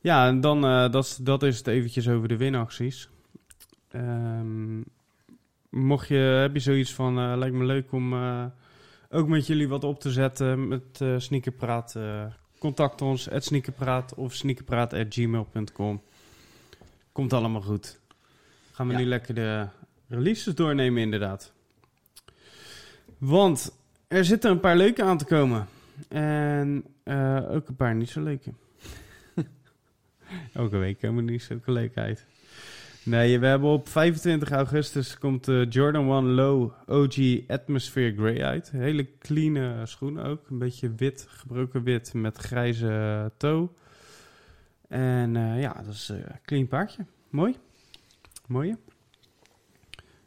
Ja, 0.00 0.26
en 0.26 0.40
dan, 0.40 0.60
dat, 0.90 1.04
is- 1.04 1.16
dat 1.16 1.42
is 1.42 1.58
het 1.58 1.66
eventjes 1.66 2.08
over 2.08 2.28
de 2.28 2.36
winacties. 2.36 3.08
Ehm, 3.90 4.80
mocht 5.70 6.08
je, 6.08 6.14
heb 6.16 6.54
je 6.54 6.60
zoiets 6.60 6.94
van, 6.94 7.38
lijkt 7.38 7.56
me 7.56 7.64
leuk 7.64 7.92
om 7.92 8.14
ook 9.10 9.28
met 9.28 9.46
jullie 9.46 9.68
wat 9.68 9.84
op 9.84 10.00
te 10.00 10.10
zetten 10.10 10.68
met 10.68 11.00
Sneakerpraat. 11.16 11.96
Contact 12.60 13.02
ons, 13.02 13.30
at 13.30 13.44
Sneakerpraat 13.44 14.14
of 14.14 14.34
sneakerpraat.gmail.com. 14.34 16.00
Komt 17.12 17.32
allemaal 17.32 17.60
goed. 17.60 17.98
Gaan 18.72 18.86
we 18.86 18.92
Ja. 18.92 18.98
nu 18.98 19.04
lekker 19.04 19.34
de 19.34 19.66
releases 20.08 20.54
doornemen 20.54 21.02
inderdaad. 21.02 21.52
Want 23.18 23.72
er 24.08 24.24
zitten 24.24 24.50
een 24.50 24.60
paar 24.60 24.76
leuke 24.76 25.02
aan 25.02 25.18
te 25.18 25.24
komen. 25.24 25.66
En 26.08 26.84
eh, 27.02 27.50
ook 27.50 27.68
een 27.68 27.76
paar 27.76 27.94
niet 27.94 28.08
zo 28.10 28.20
leuke. 28.22 28.50
Elke 30.52 30.76
week 30.76 31.00
komen 31.00 31.24
niet 31.24 31.42
zulke 31.42 31.72
leuke 31.72 32.00
uit. 32.00 32.26
Nee, 33.10 33.38
we 33.38 33.46
hebben 33.46 33.70
op 33.70 33.88
25 33.88 34.50
augustus 34.50 35.18
komt 35.18 35.44
de 35.44 35.66
Jordan 35.68 36.10
1 36.10 36.34
Low 36.34 36.72
OG 36.86 37.48
Atmosphere 37.48 38.14
Grey 38.16 38.44
uit. 38.44 38.70
Hele 38.70 39.06
clean 39.18 39.56
eh, 39.56 39.84
schoen 39.84 40.20
ook. 40.20 40.50
Een 40.50 40.58
beetje 40.58 40.94
wit, 40.94 41.26
gebroken 41.28 41.82
wit 41.82 42.14
met 42.14 42.36
grijze 42.36 43.32
toe. 43.36 43.68
En 44.88 45.36
eh, 45.36 45.60
ja, 45.60 45.72
dat 45.84 45.94
is 45.94 46.08
een 46.08 46.24
clean 46.44 46.68
paardje. 46.68 47.06
Mooi. 47.30 47.56
Mooie. 48.46 48.78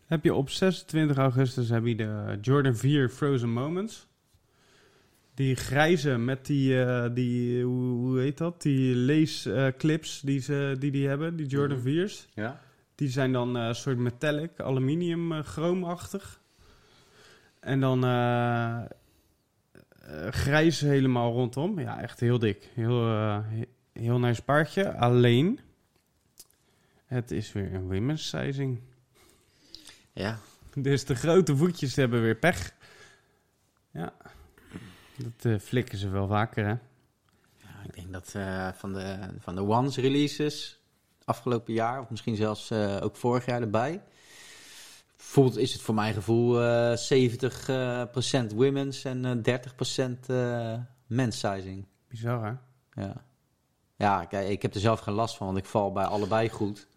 Heb 0.05 0.23
je 0.23 0.33
op 0.33 0.49
26 0.49 1.17
augustus 1.17 1.69
heb 1.69 1.85
je 1.85 1.95
de 1.95 2.37
Jordan 2.41 2.75
4 2.75 3.09
Frozen 3.09 3.49
Moments. 3.49 4.07
Die 5.33 5.55
grijze 5.55 6.17
met 6.17 6.45
die, 6.45 6.83
eh, 6.83 7.13
die 7.13 7.63
hoe, 7.63 7.91
hoe 7.91 8.19
heet 8.19 8.37
dat? 8.37 8.61
Die 8.61 8.95
lace 8.95 9.53
eh, 9.53 9.67
clips 9.77 10.21
die 10.21 10.39
ze 10.39 10.75
die, 10.79 10.91
die 10.91 11.07
hebben, 11.07 11.35
die 11.35 11.47
Jordan 11.47 11.77
Mhm. 11.77 11.87
4's. 11.87 12.27
Ja? 12.33 12.61
Die 12.95 13.09
zijn 13.09 13.31
dan 13.31 13.57
eh, 13.57 13.67
een 13.67 13.75
soort 13.75 13.97
metallic, 13.97 14.59
aluminium, 14.59 15.31
eh, 15.31 15.43
chroomachtig. 15.43 16.41
En 17.59 17.79
dan 17.79 18.03
eh, 18.05 18.81
grijs 20.29 20.79
helemaal 20.79 21.31
rondom. 21.33 21.79
Ja, 21.79 22.01
echt 22.01 22.19
heel 22.19 22.39
dik. 22.39 22.69
Heel, 22.73 23.05
he- 23.41 23.67
heel 23.93 24.19
nice 24.19 24.43
paardje. 24.43 24.93
Alleen, 24.97 25.59
het 27.05 27.31
is 27.31 27.51
weer 27.51 27.73
een 27.73 27.87
women's 27.87 28.29
sizing. 28.29 28.79
Ja. 30.11 30.39
Dus 30.75 31.05
de 31.05 31.15
grote 31.15 31.55
voetjes 31.55 31.95
hebben 31.95 32.21
weer 32.21 32.35
pech. 32.35 32.73
Ja, 33.91 34.13
dat 35.17 35.45
eh, 35.53 35.59
flikken 35.59 35.97
ze 35.97 36.09
wel 36.09 36.27
vaker, 36.27 36.65
hè? 36.65 36.75
Ja, 37.57 37.83
ik 37.85 37.93
denk 37.93 38.11
dat 38.11 38.31
van, 38.77 38.93
de, 38.93 39.19
van 39.39 39.55
de 39.55 39.61
Ones 39.61 39.97
releases 39.97 40.82
afgelopen 41.25 41.73
jaar, 41.73 42.01
of 42.01 42.09
misschien 42.09 42.35
zelfs 42.35 42.71
eh, 42.71 42.97
ook 43.01 43.15
vorig 43.15 43.45
jaar 43.45 43.61
erbij, 43.61 44.01
voelt, 45.15 45.57
is 45.57 45.73
het 45.73 45.81
voor 45.81 45.95
mijn 45.95 46.13
gevoel 46.13 46.61
eh 46.61 46.97
70% 46.97 47.39
eh, 47.67 48.01
procent 48.11 48.51
women's 48.51 49.03
en 49.03 49.43
eh 49.43 49.59
30% 50.17 50.19
eh 50.27 50.73
men's 51.07 51.39
sizing. 51.39 51.85
Bizar, 52.07 52.45
hè? 52.45 52.53
Ja. 53.01 53.23
ja, 53.95 54.25
kijk, 54.25 54.49
ik 54.49 54.61
heb 54.61 54.73
er 54.73 54.79
zelf 54.79 54.99
geen 54.99 55.13
last 55.13 55.37
van, 55.37 55.45
want 55.45 55.57
ik 55.57 55.65
val 55.65 55.91
bij 55.91 56.05
allebei 56.05 56.49
goed. 56.49 56.87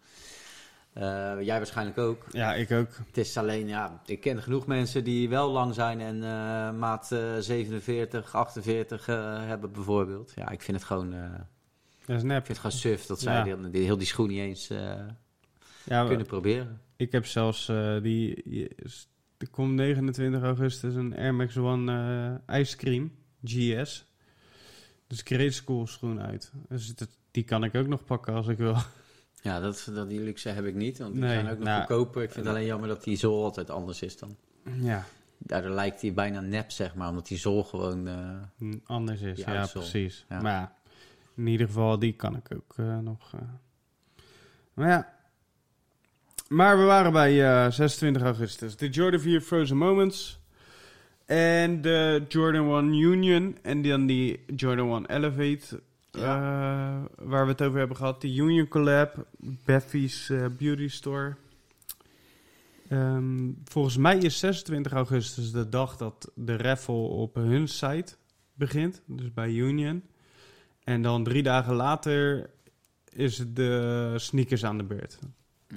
Eh, 0.97 1.41
jij 1.41 1.57
waarschijnlijk 1.57 1.97
ook. 1.97 2.25
Ja, 2.31 2.53
ik 2.53 2.71
ook. 2.71 2.89
Het 3.07 3.17
is 3.17 3.37
alleen, 3.37 3.67
ja, 3.67 4.01
ik 4.05 4.21
ken 4.21 4.41
genoeg 4.41 4.67
mensen 4.67 5.03
die 5.03 5.29
wel 5.29 5.51
lang 5.51 5.73
zijn 5.73 6.01
en 6.01 6.23
eh, 6.23 6.71
maat 6.71 7.11
eh, 7.11 7.19
47, 7.39 8.35
48 8.35 9.07
eh, 9.07 9.15
hebben 9.45 9.71
bijvoorbeeld. 9.71 10.31
Ja, 10.35 10.49
ik 10.49 10.61
vind 10.61 10.77
het 10.77 10.85
gewoon, 10.85 11.13
eh, 11.13 11.21
Dat 12.07 12.15
is 12.15 12.21
ik 12.21 12.27
nep. 12.27 12.45
vind 12.45 12.47
het 12.47 12.57
gewoon 12.73 12.77
suf 12.97 13.05
dat 13.05 13.19
zij 13.19 13.33
Ja. 13.47 13.55
die, 13.55 13.69
die- 13.69 13.83
heel 13.83 13.97
die 13.97 14.07
schoen 14.07 14.27
niet 14.27 14.39
eens 14.39 14.69
eh, 14.69 14.93
Ja, 15.85 16.07
kunnen 16.07 16.25
proberen. 16.25 16.81
ik 16.95 17.11
heb 17.11 17.25
zelfs 17.25 17.69
eh, 17.69 18.01
die... 18.01 18.67
Er 19.37 19.49
komt 19.49 19.73
29 19.73 20.41
augustus 20.41 20.95
een 20.95 21.15
Air 21.17 21.35
Max 21.35 21.57
One 21.57 22.39
eh 22.47 22.59
Ice 22.59 22.77
Cream 22.77 23.11
GS. 23.43 24.05
Dus 25.07 25.21
Great 25.23 25.53
School 25.53 25.87
schoen 25.87 26.21
uit. 26.21 26.51
Dus 26.69 26.93
die 27.31 27.43
kan 27.43 27.63
ik 27.63 27.75
ook 27.75 27.87
nog 27.87 28.03
pakken 28.03 28.33
als 28.33 28.47
ik 28.47 28.57
wil. 28.57 28.75
Ja, 29.41 29.59
dat, 29.59 29.89
dat, 29.93 30.09
die 30.09 30.19
luxe 30.21 30.49
heb 30.49 30.65
ik 30.65 30.75
niet, 30.75 30.97
want 30.97 31.13
die 31.13 31.21
Nee, 31.21 31.33
zijn 31.33 31.49
ook 31.49 31.57
nog 31.57 31.63
nou, 31.67 31.77
goedkoper. 31.79 32.23
Ik 32.23 32.31
vind 32.31 32.45
het 32.45 32.55
alleen 32.55 32.67
jammer 32.67 32.87
dat 32.89 33.03
die 33.03 33.17
zool 33.17 33.43
altijd 33.43 33.69
anders 33.69 34.01
is 34.01 34.17
dan. 34.17 34.35
Ja, 34.81 35.05
Daardoor 35.37 35.71
lijkt 35.71 36.01
hij 36.01 36.13
bijna 36.13 36.39
nep, 36.39 36.71
zeg 36.71 36.95
maar, 36.95 37.09
omdat 37.09 37.27
die 37.27 37.37
zool 37.37 37.63
gewoon... 37.63 38.07
anders 38.85 39.21
is. 39.21 39.37
Ja, 39.39 39.67
precies. 39.73 40.25
Ja. 40.29 40.41
Maar 40.41 40.51
ja, 40.53 40.76
in 41.37 41.47
ieder 41.47 41.67
geval, 41.67 41.99
die 41.99 42.13
kan 42.13 42.35
ik 42.35 42.55
ook 42.55 42.73
eh, 42.77 42.99
nog. 42.99 43.33
eh. 43.33 43.41
Maar 44.73 44.89
ja. 44.89 45.15
Maar 46.47 46.77
we 46.77 46.83
waren 46.83 47.11
bij 47.11 47.63
eh, 47.65 47.71
26 47.71 48.21
augustus. 48.21 48.77
De 48.77 48.89
Jordan 48.89 49.19
4 49.19 49.41
Frozen 49.41 49.77
Moments. 49.77 50.39
En 51.25 51.81
de 51.81 52.25
Jordan 52.27 52.77
1 52.77 52.93
Union. 52.93 53.57
En 53.61 53.81
dan 53.81 54.05
die 54.05 54.39
Jordan 54.55 55.05
1 55.07 55.17
Elevate. 55.17 55.81
waar 57.15 57.45
we 57.45 57.51
het 57.51 57.61
over 57.61 57.79
hebben 57.79 57.97
gehad. 57.97 58.21
Die 58.21 58.41
Union 58.41 58.67
Collab. 58.67 59.27
Beffy's 59.65 60.31
Beauty 60.57 60.87
Store. 60.87 61.35
Ehm, 62.89 63.51
volgens 63.63 63.97
mij 63.97 64.17
is 64.17 64.39
26 64.39 64.91
augustus 64.91 65.51
de 65.51 65.69
dag 65.69 65.97
dat 65.97 66.31
de 66.35 66.57
raffle 66.57 66.93
op 66.95 67.35
hun 67.35 67.67
site 67.67 68.15
begint. 68.53 69.01
Dus 69.05 69.33
bij 69.33 69.51
Union. 69.51 70.03
En 70.87 71.01
dan 71.01 71.23
drie 71.23 71.43
dagen 71.43 71.73
later 71.73 72.49
is 73.09 73.43
de 73.47 74.13
sneakers 74.17 74.65
aan 74.65 74.77
de 74.77 74.83
beurt. 74.83 75.19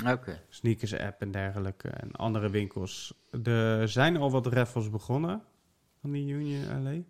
Oké. 0.07 0.41
Sneakers 0.49 0.99
app 0.99 1.21
en 1.21 1.31
dergelijke. 1.31 1.89
En 1.89 2.13
andere 2.13 2.51
winkels. 2.51 3.15
Er 3.43 3.89
zijn 3.89 4.17
al 4.17 4.31
wat 4.31 4.47
raffles 4.47 4.91
begonnen 4.91 5.43
van 6.01 6.11
die 6.13 6.33
Union 6.33 6.83
LA. 6.83 7.03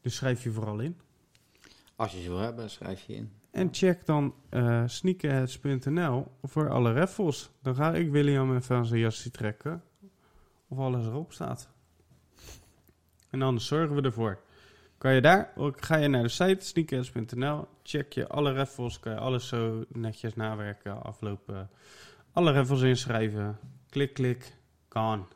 Dus 0.00 0.14
schrijf 0.14 0.42
je 0.42 0.50
vooral 0.50 0.78
in. 0.78 1.00
Als 1.96 2.12
je 2.12 2.22
ze 2.22 2.28
wil 2.28 2.38
hebben, 2.38 2.70
schrijf 2.70 3.06
je 3.06 3.14
in. 3.14 3.32
En 3.50 3.68
check 3.72 4.06
dan 4.06 4.34
eh 4.48 4.82
sneakerheads.nl 4.86 6.26
voor 6.42 6.70
alle 6.70 6.92
raffles. 6.92 7.50
Dan 7.62 7.74
ga 7.74 7.94
ik 7.94 8.10
William 8.10 8.56
even 8.56 8.76
aan 8.76 8.86
zijn 8.86 9.00
jasje 9.00 9.30
trekken. 9.30 9.82
Of 10.68 10.78
alles 10.78 11.06
erop 11.06 11.32
staat. 11.32 11.68
En 13.30 13.42
anders 13.42 13.66
zorgen 13.66 13.96
we 13.96 14.02
ervoor. 14.02 14.46
Kan 14.98 15.14
je 15.14 15.20
daar, 15.20 15.52
ook 15.56 15.84
ga 15.84 15.96
je 15.96 16.08
naar 16.08 16.22
de 16.22 16.28
site 16.28 16.64
sneakerheads.nl. 16.64 17.68
Check 17.82 18.12
je 18.12 18.28
alle 18.28 18.52
raffles. 18.52 19.00
Kan 19.00 19.12
je 19.12 19.18
alles 19.18 19.48
zo 19.48 19.84
netjes 19.88 20.34
nawerken, 20.34 21.02
aflopen. 21.02 21.70
Alle 22.32 22.52
raffles 22.52 22.80
inschrijven. 22.80 23.58
Klik, 23.90 24.14
klik. 24.14 24.52
Kan. 24.88 25.28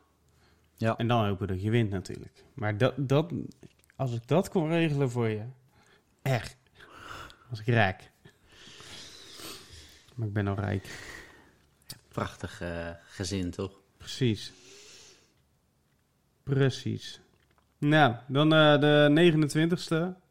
Ja. 0.75 0.97
En 0.97 1.07
dan 1.07 1.25
hopen 1.25 1.47
dat 1.47 1.61
je 1.61 1.69
wint 1.69 1.89
natuurlijk. 1.89 2.43
Maar 2.53 2.77
dat, 2.77 2.93
dat, 2.97 3.31
als 3.95 4.13
ik 4.13 4.27
dat 4.27 4.49
kon 4.49 4.67
regelen 4.67 5.09
voor 5.09 5.27
je. 5.27 5.45
Echt. 6.21 6.57
Als 7.49 7.59
ik 7.59 7.65
rijk. 7.65 8.11
Maar 10.15 10.27
ik 10.27 10.33
ben 10.33 10.47
al 10.47 10.55
rijk. 10.55 11.11
Prachtig 12.07 12.61
eh, 12.61 12.89
gezin, 13.03 13.51
toch? 13.51 13.79
Precies. 13.97 14.53
Precies. 16.43 17.22
Nou, 17.83 18.15
dan 18.27 18.53
eh, 18.53 18.79
de 18.79 19.31
29ste. 19.33 20.21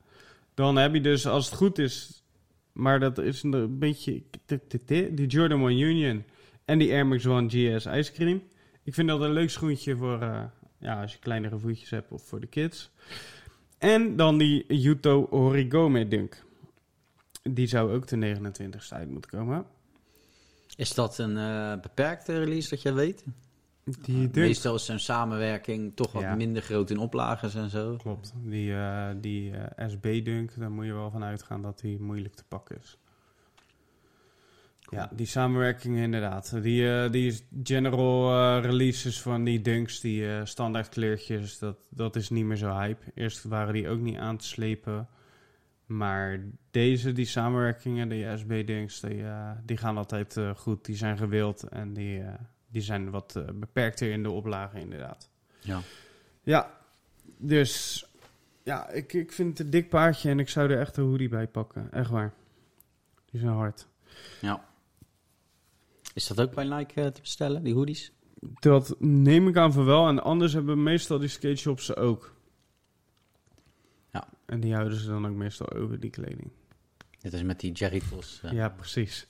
Dan 0.55 0.77
heb 0.77 0.95
je 0.95 1.01
dus, 1.01 1.27
als 1.27 1.47
het 1.47 1.55
goed 1.55 1.79
is... 1.79 2.23
Maar 2.73 3.01
dat 3.01 3.19
is 3.19 3.43
een 3.43 3.79
beetje... 3.79 4.23
Die 4.87 5.27
Jordan 5.27 5.69
1 5.69 5.79
Union 5.79 6.25
en 6.65 6.79
die 6.79 6.93
Air 6.93 7.07
Max 7.07 7.27
One 7.27 7.49
GS 7.49 7.87
Ice 7.87 8.13
Cream. 8.13 8.43
Ik 8.83 8.95
vind 8.95 9.09
dat 9.09 9.21
een 9.21 9.33
leuk 9.33 9.51
schoentje 9.51 9.97
voor 9.97 10.23
eh, 10.23 10.43
ja, 10.79 11.01
als 11.01 11.13
je 11.13 11.19
kleinere 11.19 11.59
voetjes 11.59 11.91
hebt 11.91 12.13
of 12.13 12.23
voor 12.23 12.41
de 12.41 12.47
kids. 12.47 12.91
En 13.79 14.17
dan 14.17 14.39
die 14.39 14.75
Yuto 14.75 15.27
Origome 15.31 16.09
Dunk. 16.09 16.45
Die 17.43 17.67
zou 17.67 17.93
ook 17.93 18.07
de 18.07 18.37
29ste 18.37 18.89
uit 18.89 19.11
moeten 19.11 19.31
komen. 19.31 19.67
Is 20.77 20.95
dat 20.95 21.19
een 21.19 21.37
eh, 21.37 21.81
beperkte 21.81 22.39
release 22.39 22.69
dat 22.69 22.83
jij 22.83 22.95
weet? 22.95 23.25
Die 23.85 24.17
Dunk. 24.31 24.35
Meestal 24.35 24.75
is 24.75 24.85
zo'n 24.85 24.99
samenwerking 24.99 25.93
toch 25.97 26.13
wat 26.13 26.23
Ja. 26.23 26.35
minder 26.35 26.63
groot 26.63 26.91
in 26.91 26.99
oplages 26.99 27.55
en 27.55 27.71
zo. 27.71 27.97
Klopt. 27.97 28.33
Die, 28.45 28.75
eh, 28.75 29.09
die 29.21 29.57
eh, 29.57 29.89
SB-dunk, 29.89 30.59
daar 30.59 30.71
moet 30.71 30.85
je 30.87 30.93
wel 30.93 31.11
van 31.11 31.25
uitgaan 31.25 31.63
dat 31.63 31.81
die 31.81 32.01
moeilijk 32.01 32.35
te 32.35 32.45
pakken 32.49 32.79
is. 32.79 32.97
Ja, 34.91 35.11
die 35.15 35.27
samenwerking 35.27 35.97
inderdaad. 35.97 36.63
Die, 36.63 36.91
eh, 37.03 37.11
die 37.11 37.41
general 37.63 38.31
eh, 38.31 38.65
releases 38.65 39.23
van 39.23 39.45
die 39.45 39.61
dunks, 39.61 40.01
die 40.01 40.29
eh, 40.37 40.41
standaard 40.45 40.89
kleurtjes, 40.89 41.59
dat, 41.59 41.77
dat 41.91 42.17
is 42.17 42.31
niet 42.31 42.45
meer 42.45 42.57
zo 42.57 42.75
hype. 42.79 43.05
Eerst 43.15 43.45
waren 43.45 43.73
die 43.75 43.89
ook 43.89 44.01
niet 44.01 44.17
aan 44.19 44.37
te 44.37 44.47
slepen. 44.47 45.09
Maar 45.87 46.41
deze, 46.71 47.13
die 47.13 47.25
samenwerkingen, 47.27 48.09
die 48.09 48.37
SB-dunks, 48.37 49.01
die, 49.01 49.23
eh, 49.25 49.51
die 49.65 49.77
gaan 49.77 49.97
altijd 49.97 50.37
eh, 50.37 50.51
goed. 50.55 50.85
Die 50.85 50.97
zijn 50.97 51.17
gewild 51.17 51.63
en 51.63 51.93
die, 51.93 52.21
eh, 52.21 52.35
die 52.73 52.83
zijn 52.83 53.11
wat 53.11 53.37
eh, 53.37 53.45
beperkter 53.55 54.11
in 54.11 54.23
de 54.23 54.31
oplage 54.31 54.79
inderdaad. 54.81 55.31
Ja. 55.61 55.81
Ja, 56.43 56.79
dus 57.37 58.05
ja, 58.63 58.89
ik, 58.89 59.13
ik 59.13 59.33
vind 59.33 59.49
het 59.59 59.67
een 59.67 59.71
dik 59.73 59.89
paardje 59.89 60.31
en 60.31 60.39
ik 60.39 60.49
zou 60.49 60.71
er 60.71 60.79
echt 60.79 60.97
een 60.97 61.05
hoodie 61.05 61.29
bij 61.29 61.47
pakken. 61.47 61.93
Echt 61.93 62.11
waar. 62.11 62.33
Die 63.31 63.41
zijn 63.41 63.53
hard. 63.53 63.87
ja. 64.41 64.71
Is 66.15 66.27
dat 66.27 66.41
ook 66.41 66.55
bij 66.55 66.65
Nike 66.65 67.01
eh, 67.01 67.07
te 67.07 67.21
bestellen, 67.21 67.63
die 67.63 67.75
hoodies? 67.75 68.13
Dat 68.61 68.95
neem 68.99 69.49
ik 69.49 69.57
aan 69.57 69.73
van 69.73 69.85
wel. 69.85 70.09
En 70.09 70.23
anders 70.23 70.53
hebben 70.53 70.83
meestal 70.83 71.19
die 71.19 71.29
skate 71.29 71.57
shops 71.57 71.85
ze 71.85 71.97
ook. 71.97 72.35
Ja. 74.13 74.29
En 74.47 74.61
die 74.61 74.75
houden 74.75 74.99
ze 74.99 75.07
dan 75.09 75.27
ook 75.27 75.35
meestal 75.35 75.71
over 75.73 76.01
die 76.01 76.11
kleding. 76.11 76.51
Dit 77.19 77.33
is 77.33 77.43
met 77.43 77.61
die 77.61 77.73
Jerry 77.73 78.03
Toss. 78.11 78.41
eh. 78.43 78.53
Ja, 78.53 78.69
precies. 78.69 79.27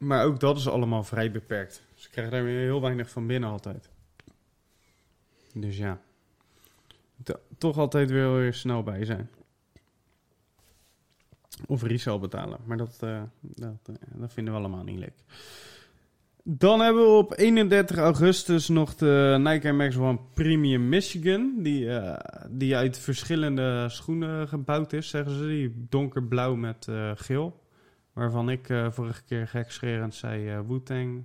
Maar 0.00 0.24
ook 0.24 0.40
dat 0.40 0.56
is 0.56 0.68
allemaal 0.68 1.04
vrij 1.04 1.30
beperkt. 1.30 1.82
Ze 1.94 2.10
krijgen 2.10 2.32
daar 2.32 2.44
weer 2.44 2.60
heel 2.60 2.80
weinig 2.80 3.10
van 3.10 3.26
binnen 3.26 3.50
altijd. 3.50 3.88
Dus 5.54 5.76
ja. 5.76 6.00
To- 7.22 7.40
toch 7.58 7.78
altijd 7.78 8.10
weer 8.10 8.32
weer 8.34 8.54
snel 8.54 8.82
bij 8.82 9.04
zijn. 9.04 9.30
Of 11.66 11.82
resale 11.82 12.18
betalen. 12.18 12.58
Maar 12.64 12.76
dat, 12.76 12.96
eh, 13.00 13.22
dat, 13.40 13.78
eh, 13.86 13.94
dat 14.14 14.32
vinden 14.32 14.52
we 14.52 14.58
allemaal 14.58 14.84
niet 14.84 14.98
leuk. 14.98 15.24
Dan 16.42 16.80
hebben 16.80 17.02
we 17.02 17.08
op 17.18 17.38
31 17.38 17.96
augustus 17.96 18.68
nog 18.68 18.94
de 18.94 19.36
Nike 19.38 19.66
Air 19.66 19.74
Max 19.74 19.96
One 19.96 20.18
Premium 20.34 20.88
Michigan. 20.88 21.54
Die, 21.62 21.90
eh, 21.98 22.40
die 22.50 22.76
uit 22.76 22.98
verschillende 22.98 23.88
schoenen 23.88 24.48
gebouwd 24.48 24.92
is, 24.92 25.08
zeggen 25.08 25.32
ze. 25.32 25.46
Die 25.46 25.86
donkerblauw 25.88 26.54
met 26.54 26.88
geel. 27.14 27.60
Waarvan 28.12 28.50
ik 28.50 28.68
eh, 28.68 28.90
vorige 28.90 29.22
keer 29.22 29.48
gekscherend 29.48 30.14
zei 30.14 30.48
eh 30.48 30.60
Wu-Tang. 30.66 31.24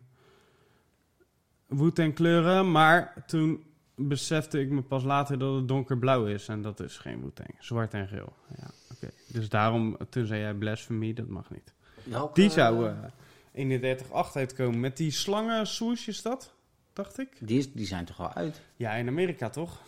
Wu-Tang 1.67 2.13
kleuren. 2.13 2.71
Maar 2.71 3.23
toen 3.27 3.63
besefte 3.95 4.59
ik 4.59 4.69
me 4.69 4.81
pas 4.81 5.03
later 5.03 5.39
dat 5.39 5.55
het 5.55 5.67
donkerblauw 5.67 6.25
is. 6.25 6.47
En 6.47 6.61
dat 6.61 6.79
is 6.79 6.97
geen 6.97 7.21
Wu-Tang. 7.21 7.55
Zwart 7.59 7.93
en 7.93 8.07
geel. 8.07 8.33
Ja, 8.57 8.67
oké. 8.93 9.09
Dus 9.27 9.49
daarom, 9.49 9.97
toen 10.09 10.25
zei 10.25 10.39
jij 10.41 10.53
blasphemy, 10.53 11.13
dat 11.13 11.27
mag 11.27 11.49
niet. 11.49 11.73
Welke, 12.03 12.41
Die 12.41 12.49
zou 12.49 12.87
eh 12.87 13.97
31.8 13.97 14.31
uitkomen. 14.33 14.79
Met 14.79 14.97
die 14.97 15.11
slangen 15.11 15.67
swoosh 15.67 16.07
is 16.07 16.21
dat? 16.21 16.53
Dacht 16.93 17.19
ik. 17.19 17.29
Die, 17.39 17.57
is, 17.57 17.71
die 17.71 17.85
zijn 17.85 18.05
toch 18.05 18.19
al 18.19 18.33
uit? 18.33 18.61
Ja, 18.75 18.91
in 18.93 19.07
Amerika 19.07 19.49
toch? 19.49 19.81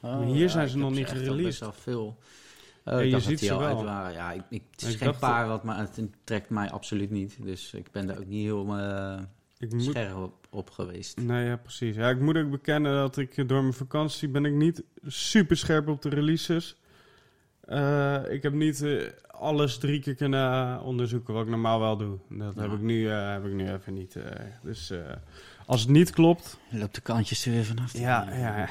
Oh, 0.00 0.26
hier 0.26 0.50
zijn 0.50 0.68
ze 0.68 0.78
nog 0.78 0.90
niet 0.90 1.06
gereleased. 1.06 1.44
best 1.44 1.60
wel 1.60 1.72
veel. 1.72 2.18
Ja, 2.84 3.00
ik 3.00 3.10
je 3.10 3.20
ziet 3.20 3.40
ze 3.40 3.58
wel. 3.58 3.66
uit 3.66 3.82
waren. 3.82 4.12
Ja, 4.12 4.32
ik, 4.32 4.42
ik, 4.48 4.62
het 4.70 4.82
is 4.82 4.92
Ik 4.94 4.98
geen 4.98 5.16
paar 5.18 5.48
wat, 5.48 5.64
maar 5.64 5.78
het 5.78 6.00
trekt 6.24 6.50
mij 6.50 6.70
absoluut 6.70 7.10
niet. 7.10 7.36
Dus 7.42 7.74
ik 7.74 7.90
ben 7.90 8.06
daar 8.06 8.18
ook 8.18 8.26
niet 8.26 8.44
heel 8.44 8.78
eh, 8.78 9.18
moet... 9.68 9.82
scherp 9.82 10.16
op, 10.16 10.46
op 10.50 10.70
geweest. 10.70 11.20
Nee, 11.20 11.46
ja, 11.46 11.56
precies. 11.56 11.96
Ja, 11.96 12.08
ik 12.08 12.20
moet 12.20 12.36
ook 12.36 12.50
bekennen 12.50 12.94
dat 12.94 13.16
ik 13.16 13.36
eh, 13.36 13.48
door 13.48 13.60
mijn 13.60 13.74
vakantie 13.74 14.28
ben 14.28 14.44
ik 14.44 14.52
niet 14.52 14.82
super 15.06 15.56
scherp 15.56 15.88
op 15.88 16.02
de 16.02 16.08
releases. 16.08 16.76
Eh, 17.60 18.22
ik 18.28 18.42
heb 18.42 18.52
niet 18.52 18.86
alles 19.26 19.78
drie 19.78 20.00
keer 20.00 20.14
kunnen 20.14 20.80
onderzoeken 20.82 21.34
wat 21.34 21.42
ik 21.42 21.50
normaal 21.50 21.80
wel 21.80 21.96
doe. 21.96 22.18
Dat 22.28 22.54
heb, 22.54 22.72
ik 22.72 22.80
nu, 22.80 23.08
heb 23.08 23.44
ik 23.44 23.52
nu 23.52 23.72
even 23.72 23.94
niet. 23.94 24.16
dus 24.62 24.92
als 25.66 25.80
het 25.80 25.90
niet 25.90 26.10
klopt, 26.10 26.58
Loopt 26.70 26.94
de 26.94 27.00
kantjes 27.00 27.46
er 27.46 27.52
weer 27.52 27.64
vanaf. 27.64 27.98
Ja, 27.98 28.26
ja. 28.32 28.56
ja. 28.58 28.68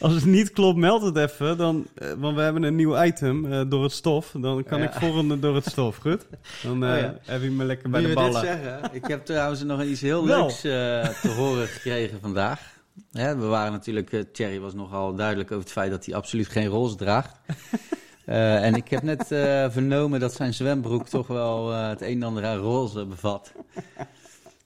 Als 0.00 0.14
het 0.14 0.24
niet 0.24 0.50
klopt, 0.52 0.78
meld 0.78 1.02
het 1.02 1.16
even. 1.16 1.56
Dan, 1.58 1.86
eh, 1.94 2.08
want 2.18 2.36
we 2.36 2.42
hebben 2.42 2.62
een 2.62 2.74
nieuw 2.76 3.02
item 3.02 3.52
eh, 3.52 3.60
door 3.68 3.82
het 3.82 3.92
stof. 3.92 4.34
Dan 4.40 4.64
kan 4.64 4.78
Ja. 4.78 4.84
ik 4.84 4.92
volgende 4.92 5.38
door 5.38 5.54
het 5.54 5.64
stof, 5.70 5.96
goed? 5.96 6.26
Dan 6.62 6.84
eh, 6.84 6.90
Oh 6.92 6.98
ja. 6.98 7.14
heb 7.22 7.42
je 7.42 7.50
me 7.50 7.64
lekker 7.64 7.90
bij 7.90 8.00
de 8.00 8.12
ballen. 8.14 8.40
zeggen, 8.40 8.80
ik 8.92 9.06
heb 9.06 9.24
trouwens 9.24 9.62
nog 9.62 9.82
iets 9.82 10.00
heel 10.00 10.26
Wel. 10.26 10.38
leuks 10.40 10.54
eh, 10.64 11.08
te 11.20 11.34
horen 11.36 11.66
gekregen 11.66 12.18
vandaag. 12.20 12.60
Hè, 13.12 13.36
we 13.36 13.46
waren 13.46 13.72
natuurlijk, 13.72 14.12
eh, 14.12 14.20
Thierry 14.32 14.60
was 14.60 14.74
nogal 14.74 15.14
duidelijk 15.14 15.50
over 15.50 15.62
het 15.64 15.72
feit 15.72 15.90
dat 15.90 16.04
hij 16.06 16.14
absoluut 16.14 16.48
geen 16.48 16.66
roze 16.66 16.96
draagt. 16.96 17.36
Eh, 18.24 18.64
en 18.64 18.74
ik 18.74 18.88
heb 18.88 19.02
net 19.02 19.32
eh, 19.32 19.70
vernomen 19.70 20.20
dat 20.20 20.32
zijn 20.34 20.54
zwembroek 20.54 21.08
toch 21.08 21.26
wel 21.26 21.72
eh, 21.72 21.88
het 21.88 22.00
een 22.00 22.08
en 22.08 22.22
ander 22.22 22.44
aan 22.46 22.56
roze 22.56 23.04
bevat. 23.06 23.52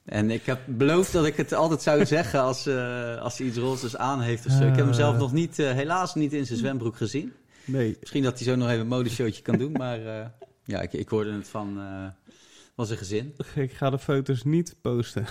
En 0.06 0.30
ik 0.30 0.46
heb 0.46 0.60
beloofd 0.66 1.12
dat 1.12 1.26
ik 1.26 1.36
het 1.36 1.52
altijd 1.52 1.82
zou 1.82 2.06
zeggen 2.16 2.40
als, 2.40 2.66
eh, 2.66 3.20
als 3.20 3.38
hij 3.38 3.46
iets 3.46 3.58
rozes 3.58 3.96
aan 3.96 4.20
heeft 4.20 4.46
of 4.46 4.52
zo. 4.52 4.62
Ik 4.62 4.76
heb 4.76 4.84
hem 4.84 4.92
zelf 4.92 5.16
nog 5.16 5.32
niet, 5.32 5.58
eh, 5.58 5.72
helaas 5.72 6.14
niet 6.14 6.32
in 6.32 6.46
zijn 6.46 6.58
zwembroek 6.58 6.96
gezien. 6.96 7.32
Nee. 7.64 7.96
Misschien 8.00 8.22
dat 8.22 8.38
hij 8.38 8.48
zo 8.48 8.56
nog 8.56 8.68
even 8.68 8.80
een 8.80 8.86
modeshowtje 8.86 9.42
kan 9.42 9.58
doen, 9.58 9.72
maar 9.72 10.06
eh, 10.06 10.26
ja, 10.64 10.80
ik, 10.80 10.92
ik 10.92 11.08
hoorde 11.08 11.32
het 11.32 11.48
van, 11.48 11.78
eh 11.78 12.32
van 12.76 12.86
zijn 12.86 12.98
gezin. 12.98 13.34
Ik 13.54 13.72
ga 13.72 13.90
de 13.90 13.98
foto's 13.98 14.42
niet 14.42 14.76
posten. 14.80 15.26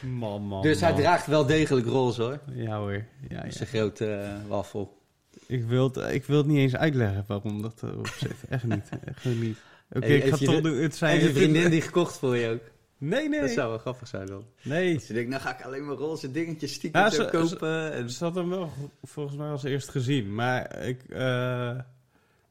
man, 0.20 0.42
man, 0.42 0.62
Dus 0.62 0.80
hij 0.80 0.94
draagt 0.94 1.26
wel 1.26 1.46
degelijk 1.46 1.86
roze 1.86 2.22
hoor. 2.22 2.40
Ja 2.52 2.78
hoor. 2.78 2.92
Ja, 2.92 3.04
ja. 3.28 3.42
is 3.42 3.60
een 3.60 3.66
grote 3.66 4.14
eh, 4.14 4.48
wafel. 4.48 4.98
Ik, 5.46 5.64
wil 5.64 5.84
het, 5.84 6.12
ik 6.12 6.24
wil 6.24 6.36
het 6.36 6.46
niet 6.46 6.58
eens 6.58 6.76
uitleggen 6.76 7.24
waarom 7.26 7.62
dat 7.62 7.82
erop 7.82 8.06
zit. 8.06 8.36
Echt 8.48 8.64
niet. 8.64 8.88
Echt 9.04 9.24
niet. 9.24 9.58
Oké, 9.92 10.06
ik 10.06 10.22
ga 10.24 10.36
je 10.38 10.44
toch 10.46 10.60
doen. 10.60 10.76
Het 10.76 10.94
zijn 10.96 11.18
En 11.20 11.26
je 11.26 11.32
vriendin 11.32 11.70
die 11.70 11.80
gekocht 11.80 12.18
voor 12.18 12.36
je 12.36 12.48
ook. 12.48 12.60
Nee, 12.98 13.28
nee. 13.28 13.40
Dat 13.40 13.50
zou 13.50 13.68
wel 13.68 13.78
grappig 13.78 14.08
zijn 14.08 14.26
dan. 14.26 14.44
Nee. 14.62 14.94
Dus 14.94 15.06
je 15.06 15.12
denkt, 15.14 15.30
nou 15.30 15.42
ga 15.42 15.58
ik 15.58 15.64
alleen 15.64 15.86
maar 15.86 15.96
roze 15.96 16.30
dingetjes 16.30 16.72
stiekem 16.72 17.00
Ja, 17.00 17.10
zo 17.10 17.22
ze- 17.22 17.28
kopen. 17.30 17.92
En... 17.92 18.10
Ze 18.10 18.24
had 18.24 18.34
hem 18.34 18.48
wel 18.48 18.72
volgens 19.02 19.36
mij 19.36 19.48
als 19.48 19.62
eerst 19.62 19.88
gezien. 19.88 20.34
Maar 20.34 20.78
ik, 20.86 21.02
eh, 21.08 21.76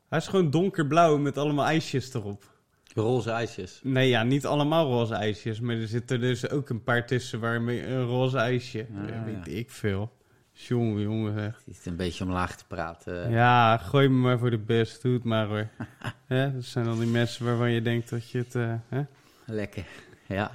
hij 0.10 0.18
is 0.20 0.28
gewoon 0.28 0.50
donkerblauw 0.50 1.18
met 1.18 1.38
allemaal 1.38 1.66
ijsjes 1.66 2.14
erop. 2.14 2.44
Roze 2.94 3.30
ijsjes. 3.32 3.80
Nee, 3.84 4.10
ja, 4.10 4.24
niet 4.24 4.46
allemaal 4.46 4.88
roze 4.88 5.14
ijsjes. 5.14 5.60
Maar 5.60 5.76
er 5.76 5.88
zitten 5.88 6.20
dus 6.20 6.50
ook 6.50 6.70
een 6.70 6.84
paar 6.84 7.06
tussen 7.06 7.40
waarmee 7.40 7.86
een 7.86 8.06
roze 8.06 8.38
ijsje. 8.38 8.86
Ah, 8.98 9.10
Ja, 9.10 9.24
weet 9.24 9.56
ik 9.58 9.70
veel. 9.72 10.12
Jongen, 10.68 11.02
jongen. 11.02 11.34
zeg. 11.34 11.62
Die 11.66 11.74
is 11.80 11.86
een 11.86 11.96
beetje 11.96 12.24
omlaag 12.24 12.56
te 12.56 12.66
praten. 12.68 13.32
Ja, 13.32 13.78
gooi 13.78 14.08
me 14.08 14.16
maar 14.18 14.40
voor 14.40 14.50
de 14.50 14.58
best. 14.58 15.02
Doe 15.02 15.14
het 15.14 15.24
maar 15.24 15.46
hoor. 15.48 15.68
Dat 16.54 16.64
zijn 16.64 16.86
dan 16.86 17.00
die 17.00 17.08
mensen 17.08 17.46
waarvan 17.46 17.72
je 17.72 17.82
denkt 17.82 18.10
dat 18.10 18.30
je 18.30 18.38
het... 18.38 18.56
eh, 18.56 18.74
hè? 18.90 19.02
Lekker. 19.46 19.86
Ja. 20.26 20.52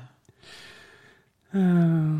Ah. 1.52 2.14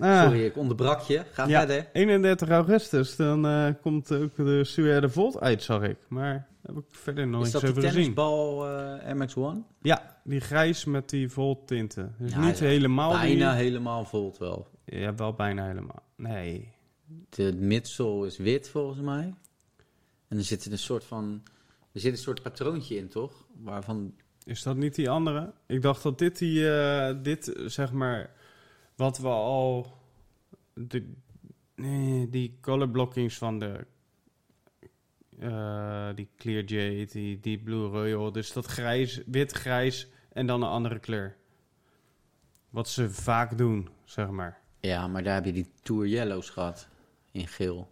Ah. 0.00 0.22
Sorry, 0.22 0.44
ik 0.44 0.56
onderbrak 0.56 1.00
je. 1.00 1.22
Ga 1.32 1.46
Ja. 1.46 1.58
verder. 1.58 1.86
31 1.92 2.48
augustus, 2.48 3.16
dan 3.16 3.46
eh, 3.46 3.66
komt 3.82 4.12
ook 4.12 4.36
de 4.36 4.64
Suer 4.64 5.00
de 5.00 5.08
Volt 5.08 5.40
uit, 5.40 5.62
zag 5.62 5.82
ik. 5.82 5.96
Maar 6.08 6.32
daar 6.62 6.74
heb 6.74 6.76
ik 6.84 6.84
verder 6.90 7.26
nog 7.26 7.40
Is 7.40 7.46
iets 7.46 7.60
dat 7.60 7.70
over 7.70 7.82
gezien. 7.82 7.92
tennisbal 7.94 8.68
eh 8.68 9.14
MX-1? 9.14 9.56
Ja, 9.82 10.16
die 10.24 10.40
grijs 10.40 10.84
met 10.84 11.10
die 11.10 11.28
Volt 11.28 11.66
tinten. 11.66 12.14
Dus 12.18 12.32
Ja, 12.32 12.38
niet 12.40 12.58
helemaal 12.58 13.12
Bijna 13.12 13.50
die... 13.54 13.62
helemaal 13.62 14.04
volt 14.04 14.38
wel. 14.38 14.68
Ja, 14.84 15.14
wel 15.14 15.32
bijna 15.32 15.66
helemaal. 15.66 16.02
Nee. 16.16 16.70
De 17.28 17.54
midsole 17.54 18.26
is 18.26 18.36
wit 18.36 18.68
volgens 18.68 19.00
mij. 19.00 19.34
En 20.28 20.36
er 20.36 20.44
zit 20.44 20.66
een 20.66 20.78
soort 20.78 21.04
van... 21.04 21.42
Er 21.92 22.00
zit 22.00 22.12
een 22.12 22.18
soort 22.18 22.42
patroontje 22.42 22.96
in, 22.96 23.08
toch? 23.08 23.46
Waarvan... 23.56 24.14
Is 24.44 24.62
dat 24.62 24.76
niet 24.76 24.94
die 24.94 25.10
andere? 25.10 25.52
Ik 25.66 25.82
dacht 25.82 26.02
dat 26.02 26.18
dit 26.18 26.38
die... 26.38 26.70
eh, 26.70 27.22
dit, 27.22 27.52
zeg 27.66 27.92
maar... 27.92 28.34
Wat 28.96 29.18
we 29.18 29.28
al... 29.28 29.96
De, 30.74 31.12
nee, 31.74 32.30
die 32.30 32.58
color 32.60 32.88
blockings 32.88 33.38
van 33.38 33.58
de... 33.58 33.86
eh, 35.38 36.08
die 36.14 36.28
Clear 36.36 36.64
Jade, 36.64 37.04
die 37.04 37.40
Deep 37.40 37.64
Blue 37.64 37.88
Royal. 37.88 38.32
Dus 38.32 38.52
dat 38.52 38.66
grijs, 38.66 39.22
wit, 39.26 39.52
grijs 39.52 40.08
en 40.32 40.46
dan 40.46 40.62
een 40.62 40.68
andere 40.68 40.98
kleur. 40.98 41.36
Wat 42.70 42.88
ze 42.88 43.10
vaak 43.10 43.58
doen, 43.58 43.88
zeg 44.04 44.28
maar. 44.30 44.60
Ja, 44.80 45.08
maar 45.08 45.22
daar 45.22 45.34
heb 45.34 45.44
je 45.44 45.52
die 45.52 45.70
Tour 45.82 46.06
Yellows 46.06 46.50
gehad. 46.50 46.88
In 47.32 47.48
geel. 47.48 47.90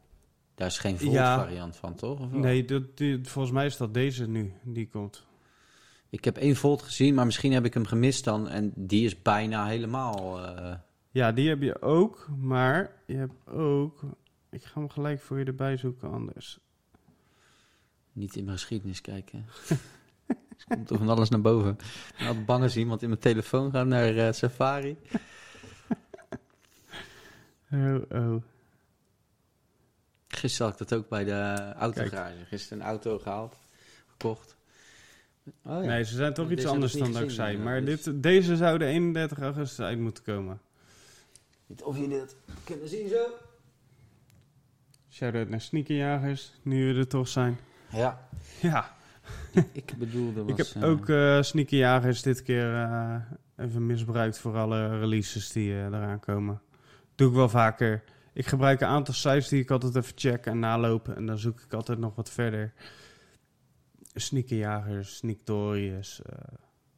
Daar 0.55 0.67
is 0.67 0.79
geen 0.79 0.99
volt 0.99 1.12
Ja. 1.12 1.37
variant 1.39 1.77
van, 1.77 1.95
toch? 1.95 2.21
Of? 2.21 2.31
Nee, 2.33 2.65
dat, 2.65 2.97
die, 2.97 3.25
volgens 3.25 3.55
mij 3.55 3.67
is 3.67 3.77
dat 3.77 3.95
deze 3.95 4.29
nu, 4.29 4.53
die 4.62 4.89
komt. 4.89 5.27
Ik 6.11 6.25
heb 6.25 6.37
één 6.37 6.57
Volt 6.57 6.83
gezien, 6.83 7.15
maar 7.15 7.25
misschien 7.27 7.53
heb 7.53 7.65
ik 7.65 7.75
hem 7.75 7.85
gemist 7.87 8.25
dan. 8.25 8.49
En 8.49 8.73
die 8.77 9.05
is 9.05 9.23
bijna 9.23 9.67
helemaal... 9.67 10.47
eh, 10.47 10.75
Ja, 11.11 11.33
die 11.33 11.49
heb 11.49 11.62
je 11.62 11.83
ook, 11.83 12.29
maar 12.39 12.93
je 13.07 13.17
hebt 13.17 13.49
ook... 13.49 14.01
Ik 14.51 14.65
ga 14.65 14.81
hem 14.81 14.89
gelijk 14.89 15.21
voor 15.21 15.39
je 15.39 15.45
erbij 15.45 15.77
zoeken 15.77 16.11
anders. 16.12 16.59
niet 18.12 18.37
in 18.37 18.45
mijn 18.45 18.57
geschiedenis 18.59 19.01
kijken. 19.01 19.47
Er 20.59 20.77
komt 20.77 20.87
toch 20.87 20.99
van 20.99 21.09
alles 21.09 21.29
naar 21.29 21.41
boven. 21.41 21.71
Ik 21.71 22.15
ben 22.19 22.27
altijd 22.27 22.47
bang 22.47 22.62
als 22.62 22.77
iemand 22.77 23.03
in 23.03 23.09
mijn 23.09 23.21
telefoon 23.21 23.71
gaat 23.71 23.87
naar 23.87 24.17
eh, 24.17 24.33
Safari. 24.33 24.97
Oh, 27.73 28.03
oh. 28.12 28.43
Gisteren 30.35 30.70
had 30.70 30.81
ik 30.81 30.89
dat 30.89 30.98
ook 30.98 31.09
bij 31.09 31.24
de 31.24 31.73
autogarage. 31.78 32.44
Gisteren 32.44 32.78
een 32.82 32.89
auto 32.89 33.19
gehaald, 33.19 33.57
gekocht. 34.07 34.57
Oh, 35.47 35.52
ja. 35.62 35.81
Nee, 35.81 36.05
ze 36.05 36.15
zijn 36.15 36.35
toch 36.35 36.51
iets 36.51 36.66
anders 36.66 36.94
ik 36.94 37.01
dan 37.01 37.12
dat 37.12 37.23
ik 37.23 37.31
zei. 37.31 37.59
Maar 37.59 37.85
dus- 37.85 38.02
dit, 38.02 38.23
deze 38.23 38.57
zou 38.57 38.78
de 38.78 38.85
31 38.85 39.39
augustus 39.39 39.85
uit 39.85 39.98
moeten 39.98 40.23
komen. 40.24 40.61
Niet 41.66 41.82
of 41.82 41.97
jullie 41.97 42.19
dat 42.19 42.36
kunnen 42.65 42.89
zien 42.89 43.09
zo. 43.09 43.27
Shout-out 45.11 45.48
naar 45.48 45.61
sneakerjagers, 45.61 46.52
nu 46.62 46.93
we 46.93 46.98
er 46.98 47.09
toch 47.09 47.28
zijn. 47.28 47.59
Ja, 47.93 48.28
Ja, 48.61 48.97
ik 49.73 49.94
bedoelde 49.98 50.43
was... 50.44 50.51
ik 50.51 50.57
heb 50.57 50.82
eh, 50.82 50.89
ook 50.89 51.09
eh 51.09 51.43
sneakerjagers 51.43 52.23
dit 52.23 52.43
keer 52.43 52.74
eh, 52.74 53.16
even 53.57 53.86
misbruikt 53.86 54.39
voor 54.39 54.57
alle 54.57 54.98
releases 54.98 55.52
die 55.52 55.73
eraan 55.73 56.20
komen. 56.20 56.61
Doe 57.15 57.28
ik 57.28 57.35
wel 57.35 57.48
vaker. 57.48 58.02
Ik 58.32 58.47
gebruik 58.47 58.81
een 58.81 58.89
aantal 58.89 59.15
sites 59.15 59.48
die 59.48 59.61
ik 59.61 59.70
altijd 59.70 59.97
even 59.97 60.12
check 60.16 60.47
en 60.47 60.59
nalopen. 60.59 61.16
En 61.16 61.27
dan 61.27 61.39
zoek 61.39 61.61
ik 61.61 61.73
altijd 61.73 61.98
nog 61.98 62.15
wat 62.15 62.31
verder. 62.31 62.73
Sneakerjagers, 64.15 65.16
Sneaktorius. 65.16 66.23
eh, 66.23 66.39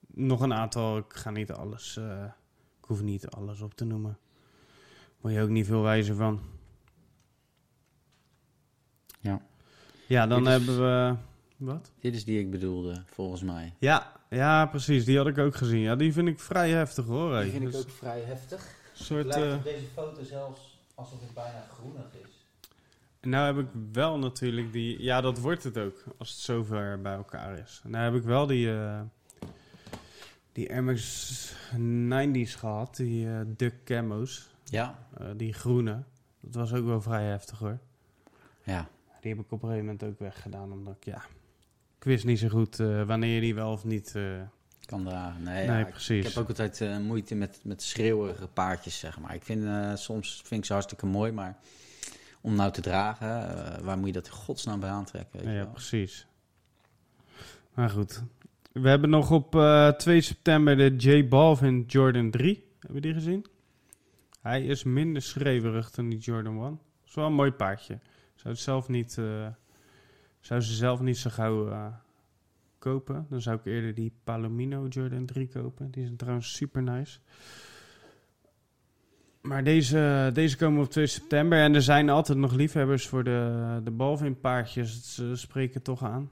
nog 0.06 0.40
een 0.40 0.54
aantal. 0.54 0.96
Ik 0.98 1.04
ga 1.14 1.30
niet 1.30 1.52
alles... 1.52 1.96
eh, 1.96 2.24
ik 2.80 2.84
hoef 2.88 3.02
niet 3.02 3.28
alles 3.28 3.60
op 3.60 3.74
te 3.74 3.84
noemen. 3.84 4.18
Word 5.20 5.34
je 5.34 5.40
ook 5.40 5.48
niet 5.48 5.66
veel 5.66 5.82
wijzer 5.82 6.14
van. 6.14 6.40
Ja. 9.20 9.40
Ja, 10.06 10.26
dan 10.26 10.42
is- 10.42 10.48
hebben 10.48 10.78
we... 10.80 11.14
Wat? 11.56 11.90
Dit 12.00 12.14
is 12.14 12.24
die 12.24 12.38
ik 12.40 12.50
bedoelde, 12.50 13.02
volgens 13.06 13.42
mij. 13.42 13.74
Ja, 13.78 14.12
ja, 14.30 14.66
precies. 14.66 15.04
Die 15.04 15.16
had 15.16 15.26
ik 15.26 15.38
ook 15.38 15.54
gezien. 15.56 15.80
Ja, 15.80 15.96
die 15.96 16.12
vind 16.12 16.28
ik 16.28 16.40
vrij 16.40 16.70
heftig 16.70 17.04
hoor. 17.04 17.40
Die 17.40 17.50
vind 17.50 17.62
ik 17.64 17.72
Dus 17.72 17.80
ook 17.80 17.90
vrij 17.90 18.20
heftig. 18.20 18.74
Soort, 18.92 19.26
Lijkt 19.26 19.46
eh, 19.46 19.54
op 19.54 19.64
deze 19.64 19.86
foto 19.94 20.22
zelfs 20.22 20.71
alsof 21.02 21.20
het 21.20 21.34
bijna 21.34 21.64
groenig 21.70 22.06
is. 22.22 22.46
nou 23.20 23.56
heb 23.56 23.66
ik 23.66 23.70
wel 23.92 24.18
natuurlijk 24.18 24.72
die... 24.72 25.02
Ja, 25.02 25.20
dat 25.20 25.38
wordt 25.38 25.64
het 25.64 25.78
ook. 25.78 26.04
Als 26.18 26.30
het 26.30 26.38
zover 26.38 27.00
bij 27.00 27.14
elkaar 27.14 27.58
is. 27.58 27.80
Nou 27.84 28.04
heb 28.04 28.14
ik 28.14 28.22
wel 28.22 28.46
die... 28.46 28.72
eh 28.72 29.00
die 30.52 30.80
Max 30.80 31.54
90's 31.76 32.54
gehad. 32.54 32.96
Die 32.96 33.28
eh 33.28 33.40
Duck 33.46 33.84
Camo's. 33.84 34.50
Ja, 34.64 34.98
eh, 35.18 35.26
die 35.36 35.52
groene. 35.52 36.02
Dat 36.40 36.54
was 36.54 36.72
ook 36.72 36.86
wel 36.86 37.00
vrij 37.00 37.24
heftig 37.24 37.58
hoor. 37.58 37.78
ja. 38.62 38.88
Die 39.20 39.30
heb 39.34 39.44
ik 39.44 39.52
op 39.52 39.62
een 39.62 39.68
gegeven 39.68 39.86
moment 39.86 40.04
ook 40.04 40.18
weggedaan. 40.18 40.72
Omdat 40.72 40.96
ik, 40.96 41.04
ja... 41.04 41.24
Ik 41.98 42.04
wist 42.04 42.24
niet 42.24 42.38
zo 42.38 42.48
goed 42.48 42.76
wanneer 43.06 43.34
je 43.34 43.40
die 43.40 43.54
wel 43.54 43.72
of 43.72 43.84
niet... 43.84 44.14
Kan 44.92 45.04
dragen. 45.04 45.42
Nee, 45.42 45.54
nee, 45.66 45.76
ja, 45.78 45.86
ik- 45.86 45.90
precies. 45.90 46.26
Ik 46.26 46.32
heb 46.32 46.42
ook 46.42 46.48
altijd 46.48 46.80
eh, 46.80 46.98
moeite 46.98 47.34
met, 47.34 47.60
met 47.62 47.82
schreeuwerige 47.82 48.46
paardjes, 48.46 48.98
zeg 48.98 49.18
maar. 49.20 49.34
Ik 49.34 49.42
vind 49.42 49.64
eh, 49.64 49.94
soms 49.94 50.40
vind 50.44 50.60
ik 50.60 50.66
ze 50.66 50.72
hartstikke 50.72 51.06
mooi, 51.06 51.32
maar 51.32 51.56
om 52.40 52.54
nou 52.54 52.72
te 52.72 52.80
dragen, 52.80 53.28
eh, 53.28 53.78
waar 53.82 53.98
moet 53.98 54.06
je 54.06 54.12
dat 54.12 54.26
in 54.26 54.32
godsnaam 54.32 54.80
bij 54.80 54.90
aantrekken? 54.90 55.32
Weet 55.38 55.42
Ja, 55.44 55.50
je 55.50 55.56
ja, 55.56 55.62
wel? 55.64 55.72
precies. 55.72 56.26
Maar 57.74 57.90
goed. 57.90 58.22
We 58.72 58.88
hebben 58.88 59.10
nog 59.10 59.30
op 59.30 59.54
eh 59.54 59.88
2 59.88 60.20
september 60.20 60.76
de 60.76 60.94
J 60.96 61.28
Balvin 61.28 61.84
Jordan 61.86 62.30
3. 62.30 62.64
Hebben 62.80 62.94
we 62.94 63.00
die 63.06 63.14
gezien? 63.14 63.46
Hij 64.40 64.64
is 64.64 64.82
minder 64.84 65.22
schreeuwerig 65.22 65.90
dan 65.90 66.08
die 66.08 66.18
Jordan 66.18 66.64
1. 66.64 66.80
is 67.06 67.14
wel 67.14 67.26
een 67.26 67.32
mooi 67.34 67.50
paardje. 67.50 67.98
Zou, 68.34 68.54
het 68.54 68.62
zelf 68.62 68.88
niet, 68.88 69.12
zou 70.40 70.60
ze 70.60 70.74
zelf 70.74 71.00
niet 71.00 71.18
zo 71.18 71.30
gauw 71.30 71.92
kopen. 72.82 73.26
Dan 73.30 73.40
zou 73.40 73.58
ik 73.58 73.64
eerder 73.64 73.94
die 73.94 74.12
Palomino 74.24 74.86
Jordan 74.86 75.26
3 75.26 75.48
kopen. 75.48 75.90
Die 75.90 76.04
zijn 76.04 76.16
trouwens 76.16 76.56
super 76.56 76.82
nice. 76.82 77.18
Maar 79.40 79.64
deze, 79.64 80.30
deze 80.32 80.56
komen 80.56 80.82
op 80.84 80.90
2 80.90 81.06
september. 81.06 81.58
En 81.58 81.74
er 81.74 81.82
zijn 81.82 82.08
altijd 82.08 82.38
nog 82.38 82.52
liefhebbers 82.52 83.06
voor 83.08 83.24
de, 83.24 83.80
de 83.84 83.90
Balvin 83.90 84.40
paardjes. 84.40 85.14
Ze 85.14 85.36
spreken 85.36 85.82
toch 85.82 86.04
aan. 86.04 86.30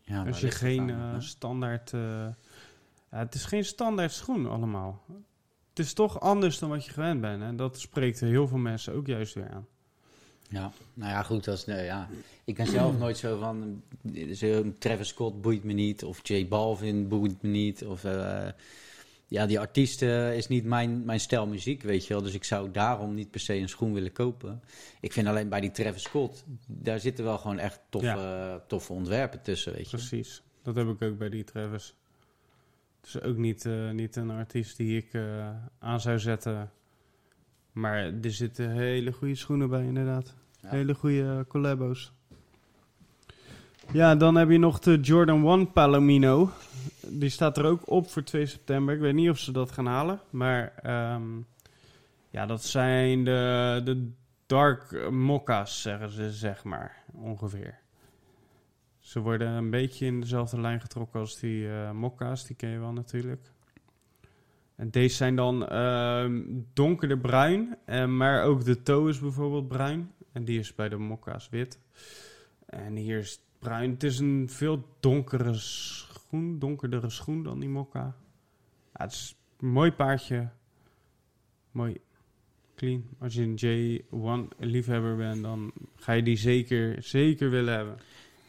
Ja, 0.00 0.24
Als 0.24 0.40
je 0.40 0.50
geen 0.50 0.90
eh, 0.90 1.14
standaard... 1.18 1.92
eh, 1.92 2.00
ja, 3.10 3.18
het 3.18 3.34
is 3.34 3.44
geen 3.44 3.64
standaard 3.64 4.12
schoen 4.12 4.46
allemaal. 4.46 5.04
Het 5.68 5.78
is 5.78 5.92
toch 5.92 6.20
anders 6.20 6.58
dan 6.58 6.68
wat 6.68 6.84
je 6.84 6.92
gewend 6.92 7.20
bent. 7.20 7.42
En 7.42 7.56
dat 7.56 7.78
spreekt 7.80 8.20
heel 8.20 8.48
veel 8.48 8.58
mensen 8.58 8.94
ook 8.94 9.06
juist 9.06 9.34
weer 9.34 9.50
aan. 9.50 9.66
Ja, 10.50 10.72
nou 10.94 11.10
ja, 11.10 11.22
goed. 11.22 11.48
Als, 11.48 11.66
nee, 11.66 11.84
ja. 11.84 12.08
Ik 12.44 12.56
ben 12.56 12.66
zelf 12.66 12.98
nooit 12.98 13.16
zo 13.18 13.38
van. 13.38 13.82
eh, 14.14 14.32
Zo, 14.34 14.72
Travis 14.78 15.08
Scott 15.08 15.40
boeit 15.40 15.64
me 15.64 15.72
niet. 15.72 16.04
Of 16.04 16.20
J 16.28 16.46
Balvin 16.48 17.08
boeit 17.08 17.42
me 17.42 17.48
niet. 17.48 17.84
Of. 17.84 18.04
eh, 18.04 18.48
ja, 19.26 19.46
die 19.46 19.60
artiesten 19.60 20.36
is 20.36 20.48
niet 20.48 20.64
mijn, 20.64 21.04
mijn 21.04 21.20
stijl 21.20 21.46
muziek, 21.46 21.82
weet 21.82 22.06
je 22.06 22.14
wel. 22.14 22.22
Dus 22.22 22.34
ik 22.34 22.44
zou 22.44 22.70
daarom 22.70 23.14
niet 23.14 23.30
per 23.30 23.40
se 23.40 23.54
een 23.54 23.68
schoen 23.68 23.92
willen 23.92 24.12
kopen. 24.12 24.62
Ik 25.00 25.12
vind 25.12 25.26
alleen 25.26 25.48
bij 25.48 25.60
die 25.60 25.70
Travis 25.70 26.02
Scott, 26.02 26.44
daar 26.66 27.00
zitten 27.00 27.24
wel 27.24 27.38
gewoon 27.38 27.58
echt 27.58 27.80
toffe, 27.88 28.62
toffe 28.66 28.92
ontwerpen 28.92 29.42
tussen, 29.42 29.72
weet 29.72 29.90
je. 29.90 29.96
Precies. 29.96 30.42
Dat 30.62 30.74
heb 30.74 30.88
ik 30.88 31.02
ook 31.02 31.18
bij 31.18 31.28
die 31.28 31.44
Travis. 31.44 31.94
Het 33.00 33.08
is 33.14 33.20
ook 33.22 33.36
niet, 33.36 33.64
eh, 33.66 33.90
niet 33.90 34.16
een 34.16 34.30
artiest 34.30 34.76
die 34.76 34.96
ik 34.96 35.08
eh, 35.12 35.48
aan 35.78 36.00
zou 36.00 36.18
zetten. 36.18 36.70
Maar 37.72 37.96
er 38.22 38.32
zitten 38.32 38.70
hele 38.70 39.12
goede 39.12 39.34
schoenen 39.34 39.68
bij, 39.68 39.84
inderdaad. 39.84 40.34
Hele 40.66 40.94
goede 40.94 41.44
collabos. 41.48 42.12
Ja, 43.92 44.14
dan 44.14 44.34
heb 44.34 44.50
je 44.50 44.58
nog 44.58 44.78
de 44.78 45.00
Jordan 45.00 45.46
1 45.46 45.72
Palomino. 45.72 46.50
Die 47.06 47.28
staat 47.28 47.58
er 47.58 47.64
ook 47.64 47.90
op 47.90 48.10
voor 48.10 48.22
2 48.22 48.46
september. 48.46 48.94
Ik 48.94 49.00
weet 49.00 49.14
niet 49.14 49.30
of 49.30 49.38
ze 49.38 49.52
dat 49.52 49.72
gaan 49.72 49.86
halen. 49.86 50.20
Maar 50.30 50.72
ehm, 50.82 51.22
ja, 52.30 52.46
dat 52.46 52.64
zijn 52.64 53.24
de, 53.24 53.80
de 53.84 54.10
dark 54.46 55.10
mokka's, 55.10 55.82
zeggen 55.82 56.10
ze, 56.10 56.30
zeg 56.32 56.64
maar. 56.64 56.96
Ongeveer. 57.12 57.78
Ze 58.98 59.20
worden 59.20 59.48
een 59.48 59.70
beetje 59.70 60.06
in 60.06 60.20
dezelfde 60.20 60.60
lijn 60.60 60.80
getrokken 60.80 61.20
als 61.20 61.38
die 61.38 61.68
eh 61.68 61.90
mokka's. 61.90 62.46
Die 62.46 62.56
ken 62.56 62.70
je 62.70 62.78
wel 62.78 62.92
natuurlijk. 62.92 63.50
En 64.76 64.90
deze 64.90 65.16
zijn 65.16 65.36
dan 65.36 65.66
ehm, 65.68 66.42
donkerder 66.72 67.18
bruin. 67.18 67.76
eh, 67.84 68.06
maar 68.06 68.42
ook 68.44 68.64
de 68.64 68.82
toe 68.82 69.08
is 69.08 69.18
bijvoorbeeld 69.18 69.68
bruin. 69.68 70.12
En 70.32 70.44
die 70.44 70.58
is 70.58 70.74
bij 70.74 70.88
de 70.88 70.96
mokka's 70.96 71.48
wit. 71.48 71.78
En 72.66 72.96
hier 72.96 73.18
is 73.18 73.30
het 73.30 73.40
bruin. 73.58 73.90
Het 73.90 74.02
is 74.02 74.18
een 74.18 74.48
veel 74.50 74.84
donkere 75.00 75.54
schoen. 75.54 76.58
Donkerdere 76.58 77.10
schoen 77.10 77.42
dan 77.42 77.60
die 77.60 77.68
mokka. 77.68 78.14
Ja, 78.92 79.04
het 79.04 79.12
is 79.12 79.36
een 79.58 79.68
mooi 79.68 79.92
paardje. 79.92 80.48
Mooi 81.70 82.00
clean. 82.80 83.04
Als 83.18 83.34
je 83.34 83.42
een 83.42 83.58
J1 84.50 84.56
liefhebber 84.58 85.16
bent, 85.16 85.42
dan 85.42 85.72
ga 85.96 86.12
je 86.12 86.22
die 86.22 86.36
zeker, 86.36 87.02
zeker 87.02 87.50
willen 87.50 87.74
hebben. 87.74 87.98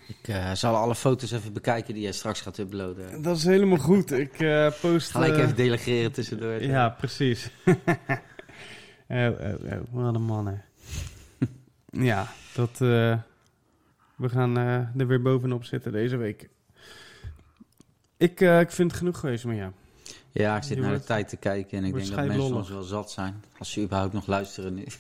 Ik 0.08 0.28
eh, 0.28 0.52
zal 0.52 0.76
alle 0.76 0.95
foto's 0.95 1.32
even 1.32 1.53
bekijken 1.53 1.94
die 1.94 2.03
jij 2.03 2.12
straks 2.12 2.41
gaat 2.41 2.58
uploaden. 2.58 3.22
Dat 3.22 3.38
is 3.38 3.44
helemaal 3.44 3.78
goed. 3.78 4.12
Ik 4.12 4.40
eh, 4.40 4.72
post... 4.82 5.12
Gelijk 5.12 5.34
eh, 5.34 5.44
even 5.44 5.56
delegeren 5.56 6.12
tussendoor. 6.12 6.62
Ja, 6.64 6.90
precies. 6.90 7.49
oh, 7.66 7.76
oh, 9.08 9.64
oh, 9.64 9.82
wat 9.91 10.16
een 10.16 10.22
mannen. 10.22 10.64
Ja, 11.91 12.27
dat... 12.53 12.81
eh, 12.81 13.18
we 14.22 14.30
gaan 14.30 14.57
eh, 14.57 14.99
er 14.99 15.07
weer 15.07 15.22
bovenop 15.22 15.63
zitten 15.63 15.91
deze 15.91 16.18
week. 16.18 16.49
Ik, 18.18 18.41
eh, 18.41 18.59
ik 18.59 18.72
vind 18.72 18.91
het 18.91 18.99
genoeg 18.99 19.19
geweest, 19.19 19.45
maar 19.45 19.55
ja. 19.55 19.73
Ja, 20.31 20.55
ik 20.55 20.63
zit 20.63 20.77
Je 20.77 20.84
naar 20.84 20.93
de 20.93 21.03
tijd 21.03 21.30
te 21.30 21.38
kijken 21.38 21.77
en 21.77 21.84
ik 21.84 21.93
denk 21.93 22.07
dat 22.07 22.26
mensen 22.26 22.55
ons 22.55 22.69
wel 22.69 22.84
zat 22.84 23.11
zijn. 23.11 23.43
Als 23.57 23.72
ze 23.72 23.81
überhaupt 23.81 24.13
nog 24.13 24.27
luisteren 24.27 24.73
nu. 24.73 24.85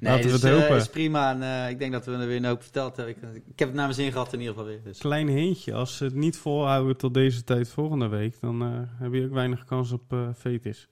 Laten 0.00 0.16
we 0.16 0.22
dus, 0.22 0.32
het 0.32 0.44
eh, 0.44 0.60
hopen. 0.60 0.76
is 0.76 0.88
prima 0.88 1.40
en 1.40 1.70
ik 1.70 1.78
denk 1.78 1.92
dat 1.92 2.06
we 2.06 2.12
er 2.12 2.26
weer 2.26 2.36
een 2.36 2.44
hoop 2.44 2.62
verteld 2.62 2.96
hebben. 2.96 3.14
Ik, 3.16 3.22
ik 3.46 3.58
heb 3.58 3.68
het 3.68 3.76
naar 3.76 3.84
mijn 3.84 3.94
zin 3.94 4.12
gehad 4.12 4.32
in 4.32 4.38
ieder 4.40 4.54
geval 4.54 4.68
weer. 4.68 4.82
Dus. 4.82 4.98
Klein 4.98 5.28
hintje. 5.28 5.74
Als 5.74 5.96
ze 5.96 6.04
het 6.04 6.14
niet 6.14 6.36
volhouden 6.36 6.96
tot 6.96 7.14
deze 7.14 7.44
tijd 7.44 7.68
volgende 7.68 8.08
week... 8.08 8.40
dan 8.40 8.88
heb 8.98 9.12
je 9.12 9.24
ook 9.24 9.32
weinig 9.32 9.64
kans 9.64 9.92
op 9.92 10.14
fetus. 10.38 10.88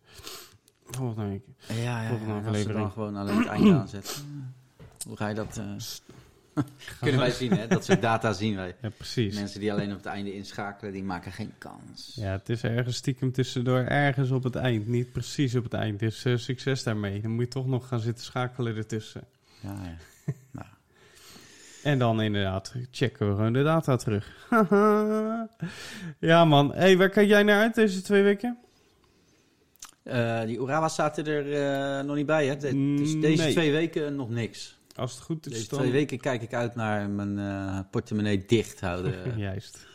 Volgende 0.91 1.29
week. 1.29 1.43
Ja, 1.69 1.75
ja, 1.75 2.03
ja, 2.03 2.09
Volgende 2.09 2.49
als 2.49 2.61
ze 2.61 2.73
dan 2.73 2.91
gewoon 2.91 3.17
alleen 3.17 3.39
het 3.39 3.47
einde 3.47 3.75
aanzetten. 3.81 4.23
Hoe 5.07 5.17
ga 5.17 5.29
je 5.29 5.35
dat... 5.35 5.57
eh, 5.57 6.63
kunnen 7.01 7.21
wij 7.21 7.31
zien, 7.31 7.53
hè? 7.53 7.67
Dat 7.67 7.85
soort 7.85 8.03
data 8.03 8.33
zien 8.33 8.57
wij. 8.57 8.75
Ja, 8.83 8.89
precies. 8.89 9.35
Mensen 9.35 9.61
die 9.61 9.73
alleen 9.73 9.91
op 9.91 9.97
het 9.97 10.07
einde 10.07 10.35
inschakelen, 10.35 10.93
die 10.93 11.05
maken 11.05 11.33
geen 11.33 11.53
kans. 11.59 12.13
Ja, 12.15 12.31
het 12.31 12.49
is 12.49 12.63
ergens 12.63 12.97
stiekem 12.97 13.33
tussendoor, 13.33 13.79
ergens 13.79 14.31
op 14.31 14.43
het 14.43 14.57
eind. 14.57 14.87
Niet 14.87 15.13
precies 15.13 15.55
op 15.55 15.65
het 15.65 15.75
eind. 15.75 15.99
Dus 15.99 16.25
eh, 16.25 16.37
succes 16.37 16.83
daarmee. 16.83 17.21
Dan 17.21 17.31
moet 17.31 17.45
je 17.45 17.49
toch 17.51 17.67
nog 17.67 17.89
gaan 17.89 18.01
zitten 18.01 18.25
schakelen 18.25 18.77
ertussen. 18.77 19.25
Ja, 19.61 19.77
ja. 19.83 19.97
nou. 20.51 20.67
En 21.83 21.99
dan 21.99 22.23
inderdaad 22.23 22.75
checken 22.91 23.29
we 23.29 23.35
gewoon 23.35 23.53
de 23.53 23.63
data 23.63 23.97
terug. 23.97 24.49
ja 26.31 26.45
man, 26.45 26.75
hey, 26.75 26.97
waar 26.97 27.09
kijk 27.09 27.29
jij 27.29 27.43
naar 27.43 27.61
uit 27.61 27.75
deze 27.75 28.03
twee 28.03 28.23
weken? 28.23 28.59
Eh, 30.09 30.43
die 30.45 30.59
Urawa 30.59 30.89
zaten 30.89 31.27
er 31.27 31.53
eh, 31.53 32.05
nog 32.05 32.17
niet 32.17 32.27
bij, 32.27 32.47
hè? 32.47 32.57
De- 32.57 32.95
dus 32.97 33.21
deze 33.21 33.43
Nee. 33.43 33.53
twee 33.53 33.73
weken 33.73 34.17
nog 34.17 34.31
niks. 34.31 34.79
Als 34.95 35.13
het 35.15 35.21
goed 35.23 35.47
is 35.47 35.53
Deze 35.53 35.69
dan... 35.69 35.79
twee 35.79 35.91
weken 35.93 36.19
kijk 36.21 36.43
ik 36.43 36.55
uit 36.55 36.75
naar 36.75 37.11
mijn 37.11 37.39
eh, 37.39 37.81
portemonnee 37.91 38.45
dicht 38.47 38.81
houden. 38.81 39.15
Juist. 39.39 39.87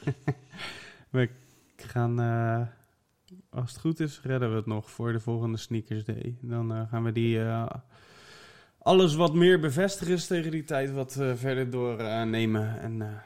we 1.10 1.30
gaan, 1.76 2.20
als 3.50 3.72
het 3.72 3.80
goed 3.80 4.00
is, 4.00 4.20
redden 4.24 4.50
we 4.50 4.56
het 4.56 4.66
nog 4.66 4.92
voor 4.92 5.12
de 5.12 5.20
volgende 5.20 5.58
Sneakers 5.58 6.04
Day. 6.04 6.36
Dan 6.42 6.88
gaan 6.90 7.04
we 7.04 7.12
die 7.12 7.40
alles 8.80 9.16
wat 9.16 9.34
meer 9.34 9.60
bevestigen 9.60 10.14
is 10.14 10.28
tegen 10.28 10.52
die 10.52 10.64
tijd 10.64 10.92
wat 10.92 11.14
verder 11.36 11.70
doornemen. 11.70 12.80
en 12.80 13.24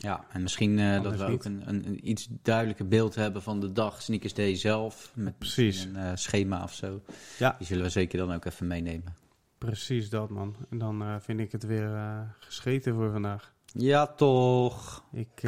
Ja, 0.00 0.24
en 0.32 0.42
misschien 0.42 0.78
eh, 0.78 1.02
dat 1.02 1.16
we 1.16 1.24
ook 1.24 1.44
een, 1.44 1.62
een, 1.66 1.86
een 1.86 2.08
iets 2.08 2.28
duidelijker 2.42 2.88
beeld 2.88 3.14
hebben 3.14 3.42
van 3.42 3.60
de 3.60 3.72
dag 3.72 4.02
Sneakers 4.02 4.34
Day 4.34 4.54
zelf. 4.54 5.12
Met 5.14 5.38
Precies. 5.38 5.84
een 5.84 5.96
eh, 5.96 6.10
schema 6.14 6.62
of 6.62 6.74
zo. 6.74 7.02
Ja. 7.38 7.54
Die 7.58 7.66
zullen 7.66 7.82
we 7.84 7.90
zeker 7.90 8.18
dan 8.18 8.32
ook 8.32 8.44
even 8.44 8.66
meenemen. 8.66 9.14
precies 9.58 10.10
dat 10.10 10.30
man. 10.30 10.56
En 10.70 10.78
dan 10.78 11.02
eh, 11.02 11.14
vind 11.20 11.40
ik 11.40 11.52
het 11.52 11.66
weer 11.66 11.90
gescheten 12.38 12.94
voor 12.94 13.10
vandaag. 13.12 13.52
Ja, 13.72 14.06
toch. 14.06 15.04
Ik 15.12 15.40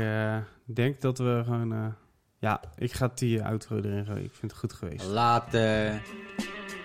denk 0.64 1.00
dat 1.00 1.18
we 1.18 1.42
gewoon... 1.44 1.94
ja, 2.38 2.60
ik 2.76 2.92
ga 2.92 3.10
die 3.14 3.42
outro 3.44 3.76
erin 3.76 4.04
gooien. 4.04 4.24
Ik 4.24 4.34
vind 4.34 4.50
het 4.50 4.60
goed 4.60 4.72
geweest. 4.72 5.06
Later. 5.06 6.02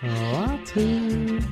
Later. 0.01 1.43